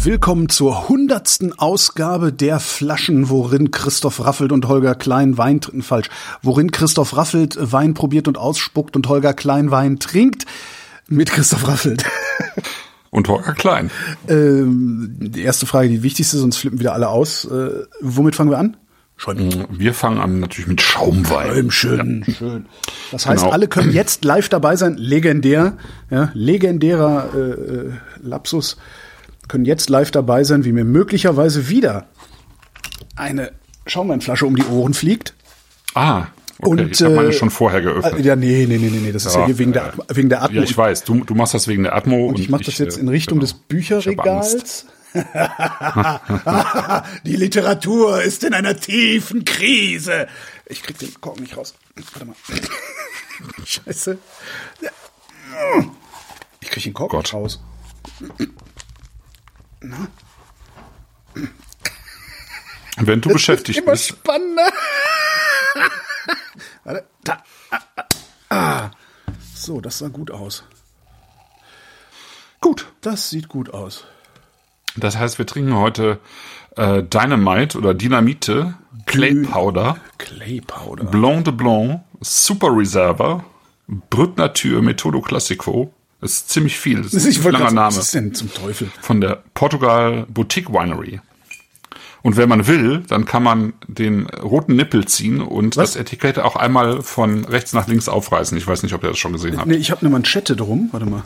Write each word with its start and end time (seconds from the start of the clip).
Willkommen 0.00 0.48
zur 0.48 0.88
hundertsten 0.88 1.58
Ausgabe 1.58 2.32
der 2.32 2.60
Flaschen, 2.60 3.28
worin 3.28 3.70
Christoph 3.70 4.24
Raffelt 4.24 4.52
und 4.52 4.68
Holger 4.68 4.94
Klein 4.94 5.36
Wein 5.38 5.60
trinken. 5.60 5.82
Falsch. 5.82 6.08
Worin 6.40 6.70
Christoph 6.70 7.16
Raffelt 7.16 7.58
Wein 7.60 7.94
probiert 7.94 8.28
und 8.28 8.38
ausspuckt 8.38 8.94
und 8.96 9.08
Holger 9.08 9.34
Klein 9.34 9.70
Wein 9.70 9.98
trinkt. 9.98 10.46
Mit 11.08 11.30
Christoph 11.30 11.66
Raffelt. 11.66 12.04
Und 13.10 13.26
Holger 13.28 13.54
Klein. 13.54 13.90
Ähm, 14.28 15.16
die 15.18 15.40
erste 15.40 15.64
Frage, 15.64 15.88
die 15.88 16.02
wichtigste, 16.02 16.36
sonst 16.36 16.58
flippen 16.58 16.78
wieder 16.78 16.92
alle 16.92 17.08
aus. 17.08 17.46
Äh, 17.46 17.84
womit 18.02 18.36
fangen 18.36 18.50
wir 18.50 18.58
an? 18.58 18.76
Schon. 19.16 19.64
Wir 19.70 19.94
fangen 19.94 20.18
an 20.20 20.40
natürlich 20.40 20.68
mit 20.68 20.82
Schaumwein. 20.82 21.70
Schön, 21.70 22.24
ja. 22.26 22.34
schön. 22.34 22.66
Das 23.10 23.24
heißt, 23.26 23.40
Genau. 23.44 23.52
alle 23.54 23.66
können 23.66 23.92
jetzt 23.94 24.24
live 24.26 24.50
dabei 24.50 24.76
sein. 24.76 24.98
Legendär, 24.98 25.78
ja, 26.10 26.30
legendärer 26.34 27.30
äh, 27.34 27.38
äh, 27.38 27.92
Lapsus. 28.20 28.76
Können 29.48 29.64
jetzt 29.64 29.88
live 29.88 30.10
dabei 30.10 30.44
sein, 30.44 30.64
wie 30.64 30.72
mir 30.72 30.84
möglicherweise 30.84 31.68
wieder 31.68 32.06
eine 33.16 33.52
Schaumweinflasche 33.86 34.46
um 34.46 34.56
die 34.56 34.64
Ohren 34.66 34.94
fliegt. 34.94 35.34
Ah, 35.94 36.26
okay. 36.58 36.70
Und, 36.70 36.80
ich 36.92 37.02
habe 37.02 37.14
meine 37.14 37.28
äh, 37.28 37.32
schon 37.32 37.50
vorher 37.50 37.80
geöffnet. 37.80 38.18
Äh, 38.18 38.22
Ja, 38.22 38.36
nee, 38.36 38.66
nee, 38.68 38.78
nee, 38.78 38.90
nee, 38.90 38.98
nee. 38.98 39.12
Das 39.12 39.26
ist 39.26 39.34
ja, 39.34 39.40
Ja, 39.40 39.46
hier 39.46 39.58
wegen 39.58 39.72
der, 39.72 39.86
äh, 39.86 40.14
wegen 40.14 40.28
der 40.28 40.42
Atmo. 40.42 40.58
ja, 40.58 40.62
ich 40.62 40.76
weiß. 40.76 41.04
Du, 41.04 41.24
du 41.24 41.34
machst 41.34 41.54
das 41.54 41.66
wegen 41.66 41.84
der 41.84 41.96
Atmo. 41.96 42.26
und 42.26 42.38
ich 42.38 42.48
mache 42.48 42.64
das 42.64 42.78
jetzt 42.78 42.98
äh, 42.98 43.00
in 43.00 43.08
Richtung 43.08 43.38
genau. 43.38 43.50
des 43.50 43.54
Bücherregals. 43.54 44.86
Die 47.24 47.36
Literatur 47.36 48.22
ist 48.22 48.44
in 48.44 48.52
einer 48.52 48.76
tiefen 48.76 49.44
Krise. 49.44 50.26
Ich 50.66 50.82
krieg 50.82 50.98
den 50.98 51.18
Korken 51.20 51.42
nicht 51.42 51.56
raus. 51.56 51.74
Warte 52.12 52.26
mal. 52.26 52.36
Scheiße. 53.64 54.18
Ich 56.60 56.70
krieg 56.70 56.82
den 56.82 56.92
Korken 56.92 57.20
nicht 57.20 57.32
raus. 57.32 57.60
Wenn 62.96 63.20
du 63.20 63.28
beschäftigt 63.30 63.78
Immer 63.78 63.92
bist. 63.92 64.08
spannender. 64.08 64.70
Warte. 66.84 67.04
Da. 67.24 67.44
Ah. 68.48 68.90
So, 69.54 69.80
das 69.80 69.98
sah 69.98 70.08
gut 70.08 70.30
aus. 70.30 70.64
Gut. 72.60 72.86
Das 73.02 73.30
sieht 73.30 73.48
gut 73.48 73.72
aus. 73.72 74.04
Das 74.96 75.16
heißt, 75.16 75.38
wir 75.38 75.46
trinken 75.46 75.76
heute 75.76 76.18
äh, 76.76 77.02
Dynamite 77.02 77.78
oder 77.78 77.94
Dynamite, 77.94 78.74
Clay 79.06 79.34
Powder, 79.34 79.96
Clay 80.18 80.60
Powder. 80.60 81.04
Blanc 81.04 81.44
de 81.44 81.54
Blanc, 81.54 82.00
Super 82.20 82.76
Reserva, 82.76 83.44
Brut 83.86 84.36
Nature, 84.38 84.82
Metodo 84.82 85.20
Classico. 85.20 85.94
Das 86.20 86.32
ist 86.32 86.50
ziemlich 86.50 86.78
viel. 86.78 87.02
Das 87.02 87.12
ist 87.14 87.26
Ich 87.26 87.38
ein 87.44 87.52
langer 87.52 87.66
grad 87.66 87.74
Name. 87.74 87.96
Was 87.96 88.04
ist 88.06 88.14
denn 88.14 88.34
zum 88.34 88.52
Teufel? 88.52 88.90
von 89.00 89.20
der 89.20 89.42
Portugal 89.54 90.26
Boutique 90.28 90.70
Winery. 90.72 91.20
Und 92.22 92.36
wenn 92.36 92.48
man 92.48 92.66
will, 92.66 93.04
dann 93.08 93.24
kann 93.24 93.44
man 93.44 93.74
den 93.86 94.26
roten 94.26 94.74
Nippel 94.74 95.06
ziehen 95.06 95.40
und 95.40 95.76
Was? 95.76 95.92
das 95.92 96.00
Etikett 96.00 96.38
auch 96.40 96.56
einmal 96.56 97.02
von 97.02 97.44
rechts 97.44 97.72
nach 97.72 97.86
links 97.86 98.08
aufreißen. 98.08 98.58
Ich 98.58 98.66
weiß 98.66 98.82
nicht, 98.82 98.92
ob 98.92 99.04
ihr 99.04 99.10
das 99.10 99.18
schon 99.18 99.32
gesehen 99.32 99.56
habt. 99.56 99.68
Nee, 99.68 99.76
ich 99.76 99.92
habe 99.92 100.00
eine 100.00 100.10
Manschette 100.10 100.56
drum. 100.56 100.88
Warte 100.90 101.06
mal. 101.06 101.22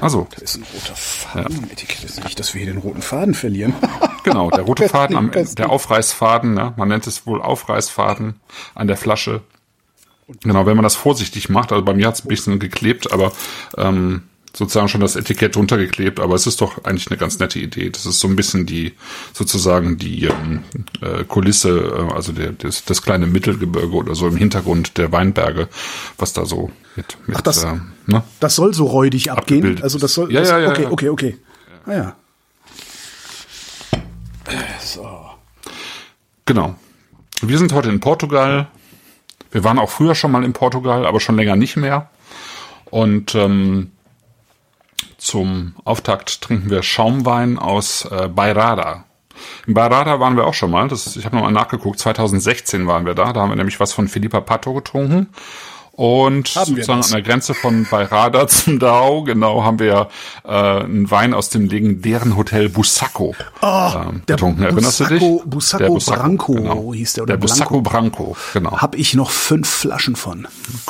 Also, 0.00 0.26
Da 0.34 0.42
ist 0.42 0.56
ein 0.56 0.64
roter 0.74 0.96
Faden 0.96 1.56
im 1.62 1.70
Etikett. 1.70 2.02
Ist 2.04 2.24
nicht, 2.24 2.38
dass 2.40 2.52
wir 2.52 2.62
hier 2.62 2.72
den 2.72 2.80
roten 2.82 3.00
Faden 3.00 3.32
verlieren. 3.34 3.74
genau, 4.24 4.50
der 4.50 4.62
rote 4.64 4.88
Faden, 4.88 5.16
am, 5.16 5.30
der 5.30 5.70
Aufreißfaden, 5.70 6.52
ne? 6.52 6.74
man 6.76 6.88
nennt 6.88 7.06
es 7.06 7.26
wohl 7.26 7.40
Aufreißfaden 7.40 8.34
an 8.74 8.86
der 8.88 8.96
Flasche. 8.96 9.42
Genau, 10.42 10.64
wenn 10.66 10.76
man 10.76 10.82
das 10.84 10.94
vorsichtig 10.96 11.48
macht, 11.48 11.70
also 11.72 11.84
bei 11.84 11.92
mir 11.94 12.06
hat 12.06 12.14
es 12.14 12.24
ein 12.24 12.28
bisschen 12.28 12.58
geklebt, 12.58 13.12
aber 13.12 13.32
ähm, 13.76 14.22
sozusagen 14.56 14.88
schon 14.88 15.00
das 15.02 15.16
Etikett 15.16 15.56
drunter 15.56 15.76
geklebt, 15.76 16.18
aber 16.20 16.34
es 16.34 16.46
ist 16.46 16.60
doch 16.60 16.84
eigentlich 16.84 17.08
eine 17.10 17.18
ganz 17.18 17.38
nette 17.40 17.58
Idee. 17.58 17.90
Das 17.90 18.06
ist 18.06 18.20
so 18.20 18.28
ein 18.28 18.36
bisschen 18.36 18.64
die, 18.66 18.94
sozusagen 19.32 19.98
die 19.98 20.24
ähm, 20.26 20.62
äh, 21.02 21.24
Kulisse, 21.24 22.06
äh, 22.10 22.14
also 22.14 22.32
der, 22.32 22.52
das, 22.52 22.84
das 22.84 23.02
kleine 23.02 23.26
Mittelgebirge 23.26 23.92
oder 23.94 24.14
so 24.14 24.26
im 24.28 24.36
Hintergrund 24.36 24.96
der 24.96 25.12
Weinberge, 25.12 25.68
was 26.18 26.32
da 26.32 26.46
so 26.46 26.70
mit, 26.96 27.18
mit 27.26 27.36
Ach, 27.36 27.40
das- 27.42 27.64
äh, 27.64 27.74
ne? 28.06 28.22
Das 28.40 28.54
soll 28.54 28.72
so 28.74 28.86
räudig 28.86 29.30
abgehen. 29.30 29.82
Also 29.82 29.98
das 29.98 30.14
soll. 30.14 30.32
Ja, 30.32 30.40
das, 30.40 30.50
ja, 30.50 30.58
ja, 30.60 30.70
Okay, 30.70 30.82
ja. 30.84 30.90
okay, 30.90 31.08
okay. 31.10 31.38
Ah 31.86 31.92
ja. 31.92 32.16
So. 34.80 35.06
Genau. 36.46 36.76
Wir 37.42 37.58
sind 37.58 37.72
heute 37.72 37.88
in 37.88 38.00
Portugal. 38.00 38.68
Wir 39.54 39.62
waren 39.62 39.78
auch 39.78 39.88
früher 39.88 40.16
schon 40.16 40.32
mal 40.32 40.42
in 40.42 40.52
Portugal, 40.52 41.06
aber 41.06 41.20
schon 41.20 41.36
länger 41.36 41.54
nicht 41.54 41.76
mehr. 41.76 42.10
Und 42.90 43.36
ähm, 43.36 43.92
zum 45.16 45.76
Auftakt 45.84 46.40
trinken 46.40 46.70
wir 46.70 46.82
Schaumwein 46.82 47.56
aus 47.56 48.04
äh, 48.06 48.26
Bairrada. 48.26 49.04
In 49.68 49.74
Bairrada 49.74 50.18
waren 50.18 50.36
wir 50.36 50.44
auch 50.44 50.54
schon 50.54 50.72
mal. 50.72 50.88
Das 50.88 51.16
ich 51.16 51.24
habe 51.24 51.36
nochmal 51.36 51.52
nachgeguckt. 51.52 52.00
2016 52.00 52.88
waren 52.88 53.06
wir 53.06 53.14
da. 53.14 53.32
Da 53.32 53.42
haben 53.42 53.50
wir 53.50 53.56
nämlich 53.56 53.78
was 53.78 53.92
von 53.92 54.08
Philippa 54.08 54.40
Pato 54.40 54.74
getrunken. 54.74 55.28
Und 55.96 56.48
sozusagen 56.48 57.00
das? 57.00 57.06
an 57.12 57.12
der 57.12 57.22
Grenze 57.22 57.54
von 57.54 57.86
Bairrada 57.90 58.46
zum 58.48 58.78
Dao, 58.78 59.22
genau, 59.24 59.62
haben 59.62 59.78
wir 59.78 60.08
äh, 60.44 60.48
einen 60.50 61.10
Wein 61.10 61.34
aus 61.34 61.50
dem 61.50 61.66
legendären 61.68 62.36
Hotel 62.36 62.68
Busacco 62.68 63.34
ähm, 63.62 64.22
der 64.28 64.36
getrunken. 64.36 64.62
Erinnerst 64.62 65.00
du 65.00 65.04
dich? 65.04 65.22
Busacco- 65.22 65.86
Busacco 65.86 65.98
Branco 66.16 66.92
hieß 66.94 67.12
der, 67.14 67.22
oder 67.24 67.32
Der 67.34 67.38
Busacco 67.40 67.80
Branco, 67.80 68.36
genau. 68.52 68.72
Hab 68.78 68.96
ich 68.96 69.14
noch 69.14 69.30
fünf 69.30 69.68
Flaschen 69.68 70.16
von. 70.16 70.48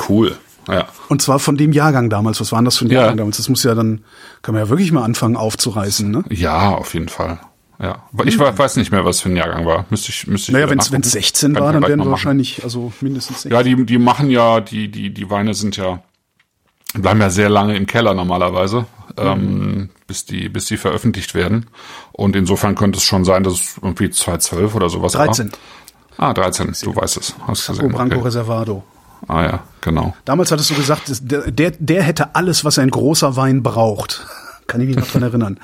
Cool. 0.09 0.35
Ja. 0.67 0.87
Und 1.09 1.21
zwar 1.21 1.37
von 1.37 1.57
dem 1.57 1.71
Jahrgang 1.73 2.09
damals. 2.09 2.39
Was 2.41 2.51
war 2.51 2.57
denn 2.57 2.65
das 2.65 2.77
für 2.79 2.85
ein 2.85 2.89
Ja. 2.91 3.01
Jahrgang 3.01 3.17
damals? 3.17 3.37
Das 3.37 3.49
muss 3.49 3.61
ja 3.63 3.75
dann, 3.75 4.03
kann 4.41 4.55
man 4.55 4.63
ja 4.63 4.69
wirklich 4.69 4.91
mal 4.91 5.03
anfangen 5.03 5.35
aufzureißen, 5.37 6.09
ne? 6.09 6.23
ja, 6.31 6.69
auf 6.69 6.95
jeden 6.95 7.09
Fall. 7.09 7.39
Ja. 7.79 8.03
Aber 8.13 8.25
Ich 8.25 8.39
we- 8.39 8.57
weiß 8.57 8.77
nicht 8.77 8.91
mehr, 8.91 9.03
was 9.05 9.21
für 9.21 9.29
ein 9.29 9.35
Jahrgang 9.35 9.65
war. 9.65 9.85
Müsste 9.89 10.09
ich, 10.09 10.27
müsste 10.27 10.51
ich 10.51 10.53
Naja, 10.53 10.69
wenn 10.69 10.79
es 10.79 10.87
16 11.11 11.53
Kann 11.53 11.63
war, 11.63 11.73
dann 11.73 11.81
noch 11.97 12.05
wir 12.05 12.11
wahrscheinlich, 12.11 12.63
also 12.63 12.93
mindestens 13.01 13.41
16. 13.43 13.51
Ja, 13.51 13.63
die, 13.63 13.85
die 13.85 13.97
machen 13.97 14.29
ja, 14.29 14.61
die, 14.61 14.89
die, 14.89 15.13
die 15.13 15.29
Weine 15.29 15.53
sind 15.53 15.75
ja, 15.77 16.01
bleiben 16.93 17.19
ja 17.19 17.29
sehr 17.29 17.49
lange 17.49 17.75
im 17.75 17.85
Keller 17.85 18.13
normalerweise, 18.13 18.85
ähm, 19.17 19.89
bis 20.07 20.25
die, 20.25 20.47
bis 20.49 20.65
die 20.67 20.77
veröffentlicht 20.77 21.33
werden. 21.35 21.67
Und 22.13 22.35
insofern 22.35 22.75
könnte 22.75 22.97
es 22.97 23.03
schon 23.03 23.25
sein, 23.25 23.43
dass 23.43 23.53
es 23.53 23.75
irgendwie 23.81 24.09
2012 24.09 24.73
oder 24.75 24.89
sowas 24.89 25.13
13. 25.13 25.51
war. 26.17 26.29
Ah, 26.29 26.33
13, 26.33 26.73
du 26.83 26.95
weißt 26.95 27.17
es. 27.17 27.35
Hast 27.45 27.67
Busacco 27.67 27.73
gesehen. 27.79 27.91
Branco 27.91 28.15
Okay. 28.15 28.23
Reservado. 28.25 28.83
Ah 29.27 29.43
ja, 29.43 29.63
genau. 29.81 30.15
Damals 30.23 30.51
hattest 30.51 30.69
du 30.69 30.75
gesagt, 30.75 31.11
der, 31.29 31.51
der, 31.51 31.71
der 31.77 32.03
hätte 32.03 32.35
alles, 32.35 32.63
was 32.63 32.79
ein 32.79 32.89
großer 32.89 33.35
Wein 33.35 33.63
braucht. 33.63 34.25
Kann 34.67 34.79
ich 34.81 34.87
mich 34.87 34.95
noch 34.97 35.07
dran 35.07 35.23
erinnern. 35.23 35.59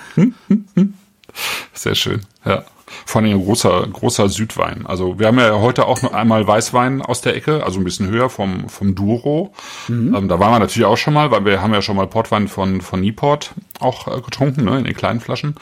Sehr 1.73 1.95
schön, 1.95 2.21
ja. 2.45 2.63
Vor 3.05 3.21
allem 3.21 3.31
ein 3.31 3.43
großer, 3.43 3.87
großer 3.87 4.29
Südwein. 4.29 4.85
Also 4.85 5.17
wir 5.17 5.27
haben 5.27 5.39
ja 5.39 5.59
heute 5.59 5.85
auch 5.85 6.01
noch 6.01 6.13
einmal 6.13 6.45
Weißwein 6.45 7.01
aus 7.01 7.21
der 7.21 7.35
Ecke, 7.35 7.63
also 7.63 7.79
ein 7.79 7.85
bisschen 7.85 8.09
höher 8.09 8.29
vom, 8.29 8.67
vom 8.67 8.95
Duro. 8.95 9.53
Ähm, 9.89 10.27
da 10.27 10.39
waren 10.39 10.51
wir 10.51 10.59
natürlich 10.59 10.85
auch 10.85 10.97
schon 10.97 11.13
mal, 11.13 11.31
weil 11.31 11.45
wir 11.45 11.61
haben 11.61 11.73
ja 11.73 11.81
schon 11.81 11.95
mal 11.95 12.07
Portwein 12.07 12.47
von, 12.47 12.81
von 12.81 12.99
Nieport 12.99 13.53
auch 13.79 14.07
äh, 14.07 14.21
getrunken, 14.21 14.65
ne, 14.65 14.77
in 14.77 14.83
den 14.83 14.93
kleinen 14.93 15.21
Flaschen. 15.21 15.55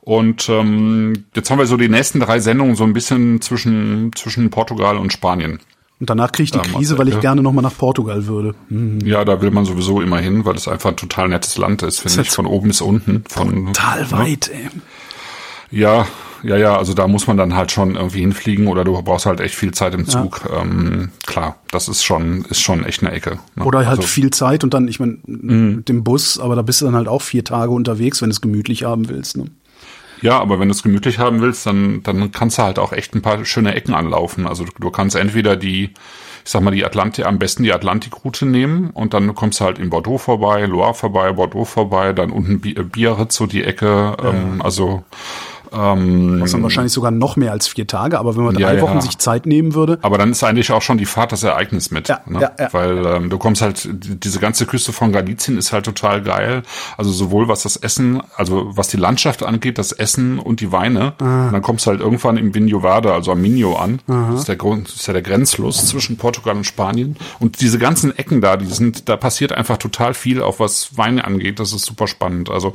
Und 0.00 0.48
ähm, 0.48 1.26
jetzt 1.34 1.50
haben 1.50 1.58
wir 1.58 1.66
so 1.66 1.76
die 1.76 1.88
nächsten 1.88 2.18
drei 2.18 2.40
Sendungen 2.40 2.74
so 2.74 2.84
ein 2.84 2.92
bisschen 2.92 3.40
zwischen, 3.40 4.10
zwischen 4.16 4.50
Portugal 4.50 4.96
und 4.96 5.12
Spanien. 5.12 5.60
Und 6.00 6.10
danach 6.10 6.32
kriege 6.32 6.44
ich 6.46 6.50
die 6.50 6.58
Damals, 6.58 6.74
Krise, 6.74 6.98
weil 6.98 7.06
ich 7.06 7.20
gerne 7.20 7.42
nochmal 7.42 7.62
nach 7.62 7.78
Portugal 7.78 8.26
würde. 8.26 8.56
Hm. 8.66 8.98
Ja, 9.06 9.24
da 9.24 9.40
will 9.40 9.52
man 9.52 9.64
sowieso 9.64 10.00
immer 10.00 10.18
hin, 10.18 10.44
weil 10.44 10.56
es 10.56 10.66
einfach 10.66 10.90
ein 10.90 10.96
total 10.96 11.28
nettes 11.28 11.56
Land 11.58 11.84
ist, 11.84 12.00
finde 12.00 12.22
ich, 12.22 12.30
von 12.30 12.46
oben 12.46 12.66
bis 12.66 12.80
unten. 12.80 13.22
Von, 13.28 13.66
Total 13.66 14.10
weit, 14.10 14.50
ey. 14.52 14.68
Ja, 15.72 16.06
ja, 16.42 16.56
ja, 16.56 16.76
also 16.76 16.92
da 16.92 17.06
muss 17.08 17.26
man 17.26 17.36
dann 17.36 17.54
halt 17.54 17.70
schon 17.72 17.94
irgendwie 17.94 18.20
hinfliegen 18.20 18.66
oder 18.66 18.84
du 18.84 19.00
brauchst 19.02 19.26
halt 19.26 19.40
echt 19.40 19.54
viel 19.54 19.72
Zeit 19.72 19.94
im 19.94 20.06
Zug. 20.06 20.42
Ähm, 20.52 21.10
klar, 21.26 21.56
das 21.70 21.88
ist 21.88 22.02
schon, 22.04 22.44
ist 22.50 22.60
schon 22.60 22.84
echt 22.84 23.02
eine 23.02 23.12
Ecke. 23.12 23.38
ne? 23.54 23.64
Oder 23.64 23.78
halt 23.80 23.90
also, 23.98 24.02
viel 24.02 24.30
Zeit 24.30 24.64
und 24.64 24.74
dann, 24.74 24.88
ich 24.88 24.98
meine, 25.00 25.18
mit 25.24 25.88
dem 25.88 26.04
Bus, 26.04 26.38
aber 26.38 26.56
da 26.56 26.62
bist 26.62 26.80
du 26.80 26.84
dann 26.86 26.96
halt 26.96 27.08
auch 27.08 27.22
vier 27.22 27.44
Tage 27.44 27.70
unterwegs, 27.70 28.20
wenn 28.22 28.28
du 28.28 28.34
es 28.34 28.40
gemütlich 28.40 28.84
haben 28.84 29.08
willst. 29.08 29.36
Ne? 29.36 29.46
Ja, 30.20 30.38
aber 30.40 30.60
wenn 30.60 30.68
du 30.68 30.72
es 30.74 30.82
gemütlich 30.82 31.18
haben 31.18 31.40
willst, 31.40 31.64
dann, 31.66 32.02
dann 32.02 32.30
kannst 32.32 32.58
du 32.58 32.62
halt 32.62 32.78
auch 32.78 32.92
echt 32.92 33.14
ein 33.14 33.22
paar 33.22 33.44
schöne 33.44 33.74
Ecken 33.74 33.94
anlaufen. 33.94 34.46
Also 34.46 34.64
du, 34.64 34.70
du 34.78 34.90
kannst 34.90 35.16
entweder 35.16 35.56
die, 35.56 35.84
ich 36.44 36.50
sag 36.50 36.62
mal, 36.62 36.70
die 36.72 36.84
Atlantik, 36.84 37.24
am 37.26 37.38
besten 37.38 37.62
die 37.62 37.72
Atlantikroute 37.72 38.46
nehmen 38.46 38.90
und 38.90 39.14
dann 39.14 39.34
kommst 39.34 39.60
du 39.60 39.64
halt 39.64 39.78
in 39.78 39.90
Bordeaux 39.90 40.18
vorbei, 40.18 40.66
Loire 40.66 40.94
vorbei, 40.94 41.32
Bordeaux 41.32 41.64
vorbei, 41.64 42.12
dann 42.12 42.30
unten 42.30 42.60
Bi- 42.60 42.74
Biarritz 42.74 43.36
so 43.36 43.46
die 43.46 43.64
Ecke, 43.64 44.16
ähm, 44.22 44.60
also 44.62 45.02
Ähm, 45.72 46.40
Was 46.40 46.52
dann 46.52 46.62
wahrscheinlich 46.62 46.92
sogar 46.92 47.10
noch 47.10 47.36
mehr 47.36 47.52
als 47.52 47.68
vier 47.68 47.86
Tage, 47.86 48.18
aber 48.18 48.36
wenn 48.36 48.44
man 48.44 48.54
drei 48.54 48.76
ja, 48.76 48.82
Wochen 48.82 48.96
ja. 48.96 49.00
sich 49.00 49.18
Zeit 49.18 49.46
nehmen 49.46 49.74
würde. 49.74 49.98
Aber 50.02 50.18
dann 50.18 50.30
ist 50.30 50.42
eigentlich 50.44 50.70
auch 50.72 50.82
schon 50.82 50.98
die 50.98 51.06
Fahrt 51.06 51.32
das 51.32 51.42
Ereignis 51.42 51.90
mit. 51.90 52.08
Ja, 52.08 52.20
ne? 52.26 52.40
ja, 52.40 52.52
ja. 52.58 52.68
Weil 52.72 53.06
ähm, 53.06 53.30
du 53.30 53.38
kommst 53.38 53.62
halt, 53.62 53.88
diese 53.90 54.38
ganze 54.38 54.66
Küste 54.66 54.92
von 54.92 55.12
Galizien 55.12 55.56
ist 55.56 55.72
halt 55.72 55.84
total 55.84 56.22
geil. 56.22 56.62
Also 56.96 57.10
sowohl 57.10 57.48
was 57.48 57.62
das 57.62 57.76
Essen, 57.76 58.22
also 58.36 58.70
was 58.76 58.88
die 58.88 58.96
Landschaft 58.96 59.42
angeht, 59.42 59.78
das 59.78 59.92
Essen 59.92 60.38
und 60.38 60.60
die 60.60 60.72
Weine. 60.72 61.14
Ah. 61.20 61.46
Und 61.46 61.52
dann 61.52 61.62
kommst 61.62 61.86
du 61.86 61.90
halt 61.90 62.00
irgendwann 62.00 62.36
im 62.36 62.54
Vinho 62.54 62.80
Verde, 62.80 63.12
also 63.12 63.32
am 63.32 63.40
Minho 63.40 63.76
an. 63.76 64.00
Das 64.06 64.40
ist, 64.40 64.48
der 64.48 64.56
Grund, 64.56 64.88
das 64.88 64.96
ist 64.96 65.06
ja 65.06 65.12
der 65.12 65.22
Grenzfluss 65.22 65.86
zwischen 65.86 66.16
Portugal 66.16 66.56
und 66.56 66.64
Spanien. 66.64 67.16
Und 67.38 67.60
diese 67.60 67.78
ganzen 67.78 68.16
Ecken 68.16 68.40
da, 68.40 68.56
die 68.56 68.66
sind, 68.66 69.08
da 69.08 69.16
passiert 69.16 69.52
einfach 69.52 69.78
total 69.78 70.14
viel, 70.14 70.42
auch 70.42 70.60
was 70.60 70.96
Weine 70.96 71.24
angeht. 71.24 71.60
Das 71.60 71.72
ist 71.72 71.84
super 71.84 72.06
spannend. 72.06 72.50
Also 72.50 72.74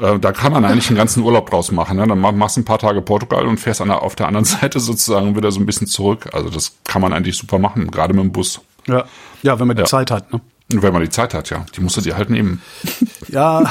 äh, 0.00 0.18
da 0.18 0.32
kann 0.32 0.52
man 0.52 0.64
eigentlich 0.64 0.88
einen 0.88 0.96
ganzen 0.96 1.22
Urlaub 1.22 1.50
draus 1.50 1.72
machen. 1.72 1.96
Ne? 1.96 2.06
Dann 2.06 2.18
machst 2.32 2.56
du 2.56 2.60
ein 2.60 2.64
paar 2.64 2.78
Tage 2.78 3.02
Portugal 3.02 3.46
und 3.46 3.58
fährst 3.58 3.80
an 3.80 3.88
der, 3.88 4.02
auf 4.02 4.16
der 4.16 4.26
anderen 4.26 4.44
Seite 4.44 4.80
sozusagen 4.80 5.36
wieder 5.36 5.50
so 5.52 5.60
ein 5.60 5.66
bisschen 5.66 5.86
zurück. 5.86 6.28
Also 6.32 6.50
das 6.50 6.76
kann 6.84 7.02
man 7.02 7.12
eigentlich 7.12 7.36
super 7.36 7.58
machen, 7.58 7.90
gerade 7.90 8.14
mit 8.14 8.22
dem 8.22 8.32
Bus. 8.32 8.60
Ja, 8.86 9.04
ja 9.42 9.58
wenn 9.58 9.66
man 9.66 9.76
die 9.76 9.82
ja. 9.82 9.86
Zeit 9.86 10.10
hat. 10.10 10.32
Ne? 10.32 10.40
Wenn 10.70 10.92
man 10.92 11.02
die 11.02 11.08
Zeit 11.08 11.32
hat, 11.32 11.48
ja. 11.50 11.64
Die 11.74 11.80
musst 11.80 11.96
du 11.96 12.00
dir 12.00 12.16
halt 12.16 12.30
nehmen. 12.30 12.62
Ja, 13.30 13.62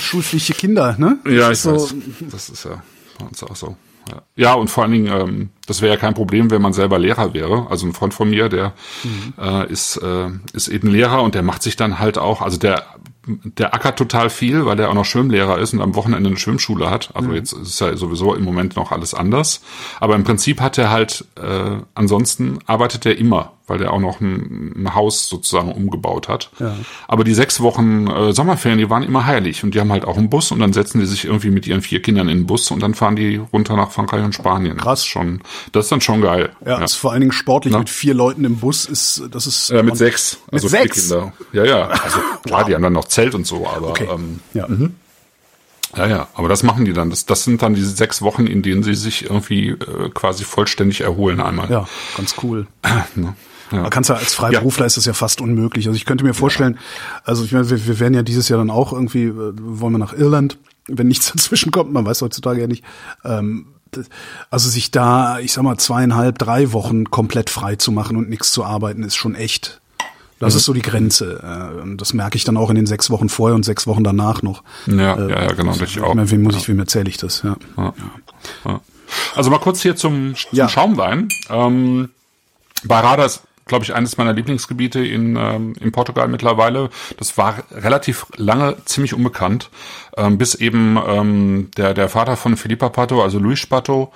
schulpflichtige 0.00 0.58
Kinder, 0.58 0.96
ne? 0.96 1.18
Ja, 1.26 1.50
ich 1.50 1.58
so. 1.58 1.74
weiß. 1.74 1.94
Das 2.30 2.48
ist 2.48 2.64
ja 2.64 2.82
bei 3.18 3.26
uns 3.26 3.42
auch 3.42 3.54
so. 3.54 3.76
Ja, 4.08 4.22
ja 4.36 4.54
und 4.54 4.68
vor 4.68 4.82
allen 4.82 4.92
Dingen, 4.92 5.12
ähm, 5.12 5.50
das 5.66 5.82
wäre 5.82 5.92
ja 5.92 6.00
kein 6.00 6.14
Problem, 6.14 6.50
wenn 6.50 6.62
man 6.62 6.72
selber 6.72 6.98
Lehrer 6.98 7.34
wäre. 7.34 7.66
Also 7.68 7.86
ein 7.86 7.92
Freund 7.92 8.14
von 8.14 8.30
mir, 8.30 8.48
der 8.48 8.72
mhm. 9.04 9.34
äh, 9.38 9.70
ist, 9.70 9.96
äh, 9.98 10.30
ist 10.54 10.68
eben 10.68 10.88
Lehrer 10.88 11.22
und 11.22 11.34
der 11.34 11.42
macht 11.42 11.62
sich 11.62 11.76
dann 11.76 11.98
halt 11.98 12.16
auch, 12.16 12.40
also 12.40 12.56
der 12.56 12.82
der 13.28 13.74
ackert 13.74 13.98
total 13.98 14.30
viel, 14.30 14.64
weil 14.66 14.76
der 14.76 14.90
auch 14.90 14.94
noch 14.94 15.04
Schwimmlehrer 15.04 15.58
ist 15.58 15.72
und 15.72 15.80
am 15.80 15.94
Wochenende 15.94 16.28
eine 16.28 16.38
Schwimmschule 16.38 16.90
hat. 16.90 17.10
Also 17.14 17.28
mhm. 17.28 17.34
jetzt 17.34 17.52
ist 17.52 17.80
ja 17.80 17.96
sowieso 17.96 18.34
im 18.34 18.44
Moment 18.44 18.76
noch 18.76 18.92
alles 18.92 19.14
anders. 19.14 19.60
Aber 20.00 20.14
im 20.14 20.24
Prinzip 20.24 20.60
hat 20.60 20.78
er 20.78 20.90
halt, 20.90 21.24
äh, 21.36 21.76
ansonsten 21.94 22.58
arbeitet 22.66 23.06
er 23.06 23.18
immer 23.18 23.52
weil 23.68 23.78
der 23.78 23.92
auch 23.92 24.00
noch 24.00 24.20
ein, 24.20 24.74
ein 24.76 24.94
Haus 24.94 25.28
sozusagen 25.28 25.72
umgebaut 25.72 26.28
hat. 26.28 26.50
Ja. 26.58 26.74
Aber 27.06 27.24
die 27.24 27.34
sechs 27.34 27.60
Wochen 27.60 28.06
äh, 28.06 28.32
Sommerferien, 28.32 28.78
die 28.78 28.90
waren 28.90 29.02
immer 29.02 29.26
heilig 29.26 29.64
und 29.64 29.74
die 29.74 29.80
haben 29.80 29.92
halt 29.92 30.04
auch 30.04 30.16
einen 30.16 30.30
Bus 30.30 30.50
und 30.50 30.60
dann 30.60 30.72
setzen 30.72 31.00
die 31.00 31.06
sich 31.06 31.24
irgendwie 31.24 31.50
mit 31.50 31.66
ihren 31.66 31.82
vier 31.82 32.02
Kindern 32.02 32.28
in 32.28 32.38
den 32.38 32.46
Bus 32.46 32.70
und 32.70 32.82
dann 32.82 32.94
fahren 32.94 33.16
die 33.16 33.36
runter 33.36 33.76
nach 33.76 33.90
Frankreich 33.90 34.24
und 34.24 34.34
Spanien. 34.34 34.76
Krass. 34.78 34.98
Das 34.98 35.00
ist 35.00 35.06
schon, 35.06 35.40
das 35.72 35.84
ist 35.86 35.92
dann 35.92 36.00
schon 36.00 36.22
geil. 36.22 36.50
Ja, 36.64 36.78
ja. 36.78 36.84
ist 36.84 36.94
vor 36.94 37.12
allen 37.12 37.20
Dingen 37.20 37.32
sportlich 37.32 37.72
Na? 37.72 37.78
mit 37.78 37.90
vier 37.90 38.14
Leuten 38.14 38.44
im 38.44 38.56
Bus 38.56 38.86
ist, 38.86 39.22
das 39.30 39.46
ist. 39.46 39.70
Ja, 39.70 39.82
mit 39.82 39.96
sechs. 39.96 40.38
Also 40.50 40.66
mit 40.66 40.70
sechs? 40.70 41.08
Kinder. 41.08 41.32
Ja, 41.52 41.64
ja. 41.64 41.88
Also 42.08 42.20
klar, 42.44 42.60
wow. 42.60 42.66
die 42.66 42.74
haben 42.74 42.82
dann 42.82 42.92
noch 42.92 43.06
Zelt 43.06 43.34
und 43.34 43.46
so, 43.46 43.66
aber 43.66 43.88
okay. 43.88 44.08
ähm, 44.10 44.40
ja. 44.54 44.66
Mhm. 44.66 44.94
Ja, 45.96 46.06
ja, 46.06 46.28
aber 46.34 46.48
das 46.48 46.62
machen 46.62 46.84
die 46.84 46.92
dann. 46.92 47.10
Das, 47.10 47.26
das 47.26 47.44
sind 47.44 47.62
dann 47.62 47.74
diese 47.74 47.90
sechs 47.90 48.20
Wochen, 48.22 48.46
in 48.46 48.62
denen 48.62 48.82
sie 48.82 48.94
sich 48.94 49.24
irgendwie 49.24 49.70
äh, 49.70 50.10
quasi 50.12 50.44
vollständig 50.44 51.00
erholen 51.00 51.40
einmal. 51.40 51.70
Ja, 51.70 51.88
ganz 52.16 52.36
cool. 52.42 52.66
Ja. 53.70 53.82
Man 53.82 53.90
kannst 53.90 54.10
ja 54.10 54.16
als 54.16 54.34
Freiberufler 54.34 54.82
ja. 54.82 54.86
ist 54.86 54.96
das 54.96 55.04
ja 55.04 55.12
fast 55.12 55.40
unmöglich. 55.40 55.86
Also 55.86 55.96
ich 55.96 56.04
könnte 56.04 56.24
mir 56.24 56.34
vorstellen, 56.34 56.74
ja. 56.74 57.20
also 57.24 57.44
ich 57.44 57.52
meine, 57.52 57.68
wir, 57.70 57.86
wir 57.86 58.00
werden 58.00 58.14
ja 58.14 58.22
dieses 58.22 58.48
Jahr 58.48 58.58
dann 58.58 58.70
auch 58.70 58.92
irgendwie, 58.92 59.24
äh, 59.24 59.32
wollen 59.34 59.92
wir 59.92 59.98
nach 59.98 60.12
Irland, 60.12 60.58
wenn 60.86 61.08
nichts 61.08 61.32
dazwischen 61.32 61.70
kommt, 61.70 61.92
man 61.92 62.04
weiß 62.04 62.22
heutzutage 62.22 62.60
ja 62.60 62.66
nicht. 62.66 62.84
Ähm, 63.24 63.66
also 64.50 64.68
sich 64.68 64.90
da, 64.90 65.38
ich 65.38 65.52
sag 65.52 65.64
mal, 65.64 65.78
zweieinhalb, 65.78 66.38
drei 66.38 66.72
Wochen 66.72 67.10
komplett 67.10 67.48
frei 67.50 67.76
zu 67.76 67.90
machen 67.90 68.16
und 68.16 68.28
nichts 68.28 68.52
zu 68.52 68.64
arbeiten, 68.64 69.02
ist 69.02 69.16
schon 69.16 69.34
echt. 69.34 69.80
Das 70.38 70.54
mhm. 70.54 70.58
ist 70.58 70.64
so 70.66 70.72
die 70.72 70.82
Grenze. 70.82 71.42
Äh, 71.42 71.96
das 71.96 72.12
merke 72.12 72.36
ich 72.36 72.44
dann 72.44 72.56
auch 72.56 72.70
in 72.70 72.76
den 72.76 72.86
sechs 72.86 73.10
Wochen 73.10 73.28
vorher 73.28 73.54
und 73.54 73.64
sechs 73.64 73.86
Wochen 73.86 74.04
danach 74.04 74.42
noch. 74.42 74.62
Ja, 74.86 75.16
äh, 75.16 75.30
ja, 75.30 75.42
ja, 75.44 75.52
genau. 75.52 75.72
Das, 75.72 75.90
ich 75.90 76.00
auch. 76.00 76.14
Meine, 76.14 76.30
wem 76.30 76.42
muss 76.42 76.56
ich, 76.56 76.68
wem 76.68 76.78
erzähle 76.78 77.08
ich 77.08 77.16
das? 77.16 77.42
Ja. 77.42 77.56
ja. 77.76 77.94
ja. 78.64 78.80
Also 79.34 79.50
mal 79.50 79.58
kurz 79.58 79.82
hier 79.82 79.96
zum, 79.96 80.34
zum 80.34 80.68
Schaumwein. 80.68 81.28
Ähm, 81.48 82.10
Barada 82.84 83.24
ist 83.24 83.42
glaube 83.68 83.84
ich, 83.84 83.94
eines 83.94 84.16
meiner 84.16 84.32
Lieblingsgebiete 84.32 85.04
in, 85.04 85.36
ähm, 85.36 85.74
in 85.80 85.92
Portugal 85.92 86.28
mittlerweile. 86.28 86.90
Das 87.16 87.38
war 87.38 87.62
relativ 87.70 88.26
lange 88.36 88.76
ziemlich 88.84 89.14
unbekannt, 89.14 89.70
ähm, 90.16 90.38
bis 90.38 90.54
eben 90.54 90.98
ähm, 91.06 91.70
der, 91.76 91.94
der 91.94 92.08
Vater 92.08 92.36
von 92.36 92.56
Felipe 92.56 92.90
Pato, 92.90 93.22
also 93.22 93.38
Luis 93.38 93.66
Pato, 93.66 94.12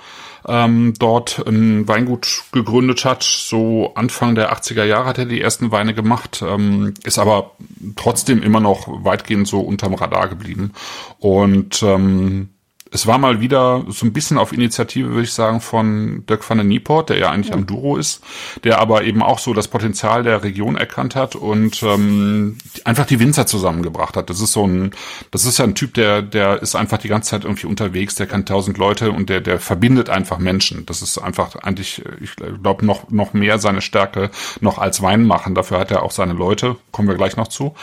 ähm, 0.47 0.93
dort 0.99 1.45
ein 1.47 1.87
Weingut 1.87 2.43
gegründet 2.51 3.05
hat. 3.05 3.23
So 3.23 3.93
Anfang 3.95 4.35
der 4.35 4.53
80er 4.53 4.83
Jahre 4.83 5.05
hat 5.05 5.17
er 5.17 5.25
die 5.25 5.41
ersten 5.41 5.71
Weine 5.71 5.93
gemacht, 5.93 6.43
ähm, 6.45 6.93
ist 7.03 7.19
aber 7.19 7.51
trotzdem 7.95 8.43
immer 8.43 8.59
noch 8.59 8.87
weitgehend 9.05 9.47
so 9.47 9.61
unterm 9.61 9.93
Radar 9.93 10.27
geblieben. 10.27 10.73
Und 11.19 11.81
ähm, 11.83 12.49
es 12.93 13.07
war 13.07 13.17
mal 13.17 13.41
wieder 13.41 13.83
so 13.89 14.05
ein 14.05 14.13
bisschen 14.13 14.37
auf 14.37 14.53
Initiative, 14.53 15.09
würde 15.09 15.23
ich 15.23 15.33
sagen, 15.33 15.61
von 15.61 16.23
Dirk 16.27 16.47
van 16.47 16.59
den 16.59 16.67
Nieport, 16.67 17.09
der 17.09 17.17
ja 17.17 17.31
eigentlich 17.31 17.49
ja. 17.49 17.55
am 17.55 17.65
Duro 17.65 17.97
ist, 17.97 18.23
der 18.63 18.79
aber 18.79 19.03
eben 19.03 19.23
auch 19.23 19.39
so 19.39 19.53
das 19.55 19.67
Potenzial 19.67 20.21
der 20.21 20.43
Region 20.43 20.77
erkannt 20.77 21.15
hat 21.15 21.35
und 21.35 21.81
ähm, 21.81 22.59
einfach 22.85 23.07
die 23.07 23.19
Winzer 23.19 23.47
zusammengebracht 23.47 24.15
hat. 24.15 24.29
Das 24.29 24.39
ist 24.39 24.53
so 24.53 24.67
ein, 24.67 24.91
das 25.31 25.45
ist 25.45 25.57
ja 25.57 25.65
ein 25.65 25.73
Typ, 25.73 25.95
der, 25.95 26.21
der 26.21 26.61
ist 26.61 26.75
einfach 26.75 26.99
die 26.99 27.07
ganze 27.07 27.31
Zeit 27.31 27.45
irgendwie 27.45 27.65
unterwegs, 27.65 28.13
der 28.13 28.27
kennt 28.27 28.47
tausend 28.47 28.77
Leute 28.77 29.11
und 29.11 29.27
der, 29.27 29.41
der 29.41 29.59
verbindet 29.59 30.11
einfach 30.11 30.37
Menschen. 30.37 30.85
Das 30.85 31.01
ist 31.01 31.17
einfach 31.17 31.55
eigentlich, 31.55 32.03
ich 32.21 32.35
glaube, 32.35 32.85
noch, 32.85 33.09
noch 33.09 33.33
mehr 33.33 33.57
seine 33.57 33.81
Stärke 33.81 34.29
noch 34.61 34.77
als 34.77 35.01
Wein 35.01 35.25
machen. 35.25 35.55
Dafür 35.55 35.79
hat 35.79 35.89
er 35.89 36.03
auch 36.03 36.11
seine 36.11 36.33
Leute, 36.33 36.75
kommen 36.91 37.07
wir 37.07 37.15
gleich 37.15 37.37
noch 37.37 37.47
zu. 37.47 37.73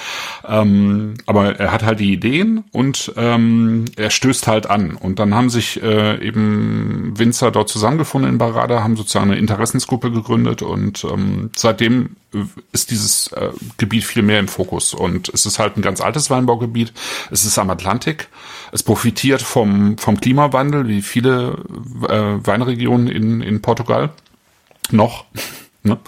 Ähm, 0.47 1.15
aber 1.27 1.59
er 1.59 1.73
hat 1.73 1.83
halt 1.83 1.99
die 1.99 2.13
Ideen 2.13 2.63
und 2.71 3.13
ähm, 3.17 3.87
er 3.97 4.11
stößt 4.11 4.47
halt 4.47 4.71
an. 4.71 4.99
Und 5.01 5.19
dann 5.19 5.35
haben 5.35 5.49
sich 5.49 5.83
äh, 5.83 6.23
eben 6.23 7.19
Winzer 7.19 7.51
dort 7.51 7.71
zusammengefunden 7.71 8.31
in 8.31 8.39
Barada, 8.39 8.85
haben 8.85 8.97
sozusagen 8.97 9.31
eine 9.31 9.39
Interessensgruppe 9.39 10.11
gegründet 10.11 10.61
und 10.61 11.05
ähm, 11.05 11.51
seitdem 11.57 12.17
ist 12.73 12.91
dieses 12.91 13.33
äh, 13.33 13.51
Gebiet 13.79 14.05
viel 14.05 14.23
mehr 14.23 14.39
im 14.39 14.47
Fokus. 14.47 14.93
Und 14.93 15.31
es 15.31 15.47
ist 15.47 15.59
halt 15.59 15.77
ein 15.77 15.83
ganz 15.83 16.03
altes 16.03 16.29
Weinbaugebiet. 16.29 16.93
Es 17.31 17.47
ist 17.47 17.59
am 17.59 17.71
Atlantik. 17.71 18.29
Es 18.73 18.83
profitiert 18.83 19.41
vom, 19.43 19.97
vom 19.97 20.21
Klimawandel, 20.21 20.87
wie 20.87 21.03
viele 21.03 21.57
äh, 22.09 22.47
Weinregionen 22.47 23.09
in, 23.09 23.41
in 23.41 23.63
Portugal. 23.63 24.11
Noch. 24.91 25.25
Ne? 25.83 25.99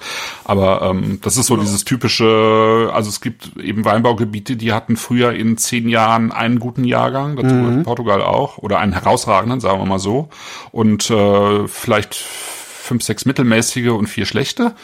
Aber 0.45 0.83
ähm, 0.83 1.19
das 1.23 1.39
ist 1.39 1.47
so 1.47 1.57
ja. 1.57 1.63
dieses 1.63 1.85
typische, 1.85 2.91
also 2.93 3.09
es 3.09 3.21
gibt 3.21 3.57
eben 3.57 3.85
Weinbaugebiete, 3.85 4.57
die 4.57 4.73
hatten 4.73 4.97
früher 4.97 5.33
in 5.33 5.57
zehn 5.57 5.89
Jahren 5.89 6.31
einen 6.31 6.59
guten 6.59 6.85
Jahrgang, 6.85 7.37
dazu 7.37 7.55
mhm. 7.55 7.83
Portugal 7.83 8.21
auch, 8.21 8.59
oder 8.59 8.79
einen 8.79 8.93
herausragenden, 8.93 9.61
sagen 9.61 9.79
wir 9.79 9.87
mal 9.87 9.99
so, 9.99 10.29
und 10.73 11.09
äh, 11.11 11.67
vielleicht 11.69 12.15
fünf, 12.15 13.03
sechs 13.03 13.25
mittelmäßige 13.25 13.91
und 13.91 14.09
vier 14.09 14.27
schlechte. 14.27 14.75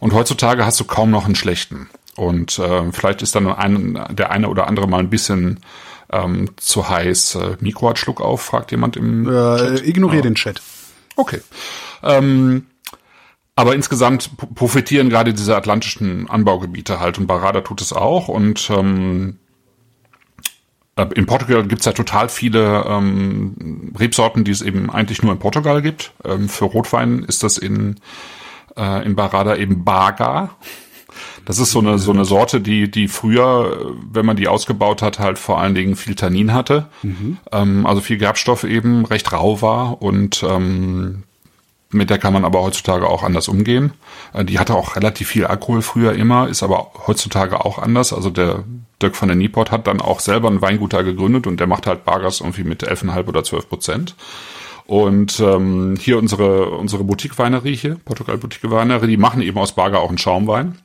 Und 0.00 0.12
heutzutage 0.12 0.66
hast 0.66 0.78
du 0.80 0.84
kaum 0.84 1.10
noch 1.10 1.24
einen 1.24 1.36
schlechten. 1.36 1.88
Und 2.16 2.58
äh, 2.58 2.92
vielleicht 2.92 3.22
ist 3.22 3.34
dann 3.34 3.46
ein, 3.48 3.98
der 4.10 4.30
eine 4.30 4.48
oder 4.48 4.66
andere 4.66 4.86
mal 4.86 4.98
ein 4.98 5.08
bisschen 5.08 5.60
ähm, 6.12 6.50
zu 6.56 6.88
heiß. 6.88 7.36
Äh, 7.36 7.56
Mikro 7.60 7.88
hat 7.88 7.98
Schluck 7.98 8.20
auf, 8.20 8.42
fragt 8.42 8.70
jemand 8.70 8.96
im 8.96 9.26
äh, 9.26 9.56
Chat. 9.56 9.86
Ignoriere 9.86 10.16
ja. 10.18 10.22
den 10.22 10.34
Chat. 10.34 10.60
Okay. 11.16 11.40
Ähm, 12.02 12.66
aber 13.56 13.74
insgesamt 13.74 14.30
profitieren 14.54 15.10
gerade 15.10 15.32
diese 15.32 15.56
atlantischen 15.56 16.28
Anbaugebiete 16.28 17.00
halt 17.00 17.18
und 17.18 17.26
Barada 17.26 17.60
tut 17.60 17.80
es 17.80 17.92
auch 17.92 18.28
und 18.28 18.68
ähm, 18.70 19.38
äh, 20.96 21.06
in 21.14 21.26
Portugal 21.26 21.66
gibt's 21.66 21.86
ja 21.86 21.92
total 21.92 22.28
viele 22.28 22.84
ähm, 22.88 23.92
Rebsorten, 23.98 24.44
die 24.44 24.50
es 24.50 24.62
eben 24.62 24.90
eigentlich 24.90 25.22
nur 25.22 25.32
in 25.32 25.38
Portugal 25.38 25.82
gibt. 25.82 26.12
Ähm, 26.24 26.48
für 26.48 26.64
Rotwein 26.64 27.24
ist 27.24 27.42
das 27.42 27.58
in, 27.58 27.96
äh, 28.76 29.04
in 29.04 29.16
Barada 29.16 29.56
eben 29.56 29.84
Baga. 29.84 30.56
Das 31.44 31.58
ist 31.58 31.70
so 31.70 31.78
eine, 31.78 31.98
so 31.98 32.10
eine 32.10 32.24
Sorte, 32.24 32.60
die, 32.60 32.90
die 32.90 33.06
früher, 33.06 33.94
wenn 34.10 34.26
man 34.26 34.36
die 34.36 34.48
ausgebaut 34.48 35.02
hat, 35.02 35.18
halt 35.18 35.38
vor 35.38 35.60
allen 35.60 35.74
Dingen 35.74 35.94
viel 35.94 36.16
Tannin 36.16 36.52
hatte. 36.52 36.88
Mhm. 37.02 37.38
Ähm, 37.52 37.86
also 37.86 38.00
viel 38.00 38.18
Gerbstoff 38.18 38.64
eben, 38.64 39.04
recht 39.04 39.32
rau 39.32 39.62
war 39.62 40.02
und 40.02 40.44
ähm, 40.48 41.22
mit 41.94 42.10
der 42.10 42.18
kann 42.18 42.32
man 42.32 42.44
aber 42.44 42.62
heutzutage 42.62 43.08
auch 43.08 43.22
anders 43.22 43.48
umgehen. 43.48 43.92
Äh, 44.32 44.44
die 44.44 44.58
hatte 44.58 44.74
auch 44.74 44.96
relativ 44.96 45.28
viel 45.28 45.46
Alkohol 45.46 45.82
früher 45.82 46.12
immer, 46.12 46.48
ist 46.48 46.62
aber 46.62 46.90
heutzutage 47.06 47.64
auch 47.64 47.78
anders. 47.78 48.12
Also 48.12 48.30
der 48.30 48.64
Dirk 49.00 49.16
von 49.16 49.28
der 49.28 49.36
Nieport 49.36 49.70
hat 49.70 49.86
dann 49.86 50.00
auch 50.00 50.20
selber 50.20 50.48
ein 50.48 50.60
Weingut 50.60 50.92
da 50.92 51.02
gegründet 51.02 51.46
und 51.46 51.60
der 51.60 51.66
macht 51.66 51.86
halt 51.86 52.04
Bargas 52.04 52.40
irgendwie 52.40 52.64
mit 52.64 52.86
11,5 52.86 53.26
oder 53.28 53.44
12 53.44 53.68
Prozent. 53.68 54.16
Und 54.86 55.40
ähm, 55.40 55.96
hier 55.98 56.18
unsere, 56.18 56.70
unsere 56.70 57.04
Boutique-Weinerie 57.04 57.74
hier, 57.74 57.96
Portugal 58.04 58.36
Boutique-Weinerie, 58.36 59.06
die 59.06 59.16
machen 59.16 59.40
eben 59.40 59.58
aus 59.58 59.72
Barger 59.72 60.00
auch 60.00 60.10
einen 60.10 60.18
Schaumwein. 60.18 60.78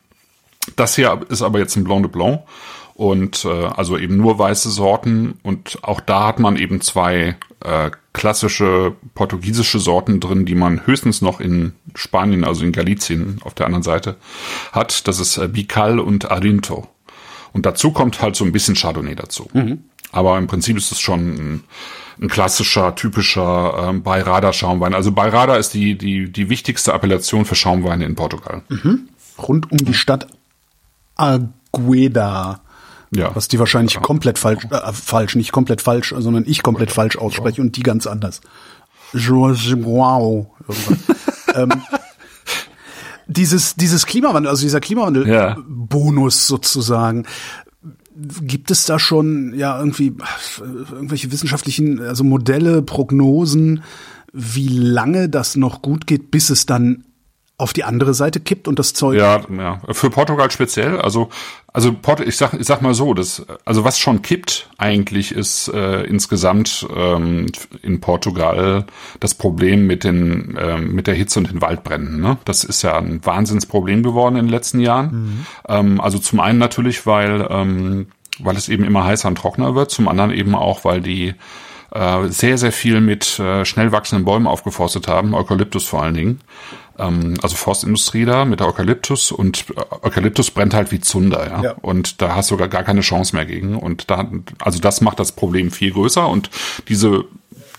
Das 0.76 0.96
hier 0.96 1.20
ist 1.30 1.42
aber 1.42 1.60
jetzt 1.60 1.76
ein 1.76 1.84
Blanc 1.84 2.04
de 2.04 2.12
Blanc 2.12 2.42
und 3.00 3.46
äh, 3.46 3.48
also 3.48 3.98
eben 3.98 4.18
nur 4.18 4.38
weiße 4.38 4.70
Sorten 4.70 5.40
und 5.42 5.80
auch 5.84 6.02
da 6.02 6.28
hat 6.28 6.40
man 6.40 6.58
eben 6.58 6.82
zwei 6.82 7.38
äh, 7.64 7.92
klassische 8.12 8.94
portugiesische 9.16 9.80
Sorten 9.80 10.20
drin, 10.20 10.46
die 10.46 10.54
man 10.54 10.86
höchstens 10.86 11.22
noch 11.22 11.40
in 11.40 11.72
Spanien, 11.96 12.44
also 12.44 12.66
in 12.66 12.74
Galicien 12.74 13.40
auf 13.46 13.54
der 13.54 13.68
anderen 13.68 13.84
Seite 13.84 14.18
hat. 14.74 15.08
Das 15.08 15.22
ist 15.22 15.38
äh, 15.38 15.48
Bical 15.48 16.00
und 16.00 16.30
Arinto. 16.30 16.90
Und 17.54 17.66
dazu 17.66 17.92
kommt 17.92 18.22
halt 18.22 18.36
so 18.36 18.44
ein 18.44 18.52
bisschen 18.52 18.76
Chardonnay 18.76 19.16
dazu. 19.16 19.48
Mhm. 19.54 19.86
Aber 20.12 20.38
im 20.38 20.48
Prinzip 20.48 20.76
ist 20.76 20.92
es 20.92 21.00
schon 21.00 21.20
ein, 21.20 21.64
ein 22.22 22.28
klassischer, 22.28 22.96
typischer 22.96 23.88
ähm, 23.88 24.04
Beirader 24.04 24.52
Schaumwein. 24.52 24.94
Also 24.94 25.14
Beirader 25.14 25.58
ist 25.58 25.74
die, 25.74 25.98
die, 25.98 26.30
die 26.30 26.50
wichtigste 26.50 26.94
Appellation 26.94 27.46
für 27.46 27.56
Schaumweine 27.56 28.04
in 28.04 28.16
Portugal. 28.16 28.62
Rund 29.38 29.72
um 29.72 29.78
die 29.78 29.94
Stadt 29.94 30.28
Agueda. 31.16 32.60
Ja. 33.12 33.36
Was 33.36 33.48
die 33.48 33.60
wahrscheinlich 33.60 34.00
komplett 34.02 34.38
falsch, 34.38 34.66
äh, 34.70 34.94
falsch, 34.94 35.36
nicht 35.36 35.52
komplett 35.52 35.82
falsch, 35.82 36.14
sondern 36.18 36.44
ich 36.46 36.62
komplett 36.64 36.92
falsch 36.92 37.18
ausspreche 37.18 37.62
und 37.62 37.76
die 37.76 37.84
ganz 37.84 38.08
anders. 38.08 38.42
Joao. 39.14 40.56
ähm, 41.56 41.70
dieses, 43.28 43.76
dieses 43.76 44.06
Klimawandel, 44.06 44.50
also 44.50 44.64
dieser 44.64 44.80
Ja. 44.80 44.84
Klimawandel-Bonus 44.84 46.48
sozusagen, 46.48 47.26
gibt 48.42 48.70
es 48.70 48.86
da 48.86 49.00
schon 49.00 49.54
ja 49.56 49.78
irgendwie 49.80 50.14
irgendwelche 50.92 51.32
wissenschaftlichen, 51.32 52.02
also 52.02 52.24
Modelle, 52.24 52.82
Prognosen, 52.82 53.84
wie 54.34 54.68
lange 54.68 55.30
das 55.30 55.56
noch 55.56 55.82
gut 55.82 56.06
geht, 56.06 56.32
bis 56.32 56.50
es 56.50 56.66
dann 56.66 57.06
auf 57.60 57.74
die 57.74 57.84
andere 57.84 58.14
Seite 58.14 58.40
kippt 58.40 58.68
und 58.68 58.80
das 58.80 58.94
Zeug 58.94 59.18
Ja, 59.18 59.42
ja. 59.50 59.82
Für 59.92 60.10
Portugal 60.10 60.50
speziell, 60.50 61.00
also 61.00 61.30
also 61.72 61.94
Port 61.94 62.22
ich 62.22 62.38
sag 62.38 62.54
ich 62.54 62.66
sag 62.66 62.82
mal 62.82 62.94
so, 62.94 63.14
das 63.14 63.46
also 63.66 63.84
was 63.84 64.00
schon 64.00 64.22
kippt 64.22 64.70
eigentlich 64.78 65.34
ist 65.34 65.68
äh, 65.68 66.04
insgesamt 66.04 66.88
ähm, 66.96 67.48
in 67.84 68.00
Portugal 68.00 68.86
das 69.20 69.36
Problem 69.36 69.86
mit 69.86 70.04
den 70.04 70.58
ähm, 70.60 70.94
mit 70.94 71.08
der 71.08 71.14
Hitze 71.14 71.40
und 71.40 71.52
den 71.52 71.62
Waldbränden. 71.62 72.22
Ne? 72.22 72.38
Das 72.46 72.64
ist 72.64 72.82
ja 72.82 72.98
ein 72.98 73.24
Wahnsinnsproblem 73.26 74.04
geworden 74.04 74.36
in 74.38 74.46
den 74.46 74.52
letzten 74.52 74.80
Jahren. 74.80 75.46
Ähm, 75.68 76.02
also 76.02 76.18
zum 76.18 76.40
einen 76.40 76.60
natürlich, 76.60 77.06
weil 77.06 77.48
ähm, 77.50 78.08
weil 78.40 78.56
es 78.56 78.70
eben 78.70 78.86
immer 78.86 79.04
heißer 79.04 79.28
und 79.28 79.38
trockener 79.38 79.76
wird, 79.76 79.92
zum 79.92 80.08
anderen 80.08 80.32
eben 80.32 80.56
auch, 80.56 80.86
weil 80.86 81.02
die 81.02 81.36
äh, 81.92 82.28
sehr, 82.28 82.58
sehr 82.58 82.72
viel 82.72 83.02
mit 83.02 83.40
äh, 83.40 83.66
schnell 83.66 83.92
wachsenden 83.92 84.26
Bäumen 84.26 84.48
aufgeforstet 84.48 85.08
haben, 85.08 85.34
Eukalyptus 85.34 85.86
vor 85.86 86.04
allen 86.04 86.14
Dingen. 86.14 86.42
Ähm, 86.98 87.36
also 87.42 87.56
Forstindustrie 87.56 88.26
da 88.26 88.46
mit 88.46 88.60
der 88.60 88.68
Eukalyptus 88.68 89.32
und 89.32 89.66
äh, 89.76 90.06
Eukalyptus 90.06 90.52
brennt 90.52 90.74
halt 90.74 90.92
wie 90.92 91.00
Zunder, 91.00 91.48
ja? 91.48 91.64
Ja. 91.64 91.76
Und 91.82 92.22
da 92.22 92.36
hast 92.36 92.52
du 92.52 92.58
gar, 92.58 92.68
gar 92.68 92.84
keine 92.84 93.02
Chance 93.02 93.36
mehr 93.36 93.46
gegen. 93.46 93.76
Und 93.76 94.12
da, 94.12 94.30
also 94.60 94.80
das 94.80 95.02
macht 95.02 95.20
das 95.20 95.32
Problem 95.32 95.72
viel 95.72 95.92
größer 95.92 96.28
und 96.28 96.50
diese 96.88 97.26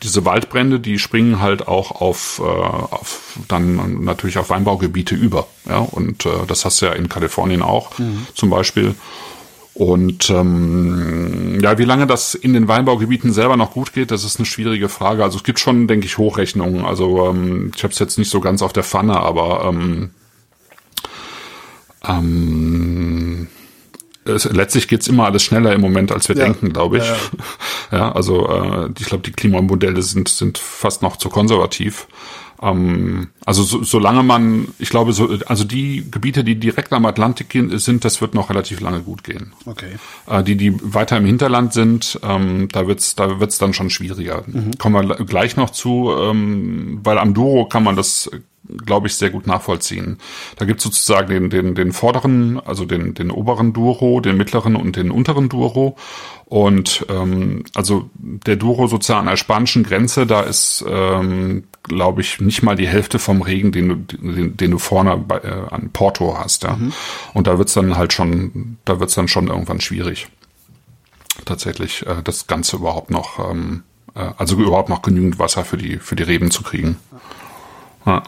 diese 0.02 0.24
Waldbrände, 0.24 0.80
die 0.80 0.98
springen 0.98 1.42
halt 1.42 1.68
auch 1.68 2.00
auf, 2.00 2.40
äh, 2.42 2.48
auf 2.48 3.36
dann 3.48 4.02
natürlich 4.02 4.38
auf 4.38 4.48
Weinbaugebiete 4.48 5.14
über. 5.14 5.46
Ja, 5.68 5.80
und 5.80 6.24
äh, 6.24 6.46
das 6.46 6.64
hast 6.64 6.80
du 6.80 6.86
ja 6.86 6.92
in 6.92 7.10
Kalifornien 7.10 7.60
auch 7.60 7.90
zum 8.34 8.48
Beispiel. 8.48 8.94
Und 9.80 10.28
ähm, 10.28 11.58
ja, 11.62 11.78
wie 11.78 11.86
lange 11.86 12.06
das 12.06 12.34
in 12.34 12.52
den 12.52 12.68
Weinbaugebieten 12.68 13.32
selber 13.32 13.56
noch 13.56 13.72
gut 13.72 13.94
geht, 13.94 14.10
das 14.10 14.24
ist 14.24 14.38
eine 14.38 14.44
schwierige 14.44 14.90
Frage. 14.90 15.24
Also 15.24 15.38
es 15.38 15.42
gibt 15.42 15.58
schon, 15.58 15.88
denke 15.88 16.04
ich, 16.04 16.18
Hochrechnungen. 16.18 16.84
Also 16.84 17.30
ähm, 17.30 17.72
ich 17.74 17.82
habe 17.82 17.90
es 17.90 17.98
jetzt 17.98 18.18
nicht 18.18 18.28
so 18.28 18.40
ganz 18.40 18.60
auf 18.60 18.74
der 18.74 18.82
Pfanne, 18.82 19.18
aber 19.18 19.64
ähm, 19.64 20.10
ähm, 22.06 23.48
es, 24.30 24.44
letztlich 24.44 24.88
geht's 24.88 25.08
immer 25.08 25.26
alles 25.26 25.42
schneller 25.42 25.72
im 25.72 25.80
Moment, 25.80 26.12
als 26.12 26.28
wir 26.28 26.36
Ja. 26.36 26.44
denken, 26.44 26.72
glaube 26.72 26.98
ich. 26.98 27.04
Ja, 27.04 27.16
Ja, 27.92 28.12
also 28.12 28.48
äh, 28.48 28.88
ich 28.98 29.06
glaube, 29.06 29.22
die 29.24 29.32
Klimamodelle 29.32 30.02
sind 30.02 30.28
sind 30.28 30.58
fast 30.58 31.02
noch 31.02 31.16
zu 31.16 31.28
konservativ. 31.28 32.06
Ähm, 32.62 33.28
also 33.46 33.62
so, 33.62 33.82
solange 33.82 34.22
man, 34.22 34.68
ich 34.78 34.90
glaube, 34.90 35.12
so, 35.14 35.30
also 35.46 35.64
die 35.64 36.04
Gebiete, 36.10 36.44
die 36.44 36.56
direkt 36.56 36.92
am 36.92 37.06
Atlantik 37.06 37.56
sind, 37.72 38.04
das 38.04 38.20
wird 38.20 38.34
noch 38.34 38.50
relativ 38.50 38.80
lange 38.80 39.00
gut 39.00 39.24
gehen. 39.24 39.52
Okay. 39.64 39.92
Äh, 40.28 40.42
die, 40.42 40.56
die 40.56 40.74
weiter 40.82 41.16
im 41.16 41.24
Hinterland 41.24 41.72
sind, 41.72 42.20
ähm, 42.22 42.68
da 42.70 42.86
wird's, 42.86 43.14
da 43.16 43.40
wird's 43.40 43.56
dann 43.58 43.72
schon 43.72 43.88
schwieriger. 43.90 44.44
Kommen 44.78 45.08
wir 45.08 45.16
gl- 45.16 45.24
gleich 45.24 45.56
noch 45.56 45.70
zu, 45.70 46.12
ähm, 46.16 47.00
weil 47.02 47.16
am 47.18 47.32
Douro 47.34 47.64
kann 47.66 47.82
man 47.82 47.96
das, 47.96 48.30
glaube 48.84 49.06
ich, 49.06 49.16
sehr 49.16 49.30
gut 49.30 49.46
nachvollziehen. 49.46 50.18
Da 50.56 50.64
gibt's 50.64 50.84
sozusagen 50.84 51.28
den, 51.28 51.50
den, 51.50 51.74
den 51.74 51.92
vorderen, 51.92 52.60
also 52.60 52.84
den, 52.84 53.14
den 53.14 53.30
oberen 53.30 53.72
Douro, 53.72 54.20
den 54.20 54.36
mittleren 54.36 54.76
und 54.76 54.96
den 54.96 55.10
unteren 55.10 55.48
Douro. 55.48 55.96
Und 56.46 57.06
ähm, 57.08 57.64
also 57.74 58.10
der 58.14 58.56
Douro 58.56 58.88
sozusagen 58.88 59.20
an 59.20 59.26
der 59.26 59.36
spanischen 59.36 59.84
Grenze, 59.84 60.26
da 60.26 60.40
ist, 60.40 60.84
ähm, 60.88 61.64
glaube 61.84 62.22
ich, 62.22 62.40
nicht 62.40 62.62
mal 62.62 62.74
die 62.76 62.88
Hälfte 62.88 63.18
vom 63.18 63.42
Regen, 63.42 63.70
den 63.72 63.88
du, 63.88 64.16
den, 64.16 64.56
den 64.56 64.70
du 64.70 64.78
vorne 64.78 65.16
bei, 65.16 65.38
äh, 65.38 65.62
an 65.70 65.90
Porto 65.92 66.36
hast. 66.36 66.64
Ja. 66.64 66.76
Und 67.34 67.46
da 67.46 67.58
wird's 67.58 67.74
dann 67.74 67.96
halt 67.96 68.12
schon, 68.12 68.78
da 68.84 68.98
wird's 68.98 69.14
dann 69.14 69.28
schon 69.28 69.46
irgendwann 69.46 69.80
schwierig 69.80 70.28
tatsächlich 71.44 72.06
äh, 72.06 72.22
das 72.22 72.46
Ganze 72.46 72.76
überhaupt 72.76 73.10
noch, 73.10 73.38
ähm, 73.50 73.82
äh, 74.14 74.30
also 74.36 74.56
überhaupt 74.56 74.88
noch 74.88 75.02
genügend 75.02 75.38
Wasser 75.38 75.64
für 75.64 75.76
die 75.76 75.98
für 75.98 76.16
die 76.16 76.22
Reben 76.22 76.50
zu 76.50 76.62
kriegen. 76.62 76.96
Ja. 78.06 78.22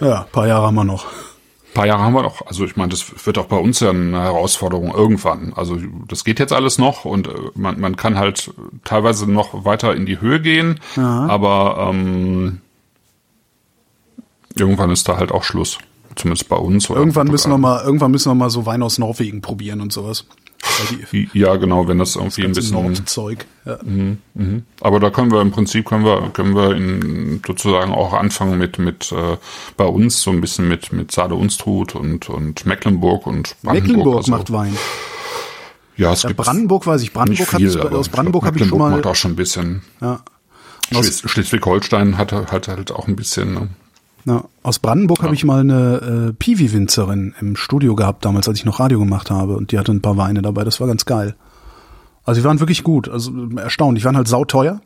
Ja, 0.00 0.26
paar 0.32 0.46
Jahre 0.46 0.66
haben 0.66 0.74
wir 0.74 0.84
noch. 0.84 1.06
Ein 1.06 1.74
paar 1.74 1.86
Jahre 1.86 2.02
haben 2.02 2.12
wir 2.14 2.22
noch. 2.22 2.46
Also 2.46 2.64
ich 2.64 2.76
meine, 2.76 2.90
das 2.90 3.04
wird 3.26 3.38
auch 3.38 3.46
bei 3.46 3.56
uns 3.56 3.80
ja 3.80 3.90
eine 3.90 4.20
Herausforderung 4.20 4.94
irgendwann. 4.94 5.52
Also 5.56 5.78
das 6.08 6.24
geht 6.24 6.38
jetzt 6.38 6.52
alles 6.52 6.78
noch 6.78 7.04
und 7.04 7.26
äh, 7.26 7.32
man, 7.54 7.80
man 7.80 7.96
kann 7.96 8.16
halt 8.16 8.52
teilweise 8.84 9.30
noch 9.30 9.64
weiter 9.64 9.94
in 9.94 10.06
die 10.06 10.20
Höhe 10.20 10.40
gehen, 10.40 10.80
aber 10.96 11.90
ähm, 11.90 12.60
irgendwann 14.56 14.90
ist 14.90 15.08
da 15.08 15.16
halt 15.16 15.32
auch 15.32 15.42
Schluss. 15.44 15.78
Zumindest 16.16 16.48
bei 16.48 16.56
uns. 16.56 16.88
Irgendwann 16.90 17.26
müssen 17.26 17.50
wir 17.50 17.58
mal, 17.58 17.82
irgendwann 17.82 18.12
müssen 18.12 18.30
wir 18.30 18.36
mal 18.36 18.50
so 18.50 18.66
Wein 18.66 18.84
aus 18.84 18.98
Norwegen 18.98 19.40
probieren 19.40 19.80
und 19.80 19.92
sowas. 19.92 20.26
Ja, 21.32 21.56
genau, 21.56 21.88
wenn 21.88 21.98
das 21.98 22.16
irgendwie 22.16 22.42
ein 22.42 22.52
das 22.52 22.64
bisschen 22.64 22.82
Nordzeug. 22.82 23.46
Ja. 23.64 23.78
Aber 24.80 25.00
da 25.00 25.10
können 25.10 25.30
wir 25.30 25.40
im 25.40 25.50
Prinzip 25.50 25.86
können 25.86 26.04
wir 26.04 26.30
können 26.32 26.54
wir 26.54 26.74
in, 26.74 27.42
sozusagen 27.46 27.92
auch 27.92 28.12
anfangen 28.12 28.58
mit 28.58 28.78
mit 28.78 29.12
äh, 29.12 29.36
bei 29.76 29.84
uns 29.84 30.20
so 30.22 30.30
ein 30.30 30.40
bisschen 30.40 30.68
mit 30.68 30.92
mit 30.92 31.12
Sade 31.12 31.34
Unstrut 31.34 31.94
und 31.94 32.28
und 32.28 32.66
Mecklenburg 32.66 33.26
und 33.26 33.56
Brandenburg. 33.62 33.88
Mecklenburg 33.88 34.16
also, 34.18 34.30
macht 34.30 34.52
Wein. 34.52 34.76
Ja, 35.96 36.12
es 36.12 36.22
Ja, 36.22 36.28
gibt 36.28 36.40
Brandenburg 36.40 36.86
weiß 36.86 37.02
ich. 37.02 37.12
Brandenburg 37.12 37.48
viel, 37.48 37.80
aber 37.80 37.98
aus 37.98 38.06
ich 38.06 38.12
Brandenburg 38.12 38.44
habe 38.44 38.58
ich 38.58 38.66
schon 38.66 38.78
mal. 38.78 38.90
Macht 38.90 39.06
auch 39.06 39.14
schon 39.14 39.32
ein 39.32 39.36
bisschen. 39.36 39.82
Ja. 40.00 40.20
Schleswig-Holstein 40.90 42.18
hat 42.18 42.32
hat 42.32 42.68
halt 42.68 42.92
auch 42.92 43.08
ein 43.08 43.16
bisschen. 43.16 43.54
Ne? 43.54 43.68
Ja, 44.26 44.44
aus 44.62 44.78
Brandenburg 44.78 45.22
habe 45.22 45.34
ich 45.34 45.44
mal 45.44 45.60
eine 45.60 46.28
äh, 46.30 46.32
Piwi-Winzerin 46.32 47.34
im 47.40 47.56
Studio 47.56 47.94
gehabt, 47.94 48.24
damals, 48.24 48.48
als 48.48 48.58
ich 48.58 48.64
noch 48.64 48.80
Radio 48.80 48.98
gemacht 48.98 49.30
habe. 49.30 49.56
Und 49.56 49.70
die 49.72 49.78
hatte 49.78 49.92
ein 49.92 50.00
paar 50.02 50.16
Weine 50.16 50.40
dabei. 50.42 50.64
Das 50.64 50.80
war 50.80 50.86
ganz 50.86 51.04
geil. 51.04 51.34
Also 52.24 52.40
die 52.40 52.44
waren 52.46 52.60
wirklich 52.60 52.82
gut. 52.84 53.08
Also 53.08 53.30
erstaunlich. 53.56 54.02
Die 54.02 54.06
waren 54.06 54.16
halt 54.16 54.28
sauteuer. 54.28 54.80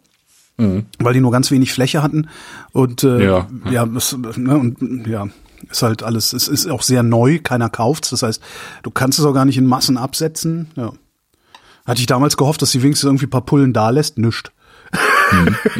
Weil 0.99 1.12
die 1.14 1.21
nur 1.21 1.30
ganz 1.30 1.52
wenig 1.52 1.73
Fläche 1.73 2.02
hatten. 2.02 2.26
Und 2.73 3.04
äh, 3.04 3.25
Ja. 3.25 3.47
ja, 3.71 3.85
es, 3.97 4.16
ne, 4.37 4.59
und 4.59 5.07
ja, 5.07 5.28
ist 5.71 5.83
halt 5.83 6.02
alles, 6.02 6.33
es 6.33 6.49
ist 6.49 6.68
auch 6.68 6.83
sehr 6.83 7.04
neu, 7.04 7.38
keiner 7.40 7.68
kauft's. 7.71 8.11
Das 8.11 8.25
heißt, 8.25 8.42
du 8.83 8.90
kannst 8.90 9.21
es 9.21 9.25
auch 9.25 9.35
gar 9.35 9.45
nicht 9.45 9.57
in 9.57 9.66
Massen 9.66 9.97
absetzen. 9.97 10.66
Ja. 10.75 10.92
Hatte 11.87 12.00
ich 12.00 12.07
damals 12.07 12.37
gehofft, 12.37 12.61
dass 12.61 12.73
sie 12.73 12.83
wenigstens 12.83 13.07
irgendwie 13.07 13.26
ein 13.26 13.30
paar 13.30 13.42
Pullen 13.47 13.73
da 13.73 13.90
lässt, 13.90 14.18
nischt. 14.18 14.50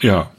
Ja. 0.00 0.30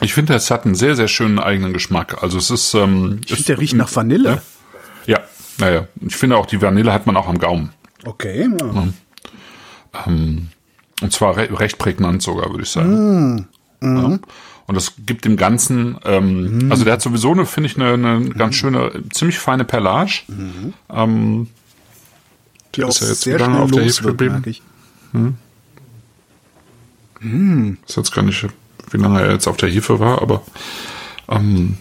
Ich 0.00 0.12
finde, 0.14 0.34
es 0.34 0.50
hat 0.50 0.64
einen 0.66 0.74
sehr 0.74 0.96
sehr 0.96 1.08
schönen 1.08 1.38
eigenen 1.38 1.72
Geschmack. 1.72 2.22
Also 2.22 2.38
es 2.38 2.50
ist. 2.50 2.74
Ähm, 2.74 3.20
Ich 3.24 3.28
finde, 3.32 3.44
der 3.44 3.58
riecht 3.58 3.74
nach 3.74 3.94
Vanille. 3.94 4.42
Ja, 5.06 5.20
naja. 5.58 5.86
Ich 6.00 6.16
finde 6.16 6.36
auch 6.36 6.46
die 6.46 6.60
Vanille 6.60 6.92
hat 6.92 7.06
man 7.06 7.16
auch 7.16 7.28
am 7.28 7.38
Gaumen. 7.38 7.70
Okay. 8.04 8.48
Ja. 8.60 8.88
Und 10.06 11.12
zwar 11.12 11.36
re 11.36 11.48
recht 11.60 11.78
prägnant 11.78 12.22
sogar, 12.22 12.50
würde 12.50 12.62
ich 12.64 12.70
sagen. 12.70 13.48
Ja. 13.82 14.18
Und 14.66 14.74
das 14.74 14.94
gibt 15.04 15.26
dem 15.26 15.36
Ganzen, 15.36 15.98
ähm, 16.04 16.68
also 16.70 16.84
der 16.84 16.94
hat 16.94 17.02
sowieso 17.02 17.32
eine, 17.32 17.44
finde 17.44 17.68
ich, 17.68 17.76
eine, 17.76 17.92
eine 17.92 18.30
ganz 18.30 18.54
schöne, 18.54 18.92
ziemlich 19.12 19.38
feine 19.38 19.64
Perlage. 19.64 20.22
Ähm, 20.88 21.48
Die 22.74 22.82
auch 22.84 22.88
ist 22.88 23.00
ja 23.00 23.08
jetzt 23.08 23.20
sehr 23.20 23.38
schnell 23.38 23.56
auf 23.56 23.70
der 23.70 23.84
Hefe 23.84 24.02
geblieben. 24.04 24.42
merke 25.12 25.34
ich 27.24 27.88
weiß 27.88 27.96
jetzt 27.96 28.12
gar 28.12 28.22
nicht, 28.22 28.46
wie 28.90 28.96
lange 28.98 29.20
er 29.22 29.32
jetzt 29.32 29.46
auf 29.48 29.56
der 29.56 29.68
Hefe 29.70 29.98
war, 29.98 30.20
aber 30.20 30.42
ähm, 31.28 31.78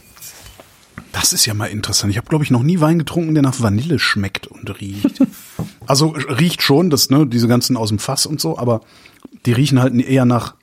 Das 1.12 1.34
ist 1.34 1.46
ja 1.46 1.54
mal 1.54 1.66
interessant. 1.68 2.12
Ich 2.12 2.18
habe, 2.18 2.28
glaube 2.28 2.44
ich, 2.46 2.52
noch 2.52 2.64
nie 2.64 2.80
Wein 2.80 2.98
getrunken, 3.00 3.34
der 3.34 3.44
nach 3.44 3.60
Vanille 3.62 4.00
schmeckt 4.00 4.48
und 4.48 4.70
riecht. 4.80 5.20
also 5.86 6.08
riecht 6.10 6.62
schon, 6.62 6.90
das, 6.90 7.10
ne, 7.10 7.28
diese 7.28 7.48
ganzen 7.48 7.76
aus 7.78 7.90
dem 7.90 8.00
Fass 8.00 8.26
und 8.26 8.40
so, 8.40 8.58
aber 8.58 8.82
die 9.46 9.52
riechen 9.52 9.80
halt 9.82 9.94
eher 10.00 10.26
nach, 10.26 10.56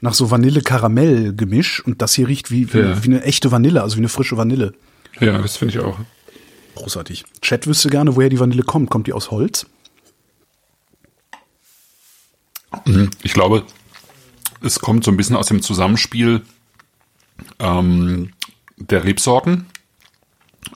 nach 0.00 0.14
so 0.14 0.30
Vanille-Karamell-Gemisch 0.30 1.84
und 1.84 2.00
das 2.00 2.14
hier 2.14 2.28
riecht 2.28 2.50
wie, 2.52 2.72
wie, 2.72 2.78
Ja. 2.78 3.02
wie 3.04 3.08
eine 3.08 3.22
echte 3.24 3.50
Vanille, 3.50 3.82
also 3.82 3.96
wie 3.96 4.00
eine 4.00 4.08
frische 4.08 4.36
Vanille. 4.36 4.74
ja, 5.20 5.38
das 5.38 5.56
finde 5.56 5.74
ich 5.74 5.80
auch. 5.84 5.98
Großartig. 6.76 7.24
Chat 7.40 7.66
wüsste 7.66 7.88
gerne, 7.90 8.14
woher 8.16 8.28
die 8.28 8.38
Vanille 8.40 8.62
kommt. 8.62 8.90
Kommt 8.90 9.06
die 9.06 9.12
aus 9.12 9.30
Holz? 9.30 9.66
Ich 13.22 13.32
glaube, 13.32 13.64
es 14.64 14.80
kommt 14.80 15.04
so 15.04 15.10
ein 15.10 15.16
bisschen 15.16 15.36
aus 15.36 15.46
dem 15.46 15.62
Zusammenspiel 15.62 16.42
ähm, 17.58 18.32
der 18.76 19.04
Rebsorten. 19.04 19.66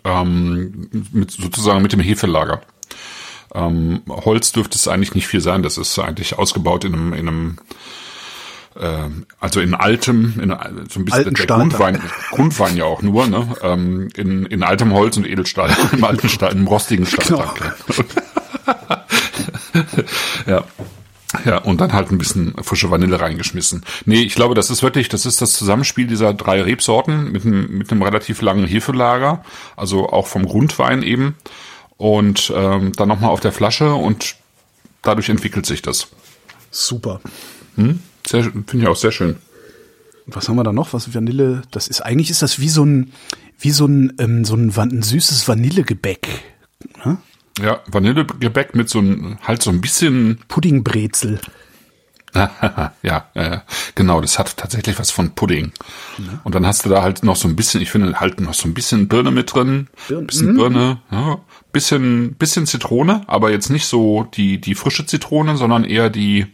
ähm, 0.04 0.88
mit, 1.12 1.30
sozusagen 1.30 1.82
mit 1.82 1.92
dem 1.92 2.00
Hefelager. 2.00 2.60
Ähm, 3.54 4.02
Holz 4.08 4.52
dürfte 4.52 4.76
es 4.76 4.88
eigentlich 4.88 5.14
nicht 5.14 5.26
viel 5.26 5.40
sein. 5.40 5.62
Das 5.62 5.78
ist 5.78 5.98
eigentlich 5.98 6.38
ausgebaut 6.38 6.84
in 6.84 6.94
einem, 6.94 7.12
in 7.14 7.28
einem 7.28 7.58
äh, 8.78 9.08
also 9.40 9.60
in 9.60 9.74
altem, 9.74 10.38
in 10.40 10.50
so 10.88 11.00
ein 11.00 11.04
bisschen 11.04 11.12
Alten 11.12 11.34
der 11.34 11.42
Stahl. 11.42 11.58
Grundwein, 11.58 12.02
Grundwein 12.30 12.76
ja 12.76 12.84
auch 12.84 13.02
nur, 13.02 13.26
ne? 13.26 13.56
Ähm, 13.62 14.08
in, 14.16 14.46
in 14.46 14.62
altem 14.62 14.92
Holz 14.92 15.16
und 15.16 15.26
Edelstahl, 15.26 15.74
im 15.92 16.04
alten 16.04 16.28
Stahl, 16.28 16.52
im 16.52 16.66
rostigen 16.66 17.06
Stahl. 17.06 17.26
Genau. 17.26 17.54
ja. 20.46 20.64
Ja, 21.44 21.58
und 21.58 21.80
dann 21.80 21.92
halt 21.92 22.10
ein 22.10 22.18
bisschen 22.18 22.54
frische 22.62 22.90
Vanille 22.90 23.20
reingeschmissen. 23.20 23.84
Nee, 24.06 24.22
ich 24.22 24.34
glaube, 24.34 24.54
das 24.54 24.70
ist 24.70 24.82
wirklich, 24.82 25.08
das 25.08 25.26
ist 25.26 25.42
das 25.42 25.52
Zusammenspiel 25.52 26.06
dieser 26.06 26.32
drei 26.32 26.62
Rebsorten 26.62 27.30
mit 27.30 27.44
einem, 27.44 27.78
mit 27.78 27.92
einem 27.92 28.02
relativ 28.02 28.40
langen 28.40 28.66
Hefelager, 28.66 29.44
also 29.76 30.08
auch 30.08 30.26
vom 30.26 30.46
Grundwein 30.46 31.02
eben. 31.02 31.36
Und 31.98 32.52
ähm, 32.54 32.92
dann 32.92 33.08
nochmal 33.08 33.30
auf 33.30 33.40
der 33.40 33.52
Flasche 33.52 33.92
und 33.92 34.36
dadurch 35.02 35.28
entwickelt 35.28 35.66
sich 35.66 35.82
das. 35.82 36.08
Super. 36.70 37.20
Sehr, 38.26 38.44
finde 38.44 38.78
ich 38.78 38.86
auch 38.86 38.96
sehr 38.96 39.12
schön. 39.12 39.36
Was 40.26 40.48
haben 40.48 40.56
wir 40.56 40.64
da 40.64 40.72
noch? 40.72 40.92
Was 40.92 41.14
Vanille? 41.14 41.62
Das 41.70 41.88
ist 41.88 42.02
eigentlich 42.02 42.30
ist 42.30 42.42
das 42.42 42.58
wie 42.60 42.68
so 42.68 42.84
ein 42.84 43.12
wie 43.58 43.70
so 43.70 43.86
ein 43.86 44.12
ähm, 44.18 44.44
so 44.44 44.54
ein, 44.54 44.72
ein 44.76 45.02
süßes 45.02 45.48
Vanillegebäck. 45.48 46.28
Ne? 47.04 47.18
Ja, 47.62 47.80
Vanillegebäck 47.86 48.74
mit 48.74 48.88
so 48.88 49.00
ein, 49.00 49.38
halt 49.42 49.62
so 49.62 49.70
ein 49.70 49.80
bisschen, 49.80 50.40
Puddingbrezel. 50.48 51.40
ja, 52.34 52.92
ja, 53.02 53.26
ja, 53.34 53.62
genau, 53.94 54.20
das 54.20 54.38
hat 54.38 54.56
tatsächlich 54.56 54.98
was 54.98 55.10
von 55.10 55.34
Pudding. 55.34 55.72
Und 56.44 56.54
dann 56.54 56.66
hast 56.66 56.84
du 56.84 56.88
da 56.88 57.02
halt 57.02 57.24
noch 57.24 57.36
so 57.36 57.48
ein 57.48 57.56
bisschen, 57.56 57.80
ich 57.80 57.90
finde 57.90 58.20
halt 58.20 58.40
noch 58.40 58.54
so 58.54 58.68
ein 58.68 58.74
bisschen 58.74 59.08
Birne 59.08 59.30
mit 59.30 59.54
drin, 59.54 59.88
Birne, 60.08 60.26
bisschen 60.26 60.56
Birne, 60.56 61.00
ja, 61.10 61.38
bisschen, 61.72 62.34
bisschen 62.34 62.66
Zitrone, 62.66 63.22
aber 63.26 63.50
jetzt 63.50 63.70
nicht 63.70 63.86
so 63.86 64.24
die, 64.34 64.60
die 64.60 64.74
frische 64.74 65.06
Zitrone, 65.06 65.56
sondern 65.56 65.84
eher 65.84 66.10
die, 66.10 66.46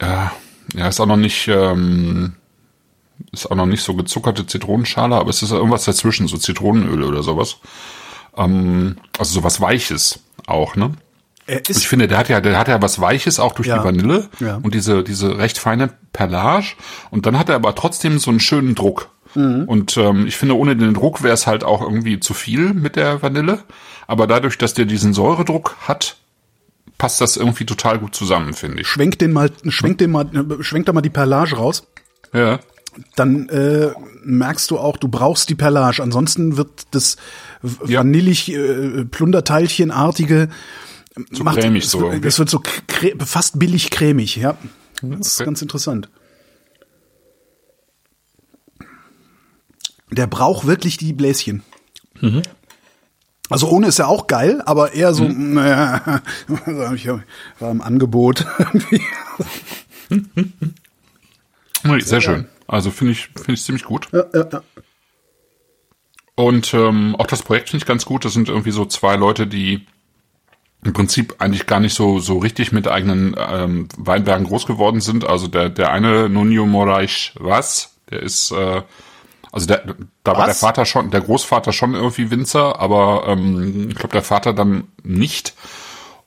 ja, 0.00 0.32
ja, 0.74 0.88
ist 0.88 1.00
auch 1.00 1.06
noch 1.06 1.16
nicht, 1.16 1.48
ähm, 1.48 2.34
ist 3.32 3.50
auch 3.50 3.56
noch 3.56 3.66
nicht 3.66 3.82
so 3.82 3.94
gezuckerte 3.94 4.46
Zitronenschale, 4.46 5.16
aber 5.16 5.30
es 5.30 5.42
ist 5.42 5.52
irgendwas 5.52 5.84
dazwischen, 5.84 6.28
so 6.28 6.36
Zitronenöl 6.36 7.02
oder 7.02 7.22
sowas. 7.22 7.58
Ähm, 8.36 8.96
also 9.18 9.32
sowas 9.34 9.60
Weiches 9.60 10.20
auch, 10.46 10.76
ne? 10.76 10.92
Er 11.46 11.62
Ich 11.68 11.86
finde, 11.88 12.08
der 12.08 12.18
hat 12.18 12.28
ja, 12.28 12.40
der 12.40 12.58
hat 12.58 12.66
ja 12.68 12.82
was 12.82 13.00
Weiches 13.00 13.38
auch 13.38 13.52
durch 13.52 13.68
Ja. 13.68 13.78
die 13.78 13.84
Vanille 13.84 14.28
Ja. 14.40 14.56
und 14.62 14.74
diese, 14.74 15.04
diese 15.04 15.38
recht 15.38 15.58
feine 15.58 15.90
Perlage. 16.12 16.74
Und 17.10 17.24
dann 17.26 17.38
hat 17.38 17.48
er 17.48 17.54
aber 17.54 17.74
trotzdem 17.74 18.18
so 18.18 18.30
einen 18.30 18.40
schönen 18.40 18.74
Druck. 18.74 19.10
Mhm. 19.34 19.64
Und 19.66 19.96
ähm, 19.96 20.26
ich 20.26 20.36
finde, 20.36 20.56
ohne 20.56 20.74
den 20.76 20.92
Druck 20.94 21.22
wäre 21.22 21.34
es 21.34 21.46
halt 21.46 21.62
auch 21.62 21.82
irgendwie 21.82 22.18
zu 22.20 22.34
viel 22.34 22.74
mit 22.74 22.96
der 22.96 23.22
Vanille. 23.22 23.60
Aber 24.08 24.26
dadurch, 24.26 24.58
dass 24.58 24.74
der 24.74 24.86
diesen 24.86 25.14
Säuredruck 25.14 25.76
hat, 25.86 26.16
passt 26.98 27.20
das 27.20 27.36
irgendwie 27.36 27.66
total 27.66 27.98
gut 27.98 28.14
zusammen, 28.14 28.54
finde 28.54 28.80
ich. 28.80 28.88
schwenkt 28.88 29.20
den 29.20 29.32
mal 29.32 29.50
schwenkt 29.68 30.00
den 30.00 30.10
mal 30.10 30.24
äh, 30.34 30.62
schwenkt 30.64 30.88
da 30.88 30.92
mal 30.92 31.00
die 31.02 31.10
Perlage 31.10 31.56
raus. 31.56 31.86
Ja. 32.32 32.58
Dann 33.14 33.48
äh, 33.50 33.90
merkst 34.22 34.70
du 34.70 34.78
auch, 34.78 34.96
du 34.96 35.08
brauchst 35.08 35.48
die 35.50 35.54
Perlage. 35.54 36.02
Ansonsten 36.02 36.56
wird 36.56 36.86
das 36.92 37.16
Ja. 37.86 38.00
vanillig 38.00 38.52
äh, 38.52 39.04
Plunderteilchenartige 39.04 40.48
So 41.30 41.44
cremig 41.44 41.82
das, 41.84 41.90
so 41.92 42.10
das 42.10 42.38
wird 42.38 42.50
so 42.50 42.62
fast 43.24 43.58
billig 43.58 43.90
cremig, 43.90 44.36
ja. 44.36 44.56
Das 45.02 45.26
ist 45.28 45.40
Okay. 45.40 45.44
ganz 45.46 45.62
interessant. 45.62 46.08
Der 50.10 50.26
braucht 50.26 50.66
wirklich 50.66 50.96
die 50.96 51.12
Bläschen. 51.12 51.62
Mhm. 52.20 52.42
Also 53.50 53.68
ohne 53.68 53.88
ist 53.88 53.98
ja 53.98 54.06
auch 54.06 54.26
geil, 54.26 54.62
aber 54.64 54.92
eher 54.92 55.14
so, 55.14 55.24
naja, 55.28 56.22
ich 56.94 57.06
war 57.08 57.70
im 57.70 57.80
Angebot. 57.80 58.46
Nee, 61.84 62.00
Sehr 62.00 62.20
schön. 62.20 62.46
Also 62.68 62.90
finde 62.90 63.12
ich, 63.12 63.28
finde 63.28 63.52
ich 63.52 63.64
ziemlich 63.64 63.84
gut. 63.84 64.08
ja, 64.12 64.24
ja, 64.34 64.48
ja. 64.52 64.62
Und 66.34 66.74
ähm, 66.74 67.16
auch 67.16 67.26
das 67.26 67.42
Projekt 67.42 67.70
finde 67.70 67.82
ich 67.82 67.88
ganz 67.88 68.04
gut. 68.04 68.24
Das 68.24 68.34
sind 68.34 68.48
irgendwie 68.48 68.70
so 68.70 68.84
zwei 68.84 69.16
Leute, 69.16 69.46
die 69.46 69.86
im 70.84 70.92
Prinzip 70.92 71.36
eigentlich 71.38 71.66
gar 71.66 71.80
nicht 71.80 71.94
so 71.94 72.18
so 72.18 72.38
richtig 72.38 72.72
mit 72.72 72.86
eigenen 72.86 73.34
ähm, 73.38 73.88
Weinbergen 73.96 74.46
groß 74.46 74.66
geworden 74.66 75.00
sind. 75.00 75.26
Also 75.26 75.48
der 75.48 75.70
der 75.70 75.90
eine 75.90 76.28
Nuno 76.28 76.66
Moraes 76.66 77.32
was, 77.36 77.96
der 78.10 78.22
ist 78.22 78.50
äh, 78.50 78.82
also 79.50 79.66
der, 79.66 79.82
da 80.22 80.32
war 80.32 80.44
der 80.44 80.48
Was? 80.48 80.60
Vater 80.60 80.84
schon, 80.84 81.10
der 81.10 81.22
Großvater 81.22 81.72
schon 81.72 81.94
irgendwie 81.94 82.30
Winzer, 82.30 82.78
aber 82.78 83.24
ähm, 83.26 83.88
ich 83.88 83.94
glaube 83.94 84.12
der 84.12 84.22
Vater 84.22 84.52
dann 84.52 84.88
nicht. 85.02 85.54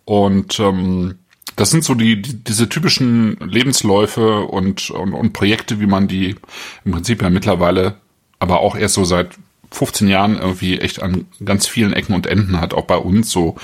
Und 0.03 0.59
ähm, 0.59 1.18
das 1.59 1.71
sind 1.71 1.83
so 1.83 1.93
die, 1.93 2.21
die 2.21 2.41
diese 2.41 2.69
typischen 2.69 3.35
Lebensläufe 3.41 4.45
und, 4.45 4.91
und 4.91 5.13
und 5.13 5.33
Projekte, 5.33 5.81
wie 5.81 5.87
man 5.87 6.07
die 6.07 6.37
im 6.85 6.93
Prinzip 6.93 7.21
ja 7.21 7.29
mittlerweile, 7.29 7.97
aber 8.39 8.61
auch 8.61 8.77
erst 8.77 8.93
so 8.93 9.03
seit 9.03 9.31
15 9.71 10.07
Jahren 10.07 10.39
irgendwie 10.39 10.79
echt 10.79 11.01
an 11.01 11.25
ganz 11.43 11.67
vielen 11.67 11.91
Ecken 11.91 12.15
und 12.15 12.27
Enden 12.27 12.61
hat, 12.61 12.73
auch 12.73 12.85
bei 12.85 12.95
uns 12.95 13.29
so 13.29 13.57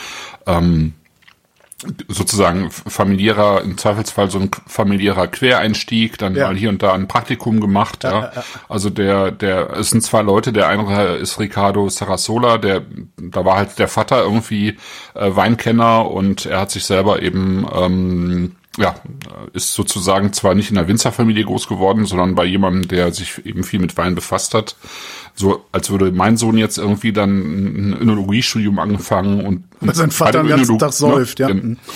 ähm, 0.45 0.91
sozusagen 2.07 2.71
familiärer, 2.71 3.61
im 3.61 3.77
Zweifelsfall 3.77 4.31
so 4.31 4.39
ein 4.39 4.49
familiärer 4.65 5.27
Quereinstieg, 5.27 6.17
dann 6.17 6.35
Ja. 6.35 6.47
mal 6.47 6.55
hier 6.55 6.69
und 6.69 6.81
da 6.81 6.93
ein 6.93 7.07
Praktikum 7.07 7.59
gemacht. 7.59 8.03
Ja, 8.03 8.31
Also 8.69 8.89
der, 8.89 9.31
der, 9.31 9.71
es 9.71 9.89
sind 9.89 10.01
zwei 10.01 10.21
Leute, 10.21 10.53
der 10.53 10.67
eine 10.67 11.15
ist 11.15 11.39
Ricardo 11.39 11.89
Sarasola, 11.89 12.57
der, 12.57 12.83
da 13.17 13.43
war 13.43 13.57
halt 13.57 13.77
der 13.77 13.87
Vater 13.87 14.23
irgendwie 14.23 14.77
äh, 15.13 15.35
Weinkenner 15.35 16.09
und 16.09 16.45
er 16.45 16.61
hat 16.61 16.71
sich 16.71 16.85
selber 16.85 17.21
eben 17.21 17.67
ähm, 17.73 18.55
ja, 18.77 18.95
ist 19.53 19.73
sozusagen 19.73 20.33
zwar 20.33 20.53
nicht 20.53 20.69
in 20.69 20.75
der 20.75 20.87
Winzerfamilie 20.87 21.45
groß 21.45 21.67
geworden, 21.67 22.05
sondern 22.05 22.35
bei 22.35 22.45
jemandem, 22.45 22.87
der 22.87 23.13
sich 23.13 23.45
eben 23.45 23.63
viel 23.63 23.79
mit 23.79 23.95
Wein 23.97 24.15
befasst 24.15 24.53
hat. 24.53 24.75
So, 25.37 25.65
als 25.73 25.89
würde 25.89 26.11
mein 26.13 26.37
Sohn 26.37 26.57
jetzt 26.57 26.77
irgendwie 26.77 27.11
dann 27.11 27.89
ein 27.91 27.97
Önologiestudium 28.01 28.79
angefangen 28.79 29.41
und, 29.45 29.63
und 29.81 29.87
Weil 29.89 29.95
sein 29.95 30.11
Vater 30.11 30.43
den 30.43 30.47
ganzen 30.49 30.75
Önolog- 30.75 30.79
Tag 30.79 30.93
säuft, 30.93 31.39
ja. 31.39 31.47
Gen- 31.47 31.77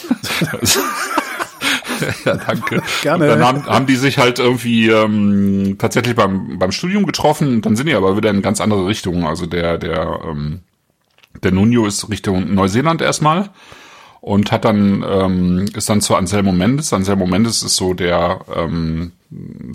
ja, 2.26 2.36
danke. 2.36 2.82
Gerne. 3.02 3.24
Und 3.24 3.30
dann 3.30 3.46
haben, 3.46 3.66
haben 3.66 3.86
die 3.86 3.96
sich 3.96 4.18
halt 4.18 4.40
irgendwie 4.40 4.90
ähm, 4.90 5.76
tatsächlich 5.78 6.16
beim, 6.16 6.58
beim 6.60 6.72
Studium 6.72 7.06
getroffen 7.06 7.56
und 7.56 7.66
dann 7.66 7.76
sind 7.76 7.88
die 7.88 7.94
aber 7.96 8.16
wieder 8.18 8.30
in 8.30 8.42
ganz 8.42 8.62
andere 8.62 8.86
Richtungen. 8.88 9.26
Also 9.26 9.46
der, 9.46 9.78
der, 9.78 10.20
ähm, 10.30 10.60
der 11.44 11.52
Nuno 11.52 11.86
ist 11.86 12.10
Richtung 12.10 12.54
Neuseeland 12.54 13.02
erstmal 13.02 13.50
und 14.22 14.52
hat 14.52 14.66
dann 14.66 15.04
ähm, 15.08 15.66
ist 15.74 15.90
dann 15.90 16.02
zu 16.02 16.16
Anselmo 16.16 16.52
Mendes. 16.52 16.94
Anselmo 16.94 17.26
Mendes 17.26 17.64
ist 17.64 17.76
so 17.76 17.94
der 17.94 18.42
ähm, 18.56 19.12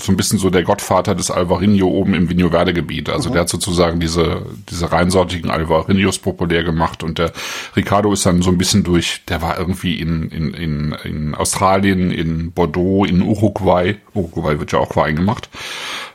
so 0.02 0.10
ein 0.10 0.16
bisschen 0.16 0.38
so 0.40 0.50
der 0.50 0.64
Gottvater 0.64 1.14
des 1.14 1.30
Alvarinho 1.30 1.86
oben 1.86 2.14
im 2.14 2.28
Vinho 2.28 2.50
Verde 2.50 2.74
Gebiet. 2.74 3.08
Also 3.08 3.30
der 3.30 3.42
hat 3.42 3.48
sozusagen 3.48 4.00
diese 4.00 4.42
diese 4.68 4.90
reinsortigen 4.90 5.48
Alvarinhos 5.50 6.18
populär 6.18 6.64
gemacht 6.64 7.04
und 7.04 7.18
der 7.18 7.32
Ricardo 7.76 8.12
ist 8.12 8.26
dann 8.26 8.42
so 8.42 8.50
ein 8.50 8.58
bisschen 8.58 8.82
durch. 8.82 9.22
Der 9.28 9.42
war 9.42 9.56
irgendwie 9.58 10.00
in 10.00 10.28
in 10.30 10.54
in, 10.54 10.92
in 11.04 11.34
Australien, 11.36 12.10
in 12.10 12.50
Bordeaux, 12.50 13.04
in 13.04 13.22
Uruguay. 13.22 13.96
Uruguay 14.12 14.58
wird 14.58 14.72
ja 14.72 14.80
auch 14.80 14.96
Wein 14.96 15.14
gemacht. 15.16 15.48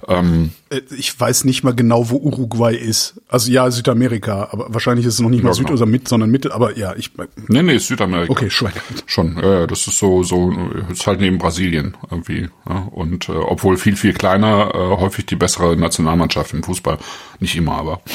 Ähm, 0.07 0.51
Äh, 0.69 0.81
Ich 0.97 1.17
weiß 1.19 1.45
nicht 1.45 1.63
mal 1.63 1.73
genau, 1.73 2.09
wo 2.09 2.17
Uruguay 2.17 2.75
ist. 2.75 3.21
Also 3.29 3.51
ja, 3.51 3.71
Südamerika, 3.71 4.49
aber 4.51 4.73
wahrscheinlich 4.73 5.05
ist 5.05 5.15
es 5.15 5.19
noch 5.21 5.29
nicht 5.29 5.43
mal 5.43 5.49
Ja, 5.49 5.53
Süd 5.55 5.67
genau. 5.67 5.77
oder 5.77 5.85
mit, 5.85 6.07
sondern 6.07 6.29
Mittel. 6.29 6.51
Aber 6.51 6.77
ja, 6.77 6.93
ich. 6.95 7.11
nee, 7.47 7.63
nee, 7.63 7.77
Südamerika. 7.77 8.31
Okay, 8.31 8.49
Schwein. 8.49 8.73
Schon, 9.05 9.37
ja, 9.41 9.65
das 9.67 9.87
ist 9.87 9.97
so, 9.97 10.23
so, 10.23 10.51
ist 10.91 11.07
halt 11.07 11.21
neben 11.21 11.37
Brasilien 11.37 11.95
irgendwie. 12.11 12.49
Ja, 12.67 12.87
und 12.91 13.28
äh, 13.29 13.37
obwohl 13.37 13.77
viel, 13.77 13.95
viel 13.95 14.13
kleiner, 14.13 14.73
äh, 14.73 14.97
häufig 14.97 15.25
die 15.25 15.35
bessere 15.35 15.75
Nationalmannschaft 15.77 16.53
im 16.53 16.63
Fußball. 16.63 16.97
Nicht 17.39 17.55
immer, 17.55 17.77
aber. 17.77 18.01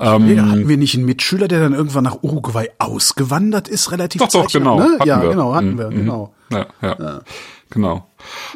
Nee, 0.00 0.40
hatten 0.40 0.68
wir 0.68 0.78
nicht 0.78 0.96
einen 0.96 1.04
Mitschüler, 1.04 1.46
der 1.46 1.60
dann 1.60 1.74
irgendwann 1.74 2.02
nach 2.02 2.22
Uruguay 2.22 2.68
ausgewandert 2.78 3.68
ist, 3.68 3.92
relativ 3.92 4.20
Doch, 4.22 4.30
doch, 4.30 4.50
genau. 4.50 4.78
Ne? 4.78 4.98
Ja, 5.04 5.22
wir. 5.22 5.30
genau, 5.30 5.54
hatten 5.54 5.74
Mhm, 5.74 5.78
wir, 5.78 5.90
mhm. 5.90 5.96
genau. 5.96 6.34
Ja, 6.50 6.66
ja, 6.80 7.20
genau. 7.70 8.08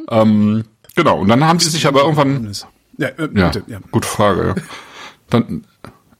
Ähm, 0.08 0.64
genau, 0.96 1.20
und 1.20 1.28
dann 1.28 1.44
haben 1.44 1.60
sie 1.60 1.68
sich 1.70 1.86
aber 1.86 2.00
irgendwann, 2.00 2.52
Ja, 2.98 3.08
äh, 3.08 3.28
ja, 3.34 3.48
bitte, 3.48 3.62
ja. 3.68 3.78
gute 3.92 4.08
Frage, 4.08 4.54
ja. 4.56 4.62
Dann, 5.30 5.64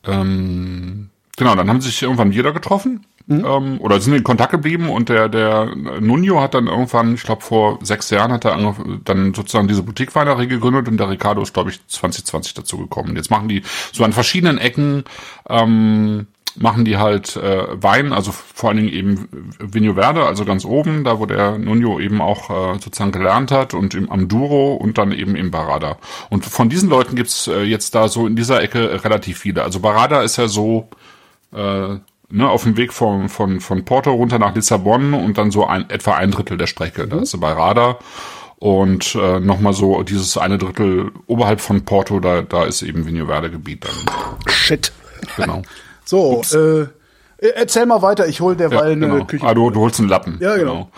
ähm, 0.04 1.10
genau, 1.36 1.56
dann 1.56 1.68
haben 1.68 1.80
sie 1.80 1.88
sich 1.88 2.02
irgendwann 2.02 2.32
wieder 2.32 2.52
getroffen. 2.52 3.04
Mhm. 3.28 3.44
Ähm, 3.44 3.80
oder 3.80 4.00
sind 4.00 4.14
in 4.14 4.22
Kontakt 4.22 4.52
geblieben 4.52 4.88
und 4.88 5.08
der 5.08 5.28
der 5.28 5.74
Nuno 6.00 6.40
hat 6.40 6.54
dann 6.54 6.68
irgendwann, 6.68 7.14
ich 7.14 7.24
glaube 7.24 7.42
vor 7.42 7.78
sechs 7.82 8.10
Jahren 8.10 8.32
hat 8.32 8.44
er 8.44 8.56
dann 9.04 9.34
sozusagen 9.34 9.66
diese 9.66 9.82
Boutique 9.82 10.14
Weinerie 10.14 10.46
gegründet 10.46 10.86
und 10.86 10.96
der 10.96 11.10
Ricardo 11.10 11.42
ist 11.42 11.52
glaube 11.52 11.70
ich 11.70 11.84
2020 11.88 12.54
dazu 12.54 12.78
gekommen. 12.78 13.16
Jetzt 13.16 13.30
machen 13.30 13.48
die 13.48 13.62
so 13.92 14.04
an 14.04 14.12
verschiedenen 14.12 14.58
Ecken 14.58 15.04
ähm, 15.48 16.28
machen 16.58 16.84
die 16.84 16.96
halt 16.96 17.36
äh, 17.36 17.82
Wein, 17.82 18.12
also 18.12 18.32
vor 18.32 18.70
allen 18.70 18.78
Dingen 18.78 18.92
eben 18.92 19.52
Vigno 19.58 19.94
Verde, 19.94 20.24
also 20.24 20.44
ganz 20.44 20.64
oben, 20.64 21.04
da 21.04 21.18
wo 21.18 21.26
der 21.26 21.58
Nuno 21.58 22.00
eben 22.00 22.20
auch 22.20 22.50
äh, 22.50 22.78
sozusagen 22.78 23.12
gelernt 23.12 23.50
hat 23.50 23.74
und 23.74 23.94
im 23.94 24.10
Amduro 24.10 24.74
und 24.74 24.98
dann 24.98 25.12
eben 25.12 25.36
im 25.36 25.50
Barada. 25.50 25.98
Und 26.30 26.44
von 26.44 26.68
diesen 26.68 26.88
Leuten 26.88 27.16
gibt's 27.16 27.46
äh, 27.46 27.62
jetzt 27.62 27.94
da 27.94 28.08
so 28.08 28.26
in 28.26 28.36
dieser 28.36 28.62
Ecke 28.62 29.04
relativ 29.04 29.38
viele. 29.38 29.62
Also 29.62 29.80
Barada 29.80 30.22
ist 30.22 30.36
ja 30.36 30.48
so 30.48 30.88
äh, 31.52 31.96
ne, 32.30 32.48
auf 32.48 32.64
dem 32.64 32.76
Weg 32.76 32.92
von, 32.92 33.28
von, 33.28 33.60
von 33.60 33.84
Porto 33.84 34.12
runter 34.12 34.38
nach 34.38 34.54
Lissabon 34.54 35.14
und 35.14 35.38
dann 35.38 35.50
so 35.50 35.66
ein, 35.66 35.88
etwa 35.90 36.14
ein 36.14 36.30
Drittel 36.30 36.56
der 36.56 36.66
Strecke. 36.66 37.06
Da 37.06 37.20
ist 37.20 37.30
sie 37.30 37.38
bei 37.38 37.52
Radar. 37.52 37.98
Und 38.58 39.14
äh, 39.14 39.38
nochmal 39.38 39.74
so 39.74 40.02
dieses 40.02 40.38
eine 40.38 40.56
Drittel 40.56 41.12
oberhalb 41.26 41.60
von 41.60 41.84
Porto, 41.84 42.20
da, 42.20 42.40
da 42.40 42.64
ist 42.64 42.82
eben 42.82 43.06
Vinho 43.06 43.26
Verde 43.26 43.50
Gebiet 43.50 43.84
dann. 43.84 44.50
Shit. 44.52 44.92
Genau. 45.36 45.62
So, 46.08 46.40
äh, 46.54 46.86
erzähl 47.56 47.84
mal 47.84 48.00
weiter, 48.00 48.28
ich 48.28 48.40
hol 48.40 48.54
derweil 48.54 48.78
Ja, 48.78 48.84
eine 48.84 49.08
genau. 49.08 49.24
Küche. 49.24 49.44
Ah, 49.44 49.54
du, 49.54 49.70
du 49.70 49.80
holst 49.80 49.98
einen 49.98 50.08
Lappen. 50.08 50.38
Ja, 50.40 50.56
genau. 50.56 50.88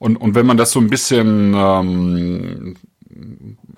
Und, 0.00 0.16
und 0.16 0.34
wenn 0.34 0.44
man 0.44 0.56
das 0.56 0.72
so 0.72 0.80
ein 0.80 0.90
bisschen, 0.90 1.54
ähm, 1.54 2.74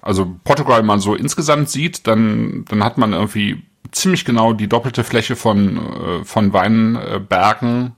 also 0.01 0.35
Portugal 0.45 0.83
mal 0.83 0.99
so 0.99 1.15
insgesamt 1.15 1.69
sieht, 1.69 2.07
dann, 2.07 2.65
dann 2.71 2.83
hat 2.83 2.97
man 2.97 3.13
irgendwie 3.13 3.63
ziemlich 3.93 4.25
genau 4.25 4.53
die 4.53 4.69
doppelte 4.69 5.05
Fläche 5.05 5.37
von, 5.37 5.77
äh, 5.77 6.25
von 6.25 6.53
Weinbergen, 6.53 7.93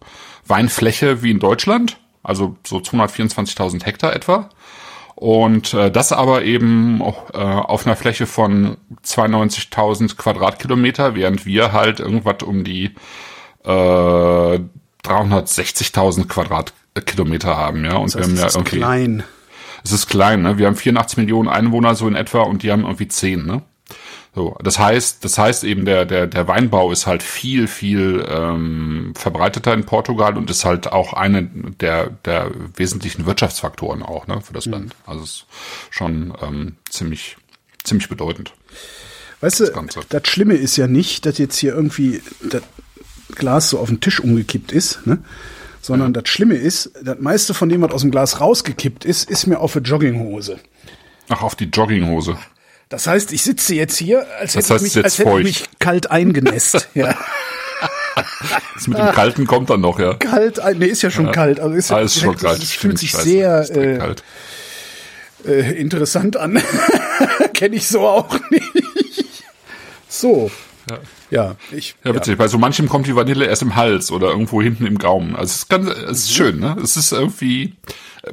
Weinfläche 0.46 1.22
wie 1.22 1.30
in 1.30 1.38
Deutschland. 1.38 1.98
Also 2.22 2.56
so 2.66 2.78
224.000 2.78 3.84
Hektar 3.84 4.14
etwa. 4.14 4.50
Und 5.20 5.74
äh, 5.74 5.90
das 5.90 6.12
aber 6.12 6.44
eben 6.44 7.00
äh, 7.00 7.36
auf 7.36 7.86
einer 7.86 7.96
Fläche 7.96 8.26
von 8.26 8.78
92.000 9.04 10.16
Quadratkilometer, 10.16 11.14
während 11.14 11.44
wir 11.44 11.72
halt 11.72 12.00
irgendwas 12.00 12.42
um 12.42 12.64
die 12.64 12.92
äh, 13.64 13.68
360.000 15.04 16.26
Quadratkilometer 16.26 17.54
haben, 17.54 17.84
ja. 17.84 17.96
Und 17.96 18.14
das 18.14 18.22
heißt, 18.22 18.36
wir 18.36 18.36
haben 18.36 18.36
ja 18.36 18.46
es 18.46 18.52
ist 18.52 18.56
irgendwie, 18.56 18.78
klein. 18.78 19.22
es 19.84 19.92
ist 19.92 20.06
klein, 20.06 20.42
ne? 20.42 20.56
Wir 20.56 20.66
haben 20.66 20.76
84 20.76 21.18
Millionen 21.18 21.48
Einwohner 21.50 21.94
so 21.94 22.08
in 22.08 22.14
etwa 22.14 22.40
und 22.40 22.62
die 22.62 22.72
haben 22.72 22.84
irgendwie 22.84 23.08
10, 23.08 23.44
ne? 23.44 23.62
So, 24.32 24.56
das 24.62 24.78
heißt, 24.78 25.24
das 25.24 25.38
heißt 25.38 25.64
eben 25.64 25.84
der 25.84 26.04
der 26.06 26.28
der 26.28 26.46
Weinbau 26.46 26.92
ist 26.92 27.06
halt 27.06 27.22
viel 27.22 27.66
viel 27.66 28.24
ähm, 28.28 29.12
verbreiteter 29.16 29.74
in 29.74 29.84
Portugal 29.84 30.36
und 30.36 30.48
ist 30.50 30.64
halt 30.64 30.92
auch 30.92 31.14
eine 31.14 31.42
der 31.42 32.10
der 32.24 32.50
wesentlichen 32.76 33.26
Wirtschaftsfaktoren 33.26 34.02
auch 34.02 34.28
ne 34.28 34.40
für 34.40 34.52
das 34.52 34.66
Land. 34.66 34.94
Also 35.04 35.24
es 35.24 35.30
ist 35.30 35.46
schon 35.90 36.32
ähm, 36.42 36.76
ziemlich 36.88 37.36
ziemlich 37.82 38.08
bedeutend. 38.08 38.52
Weißt 39.40 39.60
du, 39.60 39.72
Ganze. 39.72 40.00
das 40.08 40.28
Schlimme 40.28 40.54
ist 40.54 40.76
ja 40.76 40.86
nicht, 40.86 41.26
dass 41.26 41.38
jetzt 41.38 41.56
hier 41.56 41.74
irgendwie 41.74 42.22
das 42.42 42.62
Glas 43.34 43.70
so 43.70 43.78
auf 43.78 43.88
den 43.88 44.00
Tisch 44.00 44.20
umgekippt 44.20 44.70
ist, 44.70 45.06
ne? 45.06 45.18
Sondern 45.82 46.12
das 46.12 46.28
Schlimme 46.28 46.56
ist, 46.56 46.92
das 47.02 47.18
meiste 47.20 47.54
von 47.54 47.70
dem, 47.70 47.80
was 47.80 47.92
aus 47.92 48.02
dem 48.02 48.10
Glas 48.10 48.38
rausgekippt 48.38 49.06
ist, 49.06 49.30
ist 49.30 49.46
mir 49.46 49.60
auf 49.60 49.74
eine 49.74 49.86
Jogginghose. 49.86 50.60
Ach 51.30 51.42
auf 51.42 51.54
die 51.54 51.64
Jogginghose. 51.64 52.36
Das 52.90 53.06
heißt, 53.06 53.32
ich 53.32 53.42
sitze 53.42 53.74
jetzt 53.74 53.96
hier, 53.96 54.26
als 54.38 54.52
Das 54.52 54.68
hätte, 54.68 54.76
ich, 54.84 54.94
mich, 54.96 55.04
als 55.04 55.18
hätte 55.18 55.30
ich 55.38 55.44
mich 55.44 55.64
kalt 55.78 56.10
eingenässt. 56.10 56.88
ja. 56.94 57.14
Das 58.74 58.86
mit 58.88 58.98
dem 58.98 59.12
Kalten 59.12 59.46
kommt 59.46 59.70
dann 59.70 59.80
noch 59.80 59.98
ja. 59.98 60.14
Kalt, 60.14 60.60
ein- 60.60 60.78
nee, 60.78 60.86
ist 60.86 61.00
ja 61.02 61.10
schon 61.10 61.30
kalt. 61.32 61.60
Also 61.60 61.74
ist, 61.74 61.90
Ah, 61.92 62.00
ist 62.00 62.20
schon 62.20 62.32
das, 62.34 62.42
kalt. 62.42 62.60
Das 62.62 62.70
fühlt 62.72 62.98
sich 62.98 63.10
scheiße. 63.12 63.22
sehr 63.24 63.64
direkt 63.64 63.94
äh, 63.94 63.98
kalt. 63.98 64.22
äh, 65.46 65.80
interessant 65.80 66.36
an. 66.36 66.60
Kenne 67.54 67.76
ich 67.76 67.86
so 67.88 68.00
auch 68.06 68.38
nicht. 68.50 68.64
So. 70.08 70.50
Ja, 71.30 71.54
ich. 71.70 71.94
Ja, 72.02 72.12
witzig. 72.14 72.36
Bei 72.36 72.48
so 72.48 72.58
manchem 72.58 72.88
kommt 72.88 73.06
die 73.06 73.14
Vanille 73.14 73.44
erst 73.46 73.62
im 73.62 73.76
Hals 73.76 74.10
oder 74.10 74.30
irgendwo 74.30 74.60
hinten 74.60 74.84
im 74.86 74.98
Gaumen. 74.98 75.36
Also 75.36 75.44
es 75.50 75.56
ist 75.58 75.68
ganz, 75.68 75.88
es 75.88 75.96
Mhm. 76.02 76.10
ist 76.10 76.32
schön, 76.34 76.58
ne? 76.58 76.76
Es 76.82 76.96
ist 76.96 77.12
irgendwie, 77.12 77.74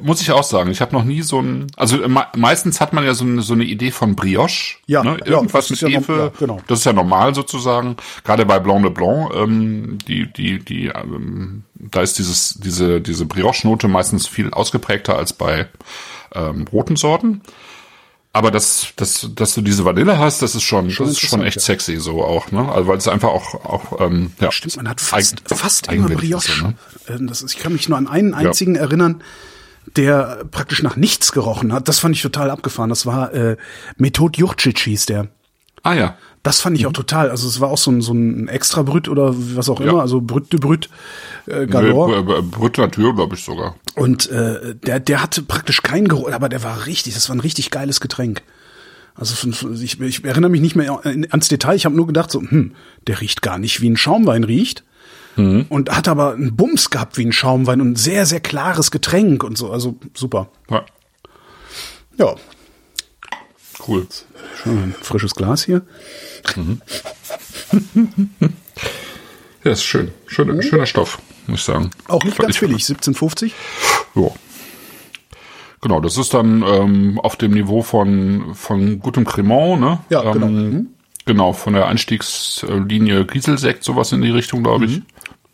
muss 0.02 0.20
ich 0.20 0.30
auch 0.32 0.44
sagen, 0.44 0.70
ich 0.70 0.80
habe 0.80 0.94
noch 0.94 1.04
nie 1.04 1.22
so 1.22 1.40
ein, 1.40 1.66
also 1.76 2.02
äh, 2.02 2.08
me- 2.08 2.26
meistens 2.36 2.80
hat 2.80 2.92
man 2.92 3.04
ja 3.04 3.14
so 3.14 3.24
eine, 3.24 3.42
so 3.42 3.54
eine 3.54 3.64
Idee 3.64 3.90
von 3.90 4.16
Brioche, 4.16 4.76
Ja, 4.86 5.02
ne? 5.02 5.16
ja, 5.20 5.26
irgendwas 5.26 5.68
das 5.68 5.80
mit 5.82 5.90
ja 5.92 5.98
Hefe. 6.00 6.12
ja, 6.18 6.32
genau. 6.38 6.60
Das 6.66 6.80
ist 6.80 6.84
ja 6.84 6.92
normal 6.92 7.34
sozusagen. 7.34 7.96
Gerade 8.24 8.44
bei 8.44 8.58
Blanc 8.58 8.82
de 8.82 8.92
Blanc, 8.92 9.32
ähm, 9.34 9.98
die, 10.06 10.30
die, 10.32 10.58
die, 10.58 10.86
ähm, 10.88 11.62
da 11.74 12.02
ist 12.02 12.18
dieses, 12.18 12.58
diese, 12.62 13.00
diese 13.00 13.24
Brioche-Note 13.24 13.88
meistens 13.88 14.26
viel 14.26 14.50
ausgeprägter 14.50 15.16
als 15.16 15.32
bei 15.32 15.68
ähm, 16.34 16.66
roten 16.70 16.96
Sorten. 16.96 17.40
Aber 18.34 18.50
dass, 18.50 18.88
dass, 18.96 19.26
dass 19.34 19.54
du 19.54 19.62
diese 19.62 19.86
Vanille 19.86 20.18
hast, 20.18 20.42
das 20.42 20.54
ist 20.54 20.62
schon, 20.62 20.88
das 20.88 21.08
ist 21.08 21.20
schon 21.20 21.42
echt 21.42 21.56
ja. 21.56 21.62
sexy 21.62 21.96
so 21.96 22.22
auch, 22.22 22.52
ne? 22.52 22.70
Also 22.70 22.86
weil 22.86 22.98
es 22.98 23.08
einfach 23.08 23.30
auch, 23.30 23.54
auch 23.64 24.00
ähm, 24.00 24.32
ja, 24.38 24.52
Stimmt, 24.52 24.76
man 24.76 24.88
hat 24.90 25.00
fast, 25.00 25.36
eigen- 25.48 25.56
fast 25.56 25.90
immer 25.90 26.08
Brioche. 26.08 26.52
so, 26.52 26.62
ne? 26.66 26.74
Ähm, 27.08 27.26
das 27.26 27.40
ist, 27.42 27.54
ich 27.54 27.58
kann 27.58 27.72
mich 27.72 27.88
nur 27.88 27.96
an 27.96 28.06
einen 28.06 28.34
einzigen 28.34 28.76
erinnern, 28.76 29.22
der 29.96 30.44
praktisch 30.50 30.82
nach 30.82 30.96
nichts 30.96 31.32
gerochen 31.32 31.72
hat. 31.72 31.88
Das 31.88 31.98
fand 31.98 32.14
ich 32.14 32.22
total 32.22 32.50
abgefahren. 32.50 32.90
Das 32.90 33.06
war 33.06 33.32
äh, 33.32 33.56
Method 33.96 34.32
Jurcic 34.38 34.78
hieß 34.80 35.06
der. 35.06 35.28
Ah 35.82 35.94
ja, 35.94 36.16
Das 36.42 36.60
fand 36.60 36.76
ich 36.76 36.86
auch 36.86 36.92
total. 36.92 37.30
Also 37.30 37.46
es 37.48 37.60
war 37.60 37.68
auch 37.70 37.78
so 37.78 37.90
ein, 37.92 38.00
so 38.02 38.12
ein 38.12 38.48
extra 38.48 38.82
Brüt 38.82 39.08
oder 39.08 39.32
was 39.34 39.68
auch 39.68 39.80
Ja. 39.80 39.90
immer, 39.90 40.00
also 40.00 40.20
Brüt 40.20 40.52
de 40.52 40.58
Brüt 40.60 40.88
äh, 41.46 41.66
Galore. 41.66 42.22
Br- 42.22 42.40
Br- 42.40 42.42
Brut 42.42 42.78
Natur, 42.78 43.14
glaube 43.14 43.36
ich 43.36 43.44
sogar. 43.44 43.76
Und 43.94 44.28
äh, 44.30 44.74
der, 44.74 44.98
der 45.00 45.22
hatte 45.22 45.42
praktisch 45.42 45.82
keinen 45.82 46.08
Geruch, 46.08 46.30
aber 46.32 46.48
der 46.48 46.62
war 46.64 46.86
richtig, 46.86 47.14
das 47.14 47.28
war 47.28 47.36
ein 47.36 47.40
richtig 47.40 47.70
geiles 47.70 48.00
Getränk. 48.00 48.42
Also 49.14 49.48
ich, 49.74 50.00
ich 50.00 50.24
erinnere 50.24 50.50
mich 50.50 50.60
nicht 50.60 50.76
mehr 50.76 51.00
ans 51.04 51.48
Detail, 51.48 51.74
ich 51.74 51.84
habe 51.86 51.96
nur 51.96 52.06
gedacht, 52.06 52.30
so, 52.30 52.40
hm, 52.40 52.74
der 53.06 53.20
riecht 53.20 53.42
gar 53.42 53.58
nicht 53.58 53.80
wie 53.80 53.90
ein 53.90 53.96
Schaumwein 53.96 54.44
riecht. 54.44 54.84
Und 55.68 55.90
hat 55.90 56.08
aber 56.08 56.32
einen 56.32 56.56
Bums 56.56 56.90
gehabt 56.90 57.16
wie 57.16 57.24
ein 57.24 57.32
Schaumwein 57.32 57.80
und 57.80 57.92
ein 57.92 57.96
sehr, 57.96 58.26
sehr 58.26 58.40
klares 58.40 58.90
Getränk 58.90 59.44
und 59.44 59.56
so. 59.56 59.70
Also 59.70 59.96
super. 60.14 60.48
Ja, 60.70 60.84
Ja, 62.18 62.34
cool. 63.86 64.06
schon 64.62 64.78
ein 64.82 64.94
frisches 65.00 65.34
Glas 65.34 65.64
hier. 65.64 65.82
Ja, 69.64 69.72
ist 69.72 69.82
schön. 69.84 70.12
Schöner, 70.26 70.62
schöner 70.62 70.86
Stoff, 70.86 71.18
muss 71.46 71.60
ich 71.60 71.64
sagen. 71.64 71.90
Auch 72.06 72.22
nicht 72.24 72.38
ganz 72.38 72.58
billig, 72.58 72.84
17,50. 72.84 73.50
Ja. 74.14 74.28
Genau, 75.80 76.00
das 76.00 76.16
ist 76.16 76.32
dann 76.32 76.62
ähm, 76.66 77.20
auf 77.20 77.36
dem 77.36 77.52
Niveau 77.52 77.82
von, 77.82 78.54
von 78.54 79.00
gutem 79.00 79.24
Cremant, 79.24 79.80
ne? 79.80 79.98
Ja, 80.10 80.22
ähm, 80.24 80.32
genau. 80.32 80.46
Mhm. 80.46 80.86
Genau, 81.24 81.52
von 81.52 81.74
der 81.74 81.86
Einstiegslinie 81.88 83.26
Kieselsekt, 83.26 83.84
sowas 83.84 84.12
in 84.12 84.22
die 84.22 84.30
Richtung, 84.30 84.62
glaube 84.62 84.86
ich. 84.86 84.98
Mhm. 84.98 85.06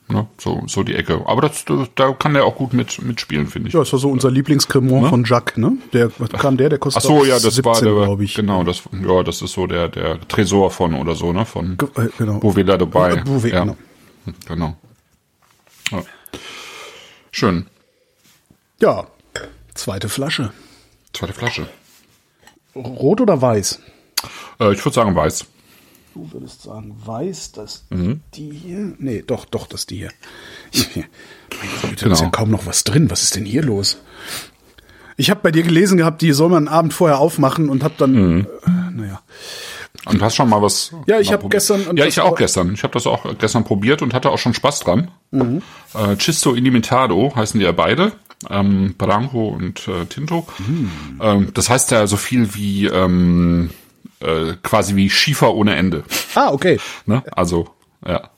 Ne? 0.07 0.27
So, 0.39 0.63
so 0.67 0.83
die 0.83 0.95
Ecke. 0.95 1.23
Aber 1.27 1.41
das, 1.41 1.65
da 1.95 2.13
kann 2.13 2.35
der 2.35 2.45
auch 2.45 2.57
gut 2.57 2.75
mit, 2.75 3.01
mitspielen, 3.03 3.47
finde 3.47 3.69
ich. 3.69 3.75
Ja, 3.75 3.81
das 3.81 3.93
war 3.93 3.99
so 3.99 4.11
unser 4.11 4.31
Lieblingscremant 4.31 5.09
von 5.09 5.25
Jacques, 5.25 5.57
ne? 5.57 5.79
Der 5.95 6.11
kam 6.11 6.59
der, 6.59 6.69
der 6.69 6.77
Ach 6.79 6.81
kostet 6.83 7.03
so, 7.03 7.25
ja, 7.25 7.35
das 7.39 7.55
17, 7.55 7.65
war 7.65 7.81
der, 7.81 7.93
glaube 7.95 8.25
ich. 8.25 8.35
genau, 8.35 8.65
das, 8.65 8.83
ja, 8.93 9.23
das 9.23 9.41
ist 9.41 9.53
so 9.53 9.67
der, 9.67 9.89
der 9.89 10.21
Tresor 10.29 10.71
von 10.71 10.93
oder 10.95 11.15
so, 11.15 11.33
ne, 11.33 11.47
von 11.47 11.79
Ge- 11.79 11.89
äh, 11.97 12.09
genau. 12.19 12.39
Bovela 12.39 12.77
dabei. 12.77 13.13
Äh, 13.15 13.23
Bouvet, 13.23 13.53
ja. 13.55 13.61
genau. 13.65 13.77
Genau. 14.47 14.77
Ja. 15.91 16.03
Schön. 17.31 17.67
Ja, 18.81 19.07
zweite 19.75 20.09
Flasche. 20.11 20.53
Zweite 21.15 21.33
Flasche. 21.33 21.67
Rot 22.75 23.21
oder 23.23 23.41
weiß? 23.41 23.81
Äh, 24.61 24.73
ich 24.75 24.85
würde 24.85 24.95
sagen 24.95 25.15
weiß. 25.17 25.47
Du 26.15 26.29
würdest 26.33 26.63
sagen 26.63 26.95
weiß, 27.05 27.53
dass 27.53 27.85
Mhm. 27.91 28.21
die 28.35 28.51
hier. 28.51 28.93
Nee, 28.99 29.25
doch, 29.27 29.45
doch, 29.47 29.67
das 29.67 29.81
ist 29.81 29.91
die 29.91 29.97
hier. 29.97 30.11
Ich, 30.73 30.89
meine 30.97 31.95
Genau. 31.97 32.13
ist 32.13 32.21
ja 32.21 32.29
kaum 32.31 32.51
noch 32.51 32.67
was 32.67 32.85
drin. 32.85 33.11
Was 33.11 33.23
ist 33.25 33.35
denn 33.35 33.45
hier 33.45 33.63
los? 33.63 33.99
Ich 35.17 35.31
habe 35.31 35.41
bei 35.43 35.51
dir 35.51 35.63
gelesen 35.65 35.97
gehabt, 35.99 36.23
die 36.23 36.33
soll 36.33 36.49
man 36.51 36.69
einen 36.69 36.77
Abend 36.77 36.95
vorher 36.95 37.19
aufmachen 37.19 37.69
und 37.69 37.83
hab 37.83 37.97
dann, 37.99 38.13
Mhm. 38.13 38.47
äh, 38.67 38.71
naja. 38.97 39.21
Und 40.07 40.23
hast 40.23 40.37
schon 40.37 40.49
mal 40.49 40.61
was? 40.63 40.93
Ja, 41.07 41.19
ich 41.19 41.29
mal 41.29 41.35
hab 41.35 41.41
probiert? 41.41 41.63
gestern- 41.63 41.97
Ja, 41.97 42.05
ich 42.07 42.21
auch 42.21 42.37
gestern. 42.37 42.75
Ich 42.75 42.83
habe 42.85 42.93
das 42.95 43.07
auch 43.07 43.37
gestern 43.39 43.65
probiert 43.65 44.01
und 44.03 44.15
hatte 44.15 44.31
auch 44.31 44.39
schon 44.39 44.55
Spaß 44.55 44.81
dran. 44.81 45.11
Mhm. 45.33 45.63
Äh, 45.95 46.17
Chisto 46.17 46.55
Ilimitado 46.55 47.33
heißen 47.35 47.59
die 47.59 47.65
ja 47.67 47.73
beide. 47.73 48.13
Ähm, 48.51 48.95
Branco 48.99 49.49
und 49.49 49.89
äh, 49.89 50.05
Tinto. 50.07 50.47
Mhm. 50.59 50.91
Ähm, 51.21 51.49
das 51.55 51.71
heißt 51.71 51.91
ja 51.93 52.07
so 52.07 52.17
viel 52.17 52.55
wie 52.55 52.87
ähm, 52.87 53.71
äh, 54.25 54.57
quasi 54.63 54.97
wie 54.97 55.11
Schiefer 55.11 55.55
ohne 55.55 55.77
Ende. 55.77 56.05
Ah, 56.35 56.51
okay. 56.51 56.79
Ne? 57.07 57.23
Also, 57.33 57.69
ja. 58.07 58.31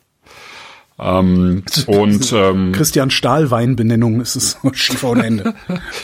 Ähm, 0.99 1.62
und 1.87 2.33
ähm, 2.33 2.72
Christian 2.72 3.11
Stahl 3.11 3.51
Weinbenennung 3.51 4.20
ist 4.20 4.37
es 4.37 4.59
Schiefer 4.72 5.11
ohne 5.11 5.27
Ende. 5.27 5.55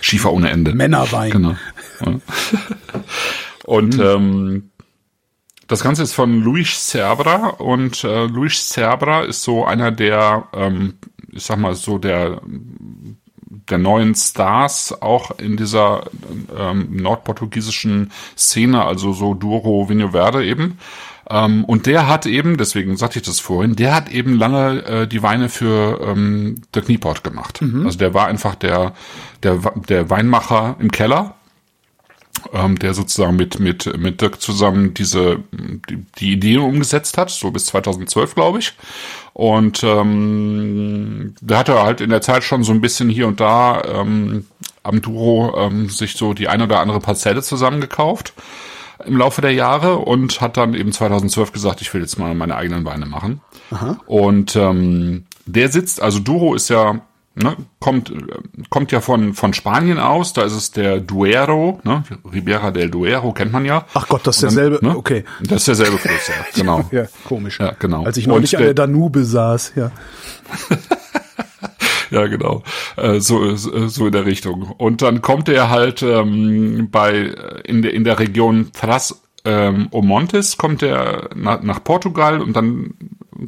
Schiefer 0.01 0.33
ohne 0.33 0.51
Ende. 0.51 0.75
Männerwein. 0.75 1.31
Genau. 1.31 1.57
Ja. 2.05 2.21
Und 3.65 3.99
ähm, 3.99 4.71
das 5.69 5.83
Ganze 5.83 6.03
ist 6.03 6.13
von 6.13 6.43
Luis 6.43 6.89
Cerbra 6.89 7.49
und 7.49 8.05
äh, 8.05 8.27
Luis 8.27 8.69
Cerbra 8.69 9.23
ist 9.23 9.43
so 9.43 9.65
einer 9.65 9.91
der, 9.91 10.49
ähm, 10.53 10.99
ich 11.31 11.45
sag 11.45 11.59
mal 11.59 11.75
so 11.75 11.99
der 11.99 12.43
der 13.69 13.79
neuen 13.79 14.15
Stars 14.15 15.01
auch 15.03 15.31
in 15.39 15.57
dieser 15.57 16.05
ähm, 16.57 16.89
nordportugiesischen 16.91 18.13
Szene, 18.37 18.85
also 18.85 19.13
so 19.13 19.35
Duro 19.35 19.89
Vinho 19.89 20.11
Verde 20.11 20.45
eben. 20.45 20.79
Ähm, 21.31 21.65
und 21.65 21.87
der 21.87 22.09
hat 22.09 22.27
eben, 22.27 22.57
deswegen 22.57 22.97
sagte 22.97 23.21
ich 23.21 23.25
das 23.25 23.41
vorhin, 23.41 23.77
der 23.77 23.95
hat 23.95 24.11
eben 24.11 24.35
lange 24.35 24.85
äh, 24.85 25.07
die 25.07 25.23
Weine 25.23 25.49
für 25.49 26.01
ähm, 26.03 26.57
Dirk 26.75 26.89
Nieport 26.89 27.25
gemacht. 27.25 27.61
Also 27.85 27.99
der 27.99 28.15
war 28.15 28.27
einfach 28.27 28.55
der, 28.55 28.93
der, 29.43 29.59
der 29.89 30.11
Weinmacher 30.11 30.77
im 30.79 30.91
Keller 30.91 31.37
ähm, 32.53 32.79
der 32.79 32.95
sozusagen 32.95 33.37
mit, 33.37 33.61
mit, 33.61 33.97
mit 33.99 34.21
Dirk 34.21 34.41
zusammen 34.41 34.95
diese, 34.95 35.39
die, 35.53 36.05
die 36.19 36.33
Idee 36.33 36.59
umgesetzt 36.59 37.19
hat, 37.19 37.31
so 37.31 37.51
bis 37.51 37.67
2012, 37.67 38.35
glaube 38.35 38.59
ich. 38.59 38.75
Und 39.33 39.83
ähm, 39.83 41.35
da 41.41 41.59
hat 41.59 41.69
er 41.69 41.83
halt 41.83 42.01
in 42.01 42.11
der 42.11 42.21
Zeit 42.21 42.45
schon 42.45 42.65
so 42.65 42.73
ein 42.73 42.81
bisschen 42.81 43.09
hier 43.09 43.27
und 43.27 43.41
da 43.41 43.83
ähm, 43.83 44.47
am 44.83 45.01
Duro 45.01 45.55
ähm, 45.57 45.89
sich 45.89 46.15
so 46.15 46.35
die 46.35 46.49
eine 46.49 46.65
oder 46.65 46.81
andere 46.81 47.01
Parzelle 47.01 47.43
zusammengekauft 47.43 48.35
im 49.05 49.17
Laufe 49.17 49.41
der 49.41 49.53
Jahre 49.53 49.99
und 49.99 50.41
hat 50.41 50.57
dann 50.57 50.75
eben 50.75 50.93
2012 50.93 51.53
gesagt, 51.53 51.81
ich 51.81 51.93
will 51.93 52.03
jetzt 52.03 52.19
mal 52.19 52.35
meine 52.35 52.57
eigenen 52.57 52.85
Weine 52.85 53.07
machen. 53.07 53.41
Und 54.07 54.55
ähm, 54.57 55.25
der 55.47 55.69
sitzt, 55.71 56.01
also 56.01 56.19
Duro 56.19 56.55
ist 56.55 56.69
ja 56.69 57.01
Ne, 57.35 57.57
kommt, 57.81 58.13
kommt 58.69 58.93
ja 58.93 59.01
von, 59.01 59.33
von 59.33 59.55
Spanien 59.55 59.99
aus, 59.99 60.35
da 60.35 60.43
ist 60.43 60.53
es 60.53 60.71
der 60.71 61.01
Duero, 61.01 61.81
ne, 61.83 62.05
Ribera 62.31 62.71
del 62.71 62.91
Duero, 62.91 63.33
kennt 63.33 63.53
man 63.53 63.65
ja. 63.65 63.87
Ach 63.95 64.07
Gott, 64.07 64.27
das 64.27 64.37
ist 64.37 64.43
Und 64.43 64.49
dann, 64.51 64.57
derselbe, 64.57 64.87
ne, 64.87 64.97
okay. 64.97 65.25
Das 65.41 65.67
ist 65.67 65.69
derselbe 65.69 65.97
Fluss, 65.97 66.29
ja, 66.29 66.35
genau. 66.55 66.85
Ja, 66.93 67.07
komisch. 67.25 67.59
Ja, 67.59 67.73
genau. 67.79 68.05
Als 68.05 68.19
ich 68.19 68.27
neulich 68.27 68.53
Und 68.53 68.59
an 68.59 68.65
der 68.67 68.75
Danube 68.75 69.25
saß, 69.25 69.73
ja. 69.77 69.91
Ja, 72.11 72.27
genau. 72.27 72.63
Äh, 72.97 73.21
so, 73.21 73.57
so 73.57 73.89
so 73.89 74.07
in 74.07 74.13
der 74.13 74.27
Richtung. 74.27 74.65
Und 74.77 75.01
dann 75.01 75.23
kommt 75.23 75.49
er 75.49 75.71
halt 75.71 76.03
ähm, 76.03 76.89
bei 76.91 77.33
in 77.65 77.81
der 77.81 77.95
in 77.95 78.05
der 78.05 78.19
Region 78.19 78.71
Tras 78.75 79.23
ähm, 79.45 79.89
Omontes 79.91 80.59
kommt 80.59 80.83
er 80.83 81.31
nach, 81.35 81.63
nach 81.63 81.83
Portugal 81.83 82.41
und 82.41 82.55
dann 82.55 82.95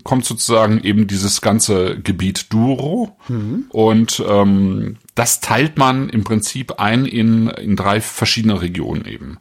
kommt 0.02 0.24
sozusagen 0.24 0.80
eben 0.82 1.06
dieses 1.06 1.40
ganze 1.40 1.98
Gebiet 2.00 2.52
Douro 2.52 3.16
und 3.68 4.22
ähm, 4.28 4.96
das 5.14 5.40
teilt 5.40 5.78
man 5.78 6.08
im 6.08 6.24
Prinzip 6.24 6.80
ein 6.80 7.04
in 7.06 7.48
in 7.48 7.76
drei 7.76 8.00
verschiedene 8.00 8.60
Regionen 8.60 9.04
eben. 9.04 9.38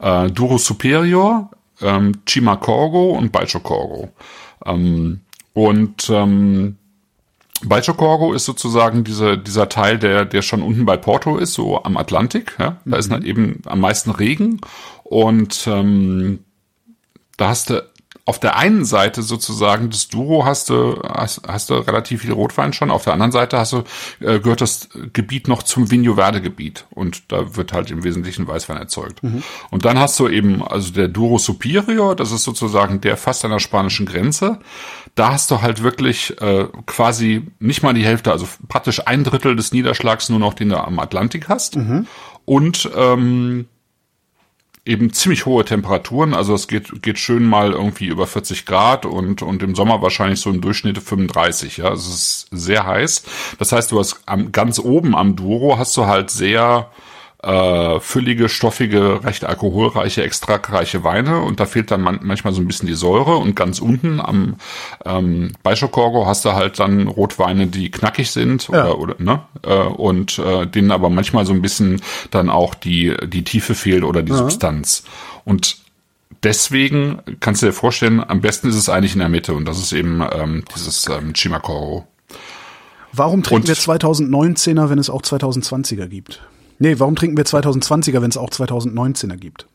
Äh, 0.00 0.30
Douro 0.30 0.58
Superior, 0.58 1.50
ähm, 1.80 2.12
Chimacorgo 2.26 3.12
und 3.12 3.32
Baixo 3.32 3.60
Corgo. 3.60 4.10
Ähm, 4.66 5.20
und 5.54 6.10
ähm, 6.10 6.76
Baixo-Corgo 7.62 8.34
ist 8.34 8.44
sozusagen 8.44 9.04
diese, 9.04 9.38
dieser 9.38 9.68
Teil, 9.68 9.98
der, 9.98 10.24
der 10.24 10.42
schon 10.42 10.62
unten 10.62 10.84
bei 10.84 10.96
Porto 10.96 11.38
ist, 11.38 11.54
so 11.54 11.82
am 11.82 11.96
Atlantik. 11.96 12.56
Ja? 12.58 12.78
Da 12.84 12.96
ist 12.96 13.10
halt 13.10 13.24
eben 13.24 13.62
am 13.64 13.80
meisten 13.80 14.10
Regen. 14.10 14.60
Und 15.02 15.66
ähm, 15.66 16.40
da 17.36 17.48
hast 17.48 17.70
du 17.70 17.82
auf 18.26 18.38
der 18.38 18.56
einen 18.56 18.86
Seite 18.86 19.22
sozusagen 19.22 19.90
des 19.90 20.08
Duro 20.08 20.46
hast 20.46 20.70
du, 20.70 20.98
hast, 21.06 21.42
hast 21.46 21.68
du 21.68 21.74
relativ 21.74 22.22
viel 22.22 22.32
Rotwein 22.32 22.72
schon. 22.72 22.90
Auf 22.90 23.04
der 23.04 23.12
anderen 23.12 23.32
Seite 23.32 23.58
hast 23.58 23.74
du, 23.74 23.84
äh, 24.20 24.40
gehört 24.40 24.62
das 24.62 24.88
Gebiet 25.12 25.46
noch 25.46 25.62
zum 25.62 25.90
Vinho 25.90 26.14
Verde 26.14 26.40
Gebiet. 26.40 26.86
Und 26.90 27.30
da 27.30 27.54
wird 27.56 27.74
halt 27.74 27.90
im 27.90 28.02
Wesentlichen 28.02 28.48
Weißwein 28.48 28.78
erzeugt. 28.78 29.20
Und 29.70 29.84
dann 29.84 29.98
hast 29.98 30.18
du 30.18 30.28
eben, 30.28 30.62
also 30.66 30.90
der 30.92 31.08
Duro 31.08 31.36
Superior, 31.36 32.16
das 32.16 32.32
ist 32.32 32.44
sozusagen 32.44 33.02
der 33.02 33.18
fast 33.18 33.44
an 33.44 33.50
der 33.50 33.58
spanischen 33.58 34.06
Grenze. 34.06 34.58
Da 35.14 35.32
hast 35.32 35.50
du 35.50 35.60
halt 35.60 35.82
wirklich 35.82 36.40
äh, 36.40 36.66
quasi 36.86 37.46
nicht 37.58 37.82
mal 37.82 37.92
die 37.92 38.04
Hälfte, 38.04 38.32
also 38.32 38.48
praktisch 38.68 39.06
ein 39.06 39.22
Drittel 39.22 39.54
des 39.54 39.72
Niederschlags 39.72 40.30
nur 40.30 40.38
noch, 40.38 40.54
den 40.54 40.70
du 40.70 40.82
am 40.82 40.98
Atlantik 40.98 41.50
hast. 41.50 41.76
Und 42.46 42.90
ähm, 42.96 43.66
eben 44.86 45.12
ziemlich 45.12 45.46
hohe 45.46 45.64
Temperaturen, 45.64 46.34
also 46.34 46.54
es 46.54 46.68
geht, 46.68 47.02
geht 47.02 47.18
schön 47.18 47.44
mal 47.44 47.72
irgendwie 47.72 48.06
über 48.06 48.26
40 48.26 48.66
Grad 48.66 49.06
und, 49.06 49.40
und 49.40 49.62
im 49.62 49.74
Sommer 49.74 50.02
wahrscheinlich 50.02 50.40
so 50.40 50.50
im 50.50 50.60
Durchschnitt 50.60 50.98
35, 50.98 51.78
ja, 51.78 51.92
es 51.92 52.06
ist 52.06 52.46
sehr 52.50 52.86
heiß. 52.86 53.22
Das 53.58 53.72
heißt, 53.72 53.92
du 53.92 53.98
hast 53.98 54.20
am, 54.26 54.52
ganz 54.52 54.78
oben 54.78 55.16
am 55.16 55.36
Duro 55.36 55.78
hast 55.78 55.96
du 55.96 56.06
halt 56.06 56.30
sehr 56.30 56.90
äh, 57.44 58.00
füllige, 58.00 58.48
stoffige, 58.48 59.22
recht 59.24 59.44
alkoholreiche, 59.44 60.22
extraktreiche 60.22 61.04
Weine 61.04 61.40
und 61.42 61.60
da 61.60 61.66
fehlt 61.66 61.90
dann 61.90 62.00
man, 62.00 62.20
manchmal 62.22 62.52
so 62.54 62.60
ein 62.60 62.66
bisschen 62.66 62.86
die 62.86 62.94
Säure 62.94 63.36
und 63.36 63.54
ganz 63.54 63.80
unten 63.80 64.20
am 64.20 64.56
ähm, 65.04 65.52
Baixo-Corgo 65.62 66.26
hast 66.26 66.44
du 66.44 66.52
halt 66.52 66.78
dann 66.78 67.06
Rotweine, 67.08 67.66
die 67.66 67.90
knackig 67.90 68.30
sind 68.30 68.68
Ja. 68.68 68.86
oder, 68.86 68.98
oder 68.98 69.14
ne 69.18 69.40
äh, 69.62 69.74
und 69.74 70.38
äh, 70.38 70.66
denen 70.66 70.90
aber 70.90 71.10
manchmal 71.10 71.44
so 71.46 71.52
ein 71.52 71.62
bisschen 71.62 72.00
dann 72.30 72.48
auch 72.50 72.74
die 72.74 73.14
die 73.26 73.44
Tiefe 73.44 73.74
fehlt 73.74 74.04
oder 74.04 74.22
die 74.22 74.32
Substanz 74.32 75.04
und 75.44 75.76
Deswegen 76.42 77.20
kannst 77.40 77.62
du 77.62 77.66
dir 77.66 77.72
vorstellen, 77.72 78.22
am 78.22 78.42
besten 78.42 78.68
ist 78.68 78.74
es 78.76 78.90
eigentlich 78.90 79.14
in 79.14 79.20
der 79.20 79.30
Mitte 79.30 79.54
und 79.54 79.64
das 79.66 79.78
ist 79.78 79.94
eben 79.94 80.22
ähm, 80.30 80.62
dieses 80.74 81.08
ähm, 81.08 81.32
Chimacoro. 81.32 82.06
Warum 83.14 83.42
trinken 83.42 83.62
Und- 83.62 83.68
wir 83.68 83.76
2019er, 83.76 84.90
wenn 84.90 84.98
es 84.98 85.08
auch 85.08 85.22
2020er 85.22 86.06
gibt? 86.06 86.42
Nee, 86.84 86.98
warum 86.98 87.16
trinken 87.16 87.36
wir 87.38 87.46
2020er, 87.46 88.20
wenn 88.20 88.28
es 88.28 88.36
auch 88.36 88.50
2019er 88.50 89.36
gibt? 89.36 89.66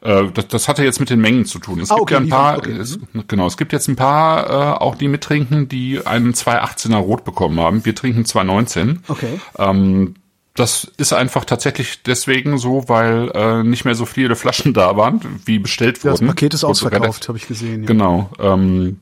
Äh, 0.00 0.24
das, 0.34 0.48
das 0.48 0.66
hatte 0.68 0.82
jetzt 0.82 0.98
mit 0.98 1.08
den 1.08 1.20
Mengen 1.20 1.44
zu 1.44 1.60
tun. 1.60 1.78
Es 1.78 1.90
Ah, 1.92 1.94
gibt 1.94 2.02
okay, 2.02 2.14
ja 2.14 2.20
ein 2.20 2.28
paar, 2.28 2.58
okay. 2.58 2.72
es, 2.72 2.98
genau, 3.28 3.46
es 3.46 3.56
gibt 3.56 3.72
jetzt 3.72 3.86
ein 3.86 3.94
paar 3.94 4.50
äh, 4.50 4.82
auch 4.82 4.96
die 4.96 5.06
mittrinken, 5.06 5.68
die 5.68 6.04
einen 6.04 6.32
218er 6.34 6.96
Rot 6.96 7.24
bekommen 7.24 7.60
haben. 7.60 7.84
Wir 7.84 7.94
trinken 7.94 8.24
219. 8.24 9.04
Okay. 9.06 9.38
Ähm, 9.56 10.16
das 10.54 10.90
ist 10.96 11.12
einfach 11.12 11.44
tatsächlich 11.44 12.02
deswegen 12.02 12.58
so, 12.58 12.88
weil 12.88 13.30
äh, 13.32 13.62
nicht 13.62 13.84
mehr 13.84 13.94
so 13.94 14.04
viele 14.04 14.34
Flaschen 14.34 14.74
da 14.74 14.96
waren, 14.96 15.20
wie 15.44 15.60
bestellt 15.60 15.98
Ja, 16.02 16.10
das 16.10 16.20
wurden. 16.20 16.26
Paket 16.28 16.54
ist 16.54 16.64
ausverkauft, 16.64 17.28
habe 17.28 17.38
ich 17.38 17.46
gesehen. 17.46 17.82
Ja. 17.82 17.86
Genau. 17.86 18.30
Ähm, 18.40 18.98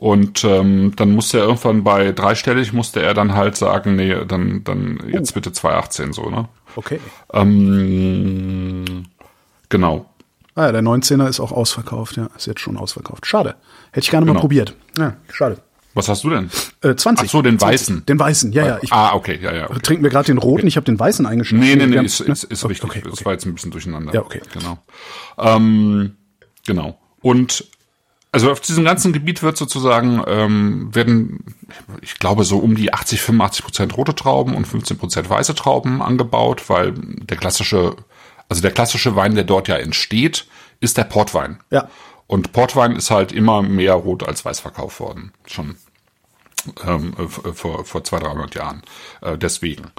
und 0.00 0.44
ähm, 0.44 0.92
dann 0.96 1.10
musste 1.12 1.38
er 1.38 1.44
irgendwann 1.44 1.82
bei 1.82 2.12
dreistellig 2.12 2.72
musste 2.72 3.02
er 3.02 3.14
dann 3.14 3.34
halt 3.34 3.56
sagen, 3.56 3.96
nee, 3.96 4.14
dann 4.26 4.62
dann 4.64 5.00
Oh. 5.04 5.08
jetzt 5.08 5.34
bitte 5.34 5.50
218 5.52 6.12
so, 6.12 6.30
ne? 6.30 6.48
Okay. 6.76 7.00
Ähm, 7.32 9.06
genau. 9.68 10.06
Ah 10.54 10.66
ja, 10.66 10.72
der 10.72 10.82
19er 10.82 11.28
ist 11.28 11.40
auch 11.40 11.52
ausverkauft, 11.52 12.16
ja. 12.16 12.28
Ist 12.36 12.46
jetzt 12.46 12.60
schon 12.60 12.76
ausverkauft. 12.76 13.26
Schade. 13.26 13.54
Hätte 13.92 14.04
ich 14.04 14.10
gerne 14.10 14.26
mal 14.26 14.32
Genau. 14.32 14.40
probiert. 14.40 14.74
Ja, 14.96 15.16
schade. 15.32 15.58
Was 15.94 16.08
hast 16.08 16.22
du 16.24 16.30
denn? 16.30 16.50
Äh, 16.82 16.94
20. 16.94 17.26
Ach 17.26 17.30
so, 17.32 17.42
den 17.42 17.58
20. 17.58 17.80
weißen. 17.80 18.06
Den 18.06 18.18
weißen, 18.20 18.52
ja, 18.52 18.66
ja. 18.66 18.78
Ich 18.82 18.92
ah, 18.92 19.14
okay, 19.14 19.38
ja, 19.42 19.52
ja. 19.52 19.68
Okay. 19.70 19.80
trinken 19.82 20.02
wir 20.04 20.10
gerade 20.10 20.26
den 20.26 20.38
roten, 20.38 20.66
ich 20.68 20.76
habe 20.76 20.84
den 20.84 20.98
weißen 20.98 21.26
eingeschnitten. 21.26 21.66
Nee, 21.66 21.74
nee, 21.74 21.86
nee, 21.86 22.04
ist, 22.06 22.20
ne? 22.20 22.32
ist, 22.32 22.44
ist 22.44 22.64
Okay, 22.64 22.72
richtig. 22.72 22.90
Okay, 22.90 23.00
Das 23.04 23.12
okay. 23.14 23.24
war 23.24 23.32
jetzt 23.32 23.46
ein 23.46 23.54
bisschen 23.54 23.70
durcheinander. 23.72 24.12
Ja, 24.14 24.20
okay. 24.20 24.40
Genau. 24.52 24.78
Ähm, 25.38 26.16
genau. 26.66 26.98
Und 27.20 27.64
also 28.30 28.50
auf 28.50 28.60
diesem 28.60 28.84
ganzen 28.84 29.12
Gebiet 29.12 29.42
wird 29.42 29.56
sozusagen, 29.56 30.22
ähm, 30.26 30.94
werden, 30.94 31.56
ich 32.02 32.18
glaube, 32.18 32.44
so 32.44 32.58
um 32.58 32.74
die 32.74 32.92
80, 32.92 33.20
85 33.20 33.64
Prozent 33.64 33.96
rote 33.96 34.14
Trauben 34.14 34.54
und 34.54 34.66
15 34.66 34.98
Prozent 34.98 35.30
weiße 35.30 35.54
Trauben 35.54 36.02
angebaut, 36.02 36.68
weil 36.68 36.92
der 36.94 37.36
klassische, 37.36 37.96
also 38.48 38.62
der 38.62 38.72
klassische 38.72 39.16
Wein, 39.16 39.34
der 39.34 39.44
dort 39.44 39.68
ja 39.68 39.76
entsteht, 39.76 40.46
ist 40.80 40.98
der 40.98 41.04
Portwein. 41.04 41.60
Ja. 41.70 41.88
Und 42.26 42.52
Portwein 42.52 42.96
ist 42.96 43.10
halt 43.10 43.32
immer 43.32 43.62
mehr 43.62 43.94
rot 43.94 44.22
als 44.22 44.44
weiß 44.44 44.60
verkauft 44.60 45.00
worden. 45.00 45.32
Schon 45.46 45.76
ähm, 46.86 47.14
äh, 47.18 47.52
vor, 47.52 47.84
vor 47.84 48.04
200, 48.04 48.32
300 48.32 48.54
Jahren. 48.54 48.82
Äh, 49.22 49.38
deswegen. 49.38 49.90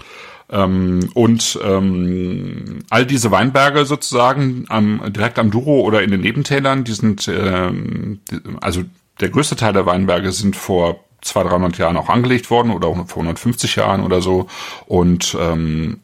Ähm, 0.52 1.10
und 1.14 1.60
ähm, 1.64 2.80
all 2.90 3.06
diese 3.06 3.32
Weinberge 3.32 3.86
sozusagen 3.86 4.66
am, 4.70 5.02
direkt 5.14 5.38
am 5.40 5.52
Douro 5.52 5.82
oder 5.82 6.02
in 6.02 6.12
den 6.12 6.22
Nebentälern, 6.22 6.84
die 6.84 6.94
sind, 6.94 7.28
ähm, 7.28 8.20
also 8.62 8.84
der 9.20 9.30
größte 9.30 9.56
Teil 9.56 9.74
der 9.74 9.86
Weinberge 9.86 10.32
sind 10.32 10.56
vor 10.56 11.04
200, 11.22 11.52
300 11.52 11.78
Jahren 11.78 11.98
auch 11.98 12.10
angelegt 12.10 12.50
worden 12.50 12.72
oder 12.72 12.88
vor 13.06 13.24
150 13.24 13.76
Jahren 13.76 14.04
oder 14.04 14.22
so. 14.22 14.48
Und 14.86 15.38
ähm, 15.40 16.00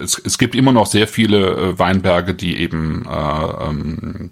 es, 0.00 0.18
es 0.18 0.38
gibt 0.38 0.54
immer 0.54 0.72
noch 0.72 0.86
sehr 0.86 1.06
viele 1.06 1.50
äh, 1.50 1.78
Weinberge, 1.78 2.34
die 2.34 2.58
eben 2.58 3.04
äh, 3.06 3.68
ähm, 3.68 4.30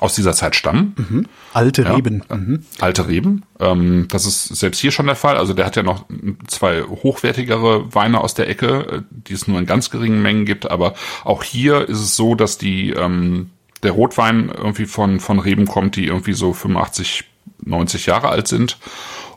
aus 0.00 0.14
dieser 0.14 0.32
Zeit 0.32 0.56
stammen. 0.56 1.28
Alte 1.52 1.82
Ja. 1.82 1.94
Reben. 1.94 2.24
Mhm. 2.30 2.64
Alte 2.80 3.06
Reben. 3.06 3.42
Ähm, 3.58 4.08
das 4.08 4.24
ist 4.24 4.44
selbst 4.48 4.80
hier 4.80 4.92
schon 4.92 5.06
der 5.06 5.14
Fall. 5.14 5.36
Also 5.36 5.52
der 5.52 5.66
hat 5.66 5.76
ja 5.76 5.82
noch 5.82 6.06
zwei 6.46 6.82
hochwertigere 6.82 7.94
Weine 7.94 8.20
aus 8.22 8.32
der 8.32 8.48
Ecke, 8.48 8.68
äh, 8.68 9.02
die 9.10 9.34
es 9.34 9.46
nur 9.46 9.58
in 9.58 9.66
ganz 9.66 9.90
geringen 9.90 10.22
Mengen 10.22 10.46
gibt. 10.46 10.70
Aber 10.70 10.94
auch 11.22 11.42
hier 11.42 11.86
ist 11.86 12.00
es 12.00 12.16
so, 12.16 12.34
dass 12.34 12.56
die 12.56 12.90
ähm, 12.90 13.50
der 13.82 13.92
Rotwein 13.92 14.48
irgendwie 14.48 14.86
von 14.86 15.20
von 15.20 15.38
Reben 15.38 15.66
kommt, 15.66 15.96
die 15.96 16.06
irgendwie 16.06 16.32
so 16.32 16.54
85, 16.54 17.24
90 17.62 18.06
Jahre 18.06 18.30
alt 18.30 18.48
sind. 18.48 18.78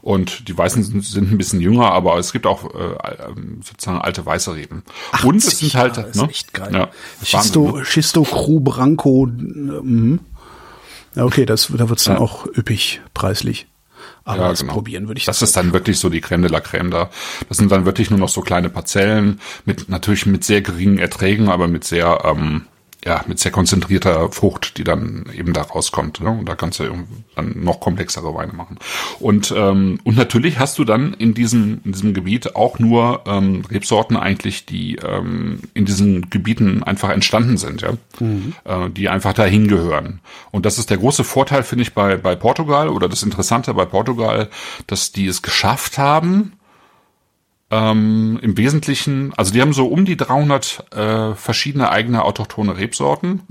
Und 0.02 0.50
die 0.50 0.58
Weißen 0.58 0.84
sind, 0.84 1.04
sind 1.06 1.32
ein 1.32 1.38
bisschen 1.38 1.62
jünger, 1.62 1.92
aber 1.94 2.18
es 2.18 2.34
gibt 2.34 2.46
auch 2.46 2.76
äh, 2.76 2.96
ähm, 3.26 3.62
sozusagen 3.64 4.02
alte 4.02 4.26
weiße 4.26 4.54
Reben. 4.54 4.84
Und 5.24 5.38
es 5.38 5.60
sind 5.60 5.74
halt, 5.76 5.96
Jahre, 5.96 6.10
ist 6.10 6.22
ne? 6.22 6.28
echt 6.30 6.54
geil. 6.54 6.74
Ja, 6.74 6.90
Schisto, 7.24 7.64
Wahnsinn, 7.64 7.80
ne? 7.80 7.86
Schisto 7.86 8.24
Cru 8.24 8.60
Branco. 8.60 9.28
Mhm. 9.28 10.20
Ja, 11.16 11.26
okay, 11.26 11.46
das, 11.46 11.72
da 11.76 11.90
wird's 11.90 12.06
dann 12.06 12.18
auch 12.18 12.46
üppig 12.46 13.02
preislich. 13.14 13.68
Aber 14.26 14.44
Ja, 14.44 14.50
das 14.50 14.62
genau. 14.62 14.74
probieren 14.74 15.08
würde 15.08 15.20
ich 15.20 15.26
Das 15.26 15.42
ist 15.42 15.56
dann 15.56 15.74
wirklich 15.74 16.00
so 16.00 16.10
die 16.10 16.22
Crème 16.22 16.42
de 16.42 16.50
la 16.50 16.60
Crème 16.60 16.90
da. 16.90 17.10
Das 17.50 17.58
sind 17.58 17.72
dann 17.72 17.86
wirklich 17.86 18.10
nur 18.10 18.20
noch 18.20 18.30
so 18.30 18.42
kleine 18.42 18.70
Parzellen 18.70 19.40
mit 19.66 19.90
natürlich 19.90 20.26
mit 20.26 20.44
sehr 20.44 20.62
geringen 20.62 20.98
Erträgen, 20.98 21.50
aber 21.50 21.68
mit 21.68 21.84
sehr 21.84 22.22
ähm, 22.24 22.68
ja 23.06 23.24
mit 23.28 23.40
sehr 23.40 23.52
konzentrierter 23.52 24.32
Frucht, 24.32 24.78
die 24.78 24.84
dann 24.84 25.26
eben 25.36 25.54
da 25.54 25.62
rauskommt. 25.62 26.22
Ne? 26.22 26.30
Und 26.30 26.48
da 26.48 26.56
kannst 26.56 26.80
du 26.80 26.86
dann 27.36 27.64
noch 27.64 27.80
komplexere 27.80 28.34
Weine 28.34 28.54
machen. 28.54 28.78
Und 29.20 29.54
ähm, 29.56 30.00
und 30.04 30.16
natürlich 30.16 30.60
hast 30.60 30.78
du 30.80 30.84
dann 30.84 31.14
in 31.14 31.34
diesem 31.34 31.82
in 31.84 31.92
diesem 31.92 32.14
Gebiet 32.14 32.56
auch 32.56 32.80
nur 32.80 33.24
ähm, 33.26 33.64
Rebsorten 33.70 34.18
eigentlich, 34.18 34.66
die 34.66 34.96
ähm, 34.96 35.60
in 35.74 35.86
diesen 35.86 36.30
Gebieten 36.30 36.84
einfach 36.84 37.10
entstanden 37.10 37.58
sind, 37.58 37.82
ja, 37.82 37.94
äh, 38.66 38.90
die 38.90 39.10
einfach 39.10 39.34
dahin 39.34 39.68
gehören. 39.68 40.20
Und 40.52 40.66
das 40.66 40.78
ist 40.78 40.90
der 40.90 40.98
große 40.98 41.24
Vorteil, 41.24 41.64
finde 41.64 41.84
ich, 41.84 41.94
bei 41.94 42.18
bei 42.18 42.36
Portugal 42.36 42.90
oder 42.90 43.10
das 43.10 43.24
Interessante 43.24 43.74
bei 43.74 43.86
Portugal, 43.86 44.50
dass 44.88 45.12
die 45.12 45.28
es 45.28 45.42
geschafft 45.42 45.98
haben, 45.98 46.54
ähm, 47.74 48.40
im 48.42 48.56
Wesentlichen, 48.56 49.34
also 49.36 49.52
die 49.52 49.62
haben 49.62 49.74
so 49.74 49.88
um 49.88 50.06
die 50.06 50.16
300 50.16 50.86
äh, 50.96 51.34
verschiedene 51.34 51.90
eigene 51.90 52.24
autochthone 52.24 52.78
Rebsorten 52.78 53.42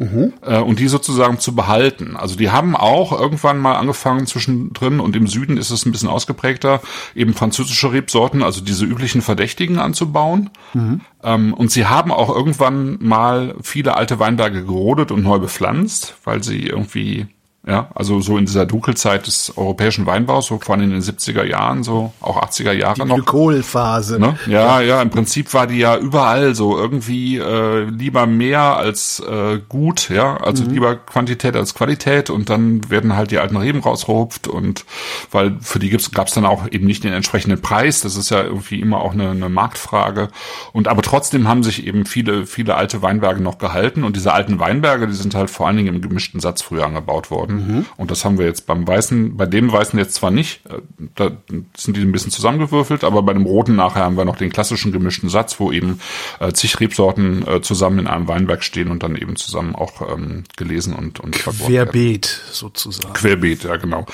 äh, 0.43 0.61
und 0.61 0.79
die 0.79 0.87
sozusagen 0.87 1.41
zu 1.41 1.57
behalten. 1.57 2.17
Also 2.17 2.37
die 2.37 2.51
haben 2.51 2.77
auch 2.77 3.19
irgendwann 3.19 3.59
mal 3.59 3.75
angefangen 3.75 4.27
zwischendrin 4.27 5.01
und 5.01 5.17
im 5.17 5.27
Süden 5.27 5.57
ist 5.57 5.71
es 5.71 5.85
ein 5.85 5.93
bisschen 5.93 6.09
ausgeprägter, 6.09 6.81
eben 7.17 7.35
französische 7.35 7.93
Rebsorten, 7.93 8.45
also 8.45 8.61
diese 8.61 8.85
üblichen 8.85 9.23
Verdächtigen 9.23 9.79
anzubauen. 9.79 10.51
Ähm, 11.25 11.53
und 11.55 11.73
sie 11.73 11.87
haben 11.87 12.13
auch 12.13 12.29
irgendwann 12.29 12.99
mal 13.01 13.57
viele 13.63 13.97
alte 13.97 14.21
Weinberge 14.21 14.65
gerodet 14.65 15.11
und 15.11 15.25
neu 15.25 15.41
bepflanzt, 15.41 16.15
weil 16.23 16.45
sie 16.45 16.67
irgendwie 16.67 17.27
ja, 17.65 17.91
also 17.95 18.21
so 18.21 18.39
in 18.39 18.47
dieser 18.47 18.67
Dunkelzeit 18.67 19.29
des 19.29 19.57
europäischen 19.57 20.05
Weinbaus, 20.05 20.49
so 20.49 20.59
vor 20.59 20.75
allem 20.75 20.85
in 20.85 20.91
den 20.91 21.01
70er 21.01 21.45
Jahren, 21.45 21.85
so 21.85 22.13
auch 22.21 22.43
80er 22.43 22.73
Jahre 22.73 23.07
noch. 23.07 23.25
Kohlphase. 23.25 24.19
Ne? 24.19 24.37
Ja, 24.49 24.81
ja, 24.81 25.01
im 25.01 25.11
Prinzip 25.11 25.55
war 25.55 25.69
die 25.69 25.79
ja 25.79 25.97
überall 25.97 26.57
so 26.57 26.77
irgendwie 26.77 27.39
äh, 27.39 27.85
lieber 27.85 28.27
mehr 28.27 28.77
als 28.77 29.21
äh, 29.21 29.61
gut, 29.69 30.11
ja, 30.11 30.39
also 30.39 30.65
lieber 30.65 30.97
Quantität 30.97 31.55
als 31.55 31.75
Qualität 31.75 32.31
und 32.31 32.51
dann 32.51 32.91
werden 32.91 33.15
halt 33.15 33.31
die 33.31 33.39
alten 33.39 33.57
Reben 33.57 33.79
rausgerupft 33.79 34.49
und 34.49 34.85
weil 35.31 35.57
für 35.61 35.79
die 35.79 35.89
gibt's 35.89 36.11
gab's 36.11 36.35
dann 36.35 36.45
auch 36.45 36.67
eben 36.69 36.87
nicht 36.87 37.05
den 37.05 37.13
entsprechenden 37.13 37.63
Preis, 37.63 38.01
das 38.01 38.17
ist 38.17 38.31
ja 38.31 38.43
irgendwie 38.43 38.81
immer 38.81 39.01
auch 39.03 39.13
eine, 39.13 39.31
eine 39.31 39.49
Marktfrage 39.49 40.31
und 40.73 40.89
aber 40.89 41.03
trotzdem 41.03 41.47
haben 41.47 41.63
sich 41.63 41.87
eben 41.87 42.07
viele 42.07 42.45
viele 42.45 42.75
alte 42.75 43.03
Weinberge 43.03 43.41
noch 43.41 43.59
gehalten 43.59 44.03
und 44.03 44.17
diese 44.17 44.33
alten 44.33 44.59
Weinberge, 44.59 45.07
die 45.07 45.15
sind 45.15 45.37
halt 45.37 45.49
vor 45.49 45.69
allen 45.69 45.77
Dingen 45.77 45.95
im 45.95 46.01
gemischten 46.01 46.41
Satz 46.41 46.61
früher 46.61 46.87
angebaut 46.87 47.31
worden 47.31 47.52
und 47.97 48.11
das 48.11 48.25
haben 48.25 48.39
wir 48.39 48.47
jetzt 48.47 48.67
beim 48.67 48.87
Weißen, 48.87 49.37
bei 49.37 49.47
dem 49.47 49.73
Weißen 49.73 49.99
jetzt 49.99 50.15
zwar 50.15 50.31
nicht, 50.31 50.65
äh, 50.67 50.81
da 51.15 51.33
sind 51.77 51.97
die 51.97 52.01
ein 52.01 52.13
bisschen 52.13 52.31
zusammengewürfelt, 52.31 53.05
aber 53.05 53.23
bei 53.23 53.33
dem 53.33 53.45
Roten 53.45 53.77
nachher 53.77 54.05
haben 54.05 54.17
wir 54.17 54.25
noch 54.25 54.37
den 54.37 54.51
klassischen 54.51 54.93
gemischten 54.93 55.29
Satz, 55.29 55.59
wo 55.61 55.73
eben 55.73 56.01
äh, 56.41 56.53
zig 56.53 56.79
Rebsorten 56.81 57.47
äh, 57.47 57.61
zusammen 57.63 58.01
in 58.01 58.07
einem 58.07 58.29
Weinberg 58.29 58.63
stehen 58.63 58.89
und 58.89 59.03
dann 59.03 59.17
eben 59.17 59.37
zusammen 59.37 59.75
auch 59.75 60.03
ähm, 60.13 60.45
gelesen 60.57 60.95
und, 60.95 61.21
und 61.21 61.47
werden. 61.47 61.59
Querbeet 61.59 62.27
sozusagen. 62.51 63.13
Querbeet, 63.15 63.65
ja 63.65 63.77
genau. 63.77 64.07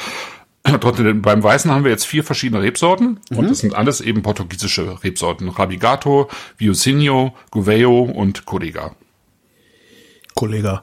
Trotzdem, 0.80 1.22
beim 1.22 1.42
Weißen 1.42 1.70
haben 1.70 1.84
wir 1.84 1.90
jetzt 1.90 2.06
vier 2.06 2.24
verschiedene 2.24 2.62
Rebsorten 2.62 3.20
und 3.30 3.50
das 3.50 3.58
sind 3.58 3.74
alles 3.74 4.00
eben 4.00 4.22
portugiesische 4.22 5.02
Rebsorten. 5.02 5.48
Rabigato, 5.48 6.28
Viosinho, 6.56 7.34
Gouveio 7.50 8.02
und 8.02 8.44
Codiga. 8.44 8.94
Kollege. 10.34 10.82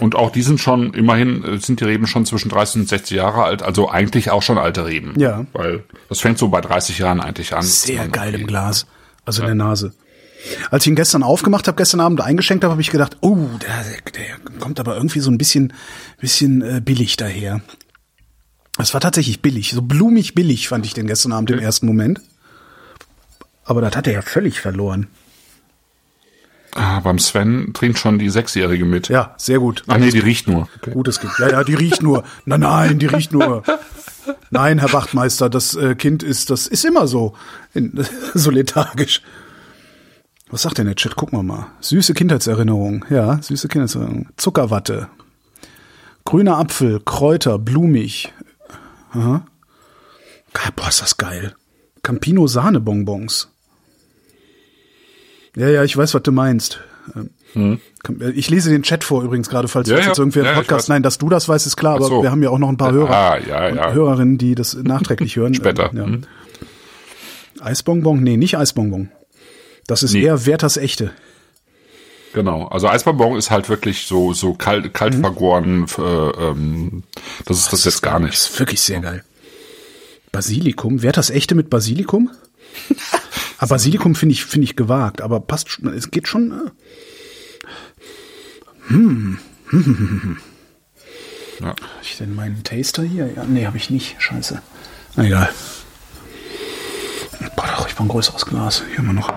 Und 0.00 0.14
auch 0.14 0.30
die 0.30 0.42
sind 0.42 0.60
schon, 0.60 0.94
immerhin 0.94 1.44
äh, 1.44 1.58
sind 1.58 1.80
die 1.80 1.84
Reben 1.84 2.06
schon 2.06 2.26
zwischen 2.26 2.48
30 2.48 2.82
und 2.82 2.88
60 2.88 3.16
Jahre 3.16 3.44
alt, 3.44 3.62
also 3.62 3.88
eigentlich 3.88 4.30
auch 4.30 4.42
schon 4.42 4.58
alte 4.58 4.86
Reben. 4.86 5.14
Ja. 5.18 5.46
Weil 5.52 5.84
das 6.08 6.20
fängt 6.20 6.38
so 6.38 6.48
bei 6.48 6.60
30 6.60 6.98
Jahren 6.98 7.20
eigentlich 7.20 7.54
an. 7.54 7.62
Sehr 7.62 8.08
geil 8.08 8.34
im 8.34 8.46
Glas. 8.46 8.86
Also 9.24 9.42
in 9.42 9.46
der 9.46 9.54
Nase. 9.54 9.92
Als 10.70 10.84
ich 10.84 10.90
ihn 10.90 10.96
gestern 10.96 11.22
aufgemacht 11.22 11.66
habe, 11.68 11.76
gestern 11.76 12.00
Abend 12.00 12.20
eingeschenkt 12.20 12.64
habe, 12.64 12.72
habe 12.72 12.82
ich 12.82 12.90
gedacht, 12.90 13.16
oh, 13.20 13.48
der, 13.62 13.84
der 14.12 14.58
kommt 14.60 14.78
aber 14.78 14.96
irgendwie 14.96 15.20
so 15.20 15.30
ein 15.30 15.38
bisschen, 15.38 15.72
bisschen 16.20 16.60
äh, 16.62 16.80
billig 16.84 17.16
daher. 17.16 17.62
Es 18.78 18.92
war 18.92 19.00
tatsächlich 19.00 19.40
billig, 19.40 19.70
so 19.70 19.82
blumig 19.82 20.34
billig 20.34 20.68
fand 20.68 20.84
ich 20.84 20.94
den 20.94 21.06
gestern 21.06 21.32
Abend 21.32 21.50
im 21.50 21.60
ersten 21.60 21.86
Moment. 21.86 22.20
Aber 23.64 23.80
das 23.80 23.96
hat 23.96 24.06
er 24.06 24.12
ja 24.12 24.22
völlig 24.22 24.60
verloren. 24.60 25.06
Ah, 26.74 27.00
beim 27.00 27.18
Sven 27.20 27.72
trinkt 27.72 27.98
schon 27.98 28.18
die 28.18 28.30
Sechsjährige 28.30 28.84
mit. 28.84 29.08
Ja, 29.08 29.34
sehr 29.38 29.60
gut. 29.60 29.84
Ach 29.86 29.96
nee, 29.96 30.10
die 30.10 30.18
riecht 30.18 30.48
nur. 30.48 30.68
Okay. 30.78 30.90
Gutes 30.90 31.20
Kind. 31.20 31.32
Ja, 31.38 31.48
ja, 31.48 31.64
die 31.64 31.74
riecht 31.74 32.02
nur. 32.02 32.24
Nein, 32.44 32.60
nein, 32.60 32.98
die 32.98 33.06
riecht 33.06 33.32
nur. 33.32 33.62
Nein, 34.50 34.78
Herr 34.78 34.92
Wachtmeister, 34.92 35.48
das 35.48 35.74
äh, 35.76 35.94
Kind 35.94 36.22
ist, 36.22 36.50
das 36.50 36.66
ist 36.66 36.84
immer 36.84 37.06
so, 37.06 37.34
in, 37.74 38.04
so 38.34 38.50
lethargisch. 38.50 39.22
Was 40.50 40.62
sagt 40.62 40.78
denn 40.78 40.86
der 40.86 40.96
Chat? 40.96 41.16
Gucken 41.16 41.38
wir 41.38 41.42
mal. 41.42 41.66
Süße 41.80 42.14
Kindheitserinnerung. 42.14 43.04
Ja, 43.08 43.40
süße 43.40 43.68
Kindheitserinnerung. 43.68 44.28
Zuckerwatte. 44.36 45.08
Grüner 46.24 46.58
Apfel, 46.58 47.00
Kräuter, 47.04 47.58
blumig. 47.58 48.32
Aha. 49.12 49.44
Boah, 50.76 50.88
ist 50.88 51.02
das 51.02 51.16
geil. 51.16 51.54
Campino 52.02 52.46
Sahnebonbons. 52.46 53.53
Ja, 55.56 55.68
ja, 55.68 55.84
ich 55.84 55.96
weiß, 55.96 56.14
was 56.14 56.22
du 56.22 56.32
meinst. 56.32 56.80
Ähm, 57.54 57.80
Ich 58.34 58.50
lese 58.50 58.70
den 58.70 58.82
Chat 58.82 59.04
vor 59.04 59.22
übrigens 59.22 59.48
gerade, 59.48 59.68
falls 59.68 59.88
Hm. 59.88 59.96
Ja, 59.96 60.02
du 60.02 60.08
jetzt 60.08 60.18
ja. 60.18 60.22
irgendwie 60.22 60.40
einen 60.40 60.48
Ja, 60.48 60.54
Podcast, 60.54 60.88
nein, 60.88 61.02
dass 61.02 61.18
du 61.18 61.28
das 61.28 61.48
weißt, 61.48 61.66
ist 61.66 61.76
klar, 61.76 61.94
aber 61.96 62.06
so. 62.06 62.22
wir 62.22 62.30
haben 62.30 62.42
ja 62.42 62.50
auch 62.50 62.58
noch 62.58 62.68
ein 62.68 62.76
paar 62.76 62.92
Hörer 62.92 63.10
Ah, 63.14 63.38
ja, 63.38 63.68
und 63.68 63.76
ja. 63.76 63.92
Hörerinnen, 63.92 64.38
die 64.38 64.54
das 64.56 64.74
nachträglich 64.74 65.36
hören. 65.36 65.54
Später. 65.54 65.90
Ähm, 65.92 65.96
Ja. 65.96 66.04
Hm. 66.04 66.22
Eisbonbon? 67.60 68.22
Nee, 68.22 68.36
nicht 68.36 68.58
Eisbonbon. 68.58 69.10
Das 69.86 70.02
ist 70.02 70.12
Nee. 70.12 70.22
eher 70.24 70.44
Werthers 70.46 70.76
echte. 70.76 71.12
Genau. 72.32 72.66
Also 72.66 72.88
Eisbonbon 72.88 73.36
ist 73.38 73.50
halt 73.52 73.68
wirklich 73.68 74.06
so 74.06 74.32
so 74.32 74.54
kalt 74.54 74.92
kalt 74.92 75.14
vergoren. 75.14 75.86
Äh, 75.96 76.02
ähm, 76.02 77.04
das 77.46 77.58
ist 77.58 77.72
das, 77.72 77.84
jetzt 77.84 78.02
gar 78.02 78.14
Das 78.14 78.22
nicht. 78.22 78.34
ist 78.34 78.58
wirklich 78.58 78.80
sehr 78.80 79.00
geil. 79.00 79.22
Basilikum? 80.32 81.02
Werthers 81.02 81.30
echte 81.30 81.54
mit 81.54 81.70
Basilikum? 81.70 82.30
aber 83.64 83.76
Basilikum 83.76 84.14
finde 84.14 84.34
ich, 84.34 84.44
finde 84.44 84.66
ich 84.66 84.76
gewagt, 84.76 85.22
aber 85.22 85.40
passt 85.40 85.70
schon, 85.70 85.88
es 85.88 86.10
geht 86.10 86.28
schon. 86.28 86.52
äh. 86.52 86.70
Hm. 88.88 89.38
Ja. 91.60 91.68
Hab 91.68 91.78
ich 92.02 92.18
denn 92.18 92.34
meinen 92.34 92.62
Taster 92.62 93.02
hier? 93.02 93.32
Ja, 93.34 93.44
nee, 93.44 93.64
habe 93.64 93.78
ich 93.78 93.88
nicht. 93.88 94.16
Scheiße. 94.18 94.60
Na 95.16 95.24
egal. 95.24 95.48
Boah, 97.56 97.66
doch, 97.76 97.88
ich 97.88 97.94
brauche 97.94 98.04
ein 98.04 98.08
größeres 98.08 98.44
Glas. 98.44 98.82
Hier 98.88 98.98
haben 98.98 99.06
wir 99.06 99.12
noch. 99.14 99.32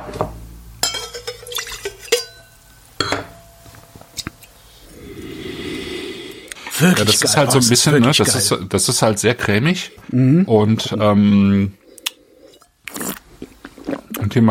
Wirklich 6.80 7.00
Ja, 7.00 7.06
das 7.06 7.20
geil. 7.20 7.30
ist 7.30 7.38
halt 7.38 7.52
so 7.52 7.60
ein 7.60 7.68
bisschen, 7.70 7.94
ne, 7.94 8.02
das 8.02 8.18
geil. 8.18 8.28
Mhm. 8.60 8.66
ist, 8.66 8.74
das 8.74 8.90
ist 8.90 9.02
halt 9.02 9.20
sehr 9.20 9.36
cremig 9.36 9.92
und 10.12 10.96
ähm, 11.00 11.74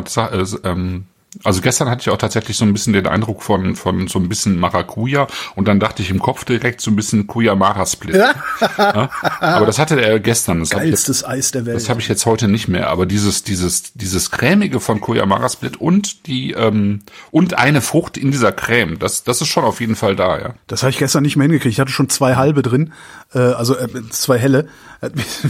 sagt, 0.09 0.35
äh, 0.35 0.69
ähm, 0.69 1.07
also 1.45 1.61
gestern 1.61 1.89
hatte 1.91 2.03
ich 2.03 2.11
auch 2.11 2.19
tatsächlich 2.19 2.57
so 2.57 2.65
ein 2.65 2.73
bisschen 2.73 2.93
den 2.93 3.07
Eindruck 3.07 3.43
von 3.43 3.77
von 3.77 4.09
so 4.09 4.19
ein 4.19 4.29
bisschen 4.29 4.59
Maracuja 4.59 5.27
und 5.55 5.67
dann 5.69 5.81
dachte 5.81 6.03
ich 6.03 6.11
im 6.11 6.19
Kopf 6.21 6.45
direkt 6.45 6.81
so 6.81 6.91
ein 6.91 6.97
bisschen 6.97 7.27
Kuyamara 7.27 7.85
Split. 7.87 8.17
ja? 8.17 9.11
Aber 9.41 9.67
das 9.67 9.79
hatte 9.79 10.01
er 10.01 10.21
gestern. 10.21 10.61
Das 10.61 10.73
hab 10.73 10.79
ich 10.83 10.91
jetzt- 10.91 11.07
Geilstes 11.07 11.25
Eis 11.25 11.51
der 11.51 11.67
Welt. 11.67 11.77
das 11.77 11.89
habe 11.89 12.01
ich 12.01 12.09
jetzt 12.09 12.27
heute 12.27 12.49
nicht 12.49 12.69
mehr, 12.69 12.89
aber 12.89 13.07
dieses, 13.07 13.43
dieses, 13.45 13.93
dieses 13.95 14.31
cremige 14.31 14.81
von 14.81 15.01
Kuyamara 15.01 15.49
Split 15.49 15.77
und 15.77 16.27
die, 16.27 16.53
ähm, 16.53 17.01
und 17.31 17.59
eine 17.59 17.81
Frucht 17.81 18.17
in 18.17 18.31
dieser 18.31 18.53
Creme, 18.53 18.99
das, 18.99 19.25
das 19.25 19.41
ist 19.41 19.49
schon 19.49 19.65
auf 19.65 19.81
jeden 19.81 19.97
Fall 19.97 20.17
da, 20.17 20.39
ja. 20.39 20.55
Das 20.67 20.83
habe 20.83 20.91
ich 20.91 20.99
gestern 20.99 21.23
nicht 21.23 21.37
mehr 21.37 21.45
hingekriegt. 21.47 21.73
Ich 21.73 21.81
hatte 21.81 21.93
schon 21.93 22.09
zwei 22.09 22.37
halbe 22.37 22.63
drin, 22.63 22.93
äh, 23.35 23.39
also 23.39 23.77
äh, 23.77 23.89
zwei 24.11 24.39
helle. 24.39 24.69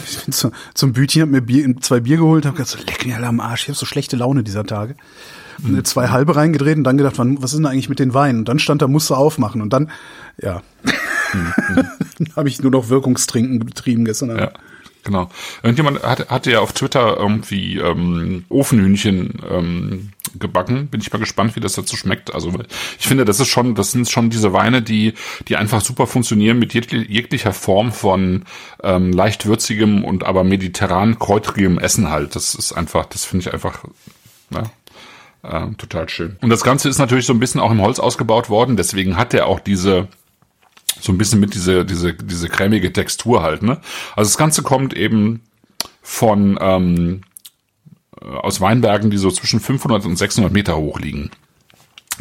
Ich 0.07 0.25
bin 0.25 0.33
zu, 0.33 0.51
zum 0.75 0.93
Bütchen, 0.93 1.23
hab 1.23 1.29
mir 1.29 1.41
Bier, 1.41 1.73
zwei 1.81 2.01
Bier 2.01 2.17
geholt, 2.17 2.45
habe 2.47 2.57
gedacht, 2.57 2.71
so, 2.71 2.79
leck 2.85 3.07
mir 3.07 3.17
alle 3.17 3.29
am 3.29 3.39
Arsch. 3.41 3.63
Ich 3.63 3.69
habe 3.69 3.79
so 3.79 3.87
schlechte 3.87 4.17
Laune 4.17 4.43
dieser 4.43 4.65
Tage. 4.67 4.97
Mhm. 5.59 5.85
Zwei 5.85 6.09
halbe 6.09 6.37
reingedreht 6.37 6.77
und 6.77 6.85
dann 6.85 6.99
gedacht, 6.99 7.17
was 7.19 7.53
ist 7.53 7.59
denn 7.59 7.67
eigentlich 7.67 7.89
mit 7.89 7.99
den 7.99 8.15
Weinen? 8.15 8.41
Und 8.41 8.49
dann 8.49 8.59
stand 8.59 8.83
da, 8.83 8.89
musste 8.89 9.17
aufmachen. 9.17 9.63
Und 9.63 9.73
dann, 9.73 9.91
ja, 10.41 10.63
dann 11.33 12.29
habe 12.37 12.49
ich 12.49 12.61
nur 12.63 12.71
noch 12.73 12.89
Wirkungstrinken 12.89 13.59
betrieben 13.61 14.05
gestern. 14.05 14.31
Abend. 14.31 14.43
Ja, 14.43 14.51
genau. 15.05 15.31
Irgendjemand 15.63 16.03
hat, 16.03 16.29
hatte 16.29 16.51
ja 16.51 16.61
auf 16.61 16.73
Twitter 16.73 17.17
irgendwie 17.17 17.79
ähm, 17.79 18.45
Ofenhühnchen 18.49 19.35
ähm, 19.51 20.11
gebacken. 20.39 20.89
Bin 20.89 21.01
ich 21.01 21.13
mal 21.13 21.19
gespannt, 21.19 21.57
wie 21.57 21.61
das 21.61 21.75
dazu 21.75 21.97
schmeckt. 21.97 22.35
Also 22.35 22.53
ich 22.99 23.07
finde, 23.07 23.25
das 23.25 23.41
ist 23.41 23.49
schon, 23.49 23.75
das 23.75 23.93
sind 23.93 24.11
schon 24.11 24.29
diese 24.31 24.53
Weine, 24.53 24.83
die, 24.83 25.15
die 25.49 25.57
einfach 25.57 25.81
super 25.81 26.07
funktionieren 26.07 26.59
mit 26.59 26.73
jegli- 26.73 27.09
jeglicher 27.09 27.53
Form 27.53 27.93
von 27.93 28.45
ähm, 28.83 29.13
leicht 29.13 29.47
würzigem 29.47 30.05
und 30.05 30.25
aber 30.25 30.45
mediterran 30.45 31.19
kräutrigem 31.19 31.79
Essen 31.79 32.11
halt. 32.11 32.37
Das 32.37 32.55
ist 32.55 32.73
einfach, 32.73 33.07
das 33.07 33.25
finde 33.25 33.47
ich 33.49 33.55
einfach, 33.55 33.85
ja, 34.51 34.65
äh, 35.47 35.75
total 35.77 36.09
schön. 36.09 36.37
Und 36.41 36.51
das 36.51 36.63
Ganze 36.63 36.89
ist 36.89 36.99
natürlich 36.99 37.27
so 37.27 37.33
ein 37.33 37.41
bisschen 37.41 37.61
auch 37.61 37.71
im 37.71 37.81
Holz 37.81 37.99
ausgebaut 37.99 38.49
worden, 38.49 38.77
deswegen 38.77 39.17
hat 39.17 39.35
er 39.35 39.47
auch 39.47 39.61
diese 39.61 40.09
so 41.01 41.13
ein 41.13 41.19
bisschen 41.19 41.41
mit 41.41 41.55
diese, 41.55 41.85
diese, 41.85 42.15
diese 42.15 42.49
cremige 42.49 42.93
Textur 42.93 43.43
halt, 43.43 43.63
ne? 43.63 43.81
Also 44.17 44.31
das 44.31 44.39
Ganze 44.39 44.63
kommt 44.63 44.95
eben 44.95 45.43
von, 46.03 46.59
ähm, 46.61 47.21
aus 48.21 48.61
Weinbergen, 48.61 49.11
die 49.11 49.19
so 49.19 49.31
zwischen 49.31 49.61
500 49.61 50.05
und 50.07 50.17
600 50.17 50.53
Meter 50.53 50.77
hoch 50.77 50.99
liegen. 50.99 51.31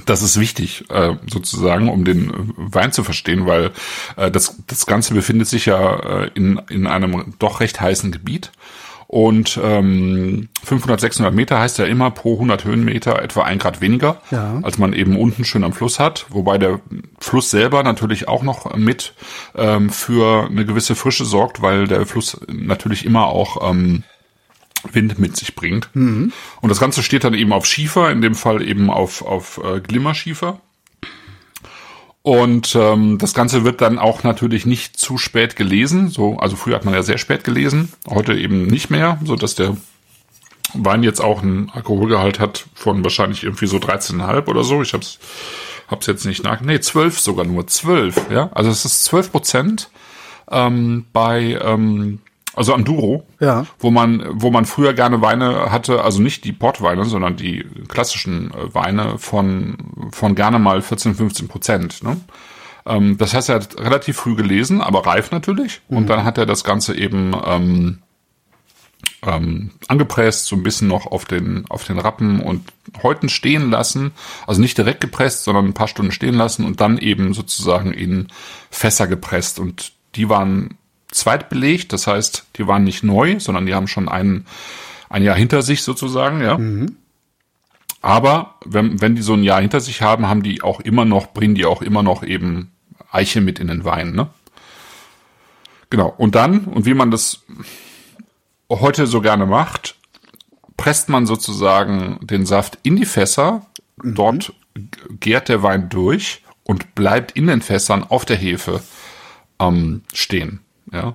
Das 0.06 0.22
ist 0.22 0.40
wichtig, 0.40 0.86
äh, 0.90 1.16
sozusagen, 1.32 1.90
um 1.90 2.04
den 2.04 2.30
äh, 2.30 2.34
Wein 2.58 2.92
zu 2.92 3.04
verstehen, 3.04 3.46
weil 3.46 3.72
äh, 4.18 4.30
das, 4.30 4.58
das 4.68 4.86
Ganze 4.86 5.14
befindet 5.14 5.48
sich 5.48 5.66
ja 5.68 6.24
äh, 6.24 6.32
in, 6.34 6.62
in 6.70 6.86
einem 6.86 7.34
doch 7.40 7.62
recht 7.62 7.80
heißen 7.80 8.12
Gebiet. 8.12 8.52
Und 9.08 9.60
ähm, 9.64 10.50
500, 10.64 11.00
600 11.00 11.34
Meter 11.34 11.60
heißt 11.60 11.78
ja 11.78 11.86
immer 11.86 12.10
pro 12.12 12.34
100 12.34 12.66
Höhenmeter 12.66 13.22
etwa 13.22 13.44
ein 13.44 13.60
Grad 13.60 13.80
weniger, 13.82 14.20
Ja. 14.32 14.60
als 14.64 14.78
man 14.78 14.94
eben 14.94 15.16
unten 15.18 15.46
schön 15.46 15.64
am 15.64 15.74
Fluss 15.74 16.00
hat. 16.00 16.26
Wobei 16.30 16.58
der 16.58 16.80
Fluss 17.20 17.52
selber 17.52 17.84
natürlich 17.84 18.28
auch 18.28 18.42
noch 18.44 18.76
mit 18.76 19.14
ähm, 19.56 19.90
für 19.92 20.48
eine 20.50 20.66
gewisse 20.66 20.96
Frische 20.96 21.24
sorgt, 21.26 21.62
weil 21.62 21.88
der 21.88 22.06
Fluss 22.06 22.40
natürlich 22.48 23.06
immer 23.06 23.28
auch 23.28 23.70
ähm, 23.70 24.04
Wind 24.92 25.18
mit 25.20 25.36
sich 25.38 25.56
bringt. 25.56 25.90
Und 25.94 26.70
das 26.70 26.80
Ganze 26.80 27.02
steht 27.02 27.24
dann 27.24 27.34
eben 27.34 27.54
auf 27.54 27.66
Schiefer, 27.66 28.12
in 28.12 28.22
dem 28.22 28.36
Fall 28.36 28.62
eben 28.62 28.90
auf, 28.92 29.24
auf 29.24 29.60
äh, 29.64 29.80
Glimmerschiefer. 29.82 30.60
Und 32.26 32.76
ähm, 32.76 33.20
das 33.20 33.36
Ganze 33.36 33.66
wird 33.66 33.82
dann 33.82 34.00
auch 34.00 34.24
natürlich 34.24 34.66
nicht 34.66 34.98
zu 34.98 35.20
spät 35.20 35.56
gelesen. 35.56 36.10
So, 36.10 36.40
also 36.40 36.56
früher 36.56 36.74
hat 36.74 36.84
man 36.84 36.96
ja 36.96 37.04
sehr 37.04 37.20
spät 37.20 37.44
gelesen, 37.44 37.94
heute 38.10 38.34
eben 38.34 38.66
nicht 38.66 38.90
mehr, 38.90 39.20
so 39.24 39.36
dass 39.36 39.54
der 39.54 39.78
Wein 40.74 41.04
jetzt 41.04 41.20
auch 41.22 41.44
einen 41.44 41.70
Alkoholgehalt 41.70 42.40
hat 42.40 42.66
von 42.74 43.04
wahrscheinlich 43.04 43.44
irgendwie 43.44 43.68
so 43.68 43.78
13,5 43.78 44.48
oder 44.48 44.64
so. 44.64 44.82
Ich 44.82 44.96
hab's, 44.96 45.20
hab's 45.88 46.08
jetzt 46.08 46.26
nicht 46.26 46.44
nach. 46.44 46.62
Nee, 46.62 46.80
12 46.80 47.20
sogar 47.20 47.46
nur. 47.46 47.68
12, 47.68 48.32
ja. 48.32 48.50
Also 48.54 48.72
es 48.72 48.86
ist 48.86 49.06
12 49.06 49.32
Prozent 49.32 49.92
ähm, 50.50 51.06
bei, 51.14 51.60
ähm, 51.64 52.22
also 52.56 52.74
am 52.74 52.86
Duro, 52.86 53.26
Ja. 53.40 53.66
wo 53.80 53.92
man, 53.92 54.24
wo 54.32 54.52
man 54.52 54.66
früher 54.66 54.94
gerne 54.94 55.22
Weine 55.22 55.72
hatte, 55.72 56.04
also 56.04 56.22
nicht 56.22 56.44
die 56.46 56.54
Portweine, 56.54 57.06
sondern 57.06 57.36
die 57.36 57.66
klassischen 57.88 58.52
äh, 58.52 58.74
Weine 58.74 59.18
von, 59.18 59.78
von 60.12 60.36
gerne 60.36 60.60
mal 60.60 60.82
14, 60.82 61.16
15 61.16 61.48
Prozent. 61.48 62.04
Ne? 62.04 62.18
Ähm, 62.86 63.18
das 63.18 63.34
heißt, 63.34 63.50
er 63.50 63.56
hat 63.56 63.78
relativ 63.80 64.18
früh 64.18 64.36
gelesen, 64.36 64.82
aber 64.82 65.06
reif 65.06 65.32
natürlich. 65.32 65.82
Und 65.90 66.08
dann 66.08 66.24
hat 66.24 66.38
er 66.38 66.46
das 66.46 66.64
Ganze 66.64 66.96
eben 66.98 67.36
ähm, 67.46 68.00
ähm, 69.26 69.72
angepresst, 69.88 70.46
so 70.46 70.56
ein 70.56 70.64
bisschen 70.64 70.88
noch 70.88 71.08
auf 71.08 71.26
den, 71.26 71.66
auf 71.70 71.84
den 71.84 72.00
Rappen 72.00 72.40
und 72.40 72.72
Häuten 73.02 73.30
stehen 73.30 73.72
lassen. 73.72 74.12
Also 74.48 74.62
nicht 74.62 74.78
direkt 74.78 75.02
gepresst, 75.02 75.44
sondern 75.44 75.66
ein 75.66 75.74
paar 75.74 75.88
Stunden 75.88 76.12
stehen 76.12 76.36
lassen 76.36 76.64
und 76.66 76.80
dann 76.82 76.98
eben 76.98 77.34
sozusagen 77.34 77.92
in 77.92 78.28
Fässer 78.70 79.08
gepresst. 79.08 79.60
Und 79.60 79.94
die 80.16 80.30
waren 80.30 80.78
zweitbelegt, 81.16 81.94
das 81.94 82.08
heißt, 82.08 82.46
die 82.58 82.68
waren 82.68 82.84
nicht 82.84 83.04
neu, 83.04 83.40
sondern 83.40 83.66
die 83.66 83.74
haben 83.74 83.88
schon 83.88 84.10
ein, 84.10 84.46
ein 85.10 85.24
Jahr 85.24 85.36
hinter 85.36 85.62
sich 85.62 85.84
sozusagen, 85.84 86.42
ja. 86.42 86.58
Aber 88.02 88.56
wenn, 88.66 89.02
wenn 89.02 89.16
die 89.16 89.22
so 89.24 89.34
ein 89.34 89.44
Jahr 89.44 89.62
hinter 89.62 89.80
sich 89.80 90.02
haben, 90.02 90.28
haben 90.28 90.44
die 90.44 90.62
auch 90.62 90.80
immer 90.80 91.06
noch, 91.06 91.34
bringen 91.34 91.56
die 91.56 91.66
auch 91.66 91.82
immer 91.82 92.04
noch 92.04 92.24
eben 92.24 92.72
Eiche 93.12 93.42
mit 93.42 93.60
in 93.60 93.68
den 93.68 93.84
Wein, 93.84 94.12
ne? 94.12 94.28
Genau. 95.90 96.14
Und 96.18 96.36
dann, 96.36 96.66
und 96.66 96.86
wie 96.86 96.94
man 96.94 97.12
das 97.12 97.44
heute 98.70 99.08
so 99.08 99.22
gerne 99.22 99.46
macht, 99.46 99.96
presst 100.78 101.10
man 101.10 101.26
sozusagen 101.26 102.20
den 102.22 102.46
Saft 102.46 102.80
in 102.84 102.96
die 102.96 103.06
Fässer, 103.06 103.66
dort 104.04 104.54
gärt 105.20 105.50
der 105.50 105.64
Wein 105.64 105.90
durch 105.90 106.44
und 106.64 106.96
bleibt 106.96 107.32
in 107.32 107.48
den 107.48 107.62
Fässern 107.62 108.04
auf 108.04 108.26
der 108.26 108.36
Hefe 108.36 108.82
ähm, 109.60 110.02
stehen. 110.14 110.65
Ja. 110.96 111.14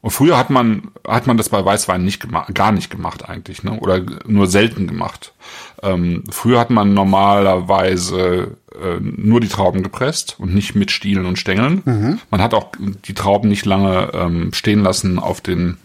Und 0.00 0.10
früher 0.10 0.36
hat 0.36 0.50
man, 0.50 0.90
hat 1.06 1.28
man 1.28 1.36
das 1.36 1.48
bei 1.48 1.64
Weißwein 1.64 2.04
nicht 2.04 2.20
gemacht, 2.20 2.52
gar 2.54 2.72
nicht 2.72 2.90
gemacht 2.90 3.28
eigentlich, 3.28 3.62
ne? 3.62 3.78
Oder 3.78 4.02
nur 4.26 4.48
selten 4.48 4.88
gemacht. 4.88 5.32
Ähm, 5.80 6.24
früher 6.28 6.58
hat 6.58 6.70
man 6.70 6.92
normalerweise 6.92 8.56
äh, 8.74 8.98
nur 9.00 9.40
die 9.40 9.48
Trauben 9.48 9.84
gepresst 9.84 10.40
und 10.40 10.54
nicht 10.54 10.74
mit 10.74 10.90
Stielen 10.90 11.24
und 11.24 11.38
Stängeln. 11.38 11.82
Man 12.30 12.42
hat 12.42 12.52
auch 12.52 12.72
die 13.04 13.14
Trauben 13.14 13.48
nicht 13.48 13.64
lange 13.64 14.10
ähm, 14.12 14.52
stehen 14.52 14.82
lassen 14.82 15.20
auf 15.20 15.40
den 15.40 15.76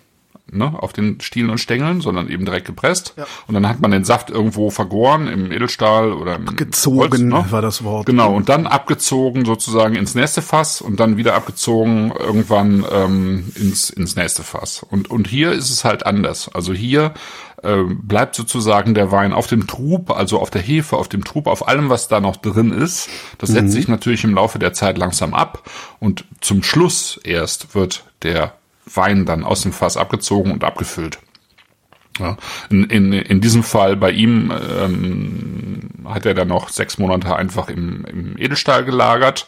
ne, 0.52 0.72
auf 0.82 0.94
den 0.94 1.20
Stielen 1.22 1.50
und 1.50 1.58
Stängeln, 1.58 2.02
sondern 2.02 2.30
eben 2.30 2.46
direkt 2.46 2.66
gepresst. 2.66 3.16
Und 3.48 3.54
dann 3.54 3.68
hat 3.68 3.82
man 3.82 3.92
den 3.92 4.04
Saft 4.04 4.30
irgendwo 4.30 4.70
vergoren 4.70 5.28
im 5.28 5.52
Edelstahl 5.52 6.14
oder 6.14 6.36
im 6.36 6.56
Gezogen 6.56 7.00
Holz, 7.00 7.20
ne? 7.20 7.46
war 7.52 7.62
das 7.62 7.84
Wort. 7.84 8.06
Genau, 8.06 8.34
und 8.34 8.50
dann 8.50 8.68
abgezogen 8.68 9.46
sozusagen 9.46 9.96
ins 9.96 10.16
nächste 10.16 10.42
Fass 10.42 10.82
und 10.82 11.00
dann 11.00 11.18
wieder 11.18 11.36
abgezogen 11.36 12.12
irgendwann 12.18 12.86
ähm, 12.92 13.52
ins, 13.56 13.90
ins 13.90 14.16
nächste 14.16 14.44
Fass. 14.44 14.84
Und, 14.90 15.10
und 15.10 15.28
hier 15.28 15.52
ist 15.52 15.70
es 15.70 15.84
halt 15.84 16.06
anders. 16.06 16.50
Also 16.54 16.74
hier 16.74 17.14
äh, 17.64 17.84
bleibt 17.84 18.36
sozusagen 18.36 18.94
der 18.94 19.12
Wein 19.12 19.34
auf 19.34 19.48
dem 19.48 19.68
Trub, 19.68 20.12
also 20.12 20.40
auf 20.40 20.50
der 20.50 20.62
Hefe, 20.62 20.96
auf 20.96 21.08
dem 21.08 21.24
Trub, 21.24 21.48
auf 21.48 21.68
allem, 21.68 21.90
was 21.90 22.08
da 22.08 22.20
noch 22.20 22.36
drin 22.36 22.72
ist. 22.72 23.10
Das 23.40 23.50
setzt 23.50 23.72
sich 23.72 23.88
natürlich 23.88 24.24
im 24.24 24.36
Laufe 24.36 24.60
der 24.60 24.74
Zeit 24.74 24.98
langsam 24.98 25.34
ab 25.34 25.64
und 26.00 26.26
zum 26.40 26.62
Schluss 26.64 27.20
erst 27.24 27.74
wird 27.74 28.06
der 28.22 28.57
Wein 28.94 29.26
dann 29.26 29.44
aus 29.44 29.62
dem 29.62 29.74
Fass 29.74 29.98
abgezogen 29.98 30.52
und 30.52 30.64
abgefüllt. 30.64 31.20
Ja, 32.20 32.38
in, 32.70 32.86
in, 32.86 33.14
in 33.14 33.42
diesem 33.42 33.64
Fall 33.64 33.96
bei 33.96 34.12
ihm 34.12 34.52
ähm, 34.52 35.82
hat 36.06 36.26
er 36.26 36.34
dann 36.34 36.48
noch 36.48 36.70
sechs 36.70 36.98
Monate 36.98 37.36
einfach 37.36 37.70
im, 37.70 38.06
im 38.06 38.38
Edelstahl 38.38 38.84
gelagert, 38.86 39.48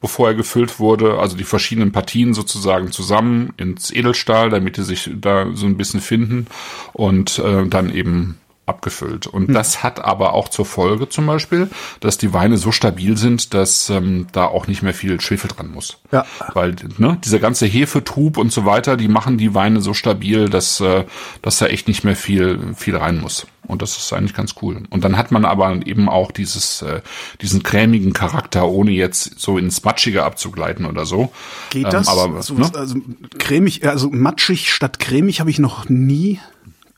bevor 0.00 0.28
er 0.28 0.34
gefüllt 0.34 0.80
wurde. 0.80 1.18
Also 1.18 1.36
die 1.36 1.44
verschiedenen 1.44 1.92
Partien 1.92 2.34
sozusagen 2.34 2.90
zusammen 2.90 3.52
ins 3.56 3.92
Edelstahl, 3.92 4.50
damit 4.50 4.76
die 4.76 4.82
sich 4.82 5.10
da 5.14 5.46
so 5.54 5.66
ein 5.66 5.76
bisschen 5.76 6.00
finden 6.00 6.46
und 6.92 7.38
äh, 7.38 7.66
dann 7.66 7.94
eben 7.94 8.38
abgefüllt. 8.68 9.26
Und 9.26 9.52
das 9.54 9.82
hat 9.82 10.04
aber 10.04 10.34
auch 10.34 10.48
zur 10.48 10.66
Folge 10.66 11.08
zum 11.08 11.26
Beispiel, 11.26 11.68
dass 12.00 12.18
die 12.18 12.32
Weine 12.32 12.56
so 12.56 12.72
stabil 12.72 13.16
sind, 13.16 13.54
dass 13.54 13.90
ähm, 13.90 14.26
da 14.32 14.46
auch 14.46 14.66
nicht 14.66 14.82
mehr 14.82 14.94
viel 14.94 15.20
Schwefel 15.20 15.48
dran 15.48 15.70
muss. 15.72 15.98
Ja. 16.12 16.24
Weil 16.54 16.76
ne, 16.98 17.18
dieser 17.24 17.38
ganze 17.38 17.66
Hefetrub 17.66 18.36
und 18.36 18.52
so 18.52 18.64
weiter, 18.64 18.96
die 18.96 19.08
machen 19.08 19.38
die 19.38 19.54
Weine 19.54 19.80
so 19.80 19.94
stabil, 19.94 20.48
dass, 20.48 20.80
äh, 20.80 21.04
dass 21.42 21.58
da 21.58 21.66
echt 21.66 21.88
nicht 21.88 22.04
mehr 22.04 22.16
viel, 22.16 22.74
viel 22.76 22.96
rein 22.96 23.20
muss. 23.20 23.46
Und 23.66 23.82
das 23.82 23.96
ist 23.98 24.12
eigentlich 24.14 24.34
ganz 24.34 24.54
cool. 24.62 24.82
Und 24.88 25.04
dann 25.04 25.18
hat 25.18 25.30
man 25.30 25.44
aber 25.44 25.86
eben 25.86 26.08
auch 26.08 26.32
dieses, 26.32 26.80
äh, 26.80 27.02
diesen 27.42 27.62
cremigen 27.62 28.14
Charakter, 28.14 28.66
ohne 28.66 28.92
jetzt 28.92 29.38
so 29.38 29.58
ins 29.58 29.84
Matschige 29.84 30.24
abzugleiten 30.24 30.86
oder 30.86 31.04
so. 31.04 31.32
Geht 31.68 31.84
Ähm, 31.84 31.90
das? 31.90 32.08
aber, 32.08 32.42
so, 32.42 32.54
ne? 32.54 32.70
Also 32.74 32.96
cremig, 33.38 33.86
also 33.86 34.08
matschig 34.10 34.72
statt 34.72 34.98
cremig 34.98 35.40
habe 35.40 35.50
ich 35.50 35.58
noch 35.58 35.88
nie, 35.90 36.40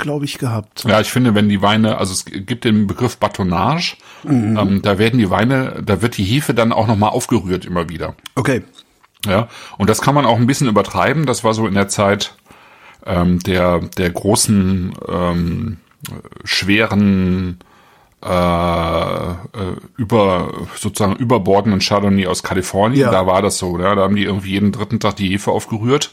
glaube 0.01 0.25
ich, 0.25 0.39
gehabt. 0.39 0.85
Ja, 0.87 1.01
ich 1.01 1.11
finde, 1.11 1.35
wenn 1.35 1.49
die 1.49 1.63
Weine, 1.63 1.99
also 1.99 2.13
es 2.13 2.25
gibt 2.25 2.65
den 2.65 2.87
Begriff 2.87 3.17
Batonnage, 3.19 3.97
Mhm. 4.25 4.57
ähm, 4.59 4.83
da 4.83 4.99
werden 4.99 5.19
die 5.19 5.31
Weine, 5.31 5.83
da 5.85 6.03
wird 6.03 6.17
die 6.17 6.25
Hefe 6.25 6.53
dann 6.55 6.73
auch 6.73 6.87
nochmal 6.87 7.11
aufgerührt 7.11 7.65
immer 7.65 7.89
wieder. 7.89 8.15
Okay. 8.35 8.63
Ja, 9.27 9.49
und 9.79 9.89
das 9.91 10.01
kann 10.01 10.15
man 10.15 10.25
auch 10.27 10.37
ein 10.37 10.47
bisschen 10.47 10.69
übertreiben. 10.69 11.27
Das 11.27 11.45
war 11.45 11.55
so 11.55 11.67
in 11.67 11.75
der 11.75 11.89
Zeit 11.89 12.35
ähm, 13.07 13.39
der 13.41 13.81
der 13.97 14.11
großen 14.11 14.93
ähm, 15.09 15.77
schweren 16.45 17.59
äh, 18.23 18.29
äh, 19.31 19.37
über 19.97 20.53
sozusagen 20.77 21.17
überbordenden 21.17 21.81
Chardonnay 21.81 22.27
aus 22.27 22.43
Kalifornien. 22.43 23.01
Ja. 23.01 23.11
Da 23.11 23.27
war 23.27 23.41
das 23.41 23.57
so. 23.59 23.79
Ja, 23.79 23.95
da 23.95 24.03
haben 24.03 24.17
die 24.17 24.25
irgendwie 24.25 24.51
jeden 24.51 24.73
dritten 24.73 25.01
Tag 25.01 25.17
die 25.17 25.29
Hefe 25.31 25.51
aufgerührt. 25.51 26.11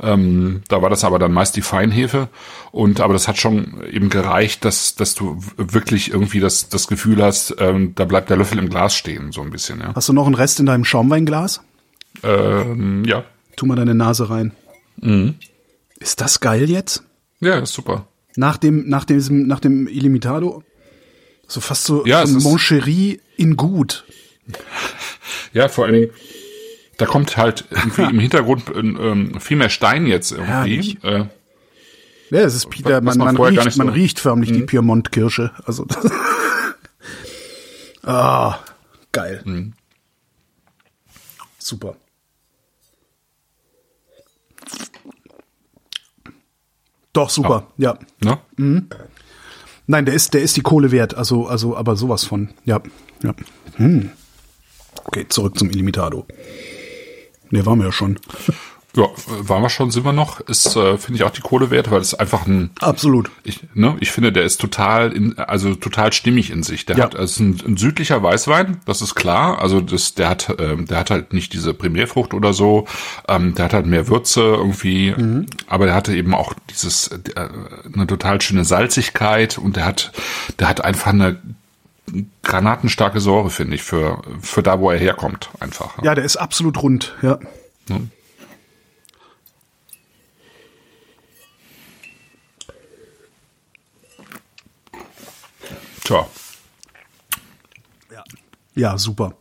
Ähm, 0.00 0.62
da 0.68 0.82
war 0.82 0.90
das 0.90 1.04
aber 1.04 1.18
dann 1.18 1.32
meist 1.32 1.56
die 1.56 1.62
Feinhefe. 1.62 2.28
Und 2.72 3.00
aber 3.00 3.12
das 3.12 3.28
hat 3.28 3.38
schon 3.38 3.82
eben 3.90 4.08
gereicht, 4.10 4.64
dass 4.64 4.94
dass 4.94 5.14
du 5.14 5.40
wirklich 5.56 6.10
irgendwie 6.10 6.40
das 6.40 6.68
das 6.68 6.86
Gefühl 6.88 7.22
hast, 7.22 7.54
ähm, 7.58 7.94
da 7.94 8.04
bleibt 8.04 8.28
der 8.30 8.36
Löffel 8.36 8.58
im 8.58 8.68
Glas 8.68 8.94
stehen 8.94 9.32
so 9.32 9.40
ein 9.42 9.50
bisschen. 9.50 9.80
Ja, 9.80 9.94
Hast 9.94 10.08
du 10.08 10.12
noch 10.12 10.26
einen 10.26 10.34
Rest 10.34 10.60
in 10.60 10.66
deinem 10.66 10.84
Schaumweinglas? 10.84 11.60
ähm, 12.22 13.04
ja. 13.04 13.24
Tu 13.56 13.66
mal 13.66 13.76
deine 13.76 13.94
Nase 13.94 14.28
rein. 14.30 14.52
Mhm. 15.00 15.34
Ist 15.98 16.20
das 16.20 16.40
geil 16.40 16.68
jetzt? 16.70 17.02
Ja, 17.40 17.58
ist 17.58 17.72
super. 17.72 18.06
Nach 18.36 18.58
dem, 18.58 18.88
nach 18.88 19.04
diesem, 19.04 19.46
nach 19.46 19.60
dem 19.60 19.86
Illimitado? 19.88 20.62
So 21.48 21.60
fast 21.60 21.84
so, 21.84 22.04
Ja, 22.06 22.26
so 22.26 22.38
Moncherie 22.40 23.20
in 23.36 23.56
gut. 23.56 24.04
Ja, 25.52 25.68
vor 25.68 25.84
allen 25.86 25.94
Dingen, 25.94 26.10
da 26.98 27.06
kommt 27.06 27.36
halt 27.36 27.64
irgendwie 27.70 28.02
im 28.10 28.18
Hintergrund 28.18 28.64
ähm, 28.74 29.38
viel 29.40 29.56
mehr 29.56 29.68
Stein 29.70 30.06
jetzt 30.06 30.32
irgendwie. 30.32 30.50
Herrlich. 30.50 31.04
Äh, 31.04 31.24
Ja, 32.30 32.40
es 32.40 32.54
ist 32.54 32.70
Peter, 32.70 33.00
man, 33.00 33.18
man 33.18 33.34
man, 33.34 33.36
riecht, 33.36 33.64
man 33.64 33.70
so- 33.70 33.82
Mhm. 33.84 33.88
riecht 33.90 34.18
förmlich 34.20 34.52
die 34.52 34.62
Piemont-Kirsche. 34.62 35.52
Also, 35.64 35.84
das- 35.84 36.10
ah, 38.02 38.58
geil. 39.12 39.42
Mhm. 39.44 39.72
Super. 41.58 41.96
Doch, 47.12 47.30
super, 47.30 47.66
ja. 47.78 47.98
ne? 48.20 48.38
Nein, 49.86 50.04
der 50.04 50.14
ist, 50.14 50.34
der 50.34 50.42
ist 50.42 50.56
die 50.56 50.60
Kohle 50.62 50.90
wert, 50.92 51.14
also, 51.14 51.46
also, 51.46 51.76
aber 51.76 51.96
sowas 51.96 52.24
von, 52.24 52.50
ja, 52.64 52.80
ja. 53.22 53.34
Hm. 53.76 54.10
Okay, 55.04 55.26
zurück 55.28 55.58
zum 55.58 55.70
Illimitado. 55.70 56.26
Nee, 57.50 57.64
waren 57.66 57.78
wir 57.78 57.86
ja 57.86 57.92
schon. 57.92 58.18
Ja, 58.96 59.04
waren 59.26 59.60
wir 59.60 59.68
schon, 59.68 59.90
sind 59.90 60.06
wir 60.06 60.14
noch. 60.14 60.40
Ist, 60.40 60.74
äh, 60.74 60.96
finde 60.96 61.18
ich, 61.18 61.24
auch 61.24 61.30
die 61.30 61.42
Kohle 61.42 61.70
wert, 61.70 61.90
weil 61.90 62.00
es 62.00 62.14
einfach 62.14 62.46
ein, 62.46 62.70
Absolut. 62.80 63.30
ich, 63.44 63.60
ne, 63.74 63.94
ich 64.00 64.10
finde, 64.10 64.32
der 64.32 64.44
ist 64.44 64.58
total, 64.58 65.12
in, 65.12 65.36
also 65.38 65.74
total 65.74 66.14
stimmig 66.14 66.50
in 66.50 66.62
sich. 66.62 66.86
Der 66.86 66.96
Ja. 66.96 67.04
hat, 67.04 67.14
ist 67.14 67.38
ein, 67.38 67.60
ein 67.66 67.76
südlicher 67.76 68.22
Weißwein, 68.22 68.78
das 68.86 69.02
ist 69.02 69.14
klar. 69.14 69.60
Also 69.60 69.82
das, 69.82 70.14
der 70.14 70.30
hat, 70.30 70.56
ähm, 70.58 70.86
der 70.86 70.98
hat 71.00 71.10
halt 71.10 71.34
nicht 71.34 71.52
diese 71.52 71.74
Primärfrucht 71.74 72.32
oder 72.32 72.54
so. 72.54 72.86
Ähm, 73.28 73.54
der 73.54 73.66
hat 73.66 73.74
halt 73.74 73.84
mehr 73.84 74.08
Würze 74.08 74.40
irgendwie, 74.40 75.14
aber 75.66 75.84
der 75.84 75.94
hatte 75.94 76.16
eben 76.16 76.32
auch 76.34 76.54
dieses, 76.70 77.08
äh, 77.08 77.18
eine 77.92 78.06
total 78.06 78.40
schöne 78.40 78.64
Salzigkeit 78.64 79.58
und 79.58 79.76
der 79.76 79.84
hat, 79.84 80.12
der 80.58 80.70
hat 80.70 80.82
einfach 80.82 81.12
eine 81.12 81.36
granatenstarke 82.42 83.20
Säure, 83.20 83.50
finde 83.50 83.74
ich, 83.76 83.82
für, 83.82 84.22
für 84.40 84.62
da, 84.62 84.80
wo 84.80 84.90
er 84.90 84.98
herkommt, 84.98 85.50
einfach. 85.60 86.02
Ja, 86.02 86.14
der 86.14 86.24
ist 86.24 86.36
absolut 86.36 86.82
rund, 86.82 87.14
ja. 87.22 87.38
Tja. 96.04 96.26
Ja, 98.74 98.98
super. 98.98 99.34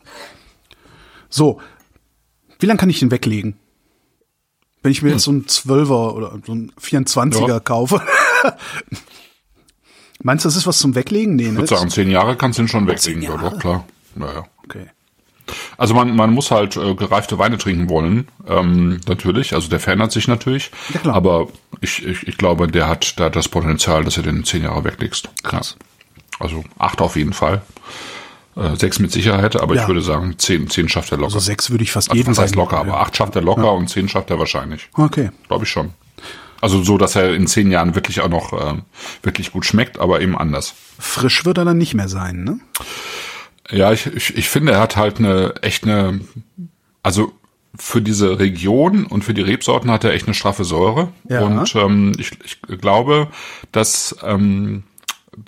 So. 1.30 1.61
Wie 2.59 2.66
lange 2.66 2.80
kann 2.80 2.89
ich 2.89 2.99
den 2.99 3.11
weglegen? 3.11 3.59
Wenn 4.82 4.91
ich 4.93 5.01
mir 5.01 5.11
jetzt 5.11 5.24
so 5.24 5.32
einen 5.32 5.45
12er 5.45 6.13
oder 6.13 6.39
so 6.45 6.53
einen 6.53 6.72
24er 6.80 7.47
Ja. 7.47 7.59
kaufe. 7.59 8.01
Meinst 10.26 10.43
du, 10.43 10.47
das 10.49 10.55
ist 10.55 10.65
was 10.65 10.80
zum 10.80 10.95
Weglegen? 10.95 11.36
Nee, 11.36 11.43
Ich 11.43 11.49
ne? 11.51 11.57
würde 11.57 11.67
sagen, 11.76 11.89
zehn 11.91 12.09
Jahre 12.09 12.36
kannst 12.36 12.57
du 12.57 12.63
ihn 12.63 12.67
schon 12.67 12.88
weglegen, 12.88 13.21
ja, 13.21 13.38
doch, 13.38 13.59
klar. 13.59 13.86
Naja. 14.15 14.45
Okay. 14.63 14.88
Also 15.78 15.93
man, 15.93 16.15
man 16.15 16.32
muss 16.34 16.49
halt 16.49 16.76
äh, 16.78 16.95
gereifte 16.95 17.38
Weine 17.38 17.59
trinken 17.59 17.89
wollen, 17.89 18.28
ähm, 18.47 18.99
natürlich. 19.07 19.53
Also 19.53 19.69
der 19.69 19.80
verändert 19.80 20.11
sich 20.11 20.28
natürlich. 20.28 20.71
Ja, 20.91 20.99
klar. 21.01 21.13
Aber 21.15 21.47
ich, 21.80 22.03
ich, 22.03 22.28
ich 22.28 22.38
glaube, 22.39 22.67
der 22.67 22.88
hat, 22.88 23.13
hat 23.19 23.36
das 23.36 23.47
Potenzial, 23.49 24.03
dass 24.03 24.17
er 24.17 24.23
den 24.23 24.43
zehn 24.43 24.63
Jahre 24.63 24.84
weglegst. 24.84 25.30
Krass. 25.43 25.78
Also 26.39 26.63
acht 26.80 27.01
auf 27.01 27.15
jeden 27.17 27.34
Fall. 27.34 27.61
Äh, 28.55 28.76
sechs 28.78 28.97
mit 28.97 29.11
Sicherheit, 29.11 29.55
aber 29.61 29.76
Ja. 29.76 29.84
ich 29.84 29.88
würde 29.88 30.01
sagen, 30.01 30.34
zehn, 30.39 30.67
zehn 30.71 30.89
schafft 30.89 31.11
er 31.11 31.19
locker. 31.19 31.36
Also 31.36 31.39
sechs 31.39 31.69
würde 31.69 31.84
ich 31.84 31.91
fast 31.91 32.09
also, 32.09 32.17
jeden 32.17 32.32
was 32.32 32.39
heißt 32.39 32.55
Wein- 32.55 32.63
locker, 32.63 32.78
aber 32.78 32.93
ja. 32.93 32.97
acht 33.01 33.15
schafft 33.15 33.36
er 33.36 33.43
locker 33.43 33.73
und 33.73 33.88
zehn 33.89 34.09
schafft 34.09 34.32
er 34.32 34.39
wahrscheinlich. 34.39 34.89
Okay. 34.93 35.30
Glaube 35.47 35.65
ich 35.65 35.69
schon. 35.69 35.93
Also 36.66 36.82
so, 36.82 36.97
dass 36.97 37.16
er 37.16 37.36
in 37.36 37.45
zehn 37.45 37.70
Jahren 37.70 37.93
wirklich 37.93 38.22
auch 38.22 38.28
noch 38.28 38.51
ähm, 38.51 38.86
wirklich 39.22 39.51
gut 39.51 39.68
schmeckt, 39.68 39.99
aber 39.99 40.22
eben 40.22 40.36
anders. 40.36 40.74
Frisch 40.97 41.45
wird 41.45 41.59
er 41.59 41.63
dann 41.63 41.78
nicht 41.78 41.93
mehr 41.93 42.09
sein, 42.09 42.43
ne? 42.43 42.59
Ja, 43.70 43.91
ich, 43.91 44.07
ich, 44.07 44.36
ich 44.36 44.49
finde, 44.49 44.72
er 44.72 44.80
hat 44.80 44.95
halt 44.95 45.20
eine 45.20 45.53
echt 45.61 45.84
eine, 45.84 46.22
also 47.03 47.34
für 47.76 48.01
diese 48.01 48.39
Region 48.39 49.05
und 49.05 49.24
für 49.24 49.36
die 49.36 49.43
Rebsorten 49.43 49.91
hat 49.91 50.05
er 50.05 50.13
echt 50.13 50.26
eine 50.26 50.34
straffe 50.34 50.63
Säure. 50.63 51.09
Ja. 51.30 51.41
Und 51.41 51.76
ähm, 51.76 52.13
ich, 52.18 52.32
ich 52.43 52.59
glaube, 52.82 53.28
dass 53.72 54.16
ähm, 54.24 54.86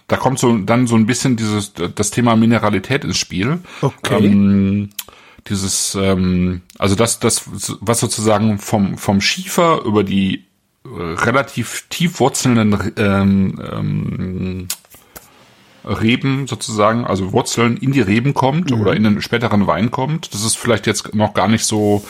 da 0.08 0.18
kommt 0.18 0.38
so 0.38 0.56
dann 0.56 0.86
so 0.86 0.96
ein 0.96 1.08
bisschen 1.08 1.36
dieses 1.36 1.74
das 1.74 2.12
Thema 2.12 2.36
Mineralität 2.36 3.04
ins 3.04 3.18
Spiel. 3.18 3.58
Okay. 3.82 4.24
Ähm, 4.24 4.90
dieses, 5.50 5.96
ähm, 5.96 6.62
also 6.78 6.94
das, 6.94 7.20
das, 7.20 7.50
was 7.82 8.00
sozusagen 8.02 8.60
vom 8.60 9.00
vom 9.00 9.20
Schiefer 9.20 9.82
über 9.84 10.04
die 10.04 10.36
äh, 10.36 10.47
relativ 10.96 11.86
tief 11.90 12.20
wurzelnden 12.20 12.94
ähm, 12.98 13.60
ähm, 13.72 14.68
Reben 15.84 16.48
sozusagen, 16.48 17.06
also 17.06 17.32
Wurzeln 17.32 17.78
in 17.78 17.92
die 17.92 18.02
Reben 18.02 18.34
kommt 18.34 18.72
oder 18.72 18.94
in 18.94 19.04
den 19.04 19.22
späteren 19.22 19.68
Wein 19.68 19.92
kommt. 19.92 20.34
Das 20.34 20.44
ist 20.44 20.58
vielleicht 20.58 20.86
jetzt 20.88 21.16
noch 21.16 21.34
gar 21.34 21.48
nicht 21.48 21.66
so 21.66 22.04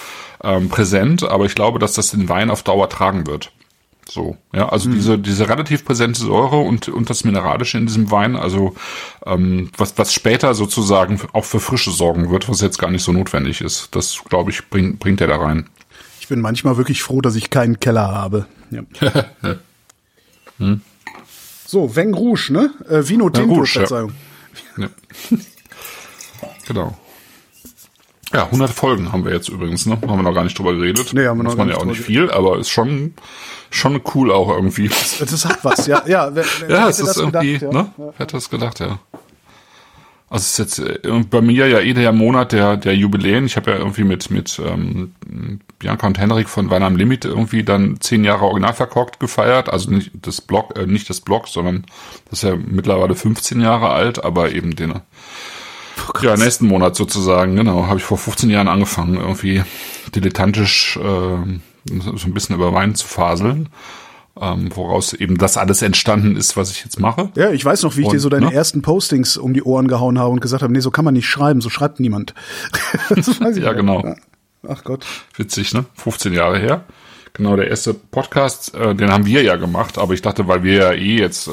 ähm, 0.44 0.70
präsent, 0.70 1.24
aber 1.24 1.46
ich 1.46 1.56
glaube, 1.56 1.80
dass 1.80 1.94
das 1.94 2.12
den 2.12 2.30
Wein 2.30 2.50
auf 2.50 2.64
Dauer 2.64 2.90
tragen 2.90 3.28
wird. 3.28 3.52
So, 4.10 4.38
ja, 4.54 4.70
also 4.70 4.90
diese 4.90 5.20
diese 5.20 5.50
relativ 5.50 5.84
präsente 5.84 6.22
Säure 6.22 6.58
und 6.58 6.88
und 6.88 7.10
das 7.10 7.26
mineralische 7.26 7.78
in 7.78 7.88
diesem 7.88 8.10
Wein, 8.10 8.38
also 8.38 8.74
ähm, 9.26 9.70
was 9.78 9.98
was 9.98 10.14
später 10.14 10.54
sozusagen 10.54 11.20
auch 11.34 11.44
für 11.44 11.60
Frische 11.60 11.92
sorgen 11.92 12.32
wird, 12.32 12.48
was 12.48 12.62
jetzt 12.62 12.80
gar 12.80 12.90
nicht 12.90 13.04
so 13.04 13.12
notwendig 13.12 13.60
ist. 13.60 13.94
Das 13.96 14.24
glaube 14.24 14.52
ich 14.52 14.70
bringt 14.70 15.00
bringt 15.00 15.20
er 15.20 15.28
da 15.28 15.36
rein. 15.36 15.70
Ich 16.28 16.30
bin 16.30 16.42
manchmal 16.42 16.76
wirklich 16.76 17.04
froh, 17.04 17.22
dass 17.22 17.36
ich 17.36 17.50
keinen 17.50 17.80
Keller 17.80 18.06
habe. 18.06 18.48
Ja. 18.70 18.82
So, 21.66 21.96
Veng 21.96 22.14
Rouge, 22.14 22.52
ne? 22.52 22.70
Äh, 22.90 23.08
Vino 23.08 23.30
Tinto, 23.30 23.54
Rouge, 23.54 23.72
ja. 23.76 23.80
Verzeihung. 23.80 24.12
Ja. 24.78 24.90
genau. 26.68 26.98
Ja, 28.34 28.44
100 28.44 28.70
Folgen 28.72 29.14
haben 29.14 29.24
wir 29.24 29.32
jetzt 29.32 29.48
übrigens, 29.48 29.86
ne? 29.86 29.94
Haben 30.02 30.18
wir 30.18 30.24
noch 30.24 30.34
gar 30.34 30.44
nicht 30.44 30.60
drüber 30.60 30.74
geredet. 30.74 31.14
Nee, 31.14 31.28
haben 31.28 31.38
wir 31.38 31.44
noch 31.44 31.52
Muss 31.52 31.58
man 31.58 31.70
ja 31.70 31.78
auch 31.78 31.86
nicht 31.86 32.02
viel, 32.02 32.30
aber 32.30 32.58
ist 32.58 32.72
schon, 32.72 33.14
schon 33.70 34.02
cool 34.14 34.30
auch 34.30 34.50
irgendwie. 34.50 34.90
Das 34.90 35.46
hat 35.46 35.64
was, 35.64 35.88
ja. 35.88 36.04
Ja, 36.08 36.36
wer, 36.36 36.44
wer 36.60 36.70
ja, 36.70 36.90
es 36.90 37.00
ist 37.00 37.08
das 37.08 37.18
irgendwie, 37.18 37.60
gedacht, 37.60 37.74
ja? 37.74 37.84
ne? 37.84 37.94
Wer 37.96 38.14
hätte 38.18 38.36
das 38.36 38.50
gedacht, 38.50 38.82
ja. 38.82 39.00
Also 40.30 40.42
es 40.44 40.60
ist 40.60 40.78
jetzt 40.78 41.06
äh, 41.06 41.24
bei 41.30 41.42
mir 41.42 41.68
ja 41.68 41.80
eh 41.80 41.94
der 41.94 42.12
Monat 42.12 42.52
der, 42.52 42.76
der 42.76 42.96
Jubiläen. 42.96 43.46
Ich 43.46 43.56
habe 43.56 43.72
ja 43.72 43.78
irgendwie 43.78 44.04
mit, 44.04 44.30
mit 44.30 44.60
ähm, 44.60 45.14
Bianca 45.80 46.06
und 46.06 46.20
Henrik 46.20 46.50
von 46.50 46.70
Wein 46.70 46.84
am 46.84 46.98
Limit 46.98 47.24
irgendwie 47.24 47.64
dann 47.64 48.02
zehn 48.02 48.26
Jahre 48.26 48.46
original 48.46 48.74
verkorkt 48.74 49.22
gefeiert. 49.22 49.70
Also 49.70 49.90
nicht 49.90 50.12
das 50.22 50.42
Blog, 50.42 50.78
äh, 50.78 50.86
nicht 50.86 51.10
das 51.10 51.22
Blog, 51.22 51.48
sondern 51.48 51.86
das 52.30 52.44
ist 52.44 52.50
ja 52.50 52.58
mittlerweile 52.58 53.16
15 53.16 53.62
Jahre 53.62 53.90
alt, 53.90 54.24
aber 54.24 54.52
eben 54.52 54.76
den 54.76 54.96
ja, 56.22 56.36
nächsten 56.36 56.68
Monat 56.68 56.96
sozusagen, 56.96 57.56
genau, 57.56 57.88
habe 57.88 58.00
ich 58.00 58.06
vor 58.06 58.18
15 58.18 58.50
Jahren 58.50 58.68
angefangen, 58.68 59.16
irgendwie 59.16 59.64
dilettantisch 60.14 60.98
äh, 60.98 61.00
so 61.00 62.26
ein 62.26 62.34
bisschen 62.34 62.56
über 62.56 62.74
Wein 62.74 62.96
zu 62.96 63.08
faseln, 63.08 63.70
ähm, 64.42 64.70
woraus 64.76 65.14
eben 65.14 65.38
das 65.38 65.58
alles 65.58 65.82
entstanden 65.82 66.36
ist, 66.36 66.58
was 66.58 66.72
ich 66.72 66.84
jetzt 66.84 67.00
mache. 67.00 67.30
Ja, 67.36 67.52
ich 67.52 67.64
weiß 67.64 67.84
noch, 67.84 67.98
wie 67.98 68.02
ich 68.02 68.08
Und, 68.08 68.14
dir 68.14 68.20
so 68.20 68.30
deine 68.30 68.48
ne? 68.48 68.54
ersten 68.54 68.82
Postings 68.82 69.38
um 69.38 69.54
die 69.54 69.64
Ohren 69.64 69.88
gehauen 69.88 70.20
habe 70.20 70.32
und 70.32 70.42
gesagt 70.42 70.64
habe, 70.64 70.74
nee, 70.74 70.80
so 70.80 70.92
kann 70.92 71.06
man 71.06 71.14
nicht 71.14 71.28
schreiben, 71.28 71.62
so 71.62 71.70
schreibt 71.70 72.00
niemand. 72.00 72.34
Ja, 73.58 73.74
genau. 73.74 74.16
Ach 74.68 74.84
Gott. 74.84 75.06
Witzig, 75.36 75.74
ne? 75.74 75.86
15 75.96 76.34
Jahre 76.34 76.60
her. 76.60 76.84
Genau, 77.38 77.56
der 77.56 77.68
erste 77.68 77.94
Podcast, 77.94 78.74
äh, 78.74 78.96
den 78.96 79.12
haben 79.12 79.28
wir 79.28 79.44
ja 79.44 79.58
gemacht, 79.58 80.00
aber 80.00 80.16
ich 80.16 80.24
dachte, 80.24 80.48
weil 80.48 80.64
wir 80.64 80.74
ja 80.74 80.92
eh 80.94 81.20
jetzt 81.20 81.48
äh, 81.48 81.52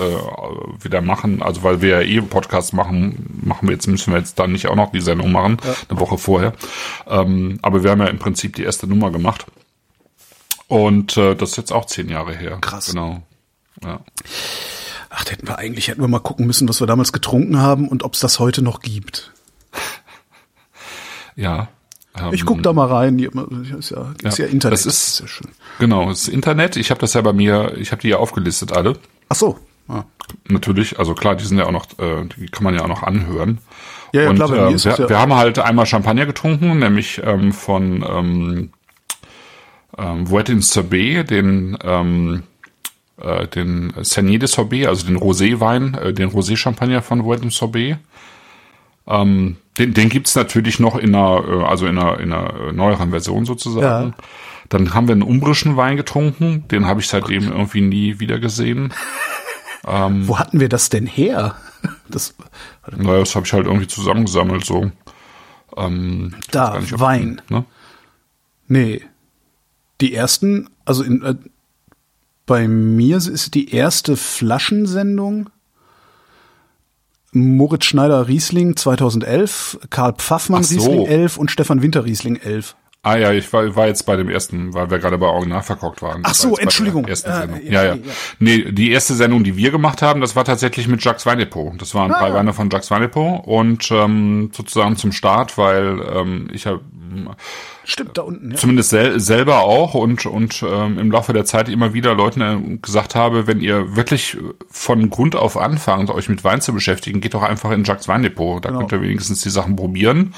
wieder 0.83 1.03
machen, 1.03 1.43
also 1.43 1.63
weil 1.63 1.83
wir 1.83 2.01
ja 2.01 2.01
eh 2.01 2.23
Podcast 2.23 2.73
machen, 2.73 3.43
machen 3.45 3.69
wir 3.69 3.75
jetzt, 3.75 3.87
müssen 3.87 4.13
wir 4.13 4.19
jetzt 4.19 4.39
dann 4.39 4.53
nicht 4.53 4.69
auch 4.69 4.77
noch 4.77 4.93
die 4.93 5.03
Sendung 5.03 5.31
machen, 5.31 5.59
eine 5.91 6.01
Woche 6.01 6.17
vorher. 6.17 6.55
Ähm, 7.07 7.59
aber 7.61 7.83
wir 7.83 7.91
haben 7.91 8.01
ja 8.01 8.07
im 8.07 8.19
Prinzip 8.19 8.57
die 8.57 8.63
erste 8.63 8.87
Nummer 8.87 9.11
gemacht. 9.11 9.45
Und 10.69 11.17
äh, 11.17 11.35
das 11.35 11.51
ist 11.51 11.57
jetzt 11.57 11.73
auch 11.73 11.85
zehn 11.87 12.09
Jahre 12.09 12.35
her. 12.35 12.59
Krass. 12.61 12.87
Genau. 12.87 13.23
Ja. 13.83 14.01
Ach, 15.11 15.25
da 15.25 15.31
hätten 15.33 15.47
wir 15.47 15.59
eigentlich, 15.59 15.89
hätten 15.89 16.01
wir 16.01 16.09
mal 16.09 16.19
gucken 16.21 16.47
müssen, 16.47 16.69
was 16.69 16.81
wir 16.81 16.87
damals 16.87 17.13
getrunken 17.13 17.59
haben 17.61 17.89
und 17.89 18.03
ob 18.03 18.15
es 18.15 18.21
das 18.21 18.39
heute 18.39 18.63
noch 18.63 18.81
gibt. 18.81 19.33
Ja. 21.37 21.69
Ähm, 22.17 22.33
Ich 22.33 22.45
guck 22.45 22.63
da 22.63 22.73
mal 22.73 22.87
rein. 22.87 23.19
Ist 23.19 23.91
ja, 23.91 24.13
ist 24.23 24.39
ja, 24.39 24.45
Ja, 24.47 24.51
Internet. 24.51 24.79
das 24.79 24.87
ist- 24.87 25.21
ja 25.21 25.27
schön. 25.27 25.51
Genau, 25.79 26.09
das 26.09 26.29
Internet. 26.29 26.77
Ich 26.77 26.91
habe 26.91 27.01
das 27.01 27.15
ja 27.15 27.21
bei 27.21 27.33
mir, 27.33 27.77
ich 27.77 27.91
habe 27.93 28.03
die 28.03 28.09
ja 28.09 28.17
aufgelistet 28.19 28.73
alle. 28.73 28.95
Ach 29.29 29.37
so. 29.37 29.59
Ah. 29.89 30.05
Natürlich, 30.49 30.99
also 30.99 31.15
klar, 31.15 31.35
die 31.37 31.45
sind 31.45 31.59
ja 31.59 31.67
auch 31.67 31.73
noch, 31.73 31.87
äh, 31.99 32.25
die 32.37 32.47
kann 32.47 32.65
man 32.65 32.75
ja 32.75 32.83
auch 32.83 32.89
noch 32.89 33.03
anhören. 33.03 33.59
Ja, 34.13 34.23
ja, 34.23 34.31
und 34.31 34.37
klar, 34.37 34.49
bei 34.49 34.55
mir 34.57 34.69
ähm, 34.69 34.75
ist 34.77 34.85
wir, 34.85 34.93
ja- 34.97 35.09
wir 35.09 35.19
haben 35.19 35.35
halt 35.35 35.59
einmal 35.59 35.87
Champagner 35.87 36.25
getrunken, 36.25 36.79
nämlich 36.79 37.21
ähm, 37.23 37.53
von 37.53 38.03
ähm, 38.09 38.73
ähm, 39.99 40.29
Voitin 40.31 40.61
Sorbet, 40.63 41.31
den 41.31 41.77
ähm, 41.83 42.43
äh, 43.21 43.47
den 43.47 43.93
Sanier 44.03 44.39
de 44.39 44.49
Sorbet, 44.49 44.87
also 44.87 45.07
den 45.07 45.17
Rosé-Wein, 45.17 45.95
äh, 45.95 46.13
den 46.13 46.31
Rosé-Champagner 46.31 47.03
von 47.03 47.25
Voitin 47.25 47.51
Sorbet. 47.51 47.99
Ähm, 49.07 49.57
den, 49.79 49.95
den 49.95 50.09
gibt's 50.09 50.35
natürlich 50.35 50.81
noch 50.81 50.97
in 50.97 51.15
einer, 51.15 51.45
äh, 51.47 51.65
also 51.65 51.87
in 51.87 51.99
einer, 51.99 52.19
in 52.21 52.33
einer 52.33 52.69
äh, 52.69 52.73
neueren 52.73 53.11
Version 53.11 53.45
sozusagen. 53.45 54.09
Ja. 54.09 54.15
Dann 54.69 54.95
haben 54.95 55.09
wir 55.09 55.13
einen 55.13 55.23
umbrischen 55.23 55.77
Wein 55.77 55.97
getrunken, 55.97 56.67
den 56.69 56.87
habe 56.87 57.01
ich 57.01 57.09
seitdem 57.09 57.53
irgendwie 57.53 57.83
nie 57.83 58.19
wieder 58.19 58.39
gesehen. 58.39 58.95
Wo 59.83 60.39
hatten 60.39 60.61
wir 60.61 60.71
das 60.71 60.89
denn 60.89 61.07
her? 61.07 61.57
Das, 62.09 62.35
Naja, 62.91 63.19
das 63.19 63.35
habe 63.35 63.45
ich 63.45 63.53
halt 63.53 63.67
irgendwie 63.67 63.87
zusammengesammelt, 63.87 64.65
so. 64.65 64.91
Ähm, 65.77 66.35
da, 66.51 66.79
nicht, 66.79 66.99
Wein. 66.99 67.43
Ne? 67.51 67.67
Nee. 68.67 69.03
Die 70.01 70.15
ersten, 70.15 70.69
also 70.85 71.03
in, 71.03 71.23
äh, 71.23 71.35
bei 72.47 72.69
mir 72.69 73.17
ist 73.19 73.55
die 73.55 73.73
erste 73.75 74.17
Flaschensendung 74.17 75.51
Moritz 77.33 77.87
Schneider 77.87 78.29
Riesling 78.29 78.77
2011, 78.77 79.79
Karl 79.91 80.13
Pfaffmann 80.15 80.63
so. 80.63 80.75
Riesling 80.77 81.07
11 81.07 81.37
und 81.37 81.51
Stefan 81.51 81.83
Winter 81.83 82.05
Riesling 82.05 82.37
11. 82.37 82.77
Ah 83.07 83.17
ja, 83.17 83.33
ich 83.33 83.53
war, 83.53 83.77
war 83.77 83.87
jetzt 83.87 84.05
bei 84.07 84.17
dem 84.17 84.31
ersten, 84.31 84.73
weil 84.73 84.91
wir 84.91 84.99
gerade 84.99 85.19
bei 85.19 85.27
Original 85.27 85.63
verkauft 85.63 86.01
waren. 86.01 86.23
Ach 86.25 86.33
so, 86.35 86.53
war 86.53 86.61
Entschuldigung. 86.61 87.07
Ersten 87.07 87.29
Äh, 87.31 87.37
Sendung. 87.39 87.61
ja, 87.65 87.71
Ja, 87.73 87.83
ja. 87.85 87.95
ja. 87.97 88.01
Nee, 88.39 88.73
die 88.73 88.93
erste 88.93 89.13
Sendung, 89.15 89.45
die 89.45 89.57
wir 89.59 89.71
gemacht 89.71 90.01
haben, 90.01 90.23
das 90.23 90.37
war 90.37 90.45
tatsächlich 90.47 90.89
mit 90.89 91.05
Jacques 91.05 91.27
Weinepo. 91.27 91.75
Das 91.77 91.95
waren 91.95 92.13
Ah. 92.13 92.21
drei 92.21 92.33
Weine 92.33 92.55
von 92.55 92.71
Jacques 92.71 92.91
Weinepo 92.91 93.37
und 93.45 93.91
ähm, 93.91 94.51
sozusagen 94.55 94.97
zum 94.97 95.13
Start, 95.13 95.59
weil 95.59 96.01
ähm, 96.15 96.49
ich 96.53 96.65
ja 96.65 96.81
Stimmt, 97.85 98.17
da 98.17 98.23
unten, 98.23 98.51
ja. 98.53 98.57
zumindest 98.57 98.91
sel 98.91 99.21
selber 99.21 99.61
auch 99.61 99.95
und 99.95 100.25
und 100.27 100.63
ähm, 100.67 100.99
im 100.99 101.11
Laufe 101.11 101.33
der 101.33 101.45
Zeit 101.45 101.69
immer 101.69 101.93
wieder 101.95 102.15
Leuten 102.15 102.41
äh, 102.41 102.77
gesagt 102.79 103.15
habe, 103.15 103.47
wenn 103.47 103.61
ihr 103.61 103.97
wirklich 103.97 104.37
von 104.71 105.11
Grund 105.11 105.37
auf 105.37 105.57
anfangt, 105.57 106.11
euch 106.11 106.29
mit 106.29 106.45
Wein 106.45 106.61
zu 106.61 106.73
beschäftigen, 106.73 107.21
geht 107.21 107.35
doch 107.35 107.43
einfach 107.43 107.71
in 107.71 107.85
Jacques 107.85 108.09
Weindepot. 108.09 108.65
Da 108.65 108.69
Genau. 108.69 108.81
könnt 108.81 108.93
ihr 108.93 109.03
wenigstens 109.03 109.43
die 109.43 109.51
Sachen 109.51 109.77
probieren 109.77 110.35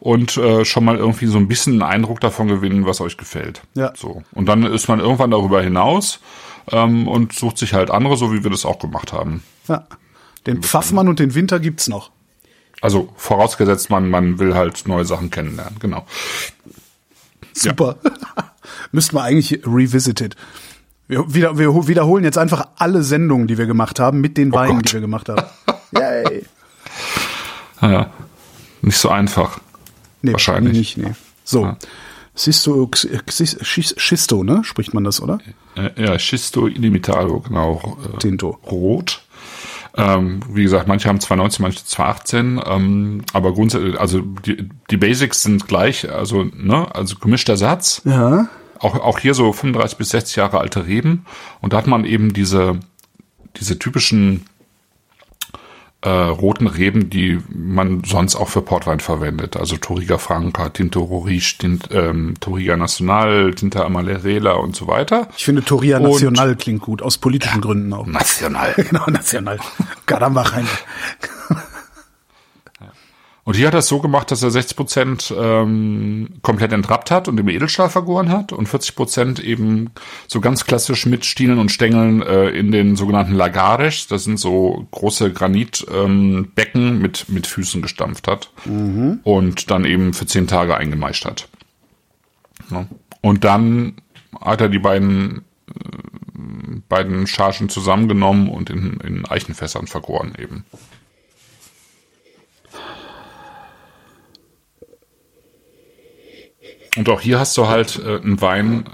und 0.00 0.36
äh, 0.36 0.64
schon 0.64 0.84
mal 0.84 0.96
irgendwie 0.96 1.26
so 1.26 1.38
ein 1.38 1.48
bisschen 1.48 1.74
einen 1.74 1.82
Eindruck 1.90 2.20
davon 2.20 2.48
gewinnen, 2.48 2.86
was 2.86 3.00
euch 3.00 3.16
gefällt. 3.16 3.62
Ja. 3.74 3.92
So 3.96 4.22
und 4.32 4.46
dann 4.46 4.62
ist 4.64 4.88
man 4.88 5.00
irgendwann 5.00 5.30
darüber 5.30 5.62
hinaus 5.62 6.20
ähm, 6.70 7.08
und 7.08 7.32
sucht 7.32 7.58
sich 7.58 7.72
halt 7.74 7.90
andere, 7.90 8.16
so 8.16 8.32
wie 8.32 8.42
wir 8.44 8.50
das 8.50 8.64
auch 8.64 8.78
gemacht 8.78 9.12
haben. 9.12 9.42
ja. 9.68 9.86
Den 10.46 10.62
Pfaffmann 10.62 11.06
und 11.08 11.18
den 11.18 11.34
Winter 11.34 11.60
gibt's 11.60 11.86
noch. 11.86 12.10
Also 12.80 13.12
vorausgesetzt, 13.16 13.90
man 13.90 14.08
man 14.08 14.38
will 14.38 14.54
halt 14.54 14.86
neue 14.86 15.04
Sachen 15.04 15.30
kennenlernen. 15.30 15.78
Genau. 15.80 16.06
Super. 17.52 17.96
Müssten 18.92 19.16
wir 19.16 19.22
eigentlich 19.22 19.60
revisited. 19.66 20.36
Wir, 21.08 21.34
wieder, 21.34 21.58
wir 21.58 21.88
wiederholen 21.88 22.24
jetzt 22.24 22.38
einfach 22.38 22.68
alle 22.76 23.02
Sendungen, 23.02 23.48
die 23.48 23.58
wir 23.58 23.66
gemacht 23.66 23.98
haben, 23.98 24.20
mit 24.20 24.36
den 24.36 24.52
Weinen, 24.52 24.76
Gott. 24.76 24.88
die 24.88 24.92
wir 24.94 25.00
gemacht 25.00 25.28
haben. 25.28 25.42
Yay. 25.92 26.44
Ja, 27.82 28.10
nicht 28.82 28.96
so 28.96 29.08
einfach. 29.08 29.58
Nee, 30.22 30.32
Wahrscheinlich. 30.32 30.96
Nicht, 30.96 30.98
nee. 30.98 31.14
So. 31.44 31.62
Ja. 31.64 31.76
Sisto, 32.34 32.88
Schisto, 33.34 34.44
ne? 34.44 34.62
Spricht 34.64 34.94
man 34.94 35.04
das, 35.04 35.20
oder? 35.20 35.40
Äh, 35.76 35.90
ja, 36.02 36.18
Schisto 36.18 36.68
Illimitado, 36.68 37.40
genau. 37.40 37.98
Äh, 38.14 38.18
Tinto. 38.18 38.58
Rot. 38.70 39.22
Ähm, 39.96 40.40
wie 40.48 40.62
gesagt, 40.62 40.88
manche 40.88 41.08
haben 41.08 41.20
219, 41.20 41.62
manche 41.62 41.84
218, 41.84 42.60
ähm, 42.64 43.22
aber 43.32 43.52
grundsätzlich, 43.52 43.98
also 43.98 44.20
die, 44.20 44.68
die 44.90 44.96
Basics 44.96 45.42
sind 45.42 45.66
gleich, 45.66 46.10
also, 46.10 46.44
ne, 46.44 46.94
also 46.94 47.16
gemischter 47.16 47.56
Satz. 47.56 48.02
Ja. 48.04 48.48
Auch, 48.78 48.94
auch 48.94 49.18
hier 49.18 49.34
so 49.34 49.52
35 49.52 49.98
bis 49.98 50.10
60 50.10 50.36
Jahre 50.36 50.58
alte 50.58 50.86
Reben. 50.86 51.26
Und 51.60 51.72
da 51.72 51.78
hat 51.78 51.86
man 51.86 52.04
eben 52.04 52.32
diese, 52.32 52.80
diese 53.56 53.78
typischen 53.78 54.46
äh, 56.02 56.08
roten 56.08 56.66
Reben, 56.66 57.10
die 57.10 57.40
man 57.54 58.02
sonst 58.04 58.34
auch 58.36 58.48
für 58.48 58.62
Portwein 58.62 59.00
verwendet. 59.00 59.56
Also 59.56 59.76
Toriga 59.76 60.16
Franca, 60.16 60.70
Tinto 60.70 61.00
Roriche, 61.02 61.58
Tint, 61.58 61.88
ähm, 61.92 62.34
Toriga 62.40 62.76
Nacional, 62.76 63.52
Tinta 63.54 63.84
Amarela 63.84 64.52
und 64.52 64.74
so 64.74 64.86
weiter. 64.86 65.28
Ich 65.36 65.44
finde 65.44 65.62
Toria 65.62 65.98
Und- 65.98 66.04
Nacional 66.10 66.56
klingt 66.56 66.80
gut, 66.80 67.02
aus 67.02 67.18
politischen 67.18 67.60
Gründen 67.60 67.92
auch. 67.92 68.06
National. 68.06 68.74
Genau, 68.90 69.04
National. 69.08 69.58
Caramba, 70.06 70.44
Jaime. 70.44 70.68
Und 73.50 73.56
hier 73.56 73.66
hat 73.66 73.74
er 73.74 73.80
es 73.80 73.88
so 73.88 73.98
gemacht, 73.98 74.30
dass 74.30 74.44
er 74.44 74.52
60 74.52 74.76
Prozent 74.76 75.34
ähm, 75.36 76.28
komplett 76.40 76.70
entrappt 76.72 77.10
hat 77.10 77.26
und 77.26 77.40
im 77.40 77.48
Edelstahl 77.48 77.90
vergoren 77.90 78.28
hat 78.28 78.52
und 78.52 78.68
40 78.68 78.94
Prozent 78.94 79.40
eben 79.40 79.90
so 80.28 80.40
ganz 80.40 80.66
klassisch 80.66 81.04
mit 81.04 81.24
Stielen 81.24 81.58
und 81.58 81.72
Stängeln 81.72 82.22
äh, 82.22 82.50
in 82.50 82.70
den 82.70 82.94
sogenannten 82.94 83.34
Lagares, 83.34 84.06
das 84.06 84.22
sind 84.22 84.38
so 84.38 84.86
große 84.92 85.32
Granitbecken 85.32 86.80
ähm, 86.80 86.98
mit 87.00 87.28
mit 87.28 87.48
Füßen 87.48 87.82
gestampft 87.82 88.28
hat 88.28 88.52
und 89.24 89.68
dann 89.68 89.84
eben 89.84 90.14
für 90.14 90.26
zehn 90.26 90.46
Tage 90.46 90.76
eingemeischt 90.76 91.24
hat. 91.24 91.48
Ja. 92.70 92.86
Und 93.20 93.42
dann 93.42 93.94
hat 94.40 94.60
er 94.60 94.68
die 94.68 94.78
beiden 94.78 95.42
äh, 95.66 96.78
beiden 96.88 97.26
Chargen 97.26 97.68
zusammengenommen 97.68 98.48
und 98.48 98.70
in, 98.70 99.00
in 99.00 99.26
Eichenfässern 99.26 99.88
vergoren 99.88 100.34
eben. 100.38 100.64
Und 106.96 107.08
auch 107.08 107.20
hier 107.20 107.38
hast 107.38 107.56
du 107.56 107.68
halt 107.68 108.00
äh, 108.04 108.16
einen 108.16 108.40
Wein, 108.40 108.84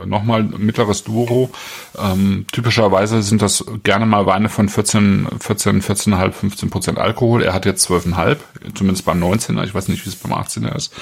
äh, 0.00 0.06
nochmal 0.06 0.42
mittleres 0.42 1.04
Duro. 1.04 1.50
Ähm, 1.98 2.46
typischerweise 2.50 3.22
sind 3.22 3.42
das 3.42 3.64
gerne 3.82 4.06
mal 4.06 4.24
Weine 4.24 4.48
von 4.48 4.68
14, 4.68 5.28
14, 5.38 5.82
14,5, 5.82 6.32
15 6.32 6.70
Prozent 6.70 6.98
Alkohol. 6.98 7.42
Er 7.42 7.52
hat 7.52 7.66
jetzt 7.66 7.88
12,5, 7.90 8.38
zumindest 8.74 9.04
beim 9.04 9.22
19er. 9.22 9.64
Ich 9.64 9.74
weiß 9.74 9.88
nicht, 9.88 10.04
wie 10.04 10.08
es 10.08 10.16
beim 10.16 10.32
18er 10.32 10.74
ist. 10.74 10.94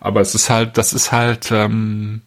Aber 0.00 0.20
es 0.20 0.34
ist 0.34 0.48
halt, 0.48 0.78
das 0.78 0.92
ist 0.92 1.10
halt 1.10 1.50
ähm, 1.50 2.22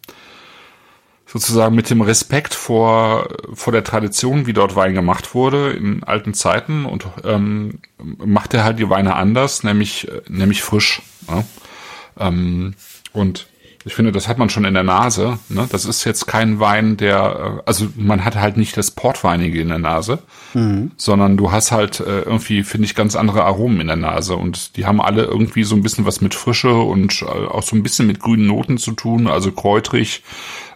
sozusagen 1.26 1.74
mit 1.74 1.88
dem 1.90 2.00
Respekt 2.00 2.54
vor, 2.54 3.28
vor 3.54 3.72
der 3.72 3.84
Tradition, 3.84 4.46
wie 4.46 4.52
dort 4.52 4.74
Wein 4.74 4.94
gemacht 4.94 5.34
wurde 5.34 5.70
in 5.70 6.02
alten 6.02 6.34
Zeiten 6.34 6.84
und 6.84 7.06
ähm, 7.24 7.78
macht 7.98 8.52
er 8.52 8.64
halt 8.64 8.78
die 8.78 8.90
Weine 8.90 9.14
anders, 9.14 9.62
nämlich, 9.62 10.08
äh, 10.08 10.22
nämlich 10.28 10.62
frisch. 10.62 11.02
Ja? 11.28 11.44
Ähm, 12.18 12.74
und 13.12 13.46
ich 13.86 13.94
finde, 13.94 14.12
das 14.12 14.28
hat 14.28 14.36
man 14.36 14.50
schon 14.50 14.66
in 14.66 14.74
der 14.74 14.82
Nase. 14.82 15.38
Ne? 15.48 15.66
Das 15.72 15.86
ist 15.86 16.04
jetzt 16.04 16.26
kein 16.26 16.60
Wein, 16.60 16.96
der, 16.98 17.60
äh, 17.60 17.62
also 17.66 17.86
man 17.96 18.24
hat 18.24 18.36
halt 18.36 18.56
nicht 18.58 18.76
das 18.76 18.90
Portweinige 18.90 19.60
in 19.60 19.68
der 19.68 19.78
Nase, 19.78 20.18
sondern 20.96 21.36
du 21.36 21.50
hast 21.50 21.72
halt 21.72 22.00
äh, 22.00 22.20
irgendwie, 22.22 22.62
finde 22.62 22.84
ich, 22.86 22.94
ganz 22.94 23.16
andere 23.16 23.44
Aromen 23.44 23.80
in 23.80 23.86
der 23.86 23.96
Nase. 23.96 24.36
Und 24.36 24.76
die 24.76 24.84
haben 24.84 25.00
alle 25.00 25.24
irgendwie 25.24 25.64
so 25.64 25.74
ein 25.76 25.82
bisschen 25.82 26.04
was 26.04 26.20
mit 26.20 26.34
Frische 26.34 26.74
und 26.74 27.22
äh, 27.22 27.24
auch 27.24 27.62
so 27.62 27.74
ein 27.76 27.82
bisschen 27.82 28.06
mit 28.06 28.20
grünen 28.20 28.46
Noten 28.46 28.76
zu 28.76 28.92
tun, 28.92 29.26
also 29.28 29.50
kräutrig. 29.52 30.22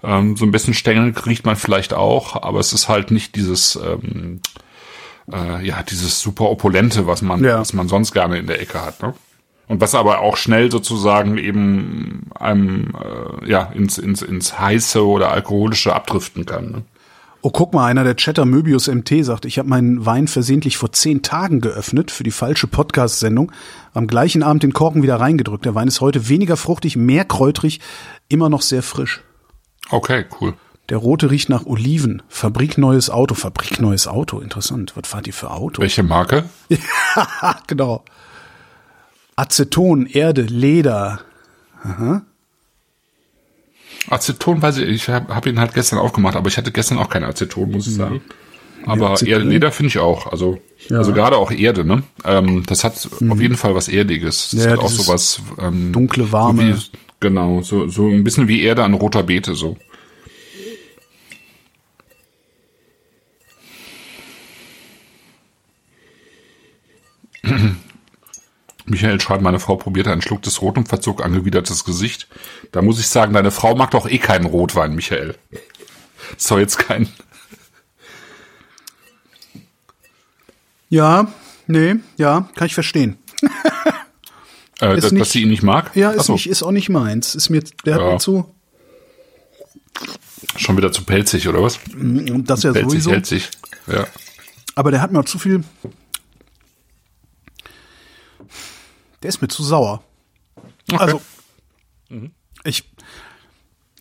Ähm, 0.03 0.37
so 0.37 0.45
ein 0.47 0.51
bisschen 0.53 0.73
Stängel 0.75 1.13
riecht 1.27 1.45
man 1.45 1.57
vielleicht 1.57 1.93
auch, 1.93 2.43
aber 2.43 2.61
es 2.61 2.73
ist 2.73 2.89
halt 2.89 3.11
nicht 3.11 3.37
dieses, 3.37 3.77
ähm, 3.77 4.41
äh, 5.33 5.67
ja, 5.67 5.83
dieses 5.83 6.21
super 6.21 6.49
opulente, 6.51 7.07
was 7.07 7.21
man, 7.23 7.43
Ja. 7.45 7.61
was 7.61 7.73
man 7.73 7.89
sonst 7.89 8.13
gerne 8.13 8.39
in 8.39 8.47
der 8.47 8.61
Ecke 8.63 8.81
hat. 8.83 9.03
Ne? 9.03 9.15
Und 9.67 9.81
was 9.81 9.95
aber 9.95 10.21
auch 10.21 10.37
schnell 10.37 10.71
sozusagen 10.71 11.39
eben 11.39 12.31
einem 12.35 12.93
äh, 12.95 13.49
ja 13.49 13.63
ins, 13.75 13.99
ins, 13.99 14.23
ins 14.23 14.59
heiße 14.59 15.07
oder 15.07 15.31
alkoholische 15.31 15.95
abdriften 15.95 16.45
kann. 16.45 16.71
Ne? 16.71 16.83
Oh, 17.47 17.51
guck 17.51 17.75
mal, 17.75 17.85
einer 17.85 18.05
der 18.05 18.17
Chatter 18.17 18.47
Möbius 18.47 18.89
MT 18.89 19.23
sagt, 19.23 19.45
ich 19.45 19.59
habe 19.59 19.69
meinen 19.69 20.07
Wein 20.07 20.29
versehentlich 20.29 20.79
vor 20.79 20.93
zehn 20.93 21.21
Tagen 21.21 21.61
geöffnet 21.61 22.11
für 22.11 22.25
die 22.25 22.31
falsche 22.31 22.67
Podcast-Sendung. 22.67 23.53
Am 23.93 24.07
gleichen 24.07 24.43
Abend 24.43 24.63
den 24.63 24.73
Korken 24.73 25.03
wieder 25.03 25.17
reingedrückt. 25.17 25.67
Der 25.67 25.75
Wein 25.75 25.89
ist 25.89 26.01
heute 26.01 26.31
weniger 26.31 26.57
fruchtig, 26.57 26.97
mehr 26.97 27.27
kräutrig, 27.27 27.81
immer 28.31 28.49
noch 28.49 28.63
sehr 28.63 28.83
frisch. 28.83 29.21
Okay, 29.91 30.25
cool. 30.41 30.55
Der 30.89 30.97
rote 30.97 31.31
riecht 31.31 31.51
nach 31.51 31.67
Oliven. 31.67 32.23
Fabrik 32.29 32.79
neues 32.79 33.11
Auto. 33.11 33.35
Fabrik 33.35 33.79
neues 33.79 34.07
Auto. 34.07 34.41
Interessant. 34.41 34.95
Was 34.97 35.07
fahrt 35.07 35.27
ihr 35.27 35.35
für 35.35 35.51
Auto? 35.51 35.83
Welche 35.83 36.03
Marke? 36.03 36.45
Ah, 37.15 37.57
genau. 37.67 38.05
Aceton, 39.37 40.07
Erde, 40.07 40.43
Leder. 40.43 41.21
Aceton 44.09 44.61
weiß 44.63 44.79
ich, 44.79 44.89
ich 44.89 45.09
habe 45.09 45.35
hab 45.35 45.47
ihn 45.47 45.59
halt 45.59 45.75
gestern 45.75 45.99
aufgemacht, 45.99 46.37
aber 46.37 46.49
ich 46.49 46.57
hatte 46.57 46.73
gestern 46.73 46.99
auch 46.99 47.09
kein 47.09 47.25
Aceton, 47.25 47.71
muss 47.71 47.87
ich 47.87 47.95
sagen. 47.95 48.21
Aber 48.87 49.11
Aceton? 49.11 49.29
Erde, 49.33 49.45
Leder 49.47 49.73
finde 49.73 49.89
ich 49.89 49.99
auch. 49.99 50.31
Also, 50.31 50.59
Ja. 50.89 50.99
also 50.99 51.13
gerade 51.15 51.37
auch 51.37 51.51
Erde, 51.51 51.85
ne? 51.85 52.03
Ähm, 52.25 52.65
das 52.67 52.85
hat 52.85 53.09
auf 53.29 53.41
jeden 53.41 53.57
Fall 53.57 53.75
was 53.75 53.89
Erdiges. 53.89 54.51
Das 54.53 54.65
Ja, 54.67 54.73
hat 54.73 54.79
auch 54.81 54.91
sowas 54.91 55.41
ähm, 55.59 55.93
dunkle, 55.93 56.31
warme. 56.33 56.75
So 56.77 56.83
wie, 56.93 56.99
genau, 57.21 57.63
so, 57.63 57.89
so 57.89 58.09
ein 58.09 58.25
bisschen 58.25 58.47
wie 58.49 58.63
Erde 58.63 58.85
an 58.85 58.93
roter 58.95 59.23
Beete 59.23 59.55
so. 59.55 59.77
Michael 68.87 69.21
schreibt, 69.21 69.43
meine 69.43 69.61
Frau 69.61 69.77
probierte 69.77 70.13
einen 70.13 70.21
Schluck 70.23 70.43
des 70.43 70.61
Rot 70.61 70.77
und 70.77 70.89
verzog 70.89 71.25
angewidertes 71.25 71.85
Gesicht. 71.85 72.29
Da 72.73 72.83
muss 72.83 73.01
ich 73.01 73.07
sagen, 73.09 73.33
deine 73.33 73.51
Frau 73.51 73.75
mag 73.75 73.91
doch 73.93 74.09
eh 74.09 74.19
keinen 74.19 74.45
Rotwein, 74.47 74.95
Michael. 74.95 75.37
Das 76.35 76.45
soll 76.49 76.61
jetzt 76.61 76.79
kein. 76.79 77.09
Ja, 80.89 81.33
nee, 81.67 81.97
ja, 82.17 82.49
kann 82.55 82.67
ich 82.67 82.75
verstehen. 82.75 83.17
Äh, 84.81 84.97
Ist 84.97 85.05
dass, 85.05 85.13
nicht- 85.13 85.21
dass 85.21 85.31
sie 85.31 85.43
ihn 85.43 85.51
nicht 85.51 85.63
mag? 85.63 85.95
Ja, 85.95 86.11
ist 86.11 86.27
so, 86.27 86.33
nicht, 86.33 86.49
ist 86.49 86.65
auch 86.65 86.73
nicht 86.73 86.89
meins. 86.89 87.37
Ist 87.37 87.49
mir, 87.49 87.63
der 87.87 87.95
hat 87.95 88.01
Ja. 88.01 88.11
mir 88.15 88.19
zu, 88.19 88.53
Schon 90.57 90.77
wieder 90.77 90.91
zu 90.91 91.05
pelzig, 91.05 91.47
oder 91.47 91.63
was? 91.63 91.79
und 91.95 92.45
das 92.51 92.65
ja 92.65 92.73
Pelzig, 92.73 93.05
sowieso. 93.05 93.25
sich. 93.25 93.51
Ja. 93.87 94.09
Aber 94.75 94.91
der 94.91 95.01
hat 95.01 95.13
mir 95.13 95.25
zu 95.25 95.39
viel. 95.39 95.63
Der 99.25 99.31
ist 99.31 99.41
mir 99.41 99.49
zu 99.49 99.63
sauer. 99.63 100.05
Also, 100.93 101.23
ich, 102.63 102.85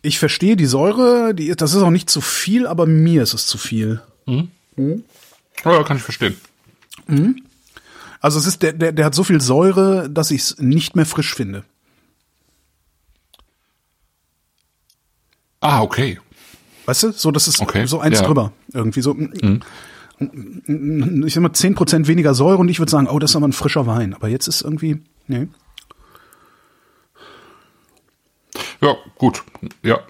ich 0.02 0.18
verstehe 0.18 0.54
die 0.54 0.66
Säure, 0.66 1.34
die, 1.34 1.50
das 1.56 1.72
ist 1.72 1.80
auch 1.80 1.88
nicht 1.88 2.10
zu 2.10 2.20
viel, 2.20 2.66
aber 2.66 2.84
mir 2.84 3.22
ist 3.22 3.32
es 3.32 3.46
zu 3.46 3.56
viel. 3.56 4.02
ja, 5.64 5.82
kann 5.82 5.96
ich 5.96 6.02
verstehen. 6.02 6.36
Also 8.20 8.38
es 8.38 8.46
ist, 8.46 8.62
der, 8.62 8.74
der, 8.74 8.92
der 8.92 9.06
hat 9.06 9.14
so 9.14 9.24
viel 9.24 9.40
Säure, 9.40 10.10
dass 10.10 10.30
ich 10.30 10.42
es 10.42 10.58
nicht 10.58 10.94
mehr 10.94 11.06
frisch 11.06 11.34
finde. 11.34 11.64
Ah, 15.60 15.80
okay. 15.80 16.20
Weißt 16.84 17.02
du? 17.02 17.12
So, 17.12 17.30
das 17.30 17.48
ist 17.48 17.62
Okay, 17.62 17.86
so 17.86 17.98
eins 17.98 18.20
ja. 18.20 18.26
drüber. 18.26 18.52
Irgendwie 18.74 19.00
so. 19.00 19.16
Ich 19.18 21.34
sag 21.34 21.42
mal, 21.42 21.50
10% 21.50 22.08
weniger 22.08 22.34
Säure 22.34 22.58
und 22.58 22.68
ich 22.68 22.78
würde 22.78 22.90
sagen, 22.90 23.08
oh, 23.08 23.18
das 23.18 23.30
ist 23.30 23.36
aber 23.36 23.48
ein 23.48 23.54
frischer 23.54 23.86
Wein. 23.86 24.12
Aber 24.12 24.28
jetzt 24.28 24.48
ist 24.48 24.60
irgendwie, 24.60 25.00
nee. 25.26 25.48
Ja, 28.80 28.96
gut. 29.16 29.42
Ja. 29.82 30.00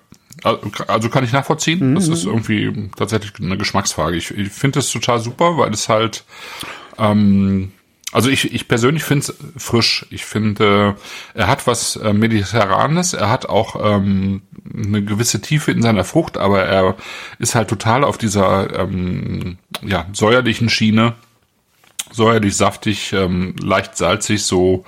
Also 0.89 1.09
kann 1.09 1.25
ich 1.25 1.33
nachvollziehen. 1.33 1.91
Mhm. 1.91 1.95
Das 1.95 2.09
ist 2.09 2.25
irgendwie 2.25 2.91
tatsächlich 2.97 3.33
eine 3.41 3.57
Geschmacksfrage. 3.57 4.17
Ich, 4.17 4.31
ich 4.33 4.51
finde 4.51 4.81
es 4.81 4.91
total 4.91 5.21
super, 5.21 5.57
weil 5.57 5.73
es 5.73 5.89
halt, 5.89 6.25
ähm, 6.99 7.73
also 8.13 8.29
ich, 8.29 8.53
ich 8.53 8.69
persönlich 8.69 9.05
finde 9.05 9.27
es 9.27 9.35
frisch. 9.57 10.07
Ich 10.11 10.25
finde, 10.27 10.97
äh, 11.35 11.39
er 11.41 11.47
hat 11.47 11.67
was 11.67 11.97
äh, 11.97 12.13
Mediterranes, 12.13 13.15
er 13.15 13.31
hat 13.31 13.47
auch 13.47 13.77
ähm, 13.81 14.43
eine 14.75 15.03
gewisse 15.03 15.41
Tiefe 15.41 15.71
in 15.71 15.81
seiner 15.81 16.05
Frucht, 16.05 16.37
aber 16.37 16.65
er 16.65 16.97
ist 17.39 17.55
halt 17.55 17.69
total 17.69 18.05
auf 18.05 18.19
dieser 18.19 18.81
ähm, 18.81 19.57
ja, 19.83 20.07
säuerlichen 20.13 20.69
Schiene. 20.69 21.15
Säuerlich, 22.15 22.57
saftig, 22.57 23.13
ähm, 23.13 23.57
leicht 23.61 23.97
salzig, 23.97 24.45
so, 24.45 24.85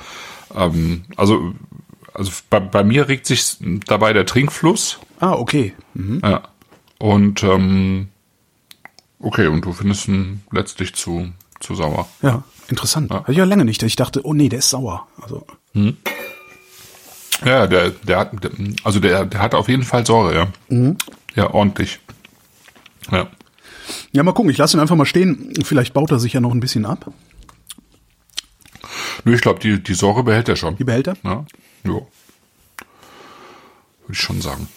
ähm, 0.54 1.04
also 1.16 1.54
also 2.14 2.30
bei, 2.48 2.60
bei 2.60 2.82
mir 2.82 3.08
regt 3.08 3.26
sich 3.26 3.56
dabei 3.86 4.12
der 4.12 4.24
Trinkfluss. 4.26 4.98
Ah, 5.20 5.32
okay. 5.32 5.74
Mhm. 5.94 6.20
Ja. 6.24 6.42
Und 6.98 7.42
ähm, 7.42 8.08
okay, 9.20 9.48
und 9.48 9.64
du 9.64 9.72
findest 9.72 10.08
ihn 10.08 10.42
letztlich 10.50 10.94
zu, 10.94 11.28
zu 11.60 11.74
sauer. 11.74 12.08
Ja, 12.22 12.42
interessant. 12.68 13.12
Hatte 13.12 13.32
ich 13.32 13.38
ja 13.38 13.44
lange 13.44 13.64
nicht. 13.64 13.82
Ich 13.82 13.96
dachte, 13.96 14.24
oh 14.24 14.32
nee, 14.32 14.48
der 14.48 14.60
ist 14.60 14.70
sauer. 14.70 15.06
Also, 15.20 15.46
Ja, 17.44 17.66
der, 17.66 17.90
der 17.90 18.18
hat, 18.18 18.30
also 18.82 18.98
der, 18.98 19.26
der 19.26 19.40
hat 19.40 19.54
auf 19.54 19.68
jeden 19.68 19.82
Fall 19.82 20.06
Säure, 20.06 20.34
ja. 20.34 20.48
Ja, 21.34 21.52
ordentlich. 21.52 22.00
Ja. 23.10 23.28
Ja, 24.16 24.22
mal 24.22 24.32
gucken. 24.32 24.50
Ich 24.50 24.56
lasse 24.56 24.76
ihn 24.76 24.80
einfach 24.80 24.96
mal 24.96 25.04
stehen. 25.04 25.52
Vielleicht 25.62 25.92
baut 25.92 26.10
er 26.10 26.18
sich 26.18 26.32
ja 26.32 26.40
noch 26.40 26.52
ein 26.52 26.60
bisschen 26.60 26.86
ab. 26.86 27.12
Nö, 29.24 29.34
ich 29.34 29.42
glaube, 29.42 29.60
die, 29.60 29.82
die 29.82 29.94
Säure 29.94 30.24
behält 30.24 30.48
er 30.48 30.56
schon. 30.56 30.76
Die 30.76 30.84
behält 30.84 31.06
er? 31.06 31.16
Ja. 31.22 31.44
Ja. 31.84 31.90
Würde 31.92 32.08
ich 34.10 34.18
schon 34.18 34.40
sagen. 34.40 34.68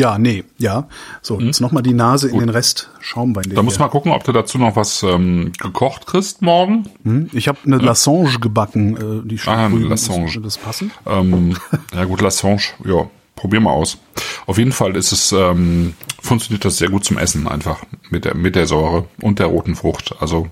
Ja, 0.00 0.16
nee, 0.18 0.44
ja. 0.56 0.88
So, 1.20 1.38
jetzt 1.40 1.60
noch 1.60 1.72
mal 1.72 1.82
die 1.82 1.92
Nase 1.92 2.30
in 2.30 2.38
den 2.38 2.48
Rest 2.48 2.88
Schaumwein. 3.00 3.42
den 3.44 3.54
Da 3.54 3.62
muss 3.62 3.78
man 3.78 3.90
gucken, 3.90 4.12
ob 4.12 4.24
du 4.24 4.32
dazu 4.32 4.56
noch 4.56 4.74
was 4.74 5.02
ähm, 5.02 5.52
gekocht 5.60 6.06
kriegst 6.06 6.40
morgen. 6.40 6.88
Hm, 7.04 7.28
Ich 7.34 7.48
habe 7.48 7.58
eine 7.66 7.76
Lassange 7.76 8.38
gebacken, 8.40 8.96
äh, 8.96 9.28
die 9.28 9.38
Ah, 9.44 9.66
eine. 9.66 9.78
Lassange. 9.88 10.28
Würde 10.28 10.40
das 10.40 10.56
passen? 10.56 10.90
Ähm, 11.06 11.54
ja 11.94 12.04
gut, 12.06 12.22
Lassange, 12.22 12.62
ja, 12.86 13.10
probier 13.36 13.60
mal 13.60 13.72
aus. 13.72 13.98
Auf 14.46 14.56
jeden 14.56 14.72
Fall 14.72 14.96
ist 14.96 15.12
es, 15.12 15.32
ähm, 15.32 15.92
funktioniert 16.22 16.64
das 16.64 16.78
sehr 16.78 16.88
gut 16.88 17.04
zum 17.04 17.18
Essen 17.18 17.46
einfach 17.46 17.82
mit 18.08 18.24
der, 18.24 18.34
mit 18.34 18.56
der 18.56 18.66
Säure 18.66 19.06
und 19.20 19.38
der 19.38 19.46
roten 19.48 19.76
Frucht. 19.76 20.14
Also, 20.18 20.48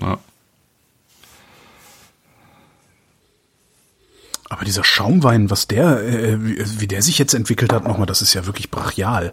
ja. 0.00 0.16
Aber 4.50 4.64
dieser 4.64 4.82
Schaumwein, 4.82 5.48
was 5.48 5.68
der, 5.68 6.02
äh, 6.02 6.44
wie, 6.44 6.80
wie 6.80 6.88
der 6.88 7.02
sich 7.02 7.18
jetzt 7.18 7.34
entwickelt 7.34 7.72
hat, 7.72 7.84
nochmal, 7.84 8.06
das 8.06 8.20
ist 8.20 8.34
ja 8.34 8.46
wirklich 8.46 8.68
brachial. 8.68 9.32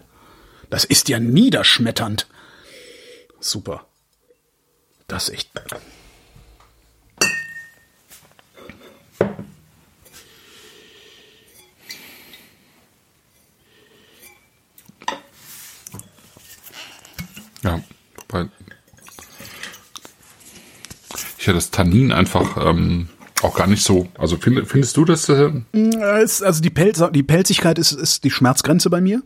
Das 0.70 0.84
ist 0.84 1.08
ja 1.08 1.18
niederschmetternd. 1.18 2.28
Super. 3.40 3.84
Das 5.08 5.28
ist 5.28 5.34
echt. 5.34 5.50
Ja, 17.64 17.82
weil 18.28 18.50
ich 21.38 21.46
ja 21.46 21.52
das 21.52 21.72
Tannin 21.72 22.12
einfach 22.12 22.56
ähm, 22.64 23.08
auch 23.42 23.56
gar 23.56 23.66
nicht 23.66 23.82
so. 23.84 24.08
Also 24.18 24.36
find, 24.36 24.66
findest 24.68 24.96
du 24.96 25.04
das? 25.04 25.28
Äh, 25.28 25.50
ist- 26.22 26.42
Also 26.42 26.60
die, 26.62 26.70
Pelz, 26.70 27.02
die 27.12 27.22
Pelzigkeit 27.22 27.78
ist, 27.78 27.92
ist 27.92 28.24
die 28.24 28.30
Schmerzgrenze 28.30 28.90
bei 28.90 29.00
mir. 29.00 29.22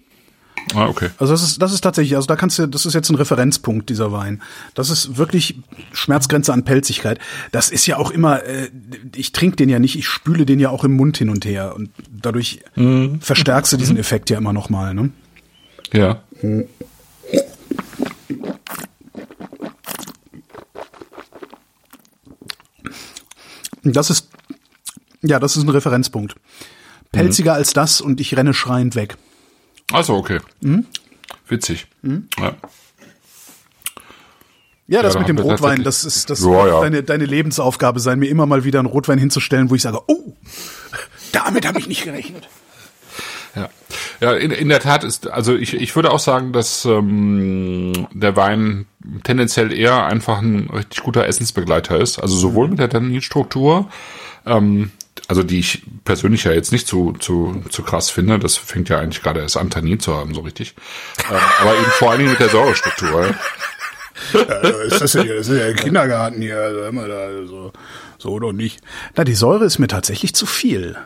ah, 0.75 0.87
okay. 0.87 1.09
Also 1.19 1.33
das 1.33 1.43
ist, 1.43 1.63
das 1.63 1.73
ist 1.73 1.81
tatsächlich, 1.81 2.15
also 2.15 2.27
da 2.27 2.37
kannst 2.37 2.59
du, 2.59 2.67
das 2.69 2.85
ist 2.87 2.93
jetzt 2.95 3.09
ein 3.11 3.17
Referenzpunkt 3.17 3.89
dieser 3.89 4.13
Wein. 4.13 4.43
Das 4.75 4.91
ist 4.91 5.17
wirklich 5.17 5.57
Schmerzgrenze 5.93 6.53
an 6.53 6.65
Pelzigkeit. 6.65 7.19
Das 7.53 7.71
ist 7.71 7.87
ja 7.87 7.97
auch 7.97 8.11
immer, 8.11 8.45
äh, 8.45 8.69
ich 9.17 9.33
trinke 9.33 9.57
den 9.57 9.69
ja 9.71 9.79
nicht, 9.79 9.97
ich 9.99 10.07
spüle 10.07 10.45
den 10.47 10.61
ja 10.61 10.69
auch 10.71 10.85
im 10.85 10.93
Mund 10.93 11.17
hin 11.17 11.31
und 11.31 11.45
her 11.47 11.75
und 11.75 11.89
dadurch 12.11 12.61
verstärkst 13.21 13.73
du 13.73 13.77
diesen 13.79 13.97
Effekt 13.97 14.29
ja 14.31 14.37
immer 14.39 14.53
noch 14.53 14.69
mal. 14.71 14.93
Ne? 14.95 15.11
Ja. 15.93 16.23
Und 16.43 16.67
Das 23.83 24.11
ist, 24.11 24.29
ja, 25.23 25.39
das 25.39 25.57
ist 25.57 25.65
ein 25.65 25.69
Referenzpunkt. 25.69 26.35
Pelziger 27.11 27.55
als 27.55 27.73
das 27.73 28.01
und 28.01 28.21
ich 28.21 28.37
renne 28.37 28.55
schreiend 28.55 28.95
weg. 28.97 29.17
Also 29.93 30.15
okay. 30.15 30.41
Witzig. 31.49 31.87
Ja. 32.39 32.55
Ja, 34.89 35.03
das 35.03 35.15
Ja, 35.15 35.21
mit 35.21 35.29
dem 35.29 35.39
Rotwein, 35.39 35.85
das 35.85 36.05
ist 36.05 36.29
das 36.29 36.45
Ja, 36.45 36.67
ja. 36.67 36.81
Deine, 36.81 37.03
deine 37.03 37.25
Lebensaufgabe 37.25 38.01
sein, 38.01 38.19
mir 38.19 38.29
immer 38.29 38.47
mal 38.47 38.65
wieder 38.65 38.79
einen 38.79 38.89
Rotwein 38.89 39.19
hinzustellen, 39.19 39.71
wo 39.71 39.75
ich 39.75 39.83
sage, 39.83 40.01
oh, 40.07 40.35
damit 41.33 41.67
habe 41.67 41.79
ich 41.79 41.87
nicht 41.87 42.05
gerechnet. 42.05 42.49
Ja, 43.55 43.69
ja 44.21 44.33
in, 44.35 44.51
in 44.51 44.69
der 44.69 44.81
Tat 44.81 45.05
ist, 45.05 45.29
also 45.29 45.55
ich, 45.55 45.75
ich 45.75 45.95
würde 45.95 46.11
auch 46.11 46.19
sagen, 46.19 46.53
dass 46.53 46.85
ähm, 46.85 48.09
der 48.13 48.37
Wein 48.37 48.87
tendenziell 49.25 49.73
eher 49.73 50.07
einfach 50.07 50.39
ein 50.39 50.71
richtig 50.71 51.03
guter 51.03 51.27
Essensbegleiter 51.27 51.99
ist. 51.99 52.19
Also 52.19 52.37
sowohl 52.37 52.69
mit 52.69 52.79
der 52.79 52.89
Tanninstruktur, 52.89 53.91
ähm, 54.47 54.91
also 55.29 55.43
die 55.43 55.59
ich 55.59 55.83
persönlich 56.05 56.45
ja 56.45 56.53
jetzt 56.53 56.73
nicht 56.73 56.87
zu, 56.87 57.13
zu, 57.19 57.63
zu 57.69 57.83
krass 57.83 58.11
finde, 58.11 58.39
das 58.39 58.57
fängt 58.57 58.89
ja 58.89 58.99
eigentlich 58.99 59.23
gerade 59.23 59.41
erst 59.41 59.57
an, 59.57 59.71
Tannin 59.71 60.01
zu 60.01 60.15
haben, 60.15 60.35
so 60.35 60.41
richtig. 60.41 60.75
Ähm, 61.31 61.37
aber 61.61 61.75
eben 61.75 61.91
vor 61.93 62.11
allen 62.11 62.21
Dingen 62.21 62.31
mit 62.31 62.41
der 62.41 62.49
Säurestruktur. 62.49 63.27
Ja. 63.27 63.35
Also 64.33 64.79
ist 64.81 65.01
das, 65.01 65.13
ja, 65.15 65.25
das 65.25 65.49
ist 65.49 65.59
ja 65.59 65.73
Kindergarten 65.73 66.41
hier, 66.41 66.59
also 66.59 66.83
immer 66.85 67.09
da, 67.09 67.29
so, 67.47 67.73
so 68.19 68.39
doch 68.39 68.53
nicht. 68.53 68.81
Na, 69.17 69.25
die 69.25 69.35
Säure 69.35 69.65
ist 69.65 69.79
mir 69.79 69.89
tatsächlich 69.89 70.35
zu 70.35 70.47
viel. 70.47 70.97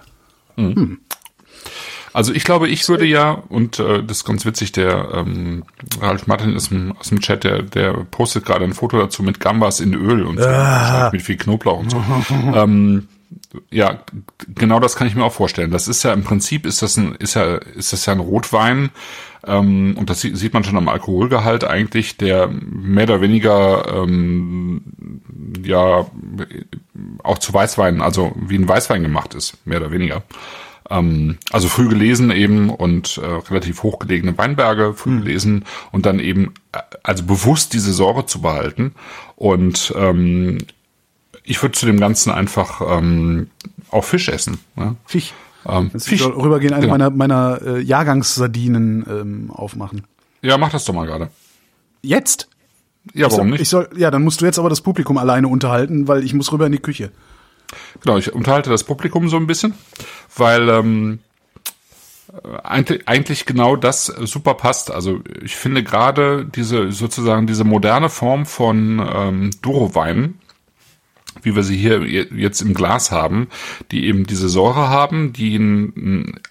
Also 2.17 2.33
ich 2.33 2.45
glaube, 2.45 2.67
ich 2.67 2.89
würde 2.89 3.05
ja, 3.05 3.43
und 3.51 3.79
äh, 3.79 4.03
das 4.03 4.19
ist 4.19 4.25
ganz 4.25 4.47
witzig, 4.47 4.73
der 4.73 5.09
ähm, 5.12 5.64
Ralf 6.01 6.27
Martin 6.27 6.57
ist 6.57 6.73
im, 6.73 6.97
aus 6.97 7.11
dem 7.11 7.21
Chat, 7.21 7.45
der, 7.45 7.61
der 7.61 7.93
postet 7.93 8.47
gerade 8.47 8.64
ein 8.64 8.73
Foto 8.73 8.99
dazu 8.99 9.23
mit 9.23 9.39
Gambas 9.39 9.81
in 9.81 9.93
Öl 9.93 10.25
und 10.25 10.39
so, 10.39 10.49
mit 11.12 11.21
viel 11.21 11.37
Knoblauch 11.37 11.79
und 11.79 11.91
so. 11.91 12.03
ähm, 12.55 13.09
ja, 13.71 14.01
genau 14.55 14.81
das 14.81 14.97
kann 14.97 15.07
ich 15.07 15.14
mir 15.14 15.25
auch 15.25 15.33
vorstellen. 15.35 15.71
Das 15.71 15.89
ist 15.89 16.05
ja 16.05 16.14
im 16.14 16.25
Prinzip 16.25 16.64
ist 16.64 16.81
das 16.81 16.97
ein 16.97 17.17
ist 17.17 17.35
ja 17.35 17.57
ist 17.57 17.93
das 17.93 18.07
ja 18.07 18.14
ein 18.14 18.21
Rotwein 18.21 18.89
ähm, 19.47 19.95
und 19.99 20.09
das 20.09 20.23
sieht, 20.23 20.39
sieht 20.39 20.55
man 20.55 20.64
schon 20.64 20.79
am 20.79 20.89
Alkoholgehalt 20.89 21.64
eigentlich, 21.64 22.17
der 22.17 22.49
mehr 22.49 23.05
oder 23.05 23.21
weniger 23.21 23.93
ähm, 23.95 24.81
ja 25.62 26.07
auch 27.23 27.39
zu 27.41 27.53
Weißwein, 27.53 28.01
also 28.01 28.33
wie 28.37 28.57
ein 28.57 28.67
Weißwein 28.67 29.03
gemacht 29.03 29.35
ist, 29.35 29.59
mehr 29.67 29.83
oder 29.83 29.91
weniger. 29.91 30.23
Ähm, 30.91 31.39
also 31.51 31.68
früh 31.68 31.89
gelesen 31.89 32.30
eben 32.30 32.70
und 32.70 33.18
äh, 33.18 33.26
relativ 33.26 33.82
hochgelegene 33.82 34.37
Weinberge 34.39 34.95
früh 34.95 35.18
gelesen 35.18 35.64
und 35.93 36.07
dann 36.07 36.18
eben 36.20 36.55
äh, 36.72 36.78
also 37.03 37.24
bewusst 37.24 37.72
diese 37.72 37.93
Säure 37.93 38.26
zu 38.26 38.41
behalten 38.41 38.95
und 39.34 39.93
ähm, 39.97 40.59
ich 41.43 41.62
würde 41.62 41.72
zu 41.72 41.87
dem 41.87 41.99
Ganzen 42.01 42.30
einfach 42.32 42.80
ähm, 42.99 43.49
auch 43.91 44.05
Fisch 44.05 44.28
essen. 44.28 44.59
Ne? 44.74 44.97
Fisch. 45.07 45.32
Ähm, 45.68 45.91
Jetzt 45.93 46.09
Fisch. 46.09 46.24
rübergehen, 46.24 46.72
eine 46.72 46.82
Genau. 46.87 46.93
meiner, 46.93 47.11
meiner 47.11 47.61
äh, 47.64 47.80
Jahrgangssardinen 47.80 49.05
ähm, 49.09 49.51
aufmachen. 49.51 50.03
Ja, 50.43 50.59
mach 50.59 50.70
das 50.70 50.84
doch 50.84 50.95
mal 50.95 51.07
gerade. 51.07 51.30
Jetzt? 52.03 52.49
Ja, 53.14 53.26
Ich 53.26 53.32
warum 53.32 53.37
soll, 53.37 53.47
nicht? 53.51 53.61
Ich 53.62 53.68
soll, 53.68 53.89
ja, 53.97 54.11
dann 54.11 54.22
musst 54.22 54.41
du 54.41 54.45
jetzt 54.45 54.59
aber 54.59 54.68
das 54.68 54.80
Publikum 54.80 55.18
alleine 55.18 55.49
unterhalten, 55.49 56.09
weil 56.09 56.24
ich 56.24 56.34
muss 56.34 56.53
rüber 56.53 56.66
in 56.66 56.72
die 56.72 56.78
Küche. 56.78 57.11
Genau, 58.03 58.17
ich 58.19 58.33
unterhalte 58.33 58.71
das 58.71 58.85
Publikum 58.85 59.29
so 59.29 59.37
ein 59.37 59.47
bisschen, 59.47 59.75
weil 60.37 60.69
ähm, 60.69 61.19
äh, 62.33 62.59
eigentlich, 62.62 63.09
eigentlich 63.09 63.47
genau 63.47 63.77
das 63.77 64.07
super 64.07 64.55
passt. 64.55 64.91
Also 64.91 65.21
ich 65.43 65.57
finde 65.57 65.83
gerade 65.83 66.45
diese 66.47 66.93
sozusagen 66.93 67.47
diese 67.47 67.64
moderne 67.64 68.09
Form 68.09 68.47
von 68.47 68.99
ähm, 69.14 69.51
Duro-Weinen, 69.62 70.41
wie 71.43 71.55
wir 71.55 71.62
sie 71.62 71.77
hier 71.77 72.03
je- 72.05 72.29
jetzt 72.35 72.61
im 72.62 72.73
Glas 72.75 73.11
haben, 73.11 73.49
die 73.91 74.07
eben 74.07 74.27
diese 74.27 74.49
Säure 74.49 74.89
haben, 74.89 75.33
die 75.33 75.93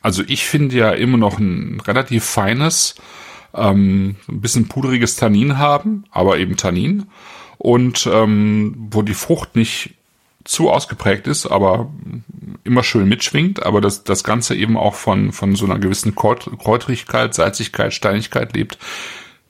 also 0.01 0.23
ich 0.27 0.45
finde 0.45 0.75
ja 0.75 0.91
immer 0.91 1.17
noch 1.17 1.39
ein 1.39 1.79
relativ 1.85 2.23
feines, 2.25 2.95
ähm, 3.53 4.15
ein 4.27 4.41
bisschen 4.41 4.67
pudriges 4.67 5.15
Tannin 5.15 5.57
haben, 5.57 6.03
aber 6.11 6.37
eben 6.37 6.55
Tannin 6.57 7.05
und 7.57 8.07
ähm, 8.11 8.75
wo 8.91 9.01
die 9.01 9.13
Frucht 9.13 9.55
nicht 9.55 9.95
zu 10.45 10.69
ausgeprägt 10.69 11.27
ist, 11.27 11.47
aber 11.47 11.91
immer 12.63 12.83
schön 12.83 13.09
mitschwingt, 13.09 13.65
aber 13.65 13.81
das, 13.81 14.03
das 14.03 14.23
Ganze 14.23 14.55
eben 14.55 14.77
auch 14.77 14.95
von, 14.95 15.31
von 15.31 15.55
so 15.55 15.65
einer 15.65 15.79
gewissen 15.79 16.15
Kräut- 16.15 16.49
Kräutrigkeit, 16.57 17.33
Salzigkeit, 17.33 17.93
Steinigkeit 17.93 18.55
lebt, 18.55 18.77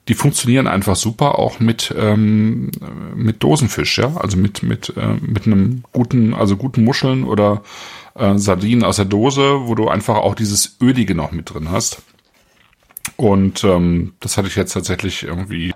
die 0.08 0.14
funktionieren 0.14 0.66
einfach 0.66 0.96
super 0.96 1.38
auch 1.38 1.58
mit 1.58 1.94
ähm, 1.98 2.70
mit 3.14 3.42
Dosenfisch, 3.42 3.98
ja, 3.98 4.16
also 4.16 4.36
mit 4.36 4.62
mit 4.62 4.92
äh, 4.96 5.14
mit 5.20 5.46
einem 5.46 5.82
guten, 5.92 6.32
also 6.32 6.56
guten 6.56 6.84
Muscheln 6.84 7.24
oder 7.24 7.62
äh, 8.14 8.38
Sardinen 8.38 8.84
aus 8.84 8.96
der 8.96 9.04
Dose, 9.04 9.66
wo 9.66 9.74
du 9.74 9.88
einfach 9.88 10.16
auch 10.16 10.34
dieses 10.34 10.76
ölige 10.80 11.14
noch 11.14 11.32
mit 11.32 11.52
drin 11.52 11.70
hast. 11.70 12.02
Und 13.16 13.64
ähm, 13.64 14.14
das 14.20 14.36
hatte 14.36 14.48
ich 14.48 14.56
jetzt 14.56 14.74
tatsächlich 14.74 15.24
irgendwie 15.24 15.72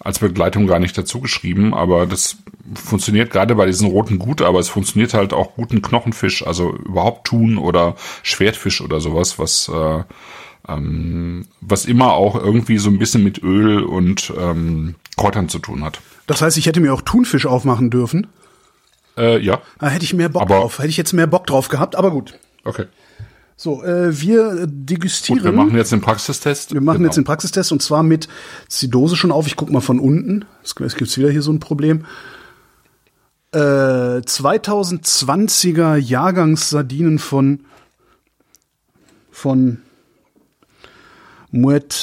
als 0.00 0.20
Begleitung 0.20 0.66
gar 0.66 0.78
nicht 0.78 0.96
dazu 0.96 1.20
geschrieben, 1.20 1.74
aber 1.74 2.06
das 2.06 2.36
funktioniert 2.74 3.30
gerade 3.30 3.54
bei 3.54 3.66
diesen 3.66 3.88
roten 3.88 4.18
gut, 4.18 4.42
aber 4.42 4.60
es 4.60 4.68
funktioniert 4.68 5.14
halt 5.14 5.32
auch 5.32 5.54
guten 5.54 5.82
Knochenfisch, 5.82 6.46
also 6.46 6.72
überhaupt 6.74 7.26
Thun 7.26 7.58
oder 7.58 7.96
Schwertfisch 8.22 8.80
oder 8.80 9.00
sowas, 9.00 9.38
was 9.38 9.68
äh, 9.68 10.02
ähm, 10.68 11.46
was 11.60 11.86
immer 11.86 12.12
auch 12.12 12.34
irgendwie 12.36 12.78
so 12.78 12.90
ein 12.90 12.98
bisschen 12.98 13.24
mit 13.24 13.42
Öl 13.42 13.82
und 13.82 14.32
ähm, 14.38 14.94
Kräutern 15.16 15.48
zu 15.48 15.58
tun 15.58 15.82
hat. 15.84 16.00
Das 16.26 16.42
heißt, 16.42 16.58
ich 16.58 16.66
hätte 16.66 16.80
mir 16.80 16.92
auch 16.92 17.00
Thunfisch 17.02 17.46
aufmachen 17.46 17.90
dürfen. 17.90 18.26
Äh, 19.16 19.38
ja. 19.40 19.60
Da 19.80 19.88
hätte 19.88 20.04
ich 20.04 20.14
mehr 20.14 20.28
Bock 20.28 20.42
Aber- 20.42 20.56
drauf. 20.60 20.78
Hätte 20.78 20.88
ich 20.90 20.96
jetzt 20.96 21.12
mehr 21.12 21.26
Bock 21.26 21.46
drauf 21.46 21.68
gehabt, 21.68 21.96
aber 21.96 22.10
gut. 22.10 22.38
Okay. 22.64 22.84
So, 23.60 23.82
äh, 23.82 24.20
wir 24.20 24.68
degustieren. 24.68 25.42
Gut, 25.42 25.44
wir 25.44 25.50
machen 25.52 25.74
jetzt 25.74 25.90
den 25.90 26.00
Praxistest. 26.00 26.74
Wir 26.74 26.80
machen 26.80 26.98
Genau. 26.98 27.08
jetzt 27.08 27.16
den 27.16 27.24
Praxistest 27.24 27.72
und 27.72 27.82
zwar 27.82 28.04
mit 28.04 28.28
ist 28.68 28.80
die 28.80 28.88
Dose 28.88 29.16
schon 29.16 29.32
auf. 29.32 29.48
Ich 29.48 29.56
guck 29.56 29.68
mal 29.68 29.80
von 29.80 29.98
unten. 29.98 30.44
Es 30.62 30.76
es 30.78 30.94
gibt 30.94 31.16
wieder 31.18 31.28
hier 31.28 31.42
so 31.42 31.50
ein 31.52 31.58
Problem. 31.58 32.04
Äh, 33.52 33.58
2020er 33.58 35.96
Jahrgangssardinen 35.96 37.18
von 37.18 37.64
von 39.32 39.82
Mouette 41.50 41.96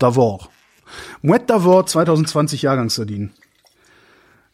d'Avor. 0.00 0.46
Mouette 1.22 1.52
d'Avor 1.52 1.86
2020 1.86 2.62
Jahrgangssardinen. 2.62 3.32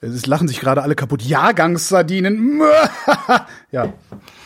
Es 0.04 0.26
lachen 0.26 0.48
sich 0.48 0.60
gerade 0.60 0.82
alle 0.82 0.94
kaputt. 0.94 1.22
Jahrgangssardinen. 1.22 2.60
ja, 3.72 3.92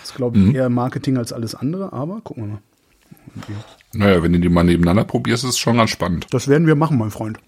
ist 0.03 0.15
glaube 0.15 0.39
ich 0.39 0.55
eher 0.55 0.69
Marketing 0.69 1.17
als 1.17 1.33
alles 1.33 1.55
andere, 1.55 1.93
aber 1.93 2.21
gucken 2.21 2.45
wir 2.45 2.53
mal. 2.53 2.63
Naja, 3.93 4.23
wenn 4.23 4.33
du 4.33 4.41
die 4.41 4.49
mal 4.49 4.65
nebeneinander 4.65 5.05
probierst, 5.05 5.45
ist 5.45 5.51
es 5.51 5.59
schon 5.59 5.77
ganz 5.77 5.91
spannend. 5.91 6.27
Das 6.31 6.49
werden 6.49 6.67
wir 6.67 6.75
machen, 6.75 6.99
mein 6.99 7.11
Freund. 7.11 7.39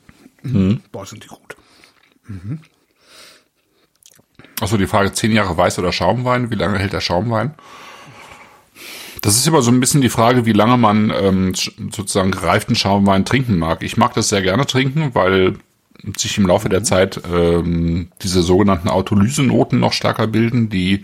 Mhm. 0.43 0.81
Boah, 0.93 1.07
sind 1.07 1.25
die 1.25 1.29
gut. 1.29 1.57
Achso, 4.61 4.77
die 4.77 4.87
Frage, 4.87 5.13
zehn 5.13 5.33
Jahre 5.33 5.57
Weiß 5.57 5.79
oder 5.79 5.93
Schaumwein, 5.93 6.51
wie 6.51 6.55
lange 6.55 6.79
hält 6.79 6.93
der 6.93 7.01
Schaumwein? 7.01 7.55
Das 9.23 9.37
ist 9.37 9.47
immer 9.47 9.63
so 9.63 9.71
ein 9.71 9.81
bisschen 9.81 10.01
die 10.01 10.09
Frage, 10.09 10.47
wie 10.47 10.53
lange 10.53 10.77
man 10.77 11.11
ähm, 11.11 11.55
sozusagen 11.55 12.31
gereiften 12.31 12.75
Schaumwein 12.75 13.25
trinken 13.25 13.59
mag. 13.59 13.83
Ich 13.83 13.97
mag 13.97 14.15
das 14.15 14.29
sehr 14.29 14.43
gerne 14.43 14.67
trinken, 14.67 15.15
weil 15.15 15.59
sich 16.17 16.39
im 16.39 16.47
Laufe 16.47 16.69
der 16.69 16.83
Zeit 16.83 17.21
ähm, 17.33 18.09
diese 18.23 18.43
sogenannten 18.43 18.89
Autolysenoten 18.89 19.81
noch 19.81 19.93
stärker 19.93 20.27
bilden, 20.27 20.69
die 20.69 21.03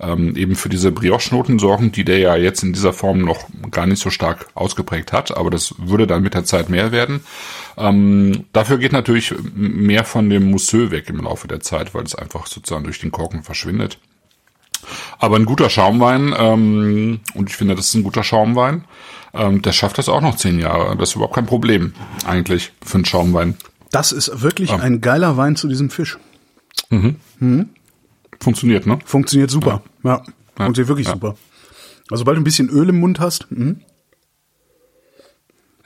ähm, 0.00 0.36
eben 0.36 0.54
für 0.54 0.68
diese 0.68 0.92
Brioche-Noten 0.92 1.58
sorgen, 1.58 1.92
die 1.92 2.04
der 2.04 2.18
ja 2.18 2.36
jetzt 2.36 2.62
in 2.62 2.72
dieser 2.72 2.92
Form 2.92 3.20
noch 3.20 3.46
gar 3.70 3.86
nicht 3.86 4.00
so 4.00 4.10
stark 4.10 4.48
ausgeprägt 4.54 5.12
hat, 5.12 5.36
aber 5.36 5.50
das 5.50 5.74
würde 5.78 6.06
dann 6.06 6.22
mit 6.22 6.34
der 6.34 6.44
Zeit 6.44 6.68
mehr 6.70 6.92
werden. 6.92 7.20
Ähm, 7.76 8.44
dafür 8.52 8.78
geht 8.78 8.92
natürlich 8.92 9.34
mehr 9.54 10.04
von 10.04 10.28
dem 10.30 10.50
Mousseux 10.50 10.90
weg 10.90 11.08
im 11.08 11.22
Laufe 11.22 11.48
der 11.48 11.60
Zeit, 11.60 11.94
weil 11.94 12.04
es 12.04 12.14
einfach 12.14 12.46
sozusagen 12.46 12.84
durch 12.84 13.00
den 13.00 13.12
Korken 13.12 13.42
verschwindet. 13.42 13.98
Aber 15.18 15.36
ein 15.36 15.44
guter 15.44 15.70
Schaumwein, 15.70 16.34
ähm, 16.38 17.20
und 17.34 17.50
ich 17.50 17.56
finde, 17.56 17.74
das 17.74 17.88
ist 17.88 17.94
ein 17.94 18.04
guter 18.04 18.22
Schaumwein, 18.22 18.84
ähm, 19.34 19.62
der 19.62 19.72
schafft 19.72 19.98
das 19.98 20.08
auch 20.08 20.20
noch 20.20 20.36
zehn 20.36 20.58
Jahre. 20.58 20.96
Das 20.96 21.10
ist 21.10 21.16
überhaupt 21.16 21.34
kein 21.34 21.46
Problem, 21.46 21.92
eigentlich, 22.24 22.72
für 22.84 22.96
einen 22.96 23.04
Schaumwein. 23.04 23.56
Das 23.90 24.12
ist 24.12 24.42
wirklich 24.42 24.70
ein 24.72 25.00
geiler 25.00 25.36
Wein 25.36 25.56
zu 25.56 25.68
diesem 25.68 25.90
Fisch. 25.90 26.18
Funktioniert, 28.40 28.86
ne? 28.86 28.98
Funktioniert 29.04 29.50
super. 29.50 29.82
Ja, 30.04 30.22
funktioniert 30.56 30.88
wirklich 30.88 31.06
Ja. 31.06 31.14
super. 31.14 31.36
Also, 32.10 32.20
sobald 32.22 32.36
du 32.36 32.40
ein 32.40 32.44
bisschen 32.44 32.68
Öl 32.68 32.88
im 32.88 33.00
Mund 33.00 33.20
hast. 33.20 33.50
mhm. 33.50 33.80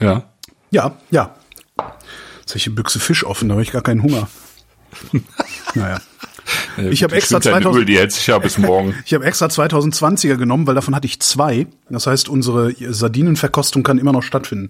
Ja. 0.01 0.25
Ja, 0.71 0.97
ja. 1.11 1.35
Jetzt 2.41 2.51
habe 2.51 2.57
ich 2.59 2.65
die 2.65 2.71
Büchse 2.71 2.99
Fisch 2.99 3.25
offen, 3.25 3.49
da 3.49 3.53
habe 3.55 3.63
ich 3.63 3.71
gar 3.73 3.83
keinen 3.83 4.03
Hunger. 4.03 4.29
naja. 5.75 6.01
Ich 6.91 7.03
habe 7.03 7.15
extra 7.15 7.41
schwimmt 7.41 7.45
ja 7.45 7.57
in 7.57 7.63
2000 7.63 7.81
Öl, 7.81 7.85
die 7.85 7.99
hält 7.99 8.13
sich 8.13 8.27
ja 8.27 8.39
bis 8.39 8.59
morgen. 8.59 8.95
Ich 9.05 9.15
habe 9.15 9.25
extra 9.25 9.47
2020er 9.47 10.37
genommen, 10.37 10.67
weil 10.67 10.75
davon 10.75 10.95
hatte 10.95 11.07
ich 11.07 11.21
zwei. 11.21 11.67
Das 11.89 12.07
heißt, 12.07 12.29
unsere 12.29 12.75
Sardinenverkostung 12.79 13.83
kann 13.83 13.99
immer 13.99 14.13
noch 14.13 14.23
stattfinden. 14.23 14.69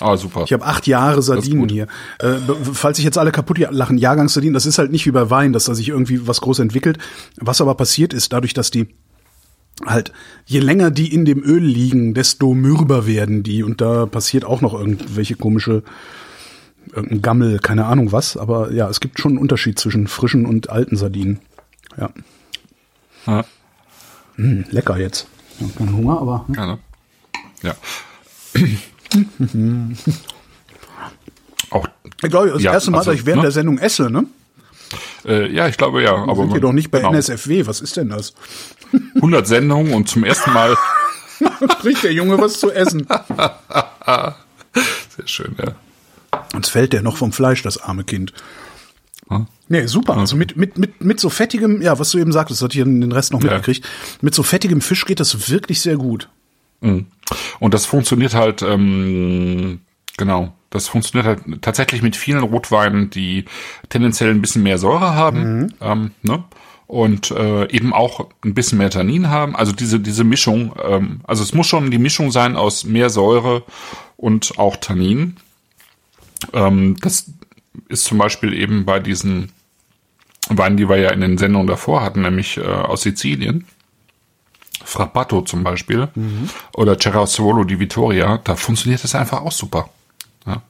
Ah, 0.00 0.16
super. 0.16 0.44
Ich 0.44 0.52
habe 0.52 0.64
acht 0.64 0.86
Jahre 0.86 1.22
Sardinen 1.22 1.68
hier. 1.68 1.86
Äh, 2.18 2.34
falls 2.72 2.96
sich 2.96 3.04
jetzt 3.04 3.18
alle 3.18 3.32
kaputt 3.32 3.58
lachen, 3.58 3.98
Jahrgangssardinen, 3.98 4.54
das 4.54 4.66
ist 4.66 4.78
halt 4.78 4.90
nicht 4.90 5.06
wie 5.06 5.10
bei 5.10 5.30
Wein, 5.30 5.52
dass 5.52 5.64
da 5.64 5.74
sich 5.74 5.88
irgendwie 5.88 6.26
was 6.26 6.40
groß 6.40 6.58
entwickelt. 6.60 6.98
Was 7.36 7.60
aber 7.60 7.74
passiert 7.74 8.14
ist, 8.14 8.32
dadurch, 8.32 8.54
dass 8.54 8.70
die 8.70 8.88
halt, 9.86 10.12
je 10.46 10.60
länger 10.60 10.90
die 10.90 11.12
in 11.12 11.24
dem 11.24 11.42
Öl 11.42 11.62
liegen, 11.62 12.14
desto 12.14 12.54
mürber 12.54 13.06
werden 13.06 13.42
die. 13.42 13.62
Und 13.62 13.80
da 13.80 14.06
passiert 14.06 14.44
auch 14.44 14.60
noch 14.60 14.74
irgendwelche 14.74 15.34
komische, 15.34 15.82
irgendein 16.92 17.22
Gammel, 17.22 17.58
keine 17.58 17.86
Ahnung 17.86 18.12
was. 18.12 18.36
Aber 18.36 18.70
ja, 18.72 18.88
es 18.88 19.00
gibt 19.00 19.20
schon 19.20 19.32
einen 19.32 19.38
Unterschied 19.38 19.78
zwischen 19.78 20.06
frischen 20.08 20.46
und 20.46 20.70
alten 20.70 20.96
Sardinen. 20.96 21.40
Ja. 21.98 22.10
Ja. 23.26 23.44
Hm, 24.36 24.64
lecker 24.70 24.96
jetzt. 24.98 25.26
Ich 25.58 25.66
hab 25.66 25.76
keinen 25.76 25.96
Hunger, 25.96 26.20
aber. 26.20 26.44
Ja, 26.56 26.66
ne? 26.66 26.78
ja. 27.62 27.74
Auch, 31.70 31.86
Ich 32.22 32.30
glaube, 32.30 32.50
das 32.50 32.62
Ja, 32.62 32.72
erste 32.72 32.90
Mal, 32.90 32.98
also, 32.98 33.10
dass 33.10 33.20
ich 33.20 33.26
während 33.26 33.42
ne? 33.42 33.46
der 33.46 33.52
Sendung 33.52 33.78
esse, 33.78 34.10
ne? 34.10 34.26
äh, 35.24 35.50
ja, 35.52 35.68
ich 35.68 35.76
glaube 35.76 36.02
ja. 36.02 36.14
Aber 36.14 36.34
Sind 36.36 36.44
wir 36.46 36.50
man- 36.52 36.60
doch 36.60 36.72
nicht 36.72 36.90
bei 36.90 36.98
genau. 36.98 37.12
NSFW. 37.12 37.66
Was 37.66 37.80
ist 37.80 37.96
denn 37.96 38.08
das? 38.10 38.34
100 39.16 39.46
Sendungen 39.46 39.94
und 39.94 40.08
zum 40.08 40.24
ersten 40.24 40.52
Mal. 40.52 40.76
Kriegt 41.80 42.02
der 42.04 42.12
Junge 42.12 42.38
was 42.38 42.58
zu 42.60 42.70
essen? 42.70 43.06
Sehr 45.16 45.26
schön, 45.26 45.54
ja. 45.58 45.72
Uns 46.54 46.68
fällt 46.68 46.92
der 46.92 47.02
noch 47.02 47.16
vom 47.16 47.32
Fleisch, 47.32 47.62
das 47.62 47.78
arme 47.78 48.04
Kind. 48.04 48.32
Hm? 49.28 49.46
Nee, 49.68 49.86
super. 49.86 50.16
Also 50.16 50.36
mit, 50.36 50.56
mit, 50.56 50.76
mit, 50.78 51.02
mit 51.02 51.20
so 51.20 51.30
fettigem, 51.30 51.80
ja, 51.80 51.98
was 51.98 52.10
du 52.10 52.18
eben 52.18 52.32
sagtest, 52.32 52.60
das 52.60 52.64
hat 52.66 52.74
ich 52.74 52.82
den 52.82 53.10
Rest 53.12 53.32
noch 53.32 53.42
Ja. 53.42 53.52
mitgekriegt. 53.52 53.86
Mit 54.20 54.34
so 54.34 54.42
fettigem 54.42 54.80
Fisch 54.80 55.04
geht 55.06 55.20
das 55.20 55.50
wirklich 55.50 55.80
sehr 55.80 55.96
gut. 55.96 56.28
Und 56.80 57.74
das 57.74 57.86
funktioniert 57.86 58.34
halt, 58.34 58.60
ähm, 58.62 59.80
genau, 60.16 60.52
das 60.70 60.88
funktioniert 60.88 61.26
halt 61.26 61.62
tatsächlich 61.62 62.02
mit 62.02 62.16
vielen 62.16 62.42
Rotweinen, 62.42 63.08
die 63.08 63.44
tendenziell 63.88 64.30
ein 64.30 64.40
bisschen 64.42 64.64
mehr 64.64 64.78
Säure 64.78 65.14
haben, 65.14 65.72
ähm, 65.80 66.10
ne? 66.22 66.42
Und 66.88 67.30
äh, 67.30 67.70
eben 67.70 67.94
auch 67.94 68.26
ein 68.44 68.52
bisschen 68.52 68.76
mehr 68.78 68.90
Tannin 68.90 69.30
haben. 69.30 69.56
Also 69.56 69.72
diese, 69.72 69.98
diese 70.00 70.24
Mischung, 70.24 70.74
ähm, 70.84 71.20
also 71.24 71.42
es 71.42 71.54
muss 71.54 71.66
schon 71.66 71.90
die 71.90 71.98
Mischung 71.98 72.30
sein 72.32 72.54
aus 72.56 72.84
mehr 72.84 73.08
Säure 73.08 73.62
und 74.18 74.58
auch 74.58 74.76
Tannin. 74.76 75.36
Ähm, 76.52 76.96
das 77.00 77.30
ist 77.88 78.04
zum 78.04 78.18
Beispiel 78.18 78.52
eben 78.52 78.84
bei 78.84 79.00
diesen 79.00 79.52
Weinen, 80.48 80.76
die 80.76 80.88
wir 80.88 80.96
ja 80.98 81.10
in 81.10 81.20
den 81.20 81.38
Sendungen 81.38 81.66
davor 81.66 82.02
hatten, 82.02 82.22
nämlich 82.22 82.58
äh, 82.58 82.62
aus 82.62 83.02
Sizilien. 83.02 83.66
Frappato 84.84 85.42
zum 85.42 85.62
Beispiel 85.62 86.08
oder 86.74 86.98
Cerasuolo 86.98 87.64
di 87.64 87.78
Vittoria, 87.78 88.38
da 88.42 88.56
funktioniert 88.56 89.02
das 89.04 89.14
einfach 89.14 89.40
auch 89.42 89.52
super. 89.52 89.88
Ja. 90.46 90.62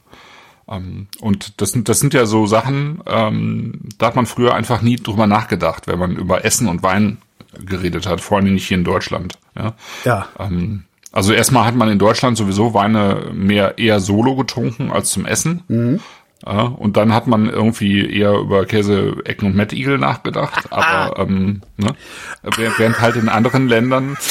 Ähm, 0.69 1.09
und 1.21 1.61
das 1.61 1.73
sind, 1.73 1.89
das 1.89 2.01
sind 2.01 2.15
ja 2.15 2.27
so 2.27 2.47
Sachen, 2.47 3.01
ähm, 3.07 3.81
da 3.99 4.07
hat 4.07 4.17
man 4.17 4.27
früher 4.27 4.55
einfach 4.55 4.83
nie 4.83 4.97
drüber 4.97 5.27
nachgedacht, 5.27 5.87
wenn 5.87 5.99
man 5.99 6.17
über 6.17 6.45
Essen 6.45 6.69
und 6.69 6.83
Wein 6.83 7.19
geredet 7.59 8.07
hat, 8.07 8.21
vor 8.21 8.39
allem 8.39 8.53
nicht 8.53 8.69
hier 8.69 8.79
in 8.79 8.85
Deutschland. 8.85 9.39
Ja. 9.57 9.75
Ja. 10.05 10.29
Ähm, 10.39 10.85
also 11.13 11.33
erstmal 11.33 11.65
hat 11.67 11.75
man 11.75 11.89
in 11.89 11.99
Deutschland 11.99 12.37
sowieso 12.37 12.75
Weine 12.75 13.31
mehr 13.33 13.79
eher 13.79 14.01
solo 14.01 14.35
getrunken 14.37 14.91
als 14.91 15.11
zum 15.11 15.27
Essen. 15.27 16.01
Ja, 16.45 16.63
und 16.63 16.97
dann 16.97 17.13
hat 17.15 17.29
man 17.29 17.49
irgendwie 17.49 18.05
eher 18.11 18.33
über 18.33 18.65
Käse, 18.67 19.15
Ecken 19.25 19.47
und 19.47 19.55
Mettigel 19.55 19.99
nachgedacht. 19.99 20.73
Aber 20.73 21.19
ähm, 21.21 21.63
ne, 21.77 21.95
während 22.43 23.01
halt 23.01 23.17
in 23.17 23.29
anderen 23.29 23.69
Ländern. 23.69 24.17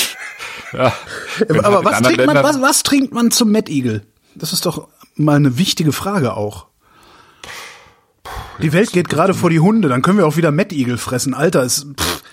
Ja, 0.74 0.94
Aber 1.64 1.76
halt 1.78 1.86
was 1.86 2.02
trinkt, 2.02 2.18
man, 2.26 2.28
Ländern- 2.36 2.44
was, 2.46 2.62
was 2.62 2.84
trinkt 2.84 3.14
man 3.14 3.30
zum 3.30 3.52
Mettigel? 3.52 4.04
Das 4.36 4.54
ist 4.54 4.66
doch 4.66 4.88
mal 5.16 5.36
eine 5.36 5.58
wichtige 5.58 5.92
Frage 5.92 6.38
auch. 6.38 6.68
Die 8.62 8.72
Welt 8.72 8.94
geht 8.94 9.10
gerade 9.10 9.34
vor 9.34 9.50
die 9.50 9.60
Hunde, 9.60 9.90
dann 9.90 10.02
können 10.02 10.18
wir 10.18 10.26
auch 10.26 10.38
wieder 10.38 10.52
Mettigel 10.52 10.98
fressen. 10.98 11.34
Alter, 11.34 11.64
ist, 11.64 11.88
pff, 12.00 12.24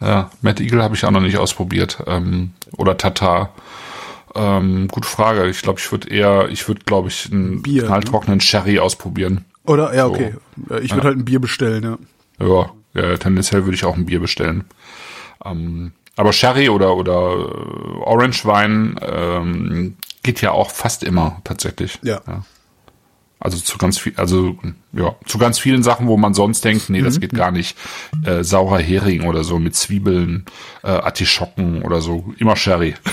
Ja, 0.00 0.30
Mad 0.42 0.62
Eagle 0.62 0.82
habe 0.82 0.94
ich 0.94 1.04
auch 1.04 1.10
noch 1.10 1.20
nicht 1.20 1.38
ausprobiert. 1.38 2.02
Ähm, 2.06 2.52
oder 2.76 2.96
Tatar. 2.96 3.52
Ähm, 4.34 4.88
gute 4.88 5.08
Frage. 5.08 5.48
Ich 5.48 5.62
glaube, 5.62 5.80
ich 5.80 5.90
würde 5.90 6.08
eher, 6.08 6.48
ich 6.50 6.66
würde, 6.68 6.82
glaube 6.84 7.08
ich, 7.08 7.30
einen 7.32 7.62
Bier, 7.62 7.82
ne? 7.82 7.88
knalltrockenen 7.88 8.40
Sherry 8.40 8.78
ausprobieren. 8.78 9.44
oder? 9.64 9.94
Ja, 9.94 10.06
okay. 10.06 10.34
Ich 10.82 10.92
würde 10.92 11.08
halt 11.08 11.18
ein 11.18 11.24
Bier 11.24 11.40
bestellen, 11.40 11.82
ja. 12.38 12.46
Ja, 12.46 12.70
ja 12.94 13.16
tendenziell 13.16 13.64
würde 13.64 13.74
ich 13.74 13.84
auch 13.84 13.96
ein 13.96 14.06
Bier 14.06 14.20
bestellen. 14.20 14.64
Ähm, 15.44 15.92
aber 16.16 16.32
Sherry 16.32 16.68
oder 16.68 16.96
oder 16.96 17.12
äh, 17.12 17.98
Orange 18.04 18.44
Wein 18.44 18.98
ähm, 19.00 19.96
geht 20.22 20.40
ja 20.40 20.50
auch 20.50 20.70
fast 20.70 21.04
immer 21.04 21.40
tatsächlich. 21.44 21.98
Ja. 22.02 22.20
Also 23.40 23.56
zu 23.58 23.78
ganz 23.78 23.98
viel, 23.98 24.14
also 24.16 24.56
ja, 24.92 25.14
zu 25.24 25.38
ganz 25.38 25.58
vielen 25.60 25.82
Sachen, 25.84 26.08
wo 26.08 26.16
man 26.16 26.34
sonst 26.34 26.64
denkt, 26.64 26.90
nee, 26.90 27.02
das 27.02 27.20
geht 27.20 27.32
gar 27.34 27.52
nicht. 27.52 27.78
Äh, 28.24 28.42
saurer 28.42 28.78
Hering 28.80 29.28
oder 29.28 29.44
so 29.44 29.58
mit 29.60 29.76
Zwiebeln, 29.76 30.44
äh, 30.82 30.88
Artischocken 30.88 31.82
oder 31.82 32.00
so, 32.00 32.32
immer 32.38 32.56
Sherry. 32.56 32.94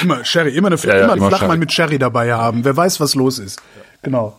Immer 0.00 0.24
Sherry, 0.24 0.54
immer, 0.56 0.68
eine, 0.68 0.76
Ja, 0.76 0.96
ja, 0.96 1.04
immer 1.04 1.16
immer 1.16 1.28
Flachmann 1.28 1.50
Sherry. 1.50 1.58
mit 1.58 1.72
Sherry 1.72 1.98
dabei 1.98 2.32
haben. 2.32 2.64
Wer 2.64 2.76
weiß, 2.76 3.00
was 3.00 3.16
los 3.16 3.38
ist. 3.40 3.60
Genau. 4.02 4.38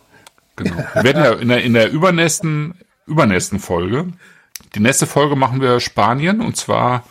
Genau. 0.56 0.76
Wir 0.94 1.04
werden 1.04 1.22
ja 1.22 1.32
in 1.32 1.48
der, 1.48 1.62
in 1.62 1.74
der 1.74 1.90
übernächsten, 1.92 2.74
übernächsten 3.06 3.60
Folge, 3.60 4.06
die 4.74 4.80
nächste 4.80 5.06
Folge 5.06 5.36
machen 5.36 5.60
wir 5.60 5.80
Spanien 5.80 6.40
und 6.40 6.56
zwar 6.56 7.04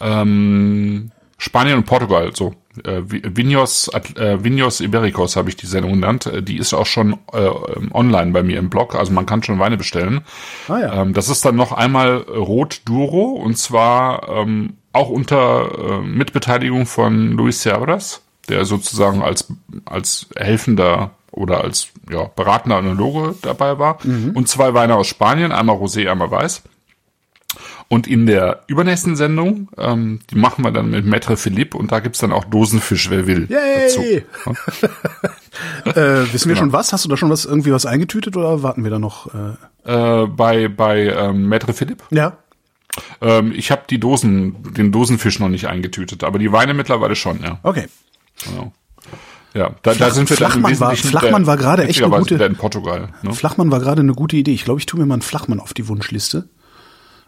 ähm, 0.00 1.10
Spanien 1.38 1.78
und 1.78 1.84
Portugal, 1.84 2.30
so. 2.34 2.54
Äh, 2.84 3.02
Vi- 3.08 3.22
Vinos, 3.36 3.88
äh, 4.16 4.42
Vinos 4.42 4.80
Ibericos 4.80 5.36
habe 5.36 5.48
ich 5.48 5.56
die 5.56 5.66
Sendung 5.66 5.92
genannt. 5.92 6.26
Äh, 6.26 6.42
Die 6.42 6.56
ist 6.56 6.74
auch 6.74 6.86
schon 6.86 7.14
äh, 7.32 7.48
online 7.92 8.32
bei 8.32 8.42
mir 8.42 8.58
im 8.58 8.70
Blog, 8.70 8.94
also 8.94 9.12
man 9.12 9.26
kann 9.26 9.42
schon 9.42 9.58
Weine 9.58 9.76
bestellen. 9.76 10.22
Ah 10.68 10.78
ja. 10.78 11.02
Ähm, 11.02 11.12
das 11.14 11.28
ist 11.28 11.44
dann 11.44 11.56
noch 11.56 11.72
einmal 11.72 12.16
Rot 12.18 12.82
Duro 12.84 13.32
und 13.32 13.56
zwar 13.58 14.28
ähm, 14.28 14.74
auch 14.92 15.08
unter 15.08 15.70
äh, 15.78 16.00
Mitbeteiligung 16.00 16.86
von 16.86 17.32
Luis 17.32 17.62
Cervras, 17.62 18.22
der 18.48 18.64
sozusagen 18.64 19.22
als, 19.22 19.48
als 19.84 20.26
helfender 20.36 21.10
oder 21.30 21.62
als 21.64 21.88
ja, 22.10 22.30
beratender 22.36 22.76
Analoge 22.76 23.34
dabei 23.42 23.78
war. 23.80 23.98
Und 24.34 24.48
zwei 24.48 24.72
Weine 24.74 24.94
aus 24.96 25.08
Spanien, 25.08 25.50
einmal 25.50 25.76
Rosé, 25.76 26.08
einmal 26.08 26.30
Weiß. 26.30 26.62
Und 27.88 28.06
in 28.06 28.26
der 28.26 28.62
übernächsten 28.66 29.16
Sendung, 29.16 29.68
ähm, 29.78 30.20
die 30.30 30.36
machen 30.36 30.64
wir 30.64 30.70
dann 30.72 30.90
mit 30.90 31.04
Maître 31.06 31.36
Philippe 31.36 31.76
und 31.76 31.92
da 31.92 32.00
gibt's 32.00 32.18
dann 32.18 32.32
auch 32.32 32.44
Dosenfisch, 32.44 33.10
wer 33.10 33.26
will. 33.26 33.46
Yay! 33.50 34.24
Dazu. 34.44 34.54
Äh, 35.84 36.32
wissen 36.32 36.48
wir 36.48 36.56
schon 36.56 36.72
was? 36.72 36.92
Hast 36.92 37.04
du 37.04 37.08
da 37.08 37.16
schon 37.16 37.30
was 37.30 37.44
irgendwie 37.44 37.70
was 37.72 37.86
eingetütet 37.86 38.36
oder 38.36 38.62
warten 38.64 38.82
wir 38.82 38.90
da 38.90 38.98
noch? 38.98 39.28
Äh, 39.34 39.54
Äh, 39.86 40.26
bei 40.26 40.66
bei 40.68 41.06
ähm, 41.10 41.48
Maître 41.52 41.72
Philippe. 41.72 42.04
ja. 42.10 42.38
Ähm, 43.20 43.52
ich 43.54 43.70
habe 43.72 43.82
die 43.90 43.98
Dosen, 43.98 44.72
den 44.74 44.92
Dosenfisch 44.92 45.40
noch 45.40 45.48
nicht 45.48 45.66
eingetütet, 45.66 46.22
aber 46.22 46.38
die 46.38 46.52
Weine 46.52 46.74
mittlerweile 46.74 47.16
schon, 47.16 47.42
ja. 47.42 47.58
Okay. 47.64 47.86
Genau. 48.44 48.72
Ja, 49.52 49.70
da, 49.82 49.90
da 49.90 49.92
Flach- 49.94 50.10
sind 50.12 50.30
wir 50.30 50.36
dann 50.36 50.46
im 50.46 50.52
Flachmann 50.52 50.80
war- 50.80 50.90
Wesentlichen 50.92 51.18
Flachmann 51.18 51.46
war 51.46 51.56
gerade 51.56 51.84
echt 51.88 52.02
eine 52.02 52.16
gute- 52.18 52.34
in 52.44 52.54
Portugal. 52.56 53.08
Ne? 53.22 53.32
Flachmann 53.34 53.70
war 53.72 53.80
gerade 53.80 54.00
eine 54.02 54.12
gute 54.14 54.36
Idee. 54.36 54.52
Ich 54.52 54.64
glaube, 54.64 54.78
ich 54.80 54.86
tue 54.86 54.98
mir 55.00 55.06
mal 55.06 55.14
einen 55.14 55.22
Flachmann 55.22 55.58
auf 55.60 55.74
die 55.74 55.86
Wunschliste. 55.88 56.48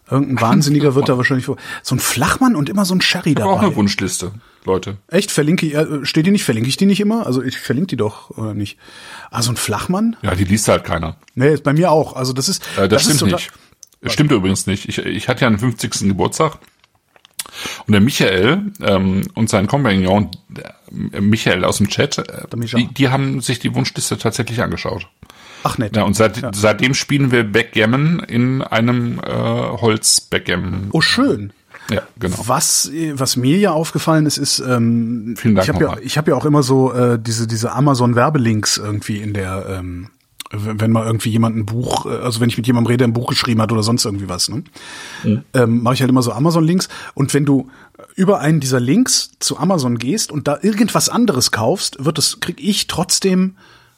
Irgendein 0.09 0.41
Wahnsinniger 0.41 0.95
wird 0.95 1.09
da 1.09 1.17
wahrscheinlich 1.17 1.47
vor. 1.47 1.57
So 1.83 1.95
ein 1.97 1.99
Flachmann 1.99 2.55
und 2.55 2.69
immer 2.69 2.85
so 2.85 2.95
ein 2.95 3.01
Sherry 3.01 3.35
habe 3.35 3.45
auch 3.47 3.55
dabei. 3.57 3.67
eine 3.67 3.77
Wunschliste, 3.77 4.33
Leute. 4.65 4.99
Echt? 5.09 5.33
Verlinke 5.33 5.67
ich, 5.67 5.75
äh, 5.75 6.05
steht 6.07 6.27
die 6.27 6.31
nicht? 6.31 6.45
Verlinke 6.45 6.69
ich 6.69 6.77
die 6.77 6.87
nicht 6.87 7.01
immer? 7.01 7.27
Also 7.27 7.43
ich 7.43 7.59
verlinke 7.59 7.89
die 7.89 7.97
doch, 7.97 8.31
oder 8.31 8.55
nicht? 8.55 8.79
Ah, 9.31 9.43
so 9.43 9.51
ein 9.51 9.57
Flachmann? 9.57 10.17
Ja, 10.23 10.35
die 10.35 10.45
liest 10.45 10.69
halt 10.69 10.85
keiner. 10.85 11.17
Nee, 11.35 11.55
ist 11.55 11.65
bei 11.65 11.73
mir 11.73 11.91
auch. 11.91 12.15
Also 12.15 12.33
das 12.33 12.49
ist. 12.49 12.63
Äh, 12.79 12.89
das, 12.89 13.03
ist 13.03 13.17
stimmt 13.17 13.21
total- 13.21 13.35
nicht. 13.37 13.53
Das 14.03 14.13
stimmt 14.13 14.31
übrigens 14.31 14.67
nicht. 14.67 14.89
Ich, 14.89 14.99
ich 14.99 15.29
hatte 15.29 15.41
ja 15.41 15.49
einen 15.49 15.59
50. 15.59 15.91
Geburtstag. 16.09 16.59
Und 17.87 17.93
der 17.93 18.01
Michael 18.01 18.73
ähm, 18.83 19.23
und 19.35 19.49
sein 19.49 19.67
Kompagnon, 19.67 20.31
äh, 21.13 21.21
Michael 21.21 21.65
aus 21.65 21.79
dem 21.79 21.89
Chat, 21.89 22.19
äh, 22.19 22.25
die, 22.55 22.87
die 22.87 23.09
haben 23.09 23.41
sich 23.41 23.59
die 23.59 23.75
Wunschliste 23.75 24.19
tatsächlich 24.19 24.63
angeschaut. 24.63 25.09
Ach 25.63 25.79
nett. 25.79 25.97
Ja, 25.97 26.05
und 26.05 26.15
seit, 26.15 26.41
seitdem 26.55 26.95
spielen 26.95 27.33
wir 27.33 27.45
Backgammon 27.45 28.21
in 28.21 28.63
einem 28.63 29.19
äh, 29.19 29.33
Holz-Backgammon. 29.33 30.89
Oh, 30.93 31.01
schön. 31.01 31.53
Ja, 31.91 32.03
genau. 32.19 32.37
Was, 32.47 32.91
was 33.13 33.37
mir 33.37 33.59
ja 33.59 33.73
aufgefallen 33.73 34.27
ist, 34.27 34.39
ist, 34.39 34.59
ähm, 34.61 35.35
Vielen 35.37 35.55
Dank 35.55 35.69
ich 35.69 35.75
habe 35.75 35.85
ja, 35.85 35.97
ich 36.03 36.19
hab 36.19 36.29
ja 36.29 36.35
auch 36.35 36.45
immer 36.45 36.63
so 36.63 36.93
äh, 36.93 37.19
diese, 37.19 37.47
diese 37.47 37.73
Amazon-Werbelinks 37.73 38.77
irgendwie 38.77 39.19
in 39.19 39.35
der, 39.35 39.67
ähm, 39.69 40.09
wenn 40.51 40.93
mal 40.93 41.07
irgendwie 41.07 41.31
jemand 41.31 41.57
ein 41.57 41.67
Buch, 41.67 42.07
äh, 42.07 42.17
also 42.17 42.41
wenn 42.41 42.49
ich 42.49 42.57
mit 42.57 42.67
jemandem 42.67 42.89
rede, 42.89 42.99
der 42.99 43.09
ein 43.09 43.13
Buch 43.13 43.29
geschrieben 43.29 43.61
hat 43.61 43.73
oder 43.73 43.83
sonst 43.83 44.05
irgendwie 44.05 44.29
was, 44.29 44.49
ne? 44.49 44.65
Ähm, 45.55 45.83
mache 45.83 45.95
ich 45.95 46.01
halt 46.01 46.11
immer 46.11 46.23
so 46.23 46.33
Amazon-Links. 46.33 46.89
Und 47.15 47.35
wenn 47.35 47.45
du 47.45 47.71
über 48.15 48.41
einen 48.41 48.61
dieser 48.61 48.81
Links 48.81 49.33
zu 49.41 49.59
Amazon 49.59 49.99
gehst 49.99 50.31
und 50.31 50.47
da 50.49 50.59
irgendwas 50.63 51.09
anderes 51.09 51.51
kaufst, 51.51 52.05
wird 52.05 52.19
es, 52.19 52.41
krieg 52.41 52.61
ich 52.61 52.87
trotzdem 52.87 53.57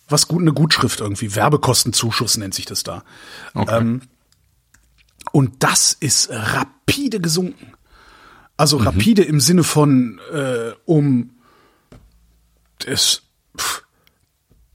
was 0.08 0.26
gut, 0.26 0.40
eine 0.40 0.52
Gutschrift 0.52 1.00
irgendwie. 1.00 1.34
Werbekostenzuschuss 1.34 2.38
nennt 2.38 2.54
sich 2.54 2.64
das 2.64 2.82
da. 2.82 3.04
Okay. 3.54 3.76
ähm, 3.76 4.00
Und 5.32 5.62
das 5.62 5.92
ist 5.92 6.30
rapide 6.30 7.20
gesunken. 7.20 7.74
Also 8.56 8.78
rapide 8.78 9.22
im 9.22 9.38
Sinne 9.38 9.62
von 9.64 10.18
äh, 10.32 10.72
um 10.84 11.30
das 12.78 13.22
pff, 13.56 13.84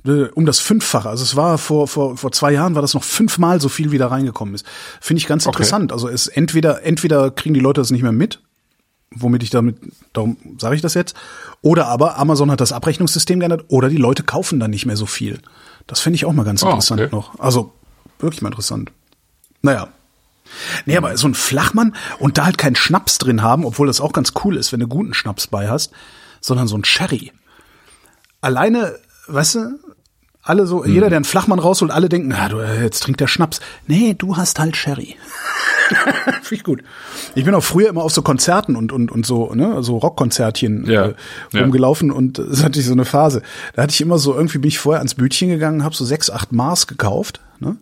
um 0.06 0.46
das 0.46 0.60
Fünffache. 0.60 1.08
Also 1.10 1.24
es 1.24 1.36
war 1.36 1.58
vor, 1.58 1.88
vor, 1.88 2.18
vor 2.18 2.32
zwei 2.34 2.52
Jahren 2.52 2.76
war 2.76 2.82
das 2.82 2.94
noch 2.94 3.04
fünfmal 3.04 3.62
so 3.62 3.70
viel, 3.70 3.92
wie 3.92 3.98
da 3.98 4.08
reingekommen 4.08 4.54
ist. 4.54 4.66
Finde 5.00 5.20
ich 5.20 5.28
ganz 5.28 5.46
Okay. 5.48 5.56
interessant. 5.56 5.92
Also 5.94 6.10
es 6.10 6.28
entweder, 6.28 6.84
entweder 6.84 7.32
kriegen 7.32 7.54
die 7.54 7.62
Leute 7.62 7.80
das 7.80 7.90
nicht 7.92 8.02
mehr 8.04 8.12
mit, 8.12 8.42
womit 9.16 9.44
ich 9.44 9.50
damit, 9.50 9.78
darum 10.12 10.36
sage 10.58 10.76
ich 10.76 10.82
das 10.82 10.94
jetzt, 10.94 11.16
oder 11.62 11.88
aber 11.88 12.18
Amazon 12.18 12.52
hat 12.52 12.60
das 12.60 12.74
Abrechnungssystem 12.74 13.40
geändert 13.40 13.66
oder 13.70 13.88
die 13.88 13.98
Leute 13.98 14.24
kaufen 14.24 14.60
dann 14.60 14.72
nicht 14.72 14.86
mehr 14.86 14.98
so 14.98 15.06
viel. 15.06 15.40
Das 15.88 16.00
finde 16.02 16.16
ich 16.16 16.26
auch 16.26 16.34
mal 16.34 16.44
ganz 16.44 16.64
Ah, 16.64 16.70
interessant 16.70 17.00
okay. 17.02 17.16
noch. 17.16 17.40
Also 17.40 17.74
wirklich 18.20 18.42
mal 18.42 18.50
interessant. 18.50 18.92
Naja. 19.62 19.88
Nee, 20.86 20.98
aber 20.98 21.16
so 21.18 21.28
ein 21.28 21.34
Flachmann 21.34 21.96
und 22.20 22.38
da 22.38 22.46
halt 22.46 22.58
keinen 22.58 22.76
Schnaps 22.76 23.18
drin 23.20 23.42
haben, 23.42 23.66
obwohl 23.66 23.88
das 23.88 24.02
auch 24.02 24.12
ganz 24.14 24.34
cool 24.44 24.58
ist, 24.58 24.72
wenn 24.74 24.82
du 24.82 24.88
guten 24.88 25.14
Schnaps 25.14 25.48
bei 25.48 25.70
hast, 25.70 25.92
sondern 26.42 26.68
so 26.68 26.76
ein 26.78 26.84
Sherry. 26.84 27.32
Alleine, 28.42 28.96
weißt 29.28 29.56
du, 29.56 29.80
alle 30.44 30.68
so, 30.68 30.84
jeder, 30.84 31.10
der 31.10 31.16
einen 31.18 31.26
Flachmann 31.26 31.60
rausholt, 31.60 31.90
alle 31.90 32.10
denken, 32.10 32.28
na, 32.28 32.50
du, 32.50 32.60
äh, 32.60 32.84
jetzt 32.84 33.04
trinkt 33.04 33.22
der 33.22 33.28
Schnaps. 33.28 33.62
Nee, 33.88 34.14
du 34.18 34.36
hast 34.36 34.60
halt 34.60 34.76
Sherry. 34.76 35.16
Finde 36.42 36.56
ich 36.56 36.64
gut. 36.66 36.84
Ich 37.34 37.46
bin 37.46 37.56
auch 37.56 37.64
früher 37.64 37.88
immer 37.88 38.04
auf 38.04 38.12
so 38.12 38.22
Konzerten 38.22 38.76
und, 38.76 38.92
und, 38.92 39.10
und 39.10 39.26
so, 39.26 39.54
ne, 39.56 39.82
so 39.82 39.98
Rockkonzertchen 39.98 40.86
Ja, 40.86 41.06
äh, 41.06 41.14
ja. 41.54 41.62
rumgelaufen 41.62 42.12
und 42.12 42.40
das 42.40 42.62
hatte 42.62 42.80
ich 42.80 42.86
so 42.86 42.92
eine 42.92 43.06
Phase. 43.06 43.42
Da 43.74 43.84
hatte 43.84 43.92
ich 43.92 44.02
immer 44.02 44.18
so, 44.18 44.36
irgendwie 44.36 44.58
bin 44.58 44.68
ich 44.68 44.80
vorher 44.80 45.00
ans 45.00 45.16
Bütchen 45.16 45.48
gegangen, 45.48 45.84
habe 45.84 45.96
so 45.96 46.04
sechs, 46.04 46.30
acht 46.30 46.52
Maß 46.52 46.88
gekauft, 46.88 47.40
ne? 47.60 47.78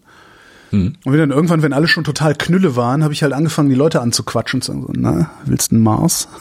Hm. 0.70 0.94
Und 1.04 1.18
dann 1.18 1.32
irgendwann, 1.32 1.64
wenn 1.64 1.74
alle 1.74 1.88
schon 1.88 2.06
total 2.06 2.34
Knülle 2.36 2.78
waren, 2.78 3.04
habe 3.04 3.12
ich 3.12 3.24
halt 3.24 3.34
angefangen, 3.34 3.70
die 3.70 3.76
Leute 3.76 4.02
anzuquatschen 4.02 4.60
und 4.60 4.62
zu 4.64 4.72
sagen 4.72 4.84
so, 4.84 4.94
na, 4.96 5.32
willst 5.46 5.72
du 5.72 5.76
einen 5.76 5.84
Mars? 5.84 6.30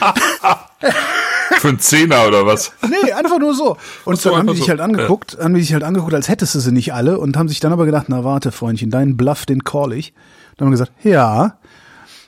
Für 1.56 1.68
einen 1.68 1.78
Zehner 1.78 2.26
oder 2.26 2.46
was? 2.46 2.72
Nee, 2.82 3.12
einfach 3.12 3.38
nur 3.38 3.54
so. 3.54 3.76
Und 4.04 4.20
so, 4.20 4.30
dann 4.30 4.40
haben 4.40 4.46
die 4.48 4.54
sich 4.54 4.64
so. 4.64 4.70
halt 4.70 4.80
angeguckt, 4.80 5.38
haben 5.40 5.54
die 5.54 5.60
sich 5.60 5.72
halt 5.72 5.84
angeguckt, 5.84 6.14
als 6.14 6.28
hättest 6.28 6.54
du 6.54 6.60
sie 6.60 6.72
nicht 6.72 6.92
alle 6.92 7.18
und 7.18 7.36
haben 7.36 7.48
sich 7.48 7.60
dann 7.60 7.72
aber 7.72 7.86
gedacht, 7.86 8.06
na 8.08 8.24
warte, 8.24 8.52
Freundchen, 8.52 8.90
deinen 8.90 9.16
Bluff, 9.16 9.46
den 9.46 9.64
call 9.64 9.92
ich. 9.92 10.12
Dann 10.56 10.66
haben 10.66 10.72
wir 10.72 10.78
gesagt, 10.78 10.92
ja. 11.04 11.58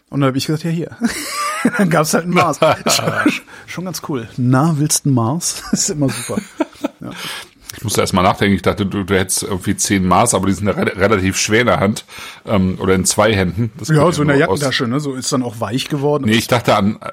Und 0.09 0.21
dann 0.21 0.29
habe 0.29 0.39
ich 0.39 0.47
gesagt, 0.47 0.65
ja, 0.65 0.71
hier. 0.71 0.97
dann 1.79 1.91
gab's 1.91 2.15
halt 2.15 2.25
einen 2.25 2.35
Mars. 2.35 2.59
schon, 2.87 3.13
schon 3.67 3.85
ganz 3.85 4.03
cool. 4.09 4.29
Na, 4.37 4.75
willst 4.79 5.05
du 5.05 5.11
einen 5.11 5.15
Mars? 5.15 5.63
Das 5.71 5.81
ist 5.83 5.91
immer 5.91 6.09
super. 6.09 6.41
Ich 7.77 7.85
musste 7.85 8.01
erst 8.01 8.13
mal 8.13 8.23
nachdenken. 8.23 8.57
Ich 8.57 8.63
dachte, 8.63 8.85
du, 8.85 9.05
du 9.05 9.15
hättest 9.15 9.45
irgendwie 9.45 9.77
zehn 9.77 10.07
Maß, 10.07 10.35
aber 10.35 10.47
die 10.47 10.53
sind 10.55 10.69
re 10.69 10.97
relativ 10.97 11.37
schwer 11.37 11.61
in 11.61 11.67
der 11.67 11.81
Hand. 11.81 12.05
Ähm, 12.47 12.79
oder 12.81 12.95
in 12.95 13.05
zwei 13.05 13.35
Händen. 13.35 13.71
Das 13.79 13.89
Ja, 13.89 14.11
so 14.11 14.23
in 14.23 14.29
der 14.29 14.39
Jackentasche, 14.39 14.89
ne? 14.89 15.01
So 15.01 15.15
ist 15.15 15.33
dann 15.33 15.43
auch 15.43 15.61
weich 15.61 15.89
geworden. 15.89 16.25
Nee, 16.27 16.33
ich 16.37 16.49
dachte 16.49 16.75
an, 16.75 16.99
äh, 17.01 17.13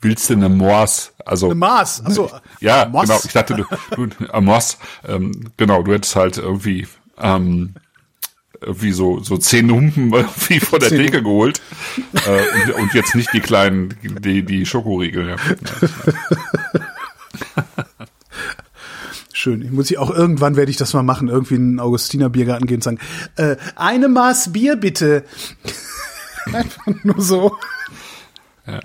willst 0.00 0.30
du 0.30 0.34
eine 0.34 0.48
Moors? 0.48 1.12
Also, 1.24 1.46
Eine 1.46 1.54
Mars. 1.56 2.02
Also, 2.04 2.30
ja, 2.60 2.86
Moss. 2.86 3.02
genau. 3.02 3.20
Ich 3.24 3.32
dachte, 3.32 3.54
du, 3.54 4.06
du 4.06 4.32
Amos, 4.32 4.78
ähm, 5.06 5.50
genau, 5.56 5.82
du 5.82 5.92
hättest 5.92 6.16
halt 6.16 6.38
irgendwie, 6.38 6.86
ähm, 7.20 7.74
irgendwie 8.60 8.92
so, 8.92 9.20
so 9.20 9.36
zehn 9.36 9.70
Humpen 9.70 10.12
irgendwie 10.12 10.60
vor 10.60 10.78
der 10.78 10.88
Theke 10.88 11.22
geholt. 11.22 11.60
äh, 12.26 12.70
und, 12.70 12.82
und 12.82 12.94
jetzt 12.94 13.14
nicht 13.14 13.32
die 13.32 13.40
kleinen, 13.40 13.94
die, 14.02 14.42
die 14.42 14.66
Schokoriegel. 14.66 15.28
Ja. 15.30 15.36
Schön. 19.42 19.60
Ich 19.60 19.72
muss 19.72 19.90
ich 19.90 19.98
auch 19.98 20.08
irgendwann 20.10 20.54
werde 20.54 20.70
ich 20.70 20.76
das 20.76 20.94
mal 20.94 21.02
machen, 21.02 21.26
irgendwie 21.26 21.56
in 21.56 21.70
einen 21.70 21.80
Augustiner 21.80 22.30
Biergarten 22.30 22.68
gehen 22.68 22.76
und 22.76 22.84
sagen, 22.84 23.00
äh, 23.34 23.56
eine 23.74 24.08
Maß 24.08 24.52
Bier 24.52 24.76
bitte. 24.76 25.24
Einfach 26.52 26.86
nur 27.02 27.20
so. 27.20 27.58
Ja. 28.68 28.78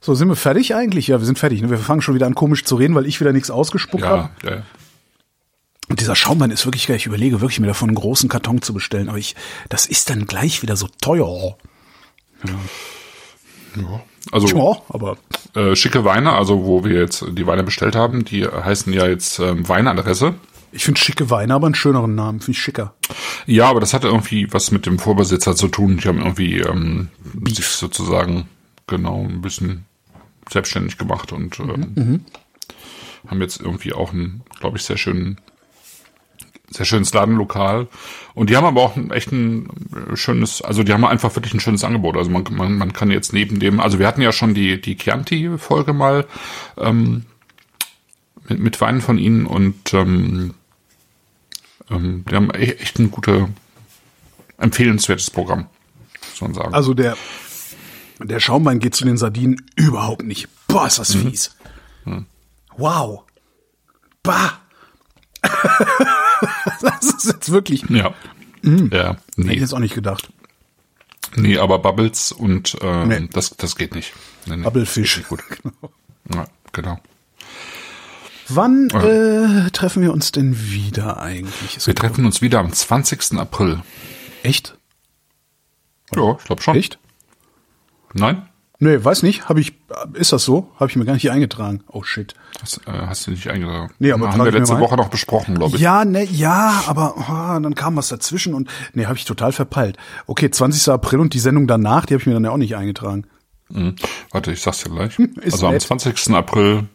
So, 0.00 0.14
sind 0.14 0.28
wir 0.28 0.36
fertig 0.36 0.74
eigentlich? 0.74 1.08
Ja, 1.08 1.20
wir 1.20 1.26
sind 1.26 1.38
fertig. 1.38 1.60
Ne? 1.60 1.68
Wir 1.68 1.76
fangen 1.76 2.00
schon 2.00 2.14
wieder 2.14 2.24
an 2.24 2.34
komisch 2.34 2.64
zu 2.64 2.76
reden, 2.76 2.94
weil 2.94 3.04
ich 3.04 3.20
wieder 3.20 3.34
nichts 3.34 3.50
ausgespuckt 3.50 4.04
habe. 4.04 4.30
Ja, 4.42 4.50
ja, 4.50 4.56
ja. 4.56 4.62
Und 5.90 6.00
dieser 6.00 6.16
Schaumwein 6.16 6.50
ist 6.50 6.64
wirklich 6.64 6.86
geil. 6.86 6.96
Ich 6.96 7.04
überlege 7.04 7.42
wirklich 7.42 7.60
mir 7.60 7.66
davon 7.66 7.90
einen 7.90 7.96
großen 7.96 8.30
Karton 8.30 8.62
zu 8.62 8.72
bestellen, 8.72 9.10
aber 9.10 9.18
ich, 9.18 9.36
das 9.68 9.84
ist 9.84 10.08
dann 10.08 10.24
gleich 10.24 10.62
wieder 10.62 10.76
so 10.76 10.88
teuer. 11.02 11.58
Also, 14.32 14.46
Ja, 14.48 14.76
aber 14.88 15.16
äh, 15.54 15.76
schicke 15.76 16.04
Weine, 16.04 16.32
also 16.32 16.64
wo 16.64 16.84
wir 16.84 17.00
jetzt 17.00 17.24
die 17.32 17.46
Weine 17.46 17.62
bestellt 17.62 17.94
haben, 17.94 18.24
die 18.24 18.46
heißen 18.46 18.92
ja 18.92 19.06
jetzt 19.06 19.38
ähm, 19.38 19.68
Weinadresse. 19.68 20.34
ich 20.72 20.84
finde 20.84 21.00
schicke 21.00 21.30
Weine 21.30 21.54
aber 21.54 21.66
einen 21.66 21.74
schöneren 21.74 22.14
Namen. 22.14 22.40
Finde 22.40 22.52
ich 22.52 22.62
schicker. 22.62 22.94
Ja, 23.46 23.68
aber 23.68 23.80
das 23.80 23.94
hatte 23.94 24.08
irgendwie 24.08 24.52
was 24.52 24.70
mit 24.70 24.86
dem 24.86 24.98
Vorbesitzer 24.98 25.54
zu 25.56 25.68
tun. 25.68 25.98
Die 25.98 26.08
haben 26.08 26.18
irgendwie 26.18 26.58
ähm, 26.60 27.08
sich 27.46 27.66
sozusagen 27.66 28.48
genau 28.86 29.22
ein 29.22 29.42
bisschen 29.42 29.84
selbstständig 30.50 30.98
gemacht 30.98 31.32
und 31.32 31.58
ähm, 31.60 32.24
haben 33.26 33.40
jetzt 33.40 33.60
irgendwie 33.60 33.92
auch 33.92 34.12
ein, 34.12 34.42
glaube 34.60 34.76
ich, 34.76 34.84
sehr 34.84 34.96
schönen, 34.96 35.38
sehr 36.74 36.84
schönes 36.84 37.12
Ladenlokal. 37.14 37.86
Und 38.34 38.50
die 38.50 38.56
haben 38.56 38.64
aber 38.64 38.82
auch 38.82 38.96
ein 38.96 39.10
echt 39.10 39.30
ein 39.32 39.68
schönes, 40.14 40.60
also 40.60 40.82
die 40.82 40.92
haben 40.92 41.04
einfach 41.04 41.34
wirklich 41.36 41.54
ein 41.54 41.60
schönes 41.60 41.84
Angebot. 41.84 42.16
Also 42.16 42.30
man, 42.30 42.44
man, 42.50 42.76
man 42.76 42.92
kann 42.92 43.10
jetzt 43.10 43.32
neben 43.32 43.60
dem, 43.60 43.80
also 43.80 43.98
wir 43.98 44.06
hatten 44.06 44.22
ja 44.22 44.32
schon 44.32 44.54
die, 44.54 44.80
die 44.80 44.96
Chianti-Folge 44.96 45.92
mal 45.92 46.26
ähm, 46.76 47.24
mit, 48.48 48.58
mit 48.58 48.80
Weinen 48.80 49.00
von 49.00 49.18
ihnen 49.18 49.46
und 49.46 49.94
ähm, 49.94 50.54
ähm, 51.90 52.24
die 52.28 52.34
haben 52.34 52.50
e-, 52.50 52.72
echt 52.72 52.98
ein 52.98 53.10
gute, 53.10 53.48
empfehlenswertes 54.58 55.30
Programm, 55.30 55.66
muss 56.30 56.40
man 56.40 56.54
sagen. 56.54 56.74
Also 56.74 56.92
der, 56.94 57.16
der 58.18 58.40
Schaumwein 58.40 58.80
geht 58.80 58.96
zu 58.96 59.04
den 59.04 59.16
Sardinen 59.16 59.64
überhaupt 59.76 60.24
nicht. 60.24 60.48
Boah, 60.66 60.86
ist 60.86 60.98
das 60.98 61.14
fies. 61.14 61.56
Wow. 62.76 63.22
Bah. 64.24 64.58
das 66.80 67.04
ist 67.04 67.24
jetzt 67.26 67.50
wirklich. 67.50 67.84
ja. 67.88 68.14
Mhm. 68.62 68.90
Ja, 68.92 69.10
Hätte 69.10 69.20
ich 69.36 69.44
nee, 69.44 69.54
jetzt 69.58 69.74
auch 69.74 69.78
nicht 69.78 69.94
gedacht. 69.94 70.28
nee, 71.36 71.58
aber 71.58 71.78
Bubbles 71.78 72.32
und 72.32 72.76
ähm, 72.80 73.08
Nee. 73.08 73.28
das, 73.32 73.50
das 73.56 73.76
geht 73.76 73.94
nicht. 73.94 74.12
Nee, 74.46 74.56
nee, 74.56 74.62
Bubblefish. 74.64 75.22
gut. 75.28 75.42
Ja, 76.34 76.46
genau. 76.72 76.98
Wann 78.48 78.88
äh, 78.90 79.70
treffen 79.72 80.02
wir 80.02 80.10
uns 80.12 80.32
denn 80.32 80.70
wieder 80.70 81.18
eigentlich? 81.20 81.76
Es 81.76 81.86
Wir 81.86 81.94
treffen 81.94 82.24
uns 82.24 82.40
wieder 82.40 82.60
am 82.60 82.72
20. 82.72 83.38
April. 83.38 83.82
Echt? 84.42 84.78
Ja, 86.14 86.36
ich 86.38 86.44
glaube 86.44 86.62
schon. 86.62 86.76
Echt? 86.76 86.98
Nein? 88.14 88.48
Nee, 88.80 89.02
weiß 89.02 89.22
nicht. 89.22 89.48
Habe 89.48 89.60
ich. 89.60 89.74
Ist 90.14 90.32
das 90.32 90.44
so? 90.44 90.70
Habe 90.76 90.90
ich 90.90 90.96
mir 90.96 91.04
gar 91.04 91.12
nicht 91.12 91.22
hier 91.22 91.32
eingetragen. 91.32 91.84
Oh 91.86 92.02
shit. 92.02 92.34
Das, 92.60 92.78
äh, 92.86 92.90
hast 92.90 93.26
du 93.26 93.30
nicht 93.30 93.48
eingetragen? 93.48 93.92
Nee, 93.98 94.12
aber 94.12 94.32
haben 94.32 94.44
wir 94.44 94.50
letzte. 94.50 94.78
Woche 94.78 94.96
noch 94.96 95.08
besprochen, 95.08 95.54
glaube 95.54 95.76
ich. 95.76 95.82
Ja, 95.82 96.04
ne, 96.04 96.24
ja, 96.24 96.82
aber 96.88 97.14
oh, 97.16 97.60
dann 97.60 97.74
kam 97.74 97.96
was 97.96 98.08
dazwischen 98.08 98.54
und 98.54 98.68
nee, 98.92 99.06
habe 99.06 99.16
ich 99.16 99.24
total 99.24 99.52
verpeilt. 99.52 99.96
Okay, 100.26 100.50
20. 100.50 100.92
April 100.92 101.20
und 101.20 101.34
die 101.34 101.38
Sendung 101.38 101.66
danach, 101.66 102.06
die 102.06 102.14
habe 102.14 102.20
ich 102.20 102.26
mir 102.26 102.34
dann 102.34 102.44
ja 102.44 102.50
auch 102.50 102.56
nicht 102.56 102.76
eingetragen. 102.76 103.26
Mhm. 103.70 103.94
Warte, 104.32 104.52
ich 104.52 104.60
sag's 104.60 104.82
dir 104.82 104.90
gleich. 104.90 105.16
Also 105.42 105.66
am 105.66 105.74
nett. 105.74 105.82
20. 105.82 106.30
April 106.30 106.88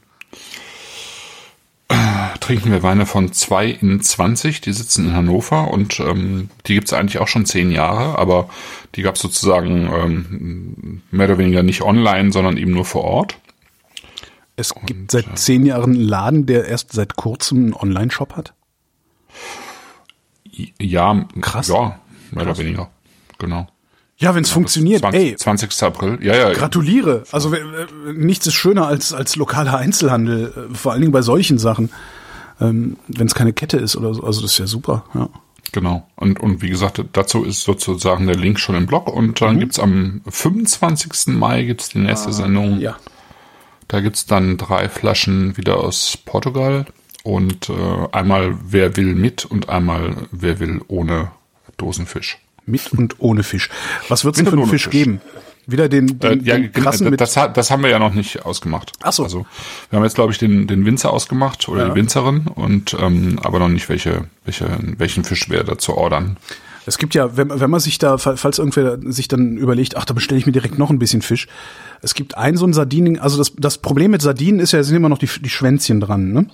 trinken 2.50 2.72
wir 2.72 2.82
Weine 2.82 3.06
von 3.06 3.32
2 3.32 3.68
in 3.68 4.02
20. 4.02 4.60
Die 4.62 4.74
sitzen 4.74 5.06
in 5.06 5.14
Hannover 5.14 5.70
und 5.70 6.00
ähm, 6.00 6.50
die 6.66 6.74
gibt's 6.74 6.94
eigentlich 6.94 7.20
auch 7.20 7.28
schon 7.28 7.46
zehn 7.46 7.70
Jahre, 7.70 8.18
aber 8.18 8.50
die 8.96 9.04
gab's 9.04 9.20
sozusagen 9.20 9.88
ähm, 9.94 11.02
mehr 11.12 11.28
oder 11.28 11.38
weniger 11.38 11.62
nicht 11.62 11.84
online, 11.84 12.32
sondern 12.32 12.58
eben 12.58 12.72
nur 12.72 12.86
vor 12.86 13.04
Ort. 13.04 13.38
Es 14.56 14.74
gibt 14.74 15.12
seit 15.12 15.38
zehn 15.38 15.64
Jahren 15.64 15.94
einen 15.94 16.02
Laden, 16.02 16.46
der 16.48 16.66
erst 16.66 16.92
seit 16.92 17.16
kurzem 17.16 17.66
einen 17.66 17.74
Online-Shop 17.76 18.36
hat. 18.36 18.56
Ja, 20.82 21.28
Krass. 21.42 21.68
Ja, 21.68 22.00
mehr 22.32 22.46
oder 22.46 22.58
weniger. 22.58 22.90
Genau. 23.38 23.68
Ja, 24.18 24.34
wenn 24.34 24.44
es 24.44 24.50
funktioniert, 24.50 25.02
20, 25.02 25.22
ey, 25.22 25.36
20. 25.36 25.84
April. 25.84 26.18
Ja, 26.24 26.36
ja. 26.36 26.54
gratuliere. 26.54 27.26
Also 27.32 27.54
äh, 27.54 27.60
nichts 28.12 28.48
ist 28.48 28.56
schöner 28.56 28.88
als 28.88 29.14
als 29.14 29.36
lokaler 29.36 29.78
Einzelhandel, 29.78 30.70
äh, 30.72 30.76
vor 30.76 30.94
allen 30.94 31.02
Dingen 31.02 31.14
bei 31.14 31.22
solchen 31.22 31.60
Sachen, 31.60 31.92
ähm, 32.60 32.98
wenn 33.08 33.28
es 33.28 33.36
keine 33.36 33.54
Kette 33.54 33.78
ist 33.78 33.96
oder 33.96 34.14
so. 34.14 34.24
Also 34.24 34.42
das 34.42 34.52
ist 34.52 34.58
ja 34.60 34.68
super. 34.68 35.06
Ja. 35.14 35.30
Genau. 35.72 36.08
Und, 36.16 36.40
und 36.40 36.62
wie 36.62 36.70
gesagt, 36.70 37.02
dazu 37.14 37.44
ist 37.44 37.62
sozusagen 37.64 38.26
der 38.26 38.36
Link 38.36 38.60
schon 38.60 38.76
im 38.76 38.88
Blog. 38.88 39.08
Und 39.08 39.40
dann 39.42 39.60
gibt's 39.60 39.80
am 39.80 40.22
25. 40.28 41.28
Mai 41.36 41.64
gibt's 41.64 41.90
die 41.90 42.00
nächste 42.00 42.34
Sendung. 42.34 42.80
ja. 42.80 42.98
Da 43.88 44.02
gibt's 44.02 44.28
dann 44.28 44.58
drei 44.58 44.88
Flaschen 44.88 45.58
wieder 45.58 45.78
aus 45.78 46.16
Portugal. 46.24 46.86
Und 47.24 47.70
äh, 47.70 48.08
einmal 48.12 48.56
wer 48.64 48.96
will 48.98 49.16
mit 49.16 49.46
und 49.46 49.70
einmal 49.70 50.16
wer 50.32 50.60
will 50.60 50.82
ohne 50.88 51.32
Dosenfisch. 51.78 52.38
Mit 52.66 52.94
und 52.94 53.16
ohne 53.20 53.42
Fisch. 53.44 53.70
Was 54.08 54.26
wird's 54.26 54.38
denn 54.38 54.46
Mit 54.46 54.54
für 54.54 54.60
einen 54.60 54.70
Fisch, 54.70 54.84
Fisch. 54.84 54.92
geben? 54.92 55.22
Wieder 55.72 55.90
den, 55.90 56.10
Äh, 56.10 56.14
den, 56.38 56.44
ja, 56.46 56.56
den 56.56 56.72
gen- 56.72 56.84
krassen 56.84 57.16
das, 57.18 57.38
ha- 57.38 57.48
das 57.48 57.72
haben 57.72 57.84
wir 57.84 57.90
ja 57.90 58.00
noch 58.00 58.14
nicht 58.14 58.46
ausgemacht. 58.46 58.92
Ach 59.02 59.12
so. 59.14 59.24
Also 59.24 59.46
wir 59.90 59.98
haben 59.98 60.04
jetzt, 60.04 60.16
glaube 60.16 60.32
ich, 60.32 60.38
den, 60.38 60.68
den 60.68 60.86
Winzer 60.86 61.12
ausgemacht 61.12 61.68
oder 61.70 61.84
Ja. 61.88 61.90
die 61.90 61.96
Winzerin 61.96 62.48
und 62.48 62.96
ähm, 63.00 63.40
aber 63.44 63.60
noch 63.60 63.70
nicht, 63.70 63.90
welche, 63.90 64.26
welche, 64.46 64.68
welchen 64.98 65.24
Fisch 65.24 65.50
wir 65.50 65.64
dazu 65.64 65.96
ordern. 65.98 66.38
Es 66.86 66.98
gibt 66.98 67.14
ja, 67.14 67.38
wenn, 67.38 67.50
wenn 67.60 67.70
man 67.70 67.80
sich 67.80 68.00
da, 68.00 68.18
falls 68.18 68.58
irgendwer 68.58 68.98
sich 69.12 69.28
dann 69.28 69.58
überlegt, 69.58 69.96
ach, 69.96 70.06
da 70.06 70.14
bestelle 70.16 70.40
ich 70.40 70.46
mir 70.48 70.52
direkt 70.54 70.80
noch 70.80 70.90
ein 70.90 70.98
bisschen 70.98 71.22
Fisch. 71.22 71.48
Es 72.02 72.16
gibt 72.16 72.36
ein 72.38 72.58
so 72.58 72.66
ein 72.66 72.74
Sardinen, 72.74 73.20
also 73.20 73.38
das, 73.38 73.54
das 73.58 73.78
Problem 73.78 74.10
mit 74.12 74.22
Sardinen 74.24 74.60
ist 74.60 74.72
ja, 74.72 74.80
es 74.80 74.88
sind 74.88 74.96
immer 74.96 75.10
noch 75.10 75.20
die, 75.20 75.30
die 75.42 75.50
Schwänzchen 75.50 76.00
dran, 76.00 76.32
ne? 76.32 76.48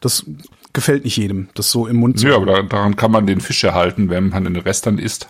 Das 0.00 0.26
gefällt 0.72 1.04
nicht 1.04 1.16
jedem, 1.16 1.48
das 1.54 1.70
so 1.70 1.86
im 1.86 1.96
Mund 1.96 2.18
zu 2.18 2.28
Ja, 2.28 2.36
aber 2.36 2.46
da, 2.46 2.62
daran 2.62 2.96
kann 2.96 3.10
man 3.10 3.26
den 3.26 3.40
Fisch 3.40 3.64
erhalten, 3.64 4.10
wenn 4.10 4.28
man 4.28 4.44
den 4.44 4.56
Rest 4.56 4.86
dann 4.86 4.98
isst. 4.98 5.28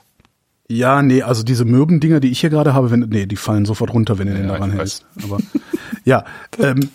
Ja, 0.71 1.03
nee, 1.03 1.23
also 1.23 1.43
diese 1.43 1.65
mürben 1.65 1.99
Dinger, 1.99 2.21
die 2.21 2.31
ich 2.31 2.39
hier 2.39 2.49
gerade 2.51 2.75
habe, 2.75 2.93
wenn, 2.93 3.01
nee, 3.01 3.27
die 3.27 3.35
fallen 3.35 3.65
sofort 3.65 3.93
runter, 3.93 4.19
wenn 4.19 4.29
du 4.29 4.35
den 4.35 4.47
Ja, 4.47 4.53
daran 4.53 4.71
hältst. 4.71 5.05
Aber, 5.25 5.39
ja, 6.05 6.25
ähm, 6.61 6.91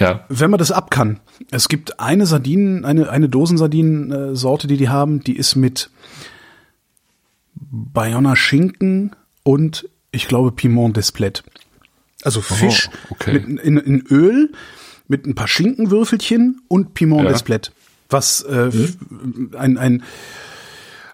Ja, 0.00 0.24
wenn 0.28 0.50
man 0.50 0.58
das 0.58 0.72
ab 0.72 0.90
kann. 0.90 1.20
Es 1.52 1.68
gibt 1.68 2.00
eine 2.00 2.26
Sardinen, 2.26 2.84
eine, 2.84 3.08
eine 3.08 3.28
Dosensardinen-Sorte, 3.28 4.66
die 4.66 4.76
die 4.76 4.88
haben, 4.88 5.20
die 5.20 5.36
ist 5.36 5.54
mit 5.54 5.90
Bayonner 7.54 8.34
Schinken 8.34 9.14
und 9.44 9.88
ich 10.10 10.26
glaube 10.26 10.50
Piment 10.50 10.96
d'Esplet. 10.98 11.44
Also 12.24 12.40
Fisch 12.40 12.90
okay. 13.10 13.34
mit, 13.34 13.60
in, 13.60 13.76
in 13.76 14.02
Öl 14.10 14.50
mit 15.06 15.24
ein 15.24 15.36
paar 15.36 15.46
Schinkenwürfelchen 15.46 16.62
und 16.66 16.94
Piment 16.94 17.22
Ja. 17.22 17.30
d'Esplet. 17.30 17.70
Was 18.10 18.40
äh, 18.42 18.70
ein, 19.56 19.78
ein 19.78 20.02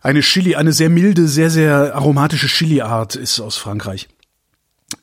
eine 0.05 0.21
Chili, 0.21 0.55
eine 0.55 0.73
sehr 0.73 0.91
milde, 0.91 1.27
sehr, 1.27 1.51
sehr 1.51 1.95
aromatische 1.97 2.47
Chili-Art 2.47 3.17
ist 3.17 3.41
aus 3.41 3.57
Frankreich. 3.57 4.09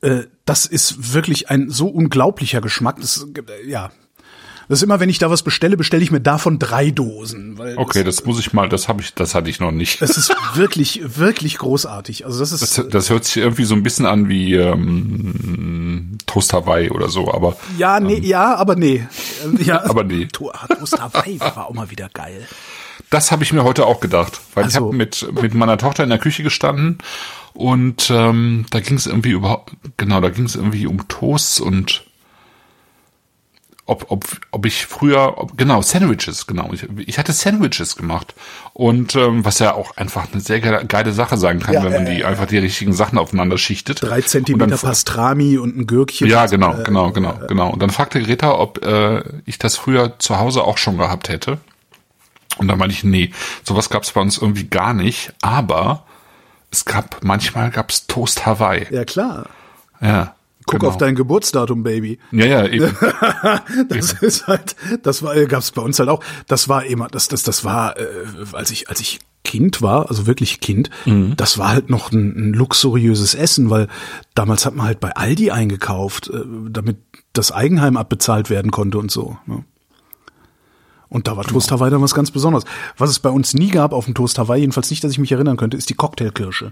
Äh, 0.02 0.22
das 0.46 0.66
ist 0.66 1.14
wirklich 1.14 1.50
ein 1.50 1.70
so 1.70 1.88
unglaublicher 1.88 2.62
Geschmack. 2.62 2.98
Das, 3.02 3.26
äh, 3.36 3.70
ja. 3.70 3.92
Das 4.70 4.80
ist 4.80 4.84
immer, 4.84 5.02
wenn 5.02 5.10
ich 5.10 5.18
da 5.20 5.30
was 5.30 5.44
bestelle, 5.44 5.76
bestelle 5.76 6.02
ich 6.02 6.12
mir 6.12 6.22
davon 6.22 6.58
drei 6.58 6.92
Dosen. 6.92 7.60
Okay, 7.76 8.06
das 8.06 8.24
muss 8.24 8.40
ich 8.40 8.54
mal, 8.54 8.70
das 8.70 8.88
habe 8.88 9.02
ich, 9.02 9.14
das 9.14 9.36
hatte 9.36 9.50
ich 9.50 9.60
noch 9.60 9.72
nicht. 9.72 10.02
das, 10.02 10.10
das 10.14 10.18
ist 10.30 10.36
wirklich, 10.56 11.02
wirklich 11.18 11.58
großartig. 11.58 12.26
Also 12.26 12.40
das 12.40 12.54
ist, 12.54 12.78
Das, 12.78 12.88
das 12.88 13.10
hört 13.10 13.26
sich 13.26 13.38
irgendwie 13.38 13.66
so 13.66 13.74
ein 13.76 13.84
bisschen 13.84 14.06
an 14.06 14.30
wie 14.30 14.54
ähm, 14.56 16.18
Toast 16.26 16.54
Hawaii 16.54 16.90
oder 16.90 17.10
so, 17.10 17.34
aber 17.34 17.58
ja, 17.78 18.00
nee, 18.00 18.20
ja, 18.20 18.56
aber 18.56 18.76
nee. 18.78 19.06
Ja, 19.60 19.84
aber 19.90 20.06
nee. 20.06 20.28
To- 20.28 20.52
Toast 20.80 21.02
Hawaii 21.02 21.38
war 21.42 21.68
auch 21.68 21.74
mal 21.74 21.90
wieder 21.92 22.08
geil. 22.14 22.48
Das 23.12 23.32
habe 23.32 23.44
ich 23.44 23.54
mir 23.54 23.64
heute 23.64 23.86
auch 23.86 24.00
gedacht, 24.00 24.42
weil 24.56 24.66
ich 24.68 24.74
so. 24.74 24.86
habe 24.88 24.96
mit 24.96 25.28
mit 25.42 25.54
meiner 25.54 25.78
Tochter 25.78 26.04
in 26.04 26.10
der 26.10 26.18
Küche 26.18 26.42
gestanden 26.44 26.98
und 27.54 28.10
ähm, 28.10 28.66
da 28.72 28.80
ging 28.80 28.98
es 28.98 29.06
irgendwie 29.06 29.32
überhaupt 29.32 29.74
genau, 29.98 30.20
da 30.22 30.30
ging 30.30 30.46
es 30.46 30.56
irgendwie 30.56 30.88
um 30.88 31.08
Toasts 31.08 31.60
und 31.60 32.06
ob, 33.88 34.10
ob, 34.10 34.26
ob 34.52 34.66
ich 34.66 34.86
früher, 34.86 35.34
ob, 35.38 35.58
genau, 35.58 35.82
Sandwiches, 35.82 36.48
genau. 36.48 36.70
Ich, 36.72 36.88
ich 37.08 37.18
hatte 37.20 37.34
Sandwiches 37.34 37.98
gemacht. 37.98 38.36
Und 38.74 39.16
ähm, 39.16 39.44
was 39.44 39.60
ja 39.60 39.74
auch 39.74 39.98
einfach 39.98 40.32
eine 40.32 40.40
sehr 40.40 40.62
geile, 40.62 40.86
geile 40.86 41.12
Sache 41.12 41.36
sein 41.36 41.60
kann, 41.60 41.74
Ja, 41.74 41.84
wenn 41.84 41.92
man 41.92 42.08
äh, 42.08 42.16
die 42.16 42.24
einfach 42.24 42.46
die 42.46 42.60
richtigen 42.60 42.94
Sachen 42.94 43.18
aufeinander 43.18 43.58
schichtet. 43.58 44.02
Drei 44.02 44.18
Und 44.18 44.30
Zentimeter 44.30 44.68
dann- 44.70 44.80
Pastrami 44.80 45.58
und 45.58 45.76
ein 45.78 45.88
Gürkchen. 45.88 46.30
Ja, 46.30 46.46
genau, 46.46 46.74
Äh, 46.80 46.84
genau, 46.84 47.12
genau, 47.12 47.38
genau. 47.50 47.70
Und 47.72 47.82
dann 47.82 47.90
fragte 47.90 48.22
Greta, 48.22 48.54
ob 48.58 48.86
äh, 48.86 49.24
ich 49.46 49.58
das 49.58 49.76
früher 49.76 50.18
zu 50.20 50.38
Hause 50.40 50.64
auch 50.64 50.78
schon 50.78 50.98
gehabt 50.98 51.28
hätte. 51.28 51.58
Und 52.62 52.68
dann 52.68 52.78
meinte 52.78 52.94
ich, 52.94 53.04
nee, 53.04 53.32
sowas 53.64 53.90
gab 53.90 54.04
es 54.04 54.12
bei 54.12 54.22
uns 54.22 54.38
irgendwie 54.38 54.68
gar 54.68 54.94
nicht. 54.94 55.34
Aber 55.42 56.06
es 56.70 56.86
gab, 56.86 57.24
manchmal 57.24 57.72
gab 57.72 57.90
es 57.90 58.06
Toast 58.06 58.46
Hawaii. 58.46 58.86
Ja, 58.92 59.04
klar. 59.04 59.50
Ja. 60.00 60.36
Guck 60.68 60.82
genau. 60.82 60.92
auf 60.92 60.98
dein 60.98 61.16
Geburtsdatum, 61.16 61.82
Baby. 61.82 62.20
Ja, 62.32 62.46
ja, 62.46 62.68
eben. 62.68 62.96
Das 63.90 64.14
ist 64.14 64.46
halt, 64.46 64.76
das 65.02 65.24
war, 65.24 65.36
gab's 65.46 65.72
bei 65.72 65.82
uns 65.82 65.98
halt 65.98 66.08
auch. 66.08 66.24
Das 66.48 66.70
war 66.70 66.86
immer, 66.86 67.08
das, 67.08 67.28
das, 67.28 67.42
das 67.42 67.66
war, 67.66 67.98
äh, 67.98 68.06
als 68.54 68.70
ich, 68.70 68.88
als 68.88 69.00
ich 69.00 69.20
Kind 69.44 69.82
war, 69.82 70.08
also 70.10 70.28
wirklich 70.28 70.60
Kind, 70.62 70.92
Mhm. 71.06 71.34
das 71.36 71.58
war 71.58 71.70
halt 71.70 71.90
noch 71.90 72.12
ein, 72.12 72.52
ein 72.52 72.54
luxuriöses 72.54 73.34
Essen, 73.34 73.72
weil 73.72 73.88
damals 74.36 74.68
hat 74.68 74.76
man 74.76 74.86
halt 74.86 75.00
bei 75.00 75.16
Aldi 75.16 75.50
eingekauft, 75.50 76.30
äh, 76.30 76.42
damit 76.70 76.98
das 77.34 77.52
Eigenheim 77.52 77.98
abbezahlt 77.98 78.52
werden 78.52 78.70
konnte 78.70 79.00
und 79.00 79.10
so. 79.10 79.38
Ne? 79.48 79.64
Und 81.12 81.28
da 81.28 81.36
war 81.36 81.44
Genau. 81.44 81.54
Toast 81.54 81.72
Hawaii 81.72 81.92
dann 81.92 82.02
was 82.02 82.16
ganz 82.16 82.32
Besonderes. 82.32 82.64
Was 82.98 83.10
es 83.12 83.20
bei 83.20 83.30
uns 83.30 83.54
nie 83.54 83.70
gab 83.70 83.92
auf 83.94 84.06
dem 84.06 84.14
Toast 84.16 84.40
Hawaii, 84.40 84.62
jedenfalls 84.62 84.90
nicht, 84.90 85.04
dass 85.04 85.12
ich 85.12 85.20
mich 85.20 85.32
erinnern 85.32 85.58
könnte, 85.58 85.76
ist 85.78 85.90
die 85.90 85.94
Cocktailkirsche. 85.94 86.72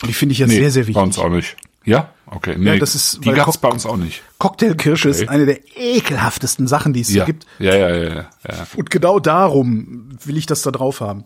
Und 0.00 0.08
die 0.08 0.14
finde 0.14 0.32
ich 0.32 0.38
ja 0.38 0.48
sehr, 0.48 0.70
sehr 0.70 0.84
Bei 0.84 0.88
wichtig. 0.88 1.02
uns 1.02 1.18
auch 1.18 1.28
nicht. 1.28 1.56
Ja? 1.84 2.10
Okay. 2.26 2.56
Nee, 2.58 2.78
das 2.78 2.94
ist- 2.94 3.24
die 3.24 3.30
gab's 3.30 3.44
Cock- 3.54 3.60
bei 3.60 3.68
uns 3.68 3.84
auch 3.86 3.96
nicht. 3.96 4.22
Cocktailkirsche 4.38 5.08
ist 5.10 5.20
Okay. 5.22 5.28
eine 5.28 5.46
der 5.46 5.58
ekelhaftesten 5.76 6.66
Sachen, 6.66 6.92
die 6.92 7.00
es 7.02 7.12
Ja. 7.12 7.24
gibt. 7.24 7.46
ja, 7.58 7.74
ja, 7.74 7.88
ja, 7.88 8.02
ja, 8.04 8.14
ja. 8.48 8.66
Und 8.76 8.90
genau 8.90 9.18
darum 9.20 10.10
will 10.24 10.36
ich 10.36 10.46
das 10.46 10.62
da 10.62 10.70
drauf 10.70 11.00
haben. 11.00 11.24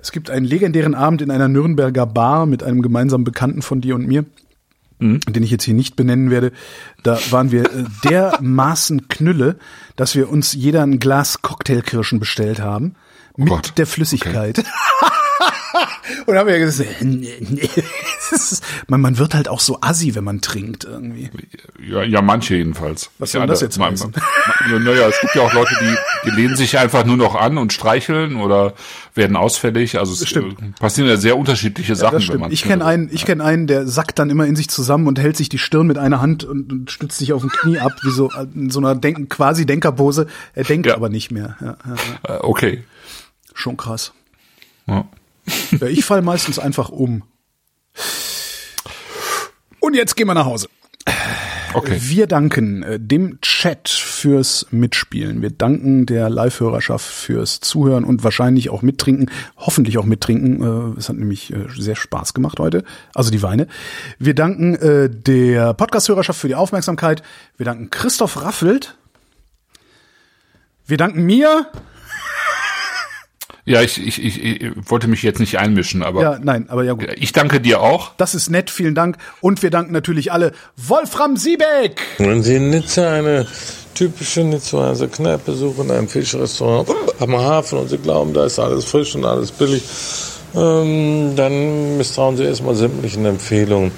Es 0.00 0.12
gibt 0.12 0.30
einen 0.30 0.44
legendären 0.46 0.94
Abend 0.94 1.20
in 1.22 1.30
einer 1.30 1.48
Nürnberger 1.48 2.06
Bar 2.06 2.46
mit 2.46 2.62
einem 2.62 2.82
gemeinsamen 2.82 3.24
Bekannten 3.24 3.60
von 3.62 3.80
dir 3.80 3.94
und 3.94 4.06
mir. 4.06 4.24
Den 5.02 5.42
ich 5.42 5.50
jetzt 5.50 5.64
hier 5.64 5.74
nicht 5.74 5.96
benennen 5.96 6.30
werde, 6.30 6.52
da 7.02 7.18
waren 7.30 7.50
wir 7.50 7.64
äh, 7.64 7.84
dermaßen 8.04 9.08
Knülle, 9.08 9.56
dass 9.96 10.14
wir 10.14 10.30
uns 10.30 10.52
jeder 10.52 10.82
ein 10.82 10.98
Glas 10.98 11.42
Cocktailkirschen 11.42 12.20
bestellt 12.20 12.60
haben. 12.60 12.94
Mit 13.36 13.48
Gott. 13.48 13.72
der 13.76 13.86
Flüssigkeit. 13.86 14.62
Und 16.26 16.36
haben 16.36 16.46
wir 16.48 16.58
gesagt, 16.58 17.02
nee, 17.02 17.34
nee. 17.40 17.60
ist- 18.30 18.62
man, 18.88 19.00
man 19.00 19.18
wird 19.18 19.34
halt 19.34 19.48
auch 19.48 19.60
so 19.60 19.78
assi, 19.80 20.14
wenn 20.14 20.24
man 20.24 20.40
trinkt 20.40 20.84
irgendwie. 20.84 21.30
Ja, 21.86 22.02
ja 22.02 22.22
manche 22.22 22.56
jedenfalls. 22.56 23.10
Was 23.18 23.32
soll 23.32 23.40
ja, 23.40 23.46
das 23.46 23.60
da- 23.60 23.66
jetzt 23.66 23.78
man- 23.78 23.92
heißen? 23.92 24.12
Naja, 24.84 25.08
es 25.08 25.20
gibt 25.20 25.34
ja 25.34 25.42
auch 25.42 25.52
Leute, 25.52 25.74
die, 25.80 26.28
die 26.30 26.34
lehnen 26.34 26.56
sich 26.56 26.78
einfach 26.78 27.04
nur 27.04 27.16
noch 27.16 27.34
an 27.34 27.58
und 27.58 27.72
streicheln 27.72 28.36
oder 28.36 28.74
werden 29.14 29.36
ausfällig. 29.36 29.98
Also 29.98 30.12
es 30.12 30.28
Stimmt. 30.28 30.60
äh, 30.60 30.72
passieren 30.78 31.08
ja 31.08 31.16
sehr 31.16 31.36
unterschiedliche 31.36 31.96
Sachen, 31.96 32.18
Das 32.20 32.28
wenn 32.28 32.40
man 32.40 32.52
Ich 32.52 32.62
kenne 32.62 32.84
einen, 32.84 33.08
ich 33.12 33.24
kenne 33.24 33.44
einen, 33.44 33.66
der 33.66 33.86
sackt 33.86 34.18
dann 34.18 34.30
immer 34.30 34.46
in 34.46 34.56
sich 34.56 34.68
zusammen 34.68 35.06
und 35.06 35.18
hält 35.18 35.36
sich 35.36 35.48
die 35.48 35.58
Stirn 35.58 35.86
mit 35.86 35.98
einer 35.98 36.20
Hand 36.20 36.44
und, 36.44 36.72
und 36.72 36.90
stützt 36.90 37.18
sich 37.18 37.32
auf 37.32 37.40
dem 37.42 37.50
Knie 37.50 37.78
ab, 37.78 37.92
wie 38.02 38.10
so 38.10 38.30
äh, 38.30 38.46
in 38.54 38.70
so 38.70 38.78
einer 38.80 38.94
Denken, 38.94 39.28
quasi 39.28 39.66
Denkerpose. 39.66 40.26
Er 40.54 40.64
denkt 40.64 40.86
Ja. 40.86 40.94
aber 40.96 41.08
nicht 41.08 41.30
mehr. 41.30 41.56
Ja, 41.60 41.66
ja, 41.86 41.94
ja. 42.28 42.34
Äh, 42.36 42.38
okay. 42.42 42.84
Schon 43.54 43.76
krass. 43.76 44.12
Ja. 44.86 45.04
Ja, 45.80 45.86
ich 45.86 46.04
fall 46.04 46.22
meistens 46.22 46.58
einfach 46.58 46.88
um. 46.88 47.24
Und 49.80 49.94
jetzt 49.94 50.16
gehen 50.16 50.26
wir 50.26 50.34
nach 50.34 50.46
Hause. 50.46 50.68
Okay. 51.74 51.96
Wir 52.00 52.26
danken 52.26 52.82
äh, 52.82 53.00
dem 53.00 53.40
Chat 53.40 53.88
fürs 53.88 54.66
Mitspielen. 54.70 55.40
Wir 55.40 55.50
danken 55.50 56.04
der 56.04 56.28
Live-Hörerschaft 56.28 57.06
fürs 57.06 57.60
Zuhören 57.60 58.04
und 58.04 58.22
wahrscheinlich 58.24 58.68
auch 58.68 58.82
mittrinken. 58.82 59.30
Hoffentlich 59.56 59.96
auch 59.96 60.04
mittrinken. 60.04 60.62
Äh, 60.62 60.98
es 60.98 61.08
hat 61.08 61.16
nämlich 61.16 61.52
äh, 61.52 61.66
sehr 61.74 61.96
Spaß 61.96 62.34
gemacht 62.34 62.60
heute. 62.60 62.84
Also 63.14 63.30
die 63.30 63.42
Weine. 63.42 63.68
Wir 64.18 64.34
danken 64.34 64.78
der 64.82 65.74
Podcast-Hörerschaft 65.74 66.38
für 66.38 66.48
die 66.48 66.54
Aufmerksamkeit. 66.54 67.22
Wir 67.56 67.64
danken 67.64 67.90
Christoph 67.90 68.42
Raffelt. 68.42 68.96
Wir 70.86 70.96
danken 70.96 71.24
mir. 71.24 71.66
Ja, 73.64 73.80
ich, 73.80 74.04
ich, 74.04 74.22
ich, 74.22 74.42
ich 74.42 74.72
wollte 74.86 75.06
mich 75.06 75.22
jetzt 75.22 75.38
nicht 75.38 75.58
einmischen, 75.58 76.02
aber 76.02 76.20
Ja, 76.22 76.38
nein, 76.42 76.66
aber 76.68 76.82
ja 76.82 76.94
gut. 76.94 77.06
ich 77.16 77.32
danke 77.32 77.60
dir 77.60 77.80
auch. 77.80 78.10
Das 78.16 78.34
ist 78.34 78.50
nett, 78.50 78.70
vielen 78.70 78.96
Dank. 78.96 79.18
Und 79.40 79.62
wir 79.62 79.70
danken 79.70 79.92
natürlich 79.92 80.32
alle 80.32 80.52
Wolfram 80.76 81.36
Siebeck. 81.36 82.02
Wenn 82.18 82.42
Sie 82.42 82.56
in 82.56 82.70
Nizza 82.70 83.12
eine 83.12 83.46
typische 83.94 84.42
Nizzaer 84.42 84.96
Kneipe 85.06 85.52
suchen, 85.52 85.90
ein 85.92 86.08
Fischrestaurant 86.08 86.88
am 87.20 87.36
Hafen 87.36 87.78
und 87.78 87.88
Sie 87.88 87.98
glauben, 87.98 88.34
da 88.34 88.46
ist 88.46 88.58
alles 88.58 88.84
frisch 88.84 89.14
und 89.14 89.24
alles 89.24 89.52
billig, 89.52 89.84
ähm, 90.56 91.34
dann 91.36 91.98
misstrauen 91.98 92.36
Sie 92.36 92.44
erstmal 92.44 92.74
sämtlichen 92.74 93.24
Empfehlungen. 93.26 93.92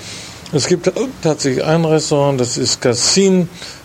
Es 0.53 0.69
gibt 0.69 0.93
tatsächlich 1.23 1.65
ein 1.65 1.85
Restaurant, 1.85 2.39
das 2.41 2.59
ist 2.59 2.81
Cassin. 2.83 3.49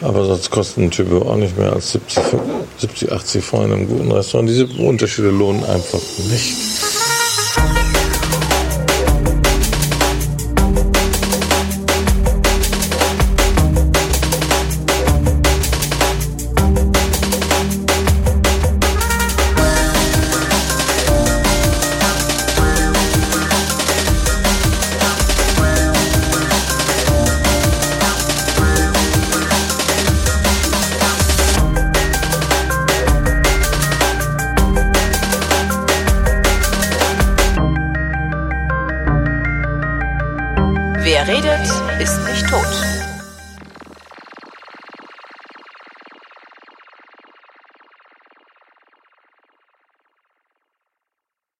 Aber 0.00 0.24
sonst 0.24 0.50
kosten 0.50 0.90
Typo 0.90 1.22
auch 1.22 1.36
nicht 1.36 1.56
mehr 1.58 1.72
als 1.72 1.92
70, 1.92 2.18
70 2.78 3.12
80 3.12 3.44
Franc 3.44 3.66
in 3.66 3.72
einem 3.72 3.88
guten 3.88 4.12
Restaurant. 4.12 4.48
Diese 4.48 4.66
Unterschiede 4.66 5.30
lohnen 5.30 5.64
einfach 5.64 6.00
nicht. 6.30 6.54